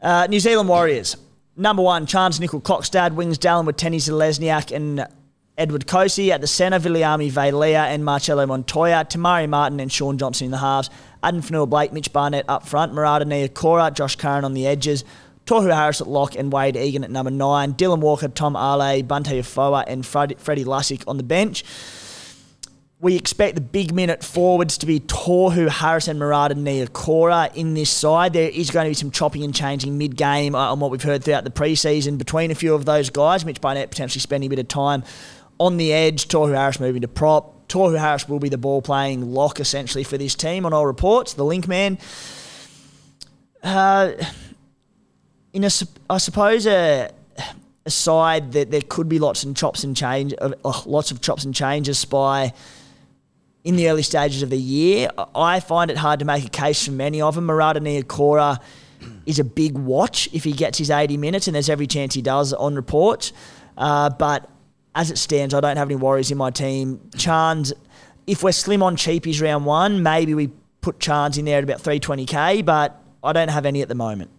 Uh, 0.00 0.26
New 0.28 0.40
Zealand 0.40 0.68
Warriors. 0.68 1.16
Number 1.56 1.82
one, 1.82 2.04
Charnze 2.06 2.38
Nicoll-Klokstad, 2.38 3.12
wings 3.14 3.38
Dallin 3.38 3.64
Watene-Zelezniak 3.66 4.74
and 4.76 5.06
Edward 5.56 5.86
Kosi 5.86 6.28
at 6.28 6.42
the 6.42 6.46
centre, 6.46 6.78
Viliami 6.78 7.32
Vailea 7.32 7.86
and 7.86 8.04
Marcelo 8.04 8.44
Montoya, 8.44 9.06
Te 9.08 9.18
Maire 9.18 9.48
Martin 9.48 9.80
and 9.80 9.90
Shaun 9.90 10.18
Johnson 10.18 10.44
in 10.44 10.50
the 10.50 10.58
halves, 10.58 10.90
Addin 11.22 11.40
Fonua-Blake, 11.40 11.94
Mitch 11.94 12.12
Barnett 12.12 12.44
up 12.46 12.66
front, 12.68 12.92
Marata 12.92 13.22
Niukore, 13.24 13.90
Josh 13.94 14.16
Curran 14.16 14.44
on 14.44 14.52
the 14.52 14.66
edges, 14.66 15.02
Tohu 15.46 15.72
Harris 15.72 16.00
at 16.00 16.08
lock 16.08 16.34
and 16.34 16.52
Wade 16.52 16.76
Egan 16.76 17.04
at 17.04 17.10
number 17.10 17.30
nine, 17.30 17.74
Dylan 17.74 18.00
Walker, 18.00 18.28
Tom 18.28 18.56
Ale, 18.56 19.02
Bunty 19.04 19.38
Afoa 19.38 19.84
and 19.86 20.04
Fred- 20.04 20.38
Freddie 20.38 20.64
Lussick 20.64 21.04
on 21.06 21.16
the 21.16 21.22
bench. 21.22 21.64
We 22.98 23.14
expect 23.14 23.54
the 23.54 23.60
big 23.60 23.92
minute 23.92 24.24
forwards 24.24 24.78
to 24.78 24.86
be 24.86 25.00
Tohu, 25.00 25.68
Harris, 25.68 26.08
and 26.08 26.18
Marata 26.18 26.54
Niukore 26.54 27.54
in 27.54 27.74
this 27.74 27.90
side. 27.90 28.32
There 28.32 28.48
is 28.48 28.70
going 28.70 28.86
to 28.86 28.90
be 28.90 28.94
some 28.94 29.10
chopping 29.10 29.44
and 29.44 29.54
changing 29.54 29.96
mid 29.98 30.16
game 30.16 30.54
uh, 30.54 30.72
on 30.72 30.80
what 30.80 30.90
we've 30.90 31.02
heard 31.02 31.22
throughout 31.22 31.44
the 31.44 31.50
preseason 31.50 32.18
between 32.18 32.50
a 32.50 32.54
few 32.54 32.74
of 32.74 32.84
those 32.84 33.10
guys. 33.10 33.44
Mitch 33.44 33.60
Barnett 33.60 33.90
potentially 33.90 34.20
spending 34.20 34.48
a 34.48 34.50
bit 34.50 34.58
of 34.58 34.66
time 34.66 35.04
on 35.60 35.76
the 35.76 35.92
edge, 35.92 36.26
Tohu 36.28 36.54
Harris 36.54 36.80
moving 36.80 37.02
to 37.02 37.08
prop. 37.08 37.68
Tohu 37.68 37.98
Harris 37.98 38.28
will 38.28 38.38
be 38.38 38.48
the 38.48 38.58
ball 38.58 38.80
playing 38.82 39.32
lock 39.32 39.60
essentially 39.60 40.04
for 40.04 40.16
this 40.18 40.34
team 40.34 40.64
on 40.66 40.72
all 40.72 40.86
reports, 40.86 41.34
the 41.34 41.44
link 41.44 41.68
man. 41.68 41.98
Uh, 43.62 44.12
in 45.56 45.64
a, 45.64 45.70
I 46.10 46.18
suppose 46.18 46.66
a, 46.66 47.10
a 47.86 47.90
side 47.90 48.52
that 48.52 48.70
there 48.70 48.82
could 48.82 49.08
be 49.08 49.18
lots 49.18 49.42
and 49.42 49.56
chops 49.56 49.84
and 49.84 49.96
change, 49.96 50.34
uh, 50.38 50.50
lots 50.84 51.10
of 51.10 51.22
chops 51.22 51.46
and 51.46 51.54
changes 51.54 52.04
by 52.04 52.52
in 53.64 53.76
the 53.76 53.88
early 53.88 54.02
stages 54.02 54.42
of 54.42 54.50
the 54.50 54.58
year. 54.58 55.08
I 55.34 55.60
find 55.60 55.90
it 55.90 55.96
hard 55.96 56.18
to 56.18 56.26
make 56.26 56.44
a 56.44 56.50
case 56.50 56.84
for 56.84 56.92
many 56.92 57.22
of 57.22 57.36
them. 57.36 57.46
Marata 57.46 57.78
Niukore 57.78 58.58
is 59.24 59.38
a 59.38 59.44
big 59.44 59.78
watch 59.78 60.28
if 60.34 60.44
he 60.44 60.52
gets 60.52 60.76
his 60.76 60.90
80 60.90 61.16
minutes, 61.16 61.48
and 61.48 61.54
there's 61.54 61.70
every 61.70 61.86
chance 61.86 62.12
he 62.12 62.20
does 62.20 62.52
on 62.52 62.74
report. 62.74 63.32
Uh, 63.78 64.10
but 64.10 64.50
as 64.94 65.10
it 65.10 65.16
stands, 65.16 65.54
I 65.54 65.60
don't 65.60 65.78
have 65.78 65.88
any 65.88 65.96
worries 65.96 66.30
in 66.30 66.36
my 66.36 66.50
team. 66.50 67.00
Chans, 67.16 67.72
if 68.26 68.42
we're 68.42 68.52
slim 68.52 68.82
on 68.82 68.94
cheapies 68.94 69.40
round 69.40 69.64
one, 69.64 70.02
maybe 70.02 70.34
we 70.34 70.50
put 70.82 71.00
Chans 71.00 71.38
in 71.38 71.46
there 71.46 71.56
at 71.56 71.64
about 71.64 71.82
320k, 71.82 72.62
but 72.62 73.02
I 73.24 73.32
don't 73.32 73.48
have 73.48 73.64
any 73.64 73.80
at 73.80 73.88
the 73.88 73.94
moment. 73.94 74.30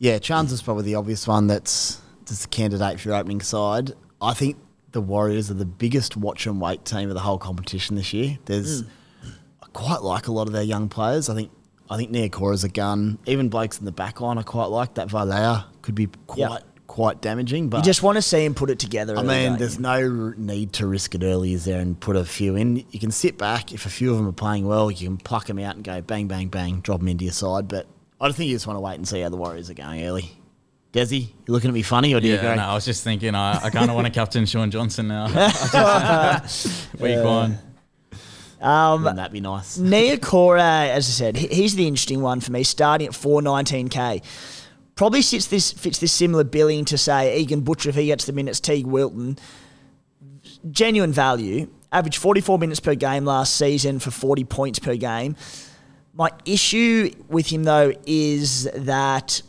Yeah, 0.00 0.18
Charnze 0.18 0.50
is 0.50 0.62
probably 0.62 0.84
the 0.84 0.94
obvious 0.94 1.28
one 1.28 1.46
that's 1.46 2.00
just 2.24 2.46
a 2.46 2.48
candidate 2.48 2.98
for 2.98 3.10
your 3.10 3.18
opening 3.18 3.42
side. 3.42 3.92
I 4.20 4.32
think 4.32 4.56
the 4.92 5.02
Warriors 5.02 5.50
are 5.50 5.54
the 5.54 5.66
biggest 5.66 6.16
watch 6.16 6.46
and 6.46 6.58
wait 6.58 6.86
team 6.86 7.10
of 7.10 7.14
the 7.14 7.20
whole 7.20 7.36
competition 7.36 7.96
this 7.96 8.14
year. 8.14 8.38
There's 8.46 8.80
hmm. 8.80 9.28
I 9.62 9.66
quite 9.74 10.02
like 10.02 10.26
a 10.26 10.32
lot 10.32 10.46
of 10.46 10.54
their 10.54 10.62
young 10.62 10.88
players. 10.88 11.28
I 11.28 11.34
think 11.34 11.52
I 11.90 11.98
think 11.98 12.12
Niukore's 12.12 12.64
a 12.64 12.70
gun. 12.70 13.18
Even 13.26 13.50
Blake's 13.50 13.78
in 13.78 13.84
the 13.84 13.92
back 13.92 14.22
line 14.22 14.38
I 14.38 14.42
quite 14.42 14.66
like. 14.70 14.94
That 14.94 15.08
Vailea 15.08 15.66
could 15.82 15.94
be 15.94 16.08
quite 16.26 16.62
quite 16.86 17.20
damaging. 17.20 17.68
But 17.68 17.76
You 17.76 17.82
just 17.82 18.02
want 18.02 18.16
to 18.16 18.22
see 18.22 18.42
him 18.42 18.54
put 18.54 18.70
it 18.70 18.78
together. 18.78 19.18
I 19.18 19.22
mean, 19.22 19.58
there's 19.58 19.76
you? 19.76 19.82
no 19.82 19.90
r- 19.90 20.34
need 20.38 20.72
to 20.74 20.86
risk 20.86 21.14
it 21.14 21.22
early, 21.22 21.52
is 21.52 21.66
there, 21.66 21.78
and 21.78 22.00
put 22.00 22.16
a 22.16 22.24
few 22.24 22.56
in. 22.56 22.84
You 22.90 22.98
can 22.98 23.10
sit 23.10 23.36
back. 23.36 23.74
If 23.74 23.84
a 23.84 23.90
few 23.90 24.12
of 24.12 24.16
them 24.16 24.26
are 24.26 24.32
playing 24.32 24.66
well, 24.66 24.90
you 24.90 25.08
can 25.08 25.18
pluck 25.18 25.46
them 25.46 25.58
out 25.58 25.74
and 25.76 25.84
go 25.84 26.00
bang, 26.00 26.26
bang, 26.26 26.48
bang, 26.48 26.80
drop 26.80 27.00
them 27.00 27.08
into 27.08 27.24
your 27.24 27.34
side. 27.34 27.68
But 27.68 27.86
I 28.20 28.26
don't 28.26 28.34
think 28.34 28.48
you 28.50 28.56
just 28.56 28.66
want 28.66 28.76
to 28.76 28.80
wait 28.80 28.94
and 28.96 29.08
see 29.08 29.20
how 29.20 29.28
the 29.30 29.36
Warriors 29.36 29.70
are 29.70 29.74
going 29.74 30.04
early. 30.04 30.30
Desi, 30.92 31.20
you 31.20 31.28
looking 31.46 31.68
at 31.68 31.74
me 31.74 31.82
funny, 31.82 32.14
or 32.14 32.20
do 32.20 32.26
you 32.26 32.34
Yeah, 32.34 32.42
go? 32.42 32.54
no, 32.56 32.62
I 32.62 32.74
was 32.74 32.84
just 32.84 33.04
thinking, 33.04 33.34
I, 33.34 33.64
I 33.64 33.70
kind 33.70 33.88
of 33.88 33.94
want 33.94 34.06
to 34.08 34.12
captain 34.12 34.44
Shaun 34.44 34.70
Johnson 34.70 35.06
now. 35.08 35.26
Week 36.98 37.22
one. 37.24 37.58
Um, 38.60 39.02
Wouldn't 39.02 39.16
that 39.16 39.32
be 39.32 39.40
nice? 39.40 39.78
Niukore, 39.78 40.58
as 40.58 41.08
I 41.08 41.10
said, 41.12 41.36
he's 41.36 41.76
the 41.76 41.86
interesting 41.86 42.20
one 42.20 42.40
for 42.40 42.52
me, 42.52 42.62
starting 42.64 43.06
at 43.06 43.14
419k. 43.14 44.22
Probably 44.96 45.22
sits 45.22 45.46
this 45.46 45.72
fits 45.72 45.98
this 45.98 46.12
similar 46.12 46.44
billing 46.44 46.84
to 46.86 46.98
say 46.98 47.38
Egan 47.38 47.62
Butcher 47.62 47.88
if 47.88 47.94
he 47.94 48.06
gets 48.06 48.26
the 48.26 48.32
minutes, 48.34 48.60
Teig 48.60 48.84
Wilton. 48.84 49.38
Genuine 50.70 51.12
value. 51.12 51.68
Averaged 51.92 52.18
44 52.18 52.58
minutes 52.58 52.80
per 52.80 52.94
game 52.94 53.24
last 53.24 53.56
season 53.56 53.98
for 53.98 54.10
40 54.10 54.44
points 54.44 54.78
per 54.78 54.94
game. 54.96 55.36
My 56.12 56.30
issue 56.44 57.10
with 57.28 57.46
him 57.46 57.64
though 57.64 57.92
is 58.06 58.64
that 58.74 59.42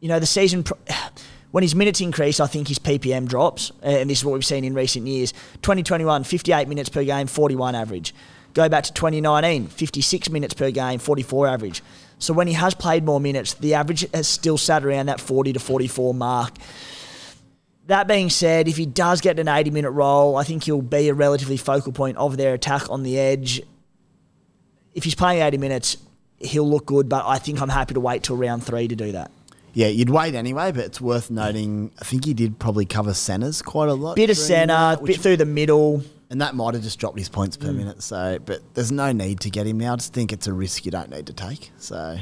you 0.00 0.08
know 0.08 0.18
the 0.18 0.26
season 0.26 0.62
pro- 0.62 0.78
when 1.50 1.62
his 1.62 1.74
minutes 1.74 2.00
increase, 2.00 2.40
I 2.40 2.46
think 2.46 2.68
his 2.68 2.78
PPM 2.78 3.26
drops, 3.26 3.72
and 3.82 4.08
this 4.10 4.18
is 4.18 4.24
what 4.24 4.34
we've 4.34 4.44
seen 4.44 4.64
in 4.64 4.74
recent 4.74 5.06
years. 5.06 5.32
2021, 5.62 6.24
58 6.24 6.68
minutes 6.68 6.88
per 6.88 7.02
game, 7.04 7.26
41 7.26 7.74
average. 7.74 8.14
Go 8.54 8.68
back 8.68 8.84
to 8.84 8.92
2019, 8.92 9.68
56 9.68 10.30
minutes 10.30 10.54
per 10.54 10.70
game, 10.70 10.98
44 10.98 11.46
average. 11.46 11.82
So 12.18 12.34
when 12.34 12.46
he 12.46 12.54
has 12.54 12.74
played 12.74 13.04
more 13.04 13.20
minutes, 13.20 13.54
the 13.54 13.74
average 13.74 14.10
has 14.12 14.26
still 14.26 14.58
sat 14.58 14.84
around 14.84 15.06
that 15.06 15.20
40 15.20 15.52
to 15.54 15.60
44 15.60 16.14
mark. 16.14 16.54
That 17.86 18.06
being 18.06 18.28
said, 18.28 18.68
if 18.68 18.76
he 18.76 18.84
does 18.84 19.20
get 19.20 19.38
an 19.38 19.48
80 19.48 19.70
minute 19.70 19.92
role, 19.92 20.36
I 20.36 20.44
think 20.44 20.64
he'll 20.64 20.82
be 20.82 21.08
a 21.08 21.14
relatively 21.14 21.56
focal 21.56 21.92
point 21.92 22.18
of 22.18 22.36
their 22.36 22.52
attack 22.54 22.90
on 22.90 23.02
the 23.02 23.18
edge. 23.18 23.62
If 24.94 25.04
he's 25.04 25.14
playing 25.14 25.42
80 25.42 25.58
minutes, 25.58 25.96
he'll 26.38 26.68
look 26.68 26.86
good, 26.86 27.08
but 27.08 27.26
I 27.26 27.38
think 27.38 27.60
I'm 27.60 27.68
happy 27.68 27.94
to 27.94 28.00
wait 28.00 28.22
till 28.22 28.36
round 28.36 28.64
three 28.64 28.88
to 28.88 28.96
do 28.96 29.12
that. 29.12 29.30
Yeah, 29.74 29.88
you'd 29.88 30.10
wait 30.10 30.34
anyway, 30.34 30.72
but 30.72 30.84
it's 30.84 31.00
worth 31.00 31.30
noting. 31.30 31.92
I 32.00 32.04
think 32.04 32.24
he 32.24 32.34
did 32.34 32.58
probably 32.58 32.84
cover 32.84 33.14
centres 33.14 33.62
quite 33.62 33.88
a 33.88 33.94
lot. 33.94 34.16
Bit 34.16 34.30
of 34.30 34.36
centre, 34.36 34.72
that, 34.74 35.04
bit 35.04 35.20
through 35.20 35.36
the 35.36 35.44
middle. 35.44 36.02
and 36.30 36.40
that 36.40 36.54
might 36.54 36.74
have 36.74 36.82
just 36.82 36.98
dropped 36.98 37.18
his 37.18 37.28
points 37.28 37.56
per 37.56 37.70
minute. 37.72 38.02
So, 38.02 38.38
but 38.44 38.60
there's 38.74 38.90
no 38.90 39.12
need 39.12 39.40
to 39.40 39.50
get 39.50 39.66
him 39.66 39.78
now. 39.78 39.92
I 39.92 39.96
just 39.96 40.12
think 40.14 40.32
it's 40.32 40.46
a 40.46 40.52
risk 40.52 40.84
you 40.84 40.90
don't 40.90 41.10
need 41.10 41.26
to 41.26 41.32
take. 41.32 41.70
So, 41.78 42.18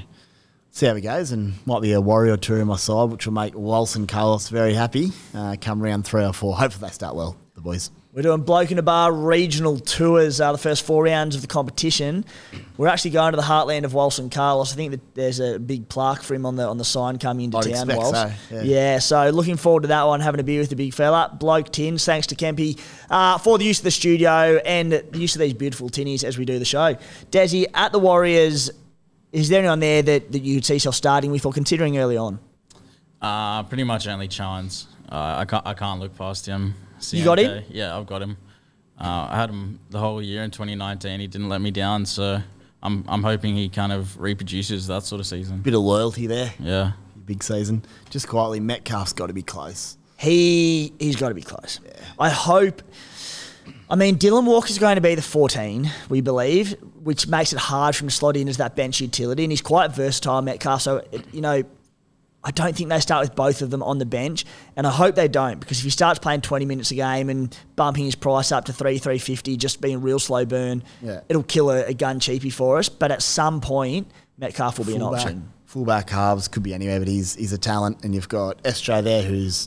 see 0.70 0.86
how 0.86 0.94
he 0.96 1.00
goes, 1.00 1.30
and 1.32 1.54
might 1.66 1.80
be 1.80 1.92
a 1.92 2.00
warrior 2.00 2.34
or 2.34 2.36
two 2.36 2.56
in 2.56 2.66
my 2.66 2.76
side, 2.76 3.10
which 3.10 3.26
will 3.26 3.32
make 3.32 3.54
Walsh 3.54 3.94
and 3.94 4.06
Carlos 4.06 4.48
very 4.50 4.74
happy. 4.74 5.12
Uh, 5.32 5.56
come 5.58 5.80
round 5.80 6.04
three 6.04 6.24
or 6.24 6.32
four. 6.34 6.56
Hopefully, 6.56 6.88
they 6.88 6.92
start 6.92 7.14
well. 7.14 7.36
The 7.56 7.62
boys. 7.62 7.90
We're 8.12 8.22
doing 8.22 8.42
Bloke 8.42 8.70
in 8.70 8.78
a 8.78 8.82
Bar 8.82 9.12
regional 9.12 9.78
tours, 9.78 10.40
uh, 10.40 10.52
the 10.52 10.58
first 10.58 10.84
four 10.84 11.04
rounds 11.04 11.34
of 11.34 11.40
the 11.42 11.46
competition. 11.48 12.24
We're 12.76 12.88
actually 12.88 13.10
going 13.12 13.32
to 13.32 13.36
the 13.36 13.42
heartland 13.42 13.84
of 13.84 13.92
Walson 13.92 14.30
Carlos. 14.30 14.72
I 14.72 14.76
think 14.76 14.90
that 14.92 15.14
there's 15.14 15.40
a 15.40 15.58
big 15.58 15.88
plaque 15.88 16.22
for 16.22 16.34
him 16.34 16.44
on 16.46 16.56
the 16.56 16.66
on 16.66 16.76
the 16.76 16.84
sign 16.84 17.18
coming 17.18 17.46
into 17.46 17.58
I'd 17.58 17.64
town. 17.64 17.72
expect 17.90 17.98
Walsh. 17.98 18.14
so, 18.14 18.32
yeah. 18.56 18.62
yeah, 18.62 18.98
so 18.98 19.30
looking 19.30 19.56
forward 19.56 19.82
to 19.82 19.88
that 19.88 20.04
one, 20.04 20.20
having 20.20 20.40
a 20.40 20.44
beer 20.44 20.60
with 20.60 20.68
the 20.70 20.76
big 20.76 20.92
fella. 20.94 21.34
Bloke 21.38 21.72
Tins, 21.72 22.04
thanks 22.04 22.26
to 22.28 22.34
Kempy 22.34 22.78
uh, 23.10 23.38
for 23.38 23.56
the 23.58 23.64
use 23.64 23.78
of 23.78 23.84
the 23.84 23.90
studio 23.90 24.60
and 24.64 24.92
the 24.92 25.18
use 25.18 25.34
of 25.34 25.40
these 25.40 25.54
beautiful 25.54 25.88
tinnies 25.88 26.24
as 26.24 26.36
we 26.38 26.44
do 26.44 26.58
the 26.58 26.64
show. 26.66 26.94
Desi, 27.30 27.66
at 27.74 27.92
the 27.92 27.98
Warriors, 27.98 28.70
is 29.32 29.48
there 29.48 29.60
anyone 29.60 29.80
there 29.80 30.02
that, 30.02 30.32
that 30.32 30.42
you 30.42 30.56
would 30.56 30.64
see 30.64 30.74
yourself 30.74 30.94
starting 30.94 31.30
with 31.30 31.44
or 31.46 31.52
considering 31.52 31.96
early 31.98 32.18
on? 32.18 32.38
Uh, 33.20 33.62
pretty 33.62 33.84
much 33.84 34.06
only 34.06 34.28
Charnze. 34.28 34.86
Uh, 35.10 35.36
I 35.38 35.44
can't 35.44 35.66
I 35.66 35.72
can't 35.74 36.00
look 36.00 36.16
past 36.16 36.44
him. 36.46 36.74
You 37.12 37.24
got 37.24 37.38
him? 37.38 37.62
CMK. 37.62 37.64
Yeah, 37.70 37.96
I've 37.96 38.06
got 38.06 38.22
him. 38.22 38.36
Uh, 38.98 39.28
I 39.30 39.36
had 39.36 39.50
him 39.50 39.78
the 39.90 39.98
whole 39.98 40.22
year 40.22 40.42
in 40.42 40.50
2019. 40.50 41.20
He 41.20 41.26
didn't 41.26 41.48
let 41.48 41.60
me 41.60 41.70
down, 41.70 42.06
so 42.06 42.40
I'm 42.82 43.04
I'm 43.08 43.22
hoping 43.22 43.56
he 43.56 43.68
kind 43.68 43.92
of 43.92 44.18
reproduces 44.18 44.86
that 44.86 45.02
sort 45.02 45.20
of 45.20 45.26
season. 45.26 45.60
Bit 45.60 45.74
of 45.74 45.80
loyalty 45.80 46.26
there. 46.26 46.52
Yeah. 46.58 46.92
Big 47.24 47.42
season. 47.42 47.82
Just 48.10 48.28
quietly, 48.28 48.60
Metcalf's 48.60 49.12
got 49.12 49.26
to 49.26 49.32
be 49.32 49.42
close. 49.42 49.98
He 50.18 50.92
he's 50.98 51.16
got 51.16 51.28
to 51.28 51.34
be 51.34 51.42
close. 51.42 51.80
I 52.18 52.30
hope. 52.30 52.82
I 53.88 53.94
mean, 53.96 54.16
Dylan 54.16 54.44
Walker's 54.46 54.78
going 54.78 54.96
to 54.96 55.00
be 55.00 55.14
the 55.14 55.22
14, 55.22 55.90
we 56.08 56.20
believe, 56.20 56.72
which 57.02 57.28
makes 57.28 57.52
it 57.52 57.58
hard 57.58 57.94
for 57.94 58.04
him 58.04 58.08
to 58.08 58.14
slot 58.14 58.36
in 58.36 58.48
as 58.48 58.56
that 58.56 58.74
bench 58.74 59.00
utility, 59.00 59.44
and 59.44 59.52
he's 59.52 59.62
quite 59.62 59.92
versatile, 59.92 60.42
Metcalf. 60.42 60.82
So 60.82 61.04
it, 61.12 61.22
you 61.32 61.40
know, 61.40 61.62
I 62.46 62.52
don't 62.52 62.76
think 62.76 62.88
they 62.90 63.00
start 63.00 63.26
with 63.26 63.34
both 63.34 63.60
of 63.60 63.70
them 63.70 63.82
on 63.82 63.98
the 63.98 64.06
bench, 64.06 64.44
and 64.76 64.86
I 64.86 64.90
hope 64.90 65.16
they 65.16 65.26
don't 65.26 65.58
because 65.58 65.78
if 65.78 65.84
he 65.84 65.90
starts 65.90 66.20
playing 66.20 66.42
20 66.42 66.64
minutes 66.64 66.92
a 66.92 66.94
game 66.94 67.28
and 67.28 67.54
bumping 67.74 68.04
his 68.04 68.14
price 68.14 68.52
up 68.52 68.66
to 68.66 68.72
three 68.72 68.98
350, 68.98 69.56
just 69.56 69.80
being 69.80 70.00
real 70.00 70.20
slow 70.20 70.44
burn, 70.44 70.84
Yeah. 71.02 71.20
it'll 71.28 71.42
kill 71.42 71.70
a, 71.70 71.86
a 71.86 71.92
gun 71.94 72.20
cheapie 72.20 72.52
for 72.52 72.78
us. 72.78 72.88
But 72.88 73.10
at 73.10 73.20
some 73.20 73.60
point, 73.60 74.08
Metcalf 74.38 74.78
will 74.78 74.84
be 74.86 74.94
an 74.94 75.02
option. 75.02 75.50
Fullback 75.64 76.08
halves 76.10 76.46
could 76.46 76.62
be 76.62 76.72
anywhere, 76.72 77.00
but 77.00 77.08
he's 77.08 77.34
he's 77.34 77.52
a 77.52 77.58
talent, 77.58 78.04
and 78.04 78.14
you've 78.14 78.28
got 78.28 78.62
Estray 78.62 79.02
there, 79.02 79.22
who's, 79.22 79.66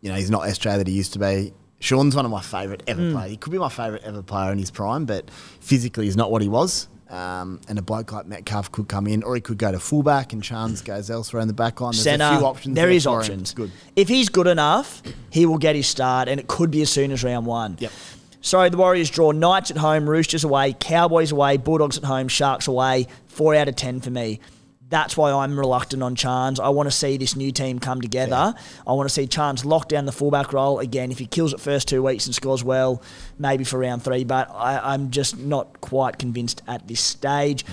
you 0.00 0.08
know, 0.08 0.14
he's 0.14 0.30
not 0.30 0.42
Estray 0.42 0.76
that 0.78 0.86
he 0.86 0.94
used 0.94 1.12
to 1.14 1.18
be. 1.18 1.52
Shaun's 1.80 2.14
one 2.14 2.24
of 2.24 2.30
my 2.30 2.40
favourite 2.40 2.84
ever 2.86 3.02
Hmm. 3.02 3.12
players. 3.14 3.30
He 3.32 3.36
could 3.36 3.50
be 3.50 3.58
my 3.58 3.68
favourite 3.68 4.04
ever 4.04 4.22
player 4.22 4.52
in 4.52 4.58
his 4.58 4.70
prime, 4.70 5.06
but 5.06 5.28
physically 5.60 6.04
he's 6.04 6.16
not 6.16 6.30
what 6.30 6.40
he 6.40 6.48
was. 6.48 6.86
Um, 7.08 7.60
and 7.68 7.78
a 7.78 7.82
bloke 7.82 8.10
like 8.10 8.26
Metcalf 8.26 8.72
could 8.72 8.88
come 8.88 9.06
in, 9.06 9.22
or 9.22 9.36
he 9.36 9.40
could 9.40 9.58
go 9.58 9.70
to 9.70 9.78
fullback, 9.78 10.32
and 10.32 10.42
Charnze 10.42 10.84
goes 10.84 11.08
elsewhere 11.08 11.40
in 11.40 11.46
the 11.46 11.54
back 11.54 11.80
line. 11.80 11.92
There's 11.92 12.02
Centre, 12.02 12.24
a 12.24 12.36
few 12.38 12.44
options. 12.46 12.74
there 12.74 12.86
there 12.86 12.94
is 12.96 13.06
options. 13.06 13.54
Good. 13.54 13.70
If 13.94 14.08
he's 14.08 14.28
good 14.28 14.48
enough, 14.48 15.02
he 15.30 15.46
will 15.46 15.58
get 15.58 15.76
his 15.76 15.86
start, 15.86 16.28
and 16.28 16.40
it 16.40 16.48
could 16.48 16.72
be 16.72 16.82
as 16.82 16.90
soon 16.90 17.12
as 17.12 17.22
round 17.22 17.46
one. 17.46 17.76
Yep. 17.78 17.92
So 18.40 18.68
the 18.68 18.76
Warriors 18.76 19.08
draw 19.08 19.30
Knights 19.30 19.70
at 19.70 19.76
home, 19.76 20.08
Roosters 20.10 20.42
away, 20.42 20.74
Cowboys 20.78 21.30
away, 21.30 21.56
Bulldogs 21.58 21.96
at 21.96 22.04
home, 22.04 22.26
Sharks 22.26 22.66
away. 22.66 23.06
Four 23.28 23.54
out 23.54 23.68
of 23.68 23.76
ten 23.76 24.00
for 24.00 24.10
me. 24.10 24.40
That's 24.88 25.16
why 25.16 25.32
I'm 25.32 25.58
reluctant 25.58 26.02
on 26.02 26.14
Charnze. 26.14 26.60
I 26.60 26.68
want 26.68 26.86
to 26.86 26.94
see 26.94 27.16
this 27.16 27.34
new 27.34 27.50
team 27.50 27.80
come 27.80 28.00
together. 28.00 28.54
I 28.86 28.92
want 28.92 29.08
to 29.08 29.12
see 29.12 29.26
Charnze 29.26 29.64
lock 29.64 29.88
down 29.88 30.06
the 30.06 30.12
fullback 30.12 30.52
role 30.52 30.78
again. 30.78 31.10
If 31.10 31.18
he 31.18 31.26
kills 31.26 31.52
it 31.52 31.60
first 31.60 31.88
two 31.88 32.04
weeks 32.04 32.26
and 32.26 32.34
scores 32.34 32.62
well, 32.62 33.02
maybe 33.36 33.64
for 33.64 33.80
round 33.80 34.04
three. 34.04 34.22
But 34.22 34.48
I, 34.52 34.78
I'm 34.94 35.10
just 35.10 35.38
not 35.38 35.80
quite 35.80 36.18
convinced 36.18 36.62
at 36.68 36.86
this 36.86 37.00
stage. 37.00 37.64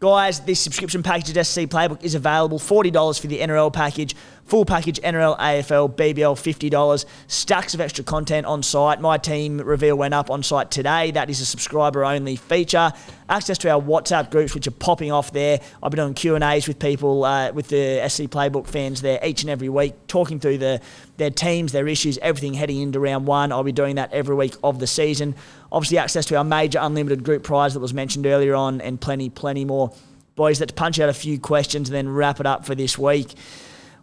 Guys, 0.00 0.40
this 0.40 0.58
subscription 0.58 1.02
package 1.02 1.36
at 1.36 1.46
SC 1.46 1.60
Playbook 1.60 2.02
is 2.02 2.14
available. 2.14 2.58
$40 2.58 3.20
for 3.20 3.26
the 3.26 3.38
NRL 3.38 3.70
package, 3.70 4.16
full 4.46 4.64
package 4.64 4.98
NRL, 5.00 5.38
AFL, 5.38 5.94
BBL, 5.94 6.70
$50. 6.70 7.04
Stacks 7.26 7.74
of 7.74 7.82
extra 7.82 8.02
content 8.02 8.46
on 8.46 8.62
site. 8.62 8.98
My 9.02 9.18
team 9.18 9.58
reveal 9.58 9.98
went 9.98 10.14
up 10.14 10.30
on 10.30 10.42
site 10.42 10.70
today. 10.70 11.10
That 11.10 11.28
is 11.28 11.42
a 11.42 11.44
subscriber 11.44 12.02
only 12.02 12.36
feature. 12.36 12.94
Access 13.28 13.58
to 13.58 13.70
our 13.70 13.78
WhatsApp 13.78 14.30
groups, 14.30 14.54
which 14.54 14.66
are 14.66 14.70
popping 14.70 15.12
off 15.12 15.32
there. 15.32 15.60
I've 15.82 15.90
been 15.90 15.98
doing 15.98 16.14
Q&As 16.14 16.66
with 16.66 16.78
people, 16.78 17.26
uh, 17.26 17.52
with 17.52 17.68
the 17.68 18.02
SC 18.08 18.22
Playbook 18.22 18.68
fans 18.68 19.02
there 19.02 19.20
each 19.22 19.42
and 19.42 19.50
every 19.50 19.68
week, 19.68 20.06
talking 20.06 20.40
through 20.40 20.56
the 20.58 20.80
their 21.18 21.30
teams, 21.30 21.72
their 21.72 21.86
issues, 21.86 22.16
everything 22.22 22.54
heading 22.54 22.80
into 22.80 22.98
round 22.98 23.26
one. 23.26 23.52
I'll 23.52 23.62
be 23.62 23.72
doing 23.72 23.96
that 23.96 24.14
every 24.14 24.34
week 24.34 24.56
of 24.64 24.78
the 24.78 24.86
season. 24.86 25.34
Obviously, 25.72 25.98
access 25.98 26.24
to 26.26 26.36
our 26.36 26.44
major 26.44 26.78
unlimited 26.80 27.22
group 27.22 27.42
prize 27.42 27.74
that 27.74 27.80
was 27.80 27.94
mentioned 27.94 28.26
earlier 28.26 28.54
on, 28.54 28.80
and 28.80 29.00
plenty, 29.00 29.30
plenty 29.30 29.64
more. 29.64 29.92
Boys, 30.34 30.60
let's 30.60 30.72
punch 30.72 30.98
out 30.98 31.08
a 31.08 31.14
few 31.14 31.38
questions 31.38 31.88
and 31.88 31.94
then 31.94 32.08
wrap 32.08 32.40
it 32.40 32.46
up 32.46 32.64
for 32.64 32.74
this 32.74 32.98
week. 32.98 33.34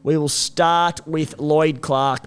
We 0.03 0.17
will 0.17 0.29
start 0.29 1.05
with 1.07 1.39
Lloyd 1.39 1.81
Clark. 1.81 2.25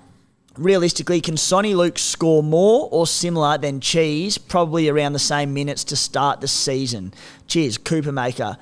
Realistically, 0.57 1.21
can 1.21 1.37
Soni 1.37 1.75
Luke 1.75 1.99
score 1.99 2.43
more 2.43 2.89
or 2.91 3.07
similar 3.07 3.57
than 3.57 3.81
Cheese, 3.81 4.37
probably 4.37 4.89
around 4.89 5.13
the 5.13 5.19
same 5.19 5.55
minutes 5.55 5.85
to 5.85 5.97
start 5.97 6.41
the 6.41 6.49
season? 6.49 7.15
Cheers, 7.47 7.79
Cooper 7.79 8.13
Maker. 8.13 8.59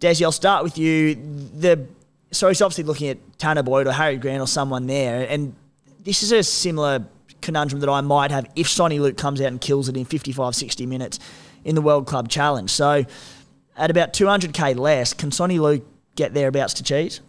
Desi, 0.00 0.22
I'll 0.22 0.32
start 0.32 0.64
with 0.64 0.78
you. 0.78 1.14
The 1.14 1.86
so 2.30 2.48
he's 2.48 2.60
obviously 2.60 2.84
looking 2.84 3.08
at 3.08 3.18
Tanah 3.38 3.64
Boyd 3.64 3.86
or 3.86 3.92
Harry 3.92 4.16
Grant 4.16 4.40
or 4.40 4.46
someone 4.46 4.86
there, 4.86 5.26
and 5.28 5.54
this 6.04 6.22
is 6.22 6.32
a 6.32 6.42
similar 6.42 7.04
conundrum 7.40 7.80
that 7.80 7.88
I 7.88 8.00
might 8.00 8.30
have 8.30 8.46
if 8.56 8.66
Soni 8.66 9.00
Luke 9.00 9.16
comes 9.16 9.40
out 9.40 9.48
and 9.48 9.60
kills 9.60 9.88
it 9.88 9.96
in 9.96 10.04
55, 10.04 10.54
60 10.54 10.86
minutes 10.86 11.18
in 11.64 11.74
the 11.74 11.82
World 11.82 12.06
Club 12.06 12.28
Challenge. 12.28 12.70
So 12.70 13.04
at 13.76 13.90
about 13.90 14.12
200k 14.12 14.76
less, 14.76 15.12
can 15.14 15.30
Soni 15.30 15.60
Luke 15.60 15.86
get 16.16 16.34
thereabouts 16.34 16.74
to 16.74 16.82
cheese? 16.82 17.20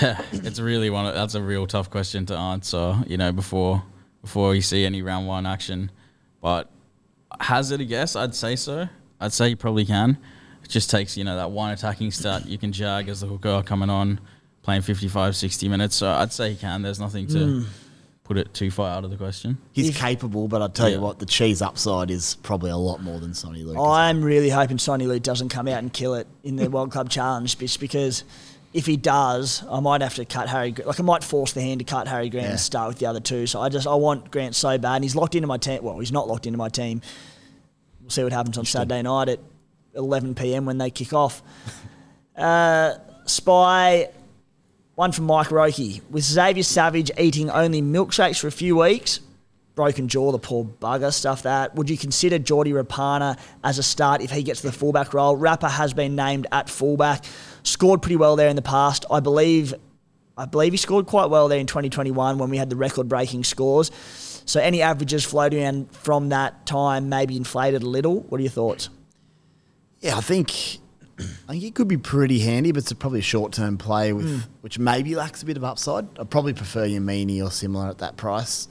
Yeah, 0.00 0.22
it's 0.32 0.58
really 0.58 0.88
one. 0.88 1.04
Of, 1.04 1.14
that's 1.14 1.34
a 1.34 1.42
real 1.42 1.66
tough 1.66 1.90
question 1.90 2.24
to 2.26 2.34
answer. 2.34 3.04
You 3.06 3.18
know, 3.18 3.30
before 3.30 3.82
before 4.22 4.54
you 4.54 4.62
see 4.62 4.86
any 4.86 5.02
round 5.02 5.26
one 5.26 5.44
action, 5.44 5.90
but 6.40 6.70
hazard 7.38 7.82
a 7.82 7.84
guess, 7.84 8.16
I'd 8.16 8.34
say 8.34 8.56
so. 8.56 8.88
I'd 9.20 9.34
say 9.34 9.50
you 9.50 9.56
probably 9.56 9.84
can. 9.84 10.16
It 10.64 10.70
just 10.70 10.90
takes 10.90 11.16
you 11.18 11.24
know 11.24 11.36
that 11.36 11.50
one 11.50 11.72
attacking 11.72 12.10
stat 12.10 12.46
you 12.46 12.56
can 12.56 12.72
jag 12.72 13.10
as 13.10 13.20
the 13.20 13.26
hooker 13.26 13.62
coming 13.66 13.90
on, 13.90 14.18
playing 14.62 14.80
55, 14.80 15.36
60 15.36 15.68
minutes. 15.68 15.96
So 15.96 16.10
I'd 16.10 16.32
say 16.32 16.52
he 16.52 16.56
can. 16.56 16.80
There's 16.80 16.98
nothing 16.98 17.26
to 17.28 17.60
hmm. 17.60 17.62
Put 18.26 18.38
it 18.38 18.52
too 18.52 18.72
far 18.72 18.90
out 18.90 19.04
of 19.04 19.10
the 19.10 19.16
question. 19.16 19.56
He's 19.72 19.90
If- 19.90 19.98
capable, 19.98 20.48
but 20.48 20.60
I 20.60 20.66
tell 20.66 20.88
you 20.90 21.00
what, 21.00 21.20
the 21.20 21.26
cheese 21.26 21.62
upside 21.62 22.10
is 22.10 22.36
probably 22.42 22.70
a 22.70 22.76
lot 22.76 23.00
more 23.02 23.20
than 23.20 23.30
Soni 23.30 23.64
Luke. 23.64 23.76
I'm 23.78 24.20
really 24.22 24.50
hoping 24.50 24.78
Soni 24.78 25.06
Luke 25.06 25.22
doesn't 25.22 25.48
come 25.50 25.68
out 25.68 25.78
and 25.78 25.92
kill 25.92 26.14
it 26.14 26.26
in 26.42 26.56
the 26.56 26.68
World 26.68 26.90
Club 26.90 27.08
Challenge, 27.08 27.56
just 27.56 27.78
because 27.78 28.24
if 28.74 28.84
he 28.84 28.96
does, 28.96 29.62
I 29.70 29.78
might 29.78 30.00
have 30.02 30.16
to 30.16 30.24
cut 30.24 30.48
Harry. 30.48 30.74
Like 30.84 30.98
I 30.98 31.04
might 31.04 31.22
force 31.22 31.52
the 31.52 31.60
hand 31.60 31.78
to 31.78 31.84
cut 31.84 32.08
Harry 32.08 32.28
Grant 32.28 32.46
Yeah. 32.46 32.50
and 32.50 32.60
start 32.60 32.88
with 32.88 32.98
the 32.98 33.06
other 33.06 33.20
two. 33.20 33.46
So 33.46 33.60
I 33.60 33.68
just 33.68 33.86
I 33.86 33.94
want 33.94 34.30
Grant 34.32 34.56
so 34.56 34.76
bad. 34.76 34.96
And 34.96 35.04
he's 35.04 35.14
locked 35.14 35.36
into 35.36 35.46
my 35.46 35.56
team. 35.56 35.82
Well, 35.84 35.98
he's 36.00 36.10
not 36.12 36.26
locked 36.26 36.46
into 36.46 36.58
my 36.58 36.68
team. 36.68 37.02
We'll 38.00 38.10
see 38.10 38.24
what 38.24 38.32
happens 38.32 38.58
on 38.58 38.64
Saturday 38.64 39.02
night 39.02 39.28
at 39.28 39.38
11 39.94 40.34
p.m. 40.34 40.64
when 40.66 40.78
they 40.78 40.90
kick 40.90 41.12
off. 41.12 41.42
Uh, 42.36 42.94
Spy. 43.24 44.08
One 44.96 45.12
from 45.12 45.26
Mike 45.26 45.48
Roki. 45.48 46.00
With 46.08 46.24
Xavier 46.24 46.62
Savage 46.62 47.10
eating 47.18 47.50
only 47.50 47.82
milkshakes 47.82 48.40
for 48.40 48.46
a 48.46 48.50
few 48.50 48.78
weeks, 48.78 49.20
broken 49.74 50.08
jaw, 50.08 50.32
the 50.32 50.38
poor 50.38 50.64
bugger, 50.64 51.12
stuff 51.12 51.42
that. 51.42 51.74
Would 51.74 51.90
you 51.90 51.98
consider 51.98 52.38
Geordie 52.38 52.72
Rapana 52.72 53.38
as 53.62 53.78
a 53.78 53.82
start 53.82 54.22
if 54.22 54.30
he 54.30 54.42
gets 54.42 54.62
the 54.62 54.72
fullback 54.72 55.12
role? 55.12 55.36
Rapper 55.36 55.68
has 55.68 55.92
been 55.92 56.16
named 56.16 56.46
at 56.50 56.70
fullback, 56.70 57.26
scored 57.62 58.00
pretty 58.00 58.16
well 58.16 58.36
there 58.36 58.48
in 58.48 58.56
the 58.56 58.62
past. 58.62 59.04
I 59.10 59.20
believe, 59.20 59.74
I 60.34 60.46
believe 60.46 60.72
he 60.72 60.78
scored 60.78 61.04
quite 61.04 61.28
well 61.28 61.48
there 61.48 61.60
in 61.60 61.66
2021 61.66 62.38
when 62.38 62.48
we 62.48 62.56
had 62.56 62.70
the 62.70 62.76
record-breaking 62.76 63.44
scores. 63.44 63.90
So 64.46 64.60
any 64.60 64.80
averages 64.80 65.26
floating 65.26 65.88
from 65.88 66.30
that 66.30 66.64
time 66.64 67.10
maybe 67.10 67.36
inflated 67.36 67.82
a 67.82 67.86
little. 67.86 68.20
What 68.20 68.38
are 68.38 68.42
your 68.42 68.50
thoughts? 68.50 68.88
Yeah, 70.00 70.16
I 70.16 70.22
think 70.22 70.78
I 71.18 71.52
think 71.52 71.62
he 71.62 71.70
could 71.70 71.88
be 71.88 71.96
pretty 71.96 72.40
handy, 72.40 72.72
but 72.72 72.82
it's 72.82 72.92
probably 72.92 73.20
a 73.20 73.22
short 73.22 73.52
term 73.52 73.78
play 73.78 74.12
with 74.12 74.28
Hmm. 74.30 74.50
which 74.60 74.78
maybe 74.78 75.14
lacks 75.14 75.42
a 75.42 75.46
bit 75.46 75.56
of 75.56 75.64
upside. 75.64 76.06
I'd 76.18 76.28
probably 76.30 76.52
prefer 76.52 76.86
Yamini 76.86 77.42
or 77.44 77.50
similar 77.50 77.88
at 77.88 77.98
that 77.98 78.16
price. 78.16 78.68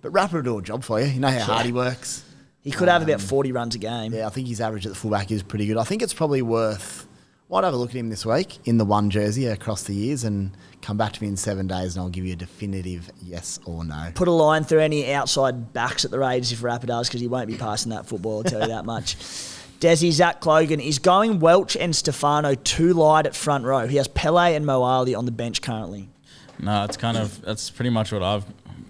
But 0.00 0.10
Rapper 0.10 0.36
will 0.36 0.42
do 0.42 0.58
a 0.58 0.62
job 0.62 0.84
for 0.84 1.00
you. 1.00 1.06
You 1.06 1.20
know 1.20 1.28
how 1.30 1.40
hard 1.40 1.66
he 1.66 1.72
works. 1.72 2.24
He 2.60 2.70
could 2.70 2.88
have 2.88 3.02
about 3.02 3.20
40 3.20 3.50
runs 3.52 3.74
a 3.74 3.78
game. 3.78 4.12
Yeah, 4.12 4.26
I 4.26 4.30
think 4.30 4.46
his 4.46 4.60
average 4.60 4.86
at 4.86 4.90
the 4.92 4.98
fullback 4.98 5.30
is 5.32 5.42
pretty 5.42 5.66
good. 5.66 5.76
I 5.76 5.84
think 5.84 6.02
it's 6.02 6.14
probably 6.14 6.42
worth. 6.42 7.06
Might 7.50 7.64
have 7.64 7.74
a 7.74 7.76
look 7.76 7.90
at 7.90 7.96
him 7.96 8.08
this 8.08 8.24
week 8.24 8.58
in 8.66 8.78
the 8.78 8.84
one 8.84 9.10
jersey 9.10 9.44
across 9.46 9.82
the 9.82 9.92
years 9.94 10.24
and 10.24 10.52
come 10.80 10.96
back 10.96 11.12
to 11.12 11.22
me 11.22 11.28
in 11.28 11.36
seven 11.36 11.66
days 11.66 11.96
and 11.96 12.02
I'll 12.02 12.08
give 12.08 12.24
you 12.24 12.32
a 12.32 12.36
definitive 12.36 13.10
yes 13.22 13.58
or 13.66 13.84
no. 13.84 14.10
put 14.14 14.26
a 14.26 14.32
line 14.32 14.64
through 14.64 14.80
any 14.80 15.12
outside 15.12 15.72
backs 15.74 16.04
at 16.06 16.10
the 16.10 16.18
Raiders 16.18 16.50
if 16.50 16.62
Rapper 16.62 16.86
does, 16.86 17.08
because 17.08 17.20
he 17.20 17.26
won't 17.26 17.48
be 17.48 17.56
passing 17.56 17.90
that 17.90 18.06
football, 18.06 18.38
I'll 18.38 18.44
tell 18.44 18.62
you 18.62 18.68
that 18.68 18.84
much. 18.86 19.16
Desi 19.82 20.12
Zach 20.12 20.40
Clogan 20.40 20.80
is 20.80 21.00
going 21.00 21.40
Welch 21.40 21.76
and 21.76 21.94
Stefano 21.94 22.54
too 22.54 22.92
light 22.92 23.26
at 23.26 23.34
front 23.34 23.64
row. 23.64 23.88
He 23.88 23.96
has 23.96 24.06
Pele 24.06 24.54
and 24.54 24.64
Moali 24.64 25.18
on 25.18 25.24
the 25.24 25.32
bench 25.32 25.60
currently. 25.60 26.08
No, 26.60 26.84
it's 26.84 26.96
kind 26.96 27.16
of 27.16 27.42
that's 27.42 27.68
pretty 27.68 27.90
much 27.90 28.12
what 28.12 28.22
I've 28.22 28.44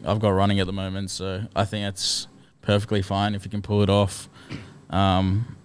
I've 0.04 0.20
got 0.20 0.28
running 0.28 0.60
at 0.60 0.66
the 0.66 0.72
moment. 0.74 1.10
So 1.10 1.44
I 1.56 1.64
think 1.64 1.86
it's 1.86 2.28
perfectly 2.60 3.00
fine 3.00 3.34
if 3.34 3.46
you 3.46 3.50
can 3.50 3.62
pull 3.62 3.82
it 3.82 3.88
off. 3.88 4.28
Um, 4.90 5.56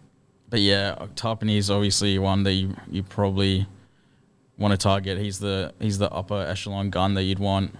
but 0.49 0.61
yeah, 0.61 0.95
Tapine 1.15 1.57
is 1.57 1.69
obviously 1.69 2.17
one 2.19 2.43
that 2.43 2.53
you, 2.53 2.73
you 2.89 3.03
probably 3.03 3.67
want 4.57 4.71
to 4.71 4.77
target. 4.77 5.17
He's 5.17 5.39
the 5.39 5.73
he's 5.77 5.97
the 5.97 6.09
upper 6.09 6.41
echelon 6.41 6.89
gun 6.89 7.15
that 7.15 7.23
you'd 7.23 7.39
want. 7.39 7.75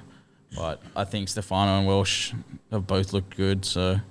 But 0.54 0.82
I 0.98 1.06
think 1.06 1.30
Stefano 1.30 1.78
and 1.78 1.88
Welsh 1.88 2.34
have 2.72 2.86
both 2.86 3.14
looked 3.14 3.38
good, 3.38 3.64
so 3.64 4.02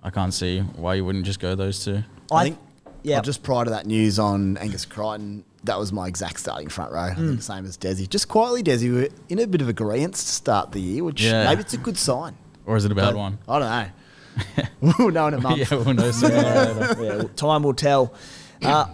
I 0.00 0.10
can't 0.10 0.32
see 0.32 0.60
why 0.60 0.94
you 0.94 1.04
wouldn't 1.04 1.24
just 1.24 1.40
go 1.40 1.56
those 1.56 1.84
two. 1.84 2.04
I 2.30 2.44
think 2.44 2.58
yeah. 3.02 3.16
well, 3.16 3.22
just 3.22 3.42
prior 3.42 3.64
to 3.64 3.70
that 3.70 3.86
news 3.86 4.18
on 4.18 4.56
Angus 4.58 4.84
Crichton, 4.84 5.44
that 5.64 5.78
was 5.78 5.92
my 5.92 6.06
exact 6.06 6.40
starting 6.40 6.68
front 6.68 6.92
row. 6.92 7.00
I 7.00 7.14
think 7.14 7.36
the 7.36 7.42
same 7.42 7.64
as 7.66 7.76
Desi. 7.76 8.08
Just 8.08 8.28
quietly, 8.28 8.62
Desi, 8.62 8.92
we're 8.92 9.08
in 9.28 9.38
a 9.38 9.46
bit 9.46 9.60
of 9.60 9.68
agreement 9.68 10.14
to 10.14 10.20
start 10.20 10.72
the 10.72 10.80
year, 10.80 11.04
which 11.04 11.22
Yeah. 11.22 11.44
maybe 11.44 11.60
it's 11.62 11.74
a 11.74 11.78
good 11.78 11.98
sign. 11.98 12.36
Or 12.66 12.76
is 12.76 12.84
it 12.84 12.92
a 12.92 12.94
bad 12.94 13.14
But 13.14 13.16
one? 13.16 13.38
I 13.48 13.58
don't 13.58 13.68
know. 13.68 14.64
we'll 14.98 15.10
know 15.10 15.26
in 15.26 15.34
a 15.34 15.40
month. 15.40 15.58
yeah, 15.58 15.66
we'll 15.78 15.94
know 15.94 16.10
sooner 16.12 16.34
or 16.36 16.74
later. 16.74 16.96
yeah, 17.22 17.28
time 17.34 17.62
will 17.64 17.74
tell. 17.74 18.14
Uh, 18.62 18.86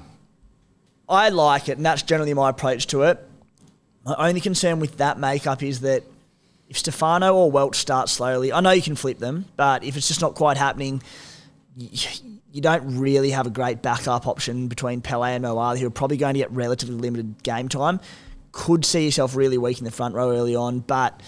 I 1.09 1.29
like 1.29 1.69
it, 1.69 1.77
and 1.77 1.85
that's 1.85 2.03
generally 2.03 2.33
my 2.35 2.49
approach 2.51 2.87
to 2.89 3.03
it. 3.03 3.19
My 4.07 4.15
only 4.29 4.41
concern 4.41 4.81
with 4.81 4.97
that 4.99 5.19
makeup 5.19 5.63
is 5.63 5.81
that 5.81 6.03
if 6.69 6.79
Stefano 6.79 7.35
or 7.35 7.51
Welch 7.51 7.77
start 7.77 8.09
slowly, 8.09 8.53
I 8.53 8.61
know 8.61 8.71
you 8.71 8.81
can 8.83 8.97
flip 8.97 9.19
them, 9.19 9.45
but 9.57 9.85
if 9.85 9.97
it's 9.99 10.09
just 10.09 10.23
not 10.23 10.35
quite 10.35 10.57
happening, 10.57 11.03
you, 12.55 12.57
you 12.57 12.61
don't 12.63 12.99
really 12.99 13.31
have 13.31 13.47
a 13.47 13.51
great 13.51 13.83
backup 13.83 14.27
option 14.27 14.69
between 14.69 15.01
Pele 15.01 15.35
and 15.35 15.45
Moali, 15.45 15.79
who 15.79 15.87
are 15.87 15.91
probably 15.91 16.17
going 16.17 16.35
to 16.35 16.41
get 16.41 16.51
relatively 16.53 16.95
limited 16.97 17.43
game 17.43 17.69
time. 17.69 18.01
Could 18.53 18.85
see 18.85 19.05
yourself 19.05 19.35
really 19.35 19.59
weak 19.59 19.79
in 19.79 19.85
the 19.85 19.91
front 19.91 20.15
row 20.15 20.31
early 20.31 20.55
on, 20.55 20.81
but 20.81 21.21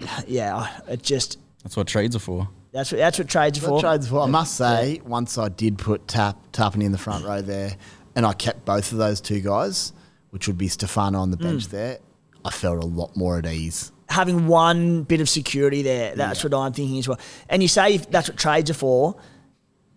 yeah, 0.26 0.68
it 0.88 1.02
just 1.02 1.38
That's 1.62 1.76
what 1.76 1.86
trades 1.86 2.14
are 2.16 2.20
for. 2.20 2.48
that's 2.72 2.92
what 2.92 2.98
that's 2.98 3.18
what 3.18 3.28
trades 3.28 3.58
are 3.58 3.62
That 3.62 3.68
for. 3.68 3.80
trades 3.80 4.08
for. 4.08 4.20
I 4.20 4.26
must 4.26 4.56
say, 4.56 5.00
once 5.04 5.38
I 5.38 5.48
did 5.48 5.78
put 5.78 6.06
Tap 6.08 6.36
Tapine 6.52 6.82
in 6.84 6.92
the 6.92 6.98
front 6.98 7.24
row 7.24 7.42
there, 7.42 7.76
and 8.16 8.24
I 8.24 8.32
kept 8.32 8.64
both 8.64 8.92
of 8.92 8.98
those 8.98 9.20
two 9.20 9.40
guys, 9.40 9.92
which 10.30 10.46
would 10.46 10.58
be 10.58 10.68
Stefano 10.68 11.18
on 11.18 11.30
the 11.30 11.36
Hmm. 11.36 11.42
bench 11.44 11.68
there, 11.68 11.98
I 12.44 12.50
felt 12.50 12.82
a 12.82 12.86
lot 12.86 13.16
more 13.16 13.38
at 13.38 13.46
ease. 13.46 13.90
having 14.10 14.46
one 14.46 15.02
bit 15.02 15.20
of 15.20 15.28
security 15.28 15.82
there. 15.82 16.14
That's 16.14 16.44
what 16.44 16.54
I'm 16.54 16.72
thinking 16.72 16.98
as 16.98 17.08
well. 17.08 17.18
And 17.48 17.62
you 17.62 17.68
say 17.68 17.96
that's 17.96 18.28
what 18.28 18.36
trades 18.38 18.70
are 18.70 18.74
for, 18.74 19.16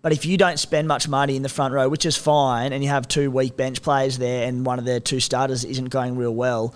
but 0.07 0.13
if 0.13 0.25
you 0.25 0.37
don't 0.37 0.57
spend 0.57 0.87
much 0.87 1.09
money 1.09 1.35
in 1.35 1.41
the 1.41 1.49
front 1.49 1.73
row, 1.73 1.89
which 1.89 2.05
is 2.05 2.15
fine, 2.15 2.71
and 2.71 2.81
you 2.81 2.89
have 2.89 3.09
two 3.09 3.29
weak 3.29 3.57
bench 3.57 3.81
players 3.81 4.17
there, 4.17 4.47
and 4.47 4.65
one 4.65 4.79
of 4.79 4.85
their 4.85 5.01
two 5.01 5.19
starters 5.19 5.65
isn't 5.65 5.89
going 5.89 6.15
real 6.15 6.33
well, 6.33 6.73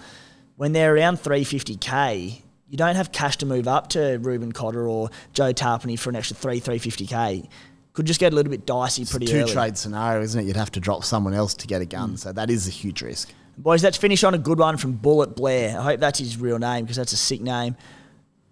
when 0.58 0.74
they're 0.74 0.94
around 0.94 1.16
350k, 1.16 2.42
you 2.68 2.78
don't 2.78 2.98
have 2.98 3.14
cash 3.14 3.38
to 3.38 3.46
move 3.46 3.70
up 3.70 3.88
to 3.92 4.18
Reuben 4.18 4.52
Cotter 4.52 4.86
or 4.86 5.12
Joe 5.32 5.54
Tapine 5.54 5.98
for 5.98 6.10
an 6.10 6.18
extra 6.18 6.36
three 6.36 6.60
350k. 6.60 7.48
Could 7.94 8.06
just 8.06 8.20
get 8.20 8.34
a 8.34 8.36
little 8.36 8.50
bit 8.50 8.66
dicey 8.66 9.06
pretty 9.06 9.28
a 9.28 9.30
two 9.30 9.38
early. 9.44 9.54
trade 9.54 9.78
scenario, 9.78 10.22
isn't 10.22 10.42
it? 10.42 10.44
You'd 10.46 10.58
have 10.58 10.72
to 10.72 10.82
drop 10.82 11.06
someone 11.06 11.34
else 11.34 11.54
to 11.54 11.68
get 11.68 11.82
a 11.82 11.86
gun, 11.86 12.16
mm. 12.16 12.20
so 12.20 12.34
that 12.34 12.50
is 12.50 12.68
a 12.68 12.72
huge 12.72 13.02
risk. 13.02 13.34
Boys, 13.58 13.82
let's 13.82 13.96
finish 13.96 14.26
on 14.26 14.34
a 14.34 14.40
good 14.40 14.60
one 14.60 14.76
from 14.76 14.92
Bullet 14.92 15.38
Blair. 15.38 15.80
I 15.80 15.84
hope 15.84 16.02
that's 16.02 16.20
his 16.20 16.38
real 16.38 16.60
name 16.60 16.84
because 16.84 16.98
that's 16.98 17.14
a 17.14 17.18
sick 17.18 17.40
name. 17.40 17.78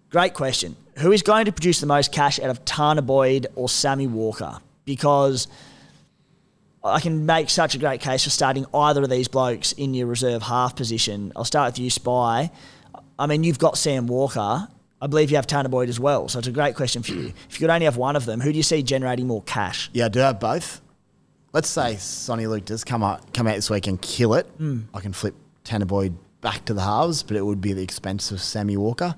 Great 0.08 0.32
question. 0.32 0.74
Who 1.00 1.12
is 1.12 1.20
going 1.20 1.44
to 1.44 1.52
produce 1.52 1.80
the 1.80 1.86
most 1.86 2.12
cash 2.12 2.40
out 2.40 2.48
of 2.48 2.64
Tanah 2.64 3.04
Boyd 3.04 3.46
or 3.56 3.68
Sammy 3.68 4.06
Walker? 4.06 4.58
Because 4.84 5.48
I 6.82 7.00
can 7.00 7.26
make 7.26 7.50
such 7.50 7.74
a 7.74 7.78
great 7.78 8.00
case 8.00 8.24
for 8.24 8.30
starting 8.30 8.66
either 8.72 9.02
of 9.02 9.10
these 9.10 9.28
blokes 9.28 9.72
in 9.72 9.92
your 9.94 10.06
reserve 10.06 10.42
half 10.42 10.76
position. 10.76 11.32
I'll 11.36 11.44
start 11.44 11.72
with 11.72 11.78
you, 11.78 11.90
Spy. 11.90 12.50
I 13.18 13.26
mean, 13.26 13.44
you've 13.44 13.58
got 13.58 13.76
Sam 13.76 14.06
Walker. 14.06 14.66
I 15.02 15.06
believe 15.06 15.30
you 15.30 15.36
have 15.36 15.46
Tanah 15.46 15.70
Boyd 15.70 15.88
as 15.88 16.00
well. 16.00 16.28
So 16.28 16.38
it's 16.38 16.48
a 16.48 16.52
great 16.52 16.74
question 16.74 17.02
for 17.02 17.12
you. 17.12 17.32
If 17.48 17.60
you 17.60 17.66
could 17.66 17.70
only 17.70 17.84
have 17.84 17.96
one 17.96 18.16
of 18.16 18.24
them, 18.24 18.40
who 18.40 18.50
do 18.50 18.56
you 18.56 18.62
see 18.62 18.82
generating 18.82 19.26
more 19.26 19.42
cash? 19.42 19.90
Yeah, 19.92 20.06
I 20.06 20.08
do 20.08 20.20
have 20.20 20.40
both. 20.40 20.80
Let's 21.52 21.68
say 21.68 21.94
Soni 21.94 22.48
Luke 22.48 22.64
does 22.64 22.84
come 22.84 23.02
out, 23.02 23.34
come 23.34 23.46
out 23.46 23.56
this 23.56 23.70
week 23.70 23.86
and 23.86 24.00
kill 24.00 24.34
it. 24.34 24.46
Hmm. 24.56 24.80
I 24.94 25.00
can 25.00 25.12
flip 25.12 25.34
Tanah 25.64 25.86
Boyd 25.86 26.16
back 26.40 26.64
to 26.66 26.74
the 26.74 26.82
halves, 26.82 27.22
but 27.22 27.36
it 27.36 27.44
would 27.44 27.60
be 27.60 27.70
at 27.70 27.76
the 27.76 27.82
expense 27.82 28.30
of 28.30 28.40
Sammy 28.40 28.76
Walker. 28.76 29.14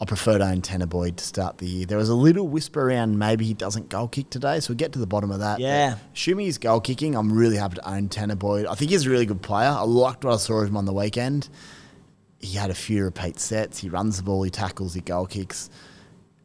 I 0.00 0.04
prefer 0.04 0.38
to 0.38 0.44
own 0.44 0.62
Tanah 0.62 0.88
Boyd 0.88 1.16
to 1.16 1.24
start 1.24 1.58
the 1.58 1.66
year. 1.66 1.86
There 1.86 1.98
was 1.98 2.08
a 2.08 2.14
little 2.14 2.46
whisper 2.46 2.88
around 2.88 3.18
maybe 3.18 3.44
he 3.44 3.54
doesn't 3.54 3.88
goal 3.88 4.06
kick 4.08 4.30
today, 4.30 4.60
so 4.60 4.70
we'll 4.70 4.76
get 4.76 4.92
to 4.92 4.98
the 4.98 5.06
bottom 5.06 5.30
of 5.30 5.40
that. 5.40 5.58
Yeah. 5.58 5.94
But 5.94 6.00
Assuming 6.14 6.46
he's 6.46 6.58
goal 6.58 6.80
kicking, 6.80 7.16
I'm 7.16 7.32
really 7.32 7.56
happy 7.56 7.76
to 7.76 7.88
own 7.88 8.08
Tanah 8.08 8.38
Boyd. 8.38 8.66
I 8.66 8.74
think 8.74 8.92
he's 8.92 9.06
a 9.06 9.10
really 9.10 9.26
good 9.26 9.42
player. 9.42 9.68
I 9.68 9.82
liked 9.82 10.24
what 10.24 10.34
I 10.34 10.36
saw 10.36 10.60
of 10.60 10.68
him 10.68 10.76
on 10.76 10.84
the 10.84 10.92
weekend. 10.92 11.48
He 12.38 12.56
had 12.56 12.70
a 12.70 12.74
few 12.74 13.02
repeat 13.02 13.40
sets. 13.40 13.78
He 13.78 13.88
runs 13.88 14.18
the 14.18 14.22
ball, 14.22 14.42
he 14.44 14.50
tackles, 14.50 14.94
he 14.94 15.00
goal 15.00 15.26
kicks 15.26 15.68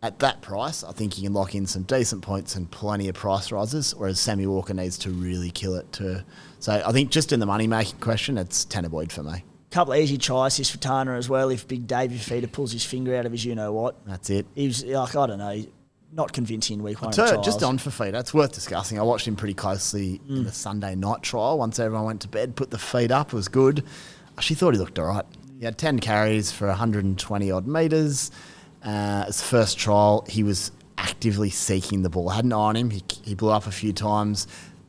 at 0.04 0.20
that 0.20 0.41
price, 0.41 0.84
I 0.84 0.91
think 0.91 1.18
you 1.18 1.24
can 1.24 1.34
lock 1.34 1.56
in 1.56 1.66
some 1.66 1.84
decent 1.84 2.22
points 2.24 2.58
and 2.58 2.70
plenty 2.70 3.08
of 3.08 3.16
price 3.16 3.54
rises, 3.54 3.95
whereas 3.95 4.20
Sammy 4.20 4.45
Walker 4.45 4.74
needs 4.74 4.97
to 4.99 5.10
really 5.10 5.49
kill 5.49 5.76
it 5.76 5.91
too. 5.93 6.20
So 6.60 6.84
I 6.86 6.91
think 6.91 7.10
just 7.10 7.32
in 7.32 7.39
the 7.39 7.45
money 7.45 7.68
making 7.68 7.99
question, 7.99 8.38
it's 8.38 8.66
Tanah 8.66 8.91
Boyd 8.91 9.14
for 9.14 9.24
me. 9.24 9.45
Couple 9.74 9.93
of 9.93 9.99
easy 9.99 10.19
choices 10.19 10.69
for 10.69 10.78
Tanah 10.78 11.17
as 11.17 11.28
well. 11.28 11.49
If 11.49 11.67
Big 11.67 11.88
Davey 11.88 12.15
Fifita 12.15 12.51
pulls 12.51 12.71
his 12.71 12.86
finger 12.86 13.15
out 13.15 13.26
of 13.26 13.32
his, 13.32 13.43
you 13.43 13.55
know 13.55 13.74
what, 13.74 14.05
That's 14.05 14.30
it. 14.30 14.45
he 14.53 14.67
was 14.67 14.86
like 14.86 15.15
I 15.15 15.26
don't 15.26 15.39
know, 15.39 15.65
not 16.11 16.32
convincing 16.32 16.78
in 16.78 16.84
week 16.84 17.01
one. 17.01 17.09
of 17.09 17.43
just 17.43 17.63
on 17.63 17.80
for 17.80 17.89
feet, 17.89 18.13
it's 18.13 18.36
worth 18.36 18.51
discussing. 18.51 18.99
I 18.99 19.01
watched 19.01 19.28
him 19.28 19.36
pretty 19.36 19.55
closely 19.55 20.21
in 20.30 20.43
the 20.43 20.51
Sunday 20.51 20.93
night 20.93 21.24
trial. 21.24 21.57
Once 21.57 21.80
everyone 21.80 22.05
went 22.05 22.21
to 22.21 22.28
bed, 22.28 22.55
put 22.55 22.69
the 22.69 22.78
feet 22.78 23.09
up, 23.09 23.30
it 23.30 23.36
was 23.36 23.47
good. 23.47 23.84
She 24.39 24.53
thought 24.53 24.76
he 24.76 24.80
looked 24.80 24.99
all 24.99 25.07
right. 25.07 25.26
He 25.57 25.65
had 25.65 25.80
10 25.80 26.01
carries 26.01 26.51
for 26.51 26.67
120 26.67 27.49
odd 27.49 27.65
metres. 27.65 28.30
Uh, 28.84 29.26
his 29.26 29.41
first 29.41 29.80
trial, 29.80 30.24
he 30.30 30.43
was 30.43 30.71
actively 30.99 31.49
seeking 31.49 32.03
the 32.03 32.11
ball. 32.11 32.30
I 32.30 32.36
had 32.36 32.45
an 32.45 32.53
eye 32.53 32.57
on 32.57 32.76
him. 32.76 32.91
He, 32.91 33.01
he 33.24 33.34
blew 33.34 33.49
up 33.49 33.65
a 33.65 33.71
few 33.71 33.91
times. 33.91 34.45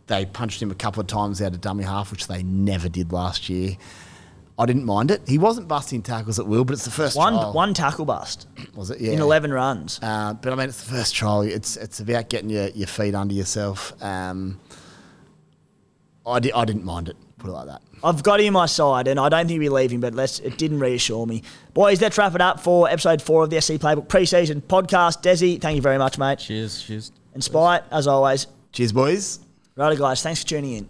They 0.09 0.26
punched 0.26 0.61
him 0.61 0.70
a 0.70 0.74
couple 0.74 1.01
of 1.01 1.07
times 1.07 1.41
out 1.41 1.55
of 1.55 1.62
dummy 1.62 1.85
half, 1.85 2.11
which 2.11 2.26
they 2.26 2.43
never 2.43 2.91
did 2.91 3.12
last 3.12 3.49
year. 3.49 3.78
I 4.57 4.67
didn't 4.67 4.85
mind 4.85 5.11
it. 5.11 5.23
He 5.27 5.37
wasn't 5.37 5.67
busting 5.67 6.03
tackles 6.03 6.39
at 6.39 6.47
will, 6.47 6.65
but 6.65 6.75
it's 6.75 6.85
the 6.85 6.91
first 6.91 7.17
one 7.17 7.33
trial. 7.33 7.53
one 7.53 7.75
tackle 7.75 8.05
bust 8.05 8.47
was 8.75 8.91
it? 8.91 9.01
Yeah. 9.01 9.13
in 9.13 9.21
eleven 9.21 9.53
runs. 9.53 9.99
Uh, 10.01 10.35
but 10.35 10.53
I 10.53 10.57
mean, 10.57 10.69
it's 10.69 10.83
the 10.85 10.93
first 10.95 11.15
trial. 11.15 11.43
It's 11.43 11.77
it's 11.77 11.99
about 12.01 12.29
getting 12.29 12.51
your, 12.51 12.69
your 12.69 12.87
feet 12.87 13.15
under 13.15 13.35
yourself. 13.35 13.93
Um, 14.03 14.61
I, 16.27 16.39
di- 16.41 16.53
I 16.53 16.65
didn't 16.65 16.85
mind 16.85 17.09
it. 17.09 17.17
Put 17.39 17.51
it 17.51 17.53
like 17.53 17.67
that. 17.67 17.83
I've 18.03 18.23
got 18.23 18.41
him 18.41 18.55
on 18.57 18.63
my 18.63 18.67
side, 18.67 19.09
and 19.09 19.19
I 19.19 19.29
don't 19.29 19.47
think 19.47 19.59
we 19.61 19.69
leave 19.69 19.91
him, 19.91 20.01
but 20.01 20.15
let's, 20.15 20.39
it 20.39 20.57
didn't 20.57 20.79
reassure 20.81 21.27
me. 21.27 21.43
Boys, 21.75 22.01
let's 22.01 22.17
wrap 22.17 22.35
it 22.35 22.41
up 22.41 22.61
for 22.61 22.89
episode 22.89 23.21
four 23.21 23.45
of 23.45 23.51
the 23.51 23.61
SC 23.61 23.73
Playbook 23.73 24.07
preseason 24.09 24.63
podcast. 24.63 25.23
Desi, 25.23 25.61
thank 25.61 25.77
you 25.77 25.83
very 25.83 25.99
much, 25.99 26.17
mate. 26.17 26.39
Cheers, 26.39 26.83
cheers. 26.83 27.13
And 27.35 27.43
Spy, 27.43 27.83
as 27.91 28.07
always. 28.07 28.47
Cheers, 28.73 28.93
boys. 28.93 29.41
Righto, 29.77 29.97
guys, 29.97 30.23
thanks 30.23 30.43
for 30.43 30.49
tuning 30.49 30.73
in. 30.73 30.89